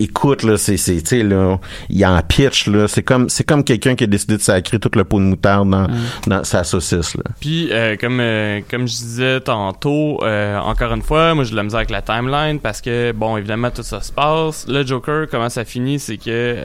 écoute 0.00 0.44
là 0.44 0.56
c'est 0.56 0.76
c'est 0.76 1.02
tu 1.02 1.06
sais 1.06 1.22
là 1.24 1.58
il 1.88 2.06
en 2.06 2.22
pitch 2.22 2.68
là 2.68 2.86
c'est 2.86 3.02
comme 3.02 3.28
c'est 3.28 3.42
comme 3.42 3.64
quelqu'un 3.64 3.96
qui 3.96 4.04
a 4.04 4.06
décidé 4.06 4.36
de 4.36 4.42
sacrer 4.42 4.78
tout 4.78 4.92
le 4.94 5.02
pot 5.02 5.18
de 5.18 5.24
moutarde 5.24 5.68
dans, 5.68 5.88
dans 6.28 6.44
sa 6.44 6.62
saucisse 6.62 7.16
là 7.16 7.24
Puis, 7.40 7.68
euh, 7.72 7.96
comme, 7.96 8.20
euh, 8.20 8.60
comme 8.70 8.86
je 8.86 8.96
disais 8.96 9.40
tantôt, 9.40 10.18
euh, 10.22 10.58
encore 10.58 10.92
une 10.92 11.02
fois, 11.02 11.34
moi 11.34 11.44
j'ai 11.44 11.52
de 11.52 11.56
la 11.56 11.62
misère 11.62 11.78
avec 11.78 11.90
la 11.90 12.02
timeline 12.02 12.60
parce 12.60 12.80
que, 12.80 13.12
bon, 13.12 13.36
évidemment, 13.36 13.70
tout 13.70 13.82
ça 13.82 14.00
se 14.00 14.12
passe. 14.12 14.66
Le 14.68 14.84
Joker, 14.86 15.26
comment 15.30 15.48
ça 15.48 15.64
finit, 15.64 15.98
c'est 15.98 16.16
que. 16.16 16.56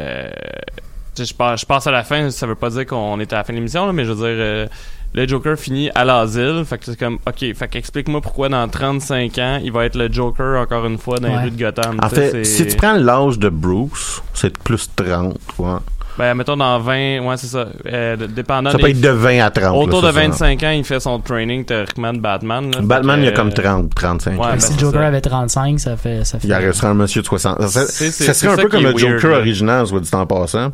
Je 1.18 1.34
passe, 1.34 1.62
je 1.62 1.66
passe 1.66 1.88
à 1.88 1.92
la 1.92 2.04
fin, 2.04 2.30
ça 2.32 2.48
veut 2.48 2.56
pas 2.56 2.70
dire 2.70 2.86
qu'on 2.86 3.20
est 3.20 3.32
à 3.34 3.38
la 3.38 3.44
fin 3.44 3.54
de 3.54 3.58
l'émission, 3.58 3.86
là, 3.86 3.94
mais 3.94 4.06
je 4.06 4.12
veux 4.12 4.16
dire. 4.18 4.26
euh, 4.44 4.68
le 5.16 5.28
Joker 5.28 5.56
finit 5.60 5.92
à 5.94 6.04
l'asile, 6.06 6.64
fait 6.66 6.80
que 6.80 6.86
c'est 6.86 6.98
comme, 6.98 7.20
ok, 7.28 7.54
fait 7.56 7.68
qu'explique-moi 7.70 8.20
pourquoi 8.20 8.50
dans 8.50 8.68
35 8.68 9.38
ans, 9.38 9.60
il 9.64 9.72
va 9.72 9.86
être 9.86 9.96
le 9.96 10.12
Joker 10.12 10.60
encore 10.60 10.88
une 10.88 10.98
fois 10.98 11.20
dans 11.20 11.28
les 11.28 11.36
Ouais. 11.36 11.44
rues 11.44 11.52
de 11.52 11.60
Gotham. 11.64 12.00
en 12.02 12.10
fait 12.10 12.44
si 12.44 12.66
tu 12.66 12.76
prends 12.76 12.94
l'âge 12.94 13.38
de 13.38 13.50
Bruce 13.50 14.24
c'est 14.34 14.58
plus 14.58 14.90
30 14.96 15.38
ouais. 15.60 15.74
Ben, 16.18 16.34
mettons 16.36 16.56
dans 16.58 16.80
20, 16.80 17.20
ouais, 17.22 17.38
c'est 17.38 17.48
ça. 17.48 17.68
Euh, 17.88 18.16
dépendant 18.28 18.70
ça 18.72 18.78
peut 18.80 18.90
être 18.90 19.02
de 19.02 19.10
20 19.10 19.40
à 19.46 19.50
30 19.52 19.76
Autour 19.88 20.02
là, 20.04 20.10
de 20.10 20.14
c'est 20.16 20.22
ça. 20.22 20.28
25 20.48 20.64
ans, 20.64 20.70
il 20.72 20.84
fait 20.84 21.00
son 21.00 21.20
training 21.20 21.64
théoriquement 21.66 22.14
de 22.14 22.20
Batman. 22.20 22.72
là. 22.72 22.82
Batman 22.82 23.16
Fait 23.16 23.22
il 23.22 23.26
y 23.26 23.28
a 23.28 23.32
que, 23.32 23.38
comme 23.38 23.48
euh, 23.48 23.52
30 23.52 23.96
35 23.96 24.32
ouais, 24.32 24.38
ans. 24.46 24.50
ben, 24.52 24.60
si 24.60 24.78
Joker 24.80 25.02
ça. 25.02 25.08
avait 25.08 25.22
35, 25.22 25.80
ça 25.80 25.98
fait. 25.98 26.24
Ça 26.24 26.38
fait 26.40 26.48
Il 26.48 26.54
resterait 26.54 26.88
un 26.88 26.94
monsieur 26.96 27.22
de 27.22 27.28
60. 27.28 27.62
Ça, 27.68 27.86
serait- 27.88 28.48
un 28.48 28.58
peu 28.58 28.70
comme 28.70 28.84
le 28.84 28.96
Joker 28.98 29.38
original, 29.40 29.86
soit 29.88 30.00
dit 30.02 30.10
en 30.14 30.26
passant. 30.28 30.72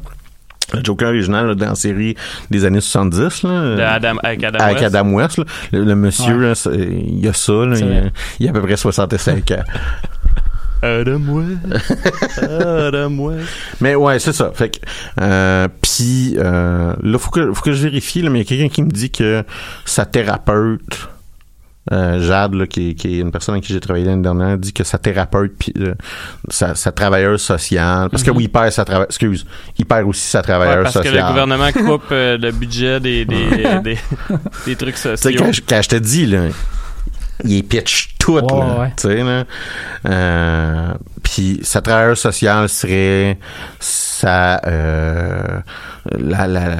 Le 0.74 0.82
Joker 0.84 1.09
original 1.09 1.47
là, 1.47 1.55
dans 1.55 1.70
la 1.70 1.76
série 1.76 2.15
des 2.51 2.65
années 2.65 2.82
70, 2.82 3.43
là, 3.43 3.76
de 3.76 3.82
Adam, 3.82 4.15
avec 4.24 4.43
Adam 4.43 4.59
avec 4.59 4.78
West. 4.82 4.95
Adam 4.95 5.09
West. 5.13 5.38
là. 5.38 5.43
Le, 5.72 5.84
le 5.84 5.95
monsieur, 5.95 6.36
Ouais. 6.38 6.47
là, 6.47 6.53
il 6.76 7.20
y 7.20 7.28
a 7.28 7.34
ça, 7.34 7.51
là, 7.53 7.78
il, 7.78 8.11
il 8.39 8.47
a 8.47 8.49
à 8.51 8.53
peu 8.53 8.61
près 8.61 8.78
65 8.78 9.51
ans. 9.51 9.63
Adam 10.82 11.20
West. 11.28 11.99
Adam 12.41 13.17
West. 13.17 13.49
Mais 13.82 13.95
ouais, 13.95 14.17
c'est 14.20 14.32
ça. 14.34 14.51
Fait 14.53 14.70
que, 14.70 14.78
euh, 15.22 15.67
puis 15.82 16.36
euh, 16.38 16.93
là, 17.01 17.17
faut 17.17 17.32
que, 17.32 17.51
faut 17.53 17.61
que 17.61 17.74
je 17.74 17.84
vérifie, 17.84 18.22
là, 18.22 18.30
mais 18.30 18.39
il 18.39 18.43
y 18.43 18.45
a 18.45 18.47
quelqu'un 18.57 18.74
qui 18.74 18.84
me 18.84 18.89
dit 18.89 19.11
que 19.11 19.43
sa 19.86 20.05
thérapeute, 20.05 21.09
euh, 21.92 22.20
Jade, 22.22 22.54
là, 22.54 22.68
qui, 22.68 22.90
est- 22.92 22.94
qui 22.94 23.16
est 23.18 23.22
une 23.22 23.32
personne 23.32 23.56
avec 23.56 23.66
qui 23.66 23.74
j'ai 23.74 23.80
travaillé 23.80 24.06
l'année 24.06 24.22
dernière, 24.22 24.58
dit 24.58 24.74
que 24.74 24.84
sa 24.84 24.98
thérapeute, 24.98 25.54
puis 25.58 25.74
euh, 25.80 25.96
sa, 26.50 26.76
sa 26.76 26.92
travailleuse 26.92 27.42
sociale, 27.42 28.10
parce 28.10 28.24
que 28.24 28.32
oui, 28.32 28.44
il 28.44 28.50
perd 28.50 28.72
sa 28.72 28.86
travailleuse, 28.86 29.08
excuse, 29.10 29.46
il 29.78 29.86
perd 29.86 30.08
aussi 30.08 30.22
sa 30.22 30.40
Ouais, 30.40 30.44
travailleuse 30.44 30.84
parce 30.84 30.96
que 30.98 31.04
sociale. 31.04 31.24
le 31.24 31.28
gouvernement 31.30 31.72
coupe 31.74 32.12
euh, 32.12 32.38
le 32.38 32.52
budget 32.52 33.00
des, 33.00 33.26
des, 33.26 33.80
des, 33.84 33.98
des 34.66 34.76
trucs 34.76 34.96
Tu 34.96 35.02
sais, 35.02 35.18
sociaux. 35.18 35.42
quand, 35.44 35.52
je- 35.52 35.62
quand 35.68 35.82
je 35.82 35.90
te 35.90 35.96
dis, 35.96 36.26
là, 36.28 36.42
il 37.46 37.58
est 37.58 37.64
pitch 37.64 38.16
tout, 38.20 38.34
Ouais, 38.36 38.42
là. 38.42 38.80
ouais. 38.82 38.94
Tu 38.98 39.08
sais, 39.08 39.24
là. 39.24 39.44
Euh, 40.08 40.94
puis 41.24 41.60
sa 41.64 41.82
travailleuse 41.82 42.20
sociale 42.20 42.70
serait 42.70 43.38
sa, 43.80 44.60
euh, 44.68 45.60
la, 46.18 46.48
la, 46.48 46.68
la, 46.70 46.76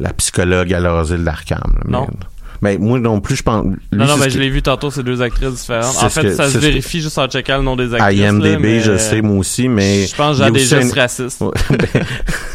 la 0.00 0.12
psychologue 0.14 0.72
à 0.74 0.80
l'asile 0.80 1.24
d'Arkham. 1.24 1.60
Non. 1.86 2.06
Mais, 2.10 2.26
mais 2.62 2.78
moi 2.78 2.98
non 2.98 3.20
plus, 3.20 3.36
je 3.36 3.42
pense. 3.42 3.64
lui, 3.64 3.72
non, 3.92 4.06
non, 4.06 4.16
ben, 4.16 4.24
ce 4.24 4.28
je 4.30 4.34
que- 4.34 4.40
l'ai 4.40 4.50
vu 4.50 4.62
tantôt, 4.62 4.90
c'est 4.90 5.02
deux 5.02 5.22
actrices 5.22 5.54
différentes. 5.54 5.96
En 6.02 6.08
fait, 6.08 6.22
que- 6.22 6.34
ça 6.34 6.44
se 6.46 6.50
ce 6.52 6.54
que- 6.58 6.62
vérifie 6.62 7.00
juste 7.00 7.18
en 7.18 7.26
checkant 7.26 7.58
le 7.58 7.62
nom 7.64 7.76
des 7.76 7.94
actrices. 7.94 8.20
IMDB, 8.20 8.52
là, 8.52 8.58
mais, 8.58 8.80
je 8.80 8.96
sais, 8.98 9.22
moi 9.22 9.36
aussi, 9.38 9.68
mais. 9.68 10.06
Je 10.06 10.14
pense 10.14 10.38
que 10.38 10.42
il 10.42 10.44
Jade 10.46 10.56
est 10.56 10.60
juste 10.60 10.96
un- 10.96 11.00
raciste. 11.00 11.42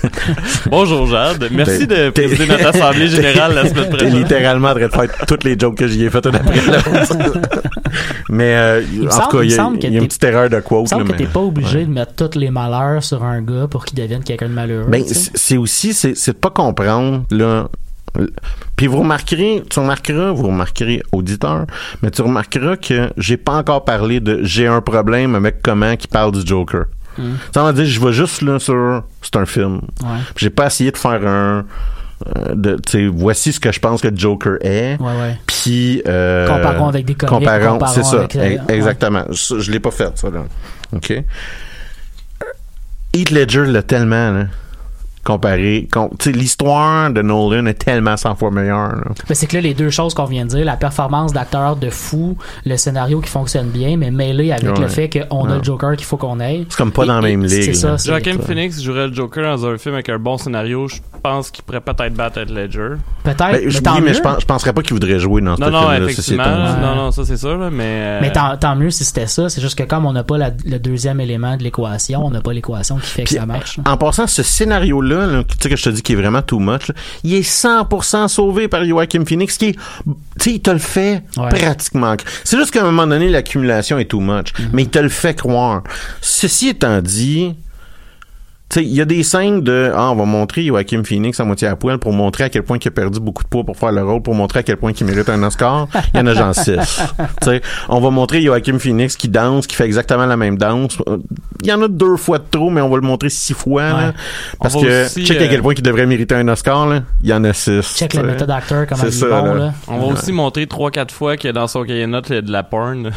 Ben, 0.05 0.11
Bonjour 0.69 1.07
Jade. 1.07 1.47
Merci 1.51 1.85
Ben, 1.87 2.05
de 2.05 2.09
t'es- 2.09 2.27
présider 2.27 2.47
notre 2.47 2.67
assemblée 2.67 3.07
générale 3.09 3.53
la 3.55 3.67
semaine 3.67 3.83
T'es 3.85 3.89
prochaine. 3.89 4.17
littéralement 4.17 4.69
en 4.69 4.73
train 4.75 4.87
de 4.87 4.91
faire 4.91 5.25
toutes 5.27 5.43
les 5.43 5.57
jokes 5.57 5.77
que 5.77 5.87
j'y 5.87 6.03
ai 6.05 6.09
faites 6.09 6.25
une 6.27 6.35
après 6.35 6.61
l'autre. 6.61 7.39
Mais, 8.29 8.55
euh, 8.55 8.81
me 8.93 9.07
en 9.07 9.11
semble- 9.11 9.23
tout 9.29 9.37
cas, 9.37 9.43
il 9.43 9.49
il 9.51 9.55
y 9.55 9.59
a, 9.59 9.69
il 9.73 9.83
y 9.83 9.85
a 9.85 9.89
une 9.89 9.99
t'es- 10.01 10.07
petite 10.07 10.23
erreur 10.23 10.49
de 10.49 10.57
Il 10.57 10.61
quote. 10.61 10.81
me 10.83 10.87
semble 10.87 11.03
que 11.05 11.11
t'es 11.17 11.23
mais- 11.23 11.29
pas 11.29 11.39
obligé 11.39 11.85
de 11.85 11.91
mettre 11.91 12.13
tous 12.15 12.37
les 12.37 12.49
malheurs 12.51 13.03
sur 13.03 13.23
un 13.23 13.41
gars 13.41 13.67
pour 13.69 13.85
qu'il 13.85 13.97
devienne 13.97 14.23
quelqu'un 14.23 14.49
de 14.49 14.53
malheureux. 14.53 14.87
Ben, 14.89 15.03
c'est 15.07 15.31
c'est 15.35 15.57
aussi, 15.57 15.93
c'est 15.93 16.15
c'est 16.15 16.33
de 16.33 16.37
pas 16.37 16.49
comprendre, 16.51 17.23
là. 17.31 17.67
Puis 18.75 18.87
vous 18.87 18.99
remarquerez, 18.99 19.63
tu 19.69 19.79
remarqueras, 19.79 20.31
vous 20.31 20.47
remarquerez, 20.47 21.01
auditeur, 21.11 21.65
mais 22.01 22.11
tu 22.11 22.21
remarqueras 22.21 22.77
que 22.77 23.09
j'ai 23.17 23.37
pas 23.37 23.53
encore 23.53 23.85
parlé 23.85 24.19
de 24.19 24.39
j'ai 24.43 24.67
un 24.67 24.81
problème 24.81 25.35
avec 25.35 25.61
comment 25.61 25.95
qui 25.95 26.07
parle 26.07 26.31
du 26.31 26.45
Joker. 26.45 26.85
Hmm. 27.17 27.35
Ça 27.53 27.63
veut 27.63 27.73
dire, 27.73 27.85
je 27.85 27.99
vais 27.99 28.11
juste 28.11 28.41
là 28.41 28.59
sur, 28.59 29.03
c'est 29.21 29.35
un 29.37 29.45
film. 29.45 29.81
Ouais. 30.01 30.19
J'ai 30.35 30.49
pas 30.49 30.67
essayé 30.67 30.91
de 30.91 30.97
faire 30.97 31.25
un, 31.25 31.65
euh, 32.25 32.55
de, 32.55 33.09
voici 33.09 33.51
ce 33.51 33.59
que 33.59 33.71
je 33.71 33.79
pense 33.79 34.01
que 34.01 34.07
Joker 34.15 34.57
est. 34.61 34.97
Puis 35.45 36.01
euh, 36.07 36.47
Comparons 36.47 36.87
avec 36.87 37.05
des 37.05 37.13
comics, 37.13 37.47
comparons, 37.47 37.85
c'est 37.87 38.03
ça, 38.03 38.19
avec, 38.19 38.35
euh, 38.35 38.57
exactement. 38.69 39.25
Je 39.31 39.69
l'ai 39.71 39.81
pas 39.81 39.91
fait 39.91 40.17
ça 40.17 40.29
là. 40.29 40.45
Ok. 40.93 41.13
Heath 43.13 43.31
Ledger 43.31 43.65
l'a 43.65 43.81
tellement 43.81 44.31
là, 44.31 44.45
comparé. 45.25 45.87
com- 45.91 46.09
tu 46.17 46.31
sais, 46.31 46.37
l'histoire 46.37 47.09
de 47.11 47.21
Nolan 47.21 47.65
est 47.65 47.73
tellement 47.73 48.15
100 48.15 48.35
fois 48.35 48.51
meilleure. 48.51 48.95
là. 48.95 49.03
Mais 49.27 49.35
c'est 49.35 49.47
que 49.47 49.55
là, 49.55 49.61
les 49.61 49.73
deux 49.73 49.89
choses 49.89 50.13
qu'on 50.13 50.25
vient 50.25 50.45
de 50.45 50.49
dire, 50.51 50.63
la 50.65 50.77
performance 50.77 51.33
d'acteur 51.33 51.75
de 51.75 51.89
fou, 51.89 52.37
le 52.65 52.77
scénario 52.77 53.19
qui 53.21 53.29
fonctionne 53.29 53.67
bien, 53.69 53.97
mais 53.97 54.11
mêlé 54.11 54.51
avec 54.51 54.75
Ouais. 54.75 54.79
le 54.81 54.87
fait 54.87 55.09
qu'on 55.09 55.49
a 55.49 55.57
le 55.57 55.63
Joker 55.63 55.95
qu'il 55.97 56.05
faut 56.05 56.17
qu'on 56.17 56.39
ait. 56.39 56.65
C'est 56.69 56.77
comme 56.77 56.91
pas 56.91 57.03
Et- 57.03 57.07
dans 57.07 57.15
la 57.15 57.21
même 57.21 57.43
ligue. 57.43 57.73
C'est 57.73 58.05
Joaquin 58.05 58.37
Phoenix 58.39 58.81
jouerait 58.81 59.07
le 59.07 59.13
Joker 59.13 59.43
dans 59.57 59.65
un 59.65 59.77
film 59.77 59.95
avec 59.95 60.09
un 60.09 60.19
bon 60.19 60.37
scénario. 60.37 60.87
Je 60.87 60.97
pense 61.23 61.49
qu'il 61.51 61.63
pourrait 61.63 61.81
peut-être 61.81 62.13
battre 62.13 62.39
Heath 62.39 62.51
Ledger. 62.51 62.89
Peut-être. 63.23 63.37
Ben, 63.39 63.51
mais 63.53 63.91
oui, 63.91 64.01
mais 64.03 64.13
je, 64.13 64.21
pense, 64.21 64.41
je 64.41 64.45
penserais 64.45 64.73
pas 64.73 64.81
qu'il 64.83 64.93
voudrait 64.93 65.17
jouer 65.19 65.41
dans 65.41 65.55
ce 65.55 65.61
Non, 65.61 65.71
non, 65.71 65.89
film-là. 65.89 66.09
effectivement. 66.09 66.45
Non, 66.81 66.95
non, 66.95 67.11
ça 67.11 67.25
c'est 67.25 67.37
sûr, 67.37 67.57
là, 67.57 67.69
mais. 67.71 67.83
euh, 67.83 68.19
Mais 68.21 68.31
tant, 68.31 68.55
tant 68.57 68.75
mieux 68.75 68.91
si 68.91 69.03
c'était 69.03 69.25
ça. 69.25 69.49
C'est 69.49 69.61
juste 69.61 69.75
que 69.77 69.83
comme 69.83 70.05
on 70.05 70.13
n'a 70.13 70.23
pas 70.23 70.37
la- 70.37 70.51
le 70.65 70.77
deuxième 70.77 71.19
élément 71.19 71.57
de 71.57 71.63
l'équation, 71.63 72.23
on 72.25 72.29
n'a 72.29 72.41
pas 72.41 72.53
l'équation 72.53 72.97
qui 72.97 73.07
fait 73.07 73.23
que 73.23 73.31
ça 73.31 73.45
marche. 73.47 73.79
En 73.87 73.97
passant, 73.97 74.27
ce 74.27 74.43
scénario-là, 74.43 75.14
là, 75.17 75.43
tu 75.43 75.55
sais 75.61 75.69
que 75.69 75.75
je 75.75 75.83
te 75.83 75.89
dis 75.89 76.01
qui 76.01 76.13
est 76.13 76.15
vraiment 76.15 76.41
too 76.41 76.59
much, 76.59 76.87
là, 76.87 76.95
il 77.23 77.33
est 77.35 77.41
100% 77.49 78.27
sauvé 78.27 78.67
par 78.67 78.83
Joaquin 78.85 79.23
Phoenix, 79.25 79.57
qui 79.57 79.65
est, 79.67 79.71
tu 79.73 79.79
sais, 80.39 80.51
il 80.55 80.61
te 80.61 80.71
le 80.71 80.77
fait 80.79 81.23
Ouais. 81.37 81.49
pratiquement. 81.49 82.15
C'est 82.43 82.57
juste 82.57 82.71
qu'à 82.71 82.81
un 82.81 82.85
moment 82.91 83.07
donné, 83.07 83.29
l'accumulation 83.29 83.97
est 83.99 84.05
too 84.05 84.19
much, 84.19 84.53
Mm-hmm. 84.53 84.69
mais 84.73 84.83
il 84.83 84.89
te 84.89 84.99
le 84.99 85.09
fait 85.09 85.33
croire. 85.35 85.83
Ceci 86.21 86.69
étant 86.69 87.01
dit, 87.01 87.55
il 88.75 88.93
y 88.93 88.99
a 89.01 89.05
des 89.05 89.23
scènes 89.23 89.61
de 89.61 89.91
ah 89.95 90.11
on 90.11 90.15
va 90.15 90.25
montrer 90.25 90.65
Joaquin 90.65 91.03
Phoenix 91.03 91.39
à 91.39 91.45
moitié 91.45 91.67
à 91.67 91.75
poil 91.75 91.97
pour 91.97 92.11
montrer 92.11 92.45
à 92.45 92.49
quel 92.49 92.63
point 92.63 92.77
il 92.83 92.87
a 92.87 92.91
perdu 92.91 93.19
beaucoup 93.19 93.43
de 93.43 93.47
poids 93.47 93.63
pour 93.63 93.77
faire 93.77 93.91
le 93.91 94.03
rôle, 94.03 94.21
pour 94.21 94.35
montrer 94.35 94.59
à 94.59 94.63
quel 94.63 94.77
point 94.77 94.91
il 94.91 95.05
mérite 95.05 95.29
un 95.29 95.41
Oscar. 95.43 95.87
Il 96.13 96.17
y 96.17 96.21
en 96.21 96.27
a 96.27 96.33
genre 96.33 96.53
six. 96.53 97.01
On 97.89 97.99
va 98.01 98.09
montrer 98.09 98.41
Joaquin 98.41 98.77
Phoenix 98.79 99.15
qui 99.15 99.29
danse, 99.29 99.67
qui 99.67 99.75
fait 99.75 99.85
exactement 99.85 100.25
la 100.25 100.35
même 100.37 100.57
danse. 100.57 100.97
Il 101.61 101.67
y 101.67 101.73
en 101.73 101.81
a 101.81 101.87
deux 101.87 102.17
fois 102.17 102.37
de 102.37 102.43
trop, 102.49 102.69
mais 102.69 102.81
on 102.81 102.89
va 102.89 102.95
le 102.97 103.01
montrer 103.01 103.29
six 103.29 103.53
fois. 103.53 103.83
là. 103.83 104.13
Parce 104.59 104.75
que 104.75 105.05
aussi, 105.05 105.25
check 105.25 105.39
à 105.39 105.43
euh, 105.43 105.47
quel 105.49 105.61
point 105.61 105.73
il 105.75 105.81
devrait 105.83 106.05
mériter 106.05 106.35
un 106.35 106.47
Oscar. 106.47 106.87
Là. 106.87 107.03
Il 107.21 107.29
y 107.29 107.33
en 107.33 107.43
a 107.43 107.53
six. 107.53 107.95
Check 107.95 108.11
tu 108.11 108.17
le 108.17 108.23
sais. 108.23 108.31
méthode 108.31 108.51
acteur, 108.51 108.85
comment 108.87 109.01
il 109.03 109.07
est 109.07 109.11
ça, 109.11 109.27
bon. 109.27 109.45
là. 109.45 109.53
Là. 109.53 109.73
On 109.87 109.99
va 109.99 110.05
aussi 110.13 110.31
montrer 110.31 110.65
3-4 110.65 111.11
fois 111.11 111.37
que 111.37 111.47
dans 111.47 111.67
son 111.67 111.83
cahier 111.83 112.01
de 112.01 112.07
notes, 112.07 112.29
il 112.29 112.35
y 112.35 112.37
a 112.39 112.41
de 112.41 112.51
la 112.51 112.63
porn. 112.63 113.11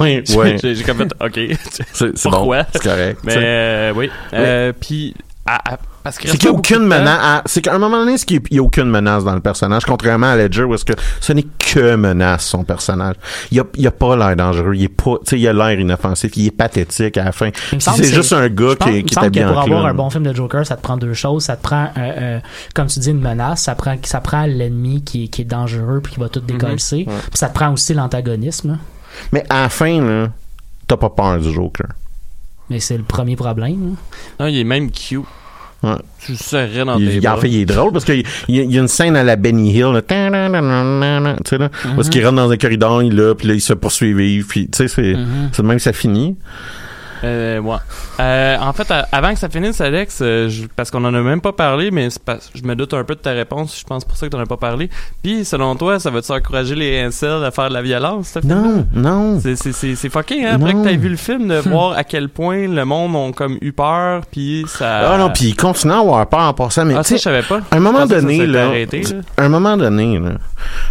Ouais, 0.00 0.24
ouais. 0.36 0.56
J'ai 0.62 0.82
comme 0.84 0.98
fait, 0.98 1.12
OK. 1.20 1.58
C'est 1.92 2.12
bon. 2.24 2.30
Pourquoi? 2.30 2.64
C'est 2.72 2.82
correct. 2.82 3.20
Mais 3.24 3.34
euh, 3.36 3.92
oui. 3.94 4.10
Euh, 4.32 4.72
Puis, 4.78 4.91
à- 5.44 5.72
à- 5.74 5.78
parce 6.04 6.18
que 6.18 6.28
C'est 6.28 6.36
qu'il 6.38 6.48
n'y 6.50 6.54
a 6.54 6.58
aucune 6.58 6.84
menace. 6.86 7.18
à- 7.20 7.42
C'est 7.46 7.62
qu'à 7.62 7.74
un 7.74 7.78
moment 7.78 7.98
donné, 8.04 8.16
qu'il 8.16 8.40
n'y 8.50 8.58
a 8.58 8.62
aucune 8.62 8.88
menace 8.90 9.24
dans 9.24 9.34
le 9.34 9.40
personnage, 9.40 9.84
contrairement 9.84 10.28
à 10.28 10.36
Ledger, 10.36 10.62
où 10.64 10.74
est-ce 10.74 10.84
que 10.84 10.92
ce 11.20 11.32
n'est 11.32 11.44
que 11.58 11.94
menace, 11.96 12.44
son 12.44 12.62
personnage. 12.64 13.14
Il 13.50 13.58
a, 13.60 13.64
il 13.76 13.86
a 13.86 13.90
pas 13.90 14.16
l'air 14.16 14.34
dangereux. 14.36 14.74
Il 14.74 14.84
est 14.84 14.88
pas, 14.88 15.14
il 15.32 15.46
a 15.48 15.52
l'air 15.52 15.78
inoffensif. 15.78 16.32
Il 16.36 16.46
est 16.46 16.50
pathétique 16.52 17.16
à 17.18 17.24
la 17.24 17.32
fin. 17.32 17.50
Il 17.72 17.80
C'est 17.80 18.04
juste 18.04 18.32
un 18.32 18.48
gars 18.48 18.74
pense- 18.78 18.88
qui, 18.88 18.98
il 18.98 19.04
qui 19.04 19.14
est 19.18 19.30
que 19.30 19.48
pour 19.48 19.60
avoir 19.60 19.86
un 19.86 19.94
bon 19.94 20.10
film 20.10 20.24
de 20.24 20.32
Joker, 20.34 20.64
ça 20.66 20.76
te 20.76 20.82
prend 20.82 20.96
deux 20.96 21.14
choses. 21.14 21.44
Ça 21.44 21.56
te 21.56 21.62
prend, 21.62 21.84
euh, 21.96 22.00
euh, 22.00 22.40
comme 22.74 22.86
tu 22.86 22.98
dis, 23.00 23.10
une 23.10 23.20
menace. 23.20 23.62
Ça 23.62 23.74
prend, 23.74 23.96
ça 24.04 24.20
prend 24.20 24.46
l'ennemi 24.46 25.02
qui, 25.02 25.24
est- 25.24 25.28
qui 25.28 25.42
est 25.42 25.46
dangereux 25.46 26.00
puis 26.02 26.14
qui 26.14 26.20
va 26.20 26.28
tout 26.28 26.40
Mhm. 26.40 26.46
décoller. 26.46 26.76
Puis 26.76 27.06
ça 27.34 27.48
te 27.48 27.54
prend 27.54 27.72
aussi 27.72 27.94
l'antagonisme. 27.94 28.78
Mais 29.32 29.44
à 29.50 29.62
la 29.62 29.68
fin, 29.68 30.00
là, 30.00 30.28
t'as 30.86 30.96
pas 30.96 31.10
peur 31.10 31.38
du 31.38 31.52
Joker. 31.52 31.86
Mais 32.72 32.80
c'est 32.80 32.96
le 32.96 33.04
premier 33.04 33.36
problème. 33.36 33.94
Non, 34.40 34.46
il 34.46 34.58
est 34.58 34.64
même 34.64 34.90
cute. 34.90 35.20
Ouais. 35.84 35.90
Tu 36.24 36.32
le 36.32 36.38
serrais 36.38 36.84
dans 36.84 36.96
Il, 36.98 37.08
tes 37.08 37.16
il- 37.16 37.28
en 37.28 37.36
fait, 37.36 37.48
il 37.50 37.60
est 37.60 37.64
drôle 37.64 37.92
parce 37.92 38.04
qu'il 38.04 38.24
y, 38.48 38.52
y 38.56 38.78
a 38.78 38.80
une 38.80 38.86
scène 38.88 39.16
à 39.16 39.24
la 39.24 39.34
Benny 39.36 39.72
Hill, 39.72 39.86
là, 39.92 40.00
tu 40.00 40.14
sais, 40.14 41.58
là, 41.58 41.68
parce 41.96 42.08
qu'il 42.08 42.24
rentre 42.24 42.36
dans 42.36 42.50
un 42.50 42.56
corridor, 42.56 43.02
il 43.02 43.14
là, 43.16 43.34
puis 43.34 43.48
là, 43.48 43.54
il 43.54 43.60
se 43.60 43.72
poursuit, 43.72 44.42
puis 44.44 44.68
tu 44.70 44.76
sais, 44.76 44.88
c'est 44.88 45.14
Mhm. 45.14 45.50
c'est 45.52 45.62
de 45.62 45.66
même 45.66 45.76
que 45.78 45.82
ça 45.82 45.92
finit. 45.92 46.36
Euh, 47.24 47.58
ouais. 47.60 47.76
Euh, 48.20 48.56
en 48.60 48.72
fait, 48.72 48.92
avant 49.12 49.32
que 49.32 49.38
ça 49.38 49.48
finisse, 49.48 49.80
Alex, 49.80 50.18
euh, 50.22 50.48
je- 50.48 50.66
parce 50.74 50.90
qu'on 50.90 51.04
en 51.04 51.14
a 51.14 51.20
même 51.20 51.40
pas 51.40 51.52
parlé, 51.52 51.90
mais 51.90 52.08
je 52.54 52.62
me 52.64 52.74
doute 52.74 52.94
un 52.94 53.04
peu 53.04 53.14
de 53.14 53.20
ta 53.20 53.30
réponse. 53.32 53.78
Je 53.78 53.84
pense 53.84 54.04
pour 54.04 54.16
ça 54.16 54.26
que 54.26 54.32
t'en 54.32 54.40
as 54.40 54.46
pas 54.46 54.56
parlé. 54.56 54.90
Puis, 55.22 55.44
selon 55.44 55.74
toi, 55.76 55.98
ça 56.00 56.10
va-tu 56.10 56.32
encourager 56.32 56.74
les 56.74 57.00
incels 57.00 57.44
à 57.44 57.50
faire 57.50 57.68
de 57.68 57.74
la 57.74 57.82
violence? 57.82 58.36
Non, 58.44 58.86
non. 58.92 59.40
C'est, 59.40 59.96
fucké, 60.10 60.44
hein? 60.44 60.54
Après 60.56 60.72
Non. 60.74 60.82
que 60.82 60.88
t'aies 60.88 60.96
vu 60.96 61.08
le 61.08 61.16
film, 61.16 61.48
de 61.48 61.56
voir 61.56 61.92
à 61.96 62.04
quel 62.04 62.28
point 62.28 62.66
le 62.68 62.84
monde 62.84 63.14
ont 63.16 63.32
comme 63.32 63.56
eu 63.60 63.72
peur, 63.72 64.22
puis 64.30 64.64
ça... 64.68 65.12
Ah 65.12 65.18
non, 65.18 65.30
puis 65.30 65.46
il 65.46 65.56
continue 65.56 65.92
à 65.92 65.98
avoir 66.00 66.26
peur 66.28 66.40
en 66.40 66.54
passant, 66.54 66.84
mais 66.84 66.94
Ah, 66.94 66.98
tu 66.98 67.04
ça, 67.04 67.08
sais, 67.10 67.16
je 67.18 67.22
savais 67.22 67.42
pas. 67.42 67.60
à 67.70 67.76
un 67.76 67.80
moment 67.80 68.06
donné, 68.06 68.46
là, 68.46 68.66
arrêté, 68.66 69.02
là. 69.02 69.16
à 69.36 69.42
un 69.44 69.48
moment 69.48 69.76
donné, 69.76 70.18
là, 70.18 70.32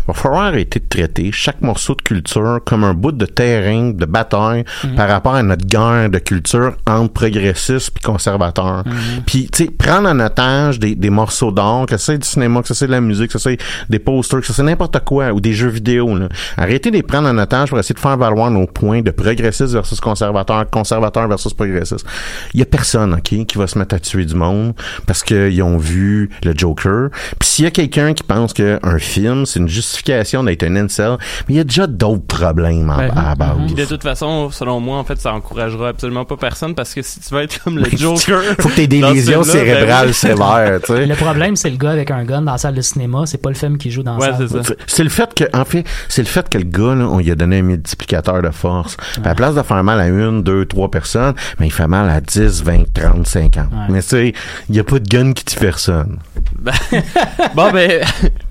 va 0.08 0.14
falloir 0.14 0.44
arrêter 0.44 0.80
de 0.80 0.86
traiter 0.88 1.32
chaque 1.32 1.62
morceau 1.62 1.96
de 1.96 2.02
culture 2.02 2.60
comme 2.66 2.84
un 2.84 2.94
bout 2.94 3.12
de 3.12 3.26
terrain 3.26 3.92
de 3.92 4.06
bataille 4.06 4.64
Mhm. 4.84 4.96
par 4.96 5.10
rapport 5.10 5.36
à 5.36 5.44
notre 5.44 5.66
guerre 5.66 6.10
de 6.10 6.20
culture 6.24 6.74
entre 6.88 7.14
progressistes 7.14 7.92
puis 7.92 8.04
conservateurs. 8.04 8.84
Mhm. 8.86 9.24
Puis, 9.26 9.50
tu 9.52 9.66
sais, 9.66 9.72
prendre 9.72 10.10
en 10.10 10.20
otage 10.20 10.80
des, 10.80 10.96
des 10.96 11.10
morceaux 11.10 11.52
d'art, 11.52 11.86
que 11.88 11.98
c'est 11.98 12.18
du 12.18 12.28
cinéma, 12.28 12.62
que 12.62 12.74
c'est 12.74 12.88
de 12.88 12.92
la 12.92 13.02
musique, 13.02 13.32
que 13.32 13.38
c'est 13.40 13.58
des 13.90 14.00
posters, 14.00 14.42
que 14.42 14.48
c'est 14.48 14.64
n'importe 14.64 15.00
quoi, 15.06 15.32
ou 15.32 15.40
des 15.42 15.54
jeux 15.54 15.70
vidéo, 15.70 16.16
là. 16.18 16.28
Arrêtez 16.58 16.92
de 16.92 16.96
les 16.96 17.04
prendre 17.04 17.28
en 17.30 17.38
otage 17.38 17.70
pour 17.70 17.80
essayer 17.80 17.94
de 17.96 18.00
faire 18.00 18.18
valoir 18.18 18.50
nos 18.52 18.68
points 18.68 19.02
de 19.02 19.12
progressistes 19.12 19.74
versus 19.74 20.00
conservateurs, 20.00 20.70
conservateurs 20.70 21.28
versus 21.28 21.54
progressistes. 21.54 22.06
Il 22.54 22.60
y 22.60 22.64
a 22.64 22.66
personne, 22.66 23.14
OK, 23.14 23.46
qui 23.46 23.58
va 23.58 23.68
se 23.68 23.78
mettre 23.78 23.96
à 23.96 24.00
tuer 24.00 24.26
du 24.26 24.36
monde 24.36 24.74
parce 25.08 25.24
qu'ils 25.24 25.62
ont 25.64 25.78
vu 25.78 26.30
le 26.44 26.54
Joker. 26.56 27.10
Puis 27.40 27.50
s'il 27.50 27.66
y 27.66 27.68
a 27.68 27.72
quelqu'un 27.72 28.14
qui 28.14 28.24
pense 28.24 28.54
qu'un 28.54 28.80
film, 29.00 29.46
c'est 29.46 29.60
une 29.60 29.68
justification 29.70 30.44
d'être 30.44 30.64
un 30.64 30.76
incel, 30.76 31.18
mais 31.48 31.56
il 31.56 31.58
y 31.58 31.60
a 31.60 31.64
déjà 31.64 31.88
d'autres 31.88 32.26
problèmes 32.26 32.90
en- 32.90 32.98
Ben, 32.98 33.12
à 33.16 33.36
base. 33.36 33.58
Puis 33.66 33.76
de 33.76 33.86
toute 33.86 34.04
façon, 34.04 34.50
selon 34.52 34.80
moi, 34.80 34.98
en 34.98 35.04
fait, 35.04 35.20
ça 35.20 35.34
encouragera 35.34 35.90
absolument 35.90 36.11
pas 36.26 36.38
personne 36.38 36.76
parce 36.76 36.94
que 36.94 37.02
si 37.02 37.20
tu 37.20 37.34
veux 37.34 37.42
être 37.42 37.64
comme 37.64 37.78
le 37.78 37.86
Joker. 37.98 38.42
Faut 38.60 38.70
que 38.70 38.76
t'aies 38.76 38.88
des 38.88 39.02
lésions 39.02 39.40
ben 39.42 39.44
cérébrales 39.52 40.14
sévères, 40.14 40.80
tu 40.84 40.94
sais. 40.94 41.06
Le 41.06 41.16
problème, 41.16 41.56
c'est 41.56 41.70
le 41.70 41.78
gars 41.78 41.92
avec 41.92 42.12
un 42.12 42.24
gun 42.24 42.42
dans 42.44 42.52
la 42.54 42.58
salle 42.58 42.76
de 42.76 42.82
cinéma. 42.82 43.24
C'est 43.26 43.38
pas 43.42 43.50
le 43.50 43.56
film 43.56 43.78
qui 43.78 43.90
joue 43.92 44.04
dans 44.04 44.18
Ouais, 44.18 44.30
la 44.30 44.38
salle. 44.38 44.48
c'est 44.50 44.58
ça. 44.58 44.64
C'est- 44.64 44.78
C'est 44.88 45.04
le 45.04 45.10
fait 45.10 45.34
que, 45.34 45.44
en 45.58 45.66
fait, 45.66 45.86
c'est 46.10 46.22
le 46.22 46.28
fait 46.28 46.48
que 46.50 46.58
le 46.58 46.66
gars, 46.66 46.96
là, 46.96 47.08
on 47.08 47.18
lui 47.20 47.32
a 47.32 47.36
donné 47.36 47.60
un 47.60 47.64
multiplicateur 47.64 48.42
de 48.42 48.50
force. 48.52 48.96
Puis 49.14 49.22
à 49.24 49.30
la 49.30 49.36
place 49.36 49.56
de 49.56 49.62
faire 49.64 49.84
mal 49.84 50.00
à 50.00 50.08
une, 50.08 50.44
deux, 50.44 50.66
trois 50.66 50.92
personnes, 50.92 51.34
mais 51.60 51.68
il 51.68 51.72
fait 51.72 51.88
mal 51.88 52.10
à 52.10 52.22
10, 52.22 52.64
20, 52.64 52.84
30, 52.94 53.26
50. 53.28 53.66
Ouais. 53.72 53.78
Mais 53.90 54.02
tu 54.02 54.08
sais, 54.10 54.34
il 54.70 54.74
n'y 54.74 54.80
a 54.80 54.84
pas 54.84 55.00
de 55.00 55.08
gun 55.08 55.34
qui 55.34 55.46
tue 55.46 55.58
personne. 55.60 56.18
Bon, 57.56 57.72
ben, 57.72 58.02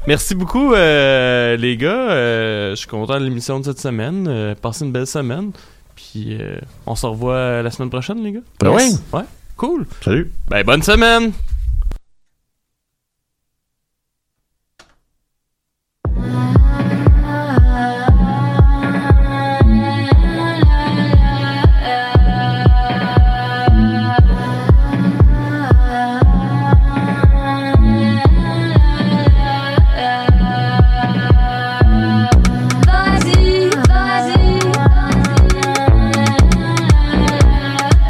merci 0.07 0.35
beaucoup, 0.35 0.75
euh, 0.75 1.57
les 1.57 1.77
gars. 1.77 2.11
Euh, 2.11 2.71
je 2.71 2.77
suis 2.77 2.87
content 2.89 3.19
de 3.19 3.25
l'émission 3.25 3.61
de 3.61 3.65
cette 3.65 3.81
semaine. 3.81 4.27
Euh, 4.29 4.55
passez 4.61 4.85
une 4.85 4.93
belle 4.93 5.07
semaine. 5.07 5.51
Puis, 6.11 6.37
euh, 6.41 6.57
on 6.87 6.95
se 6.97 7.07
revoit 7.07 7.63
la 7.63 7.71
semaine 7.71 7.91
prochaine, 7.91 8.23
les 8.23 8.33
gars. 8.33 8.41
Ben 8.59 8.73
Yes. 8.73 9.03
Ouais, 9.13 9.23
cool. 9.57 9.87
Salut. 10.03 10.31
Ben, 10.49 10.65
bonne 10.65 10.83
semaine! 10.83 11.33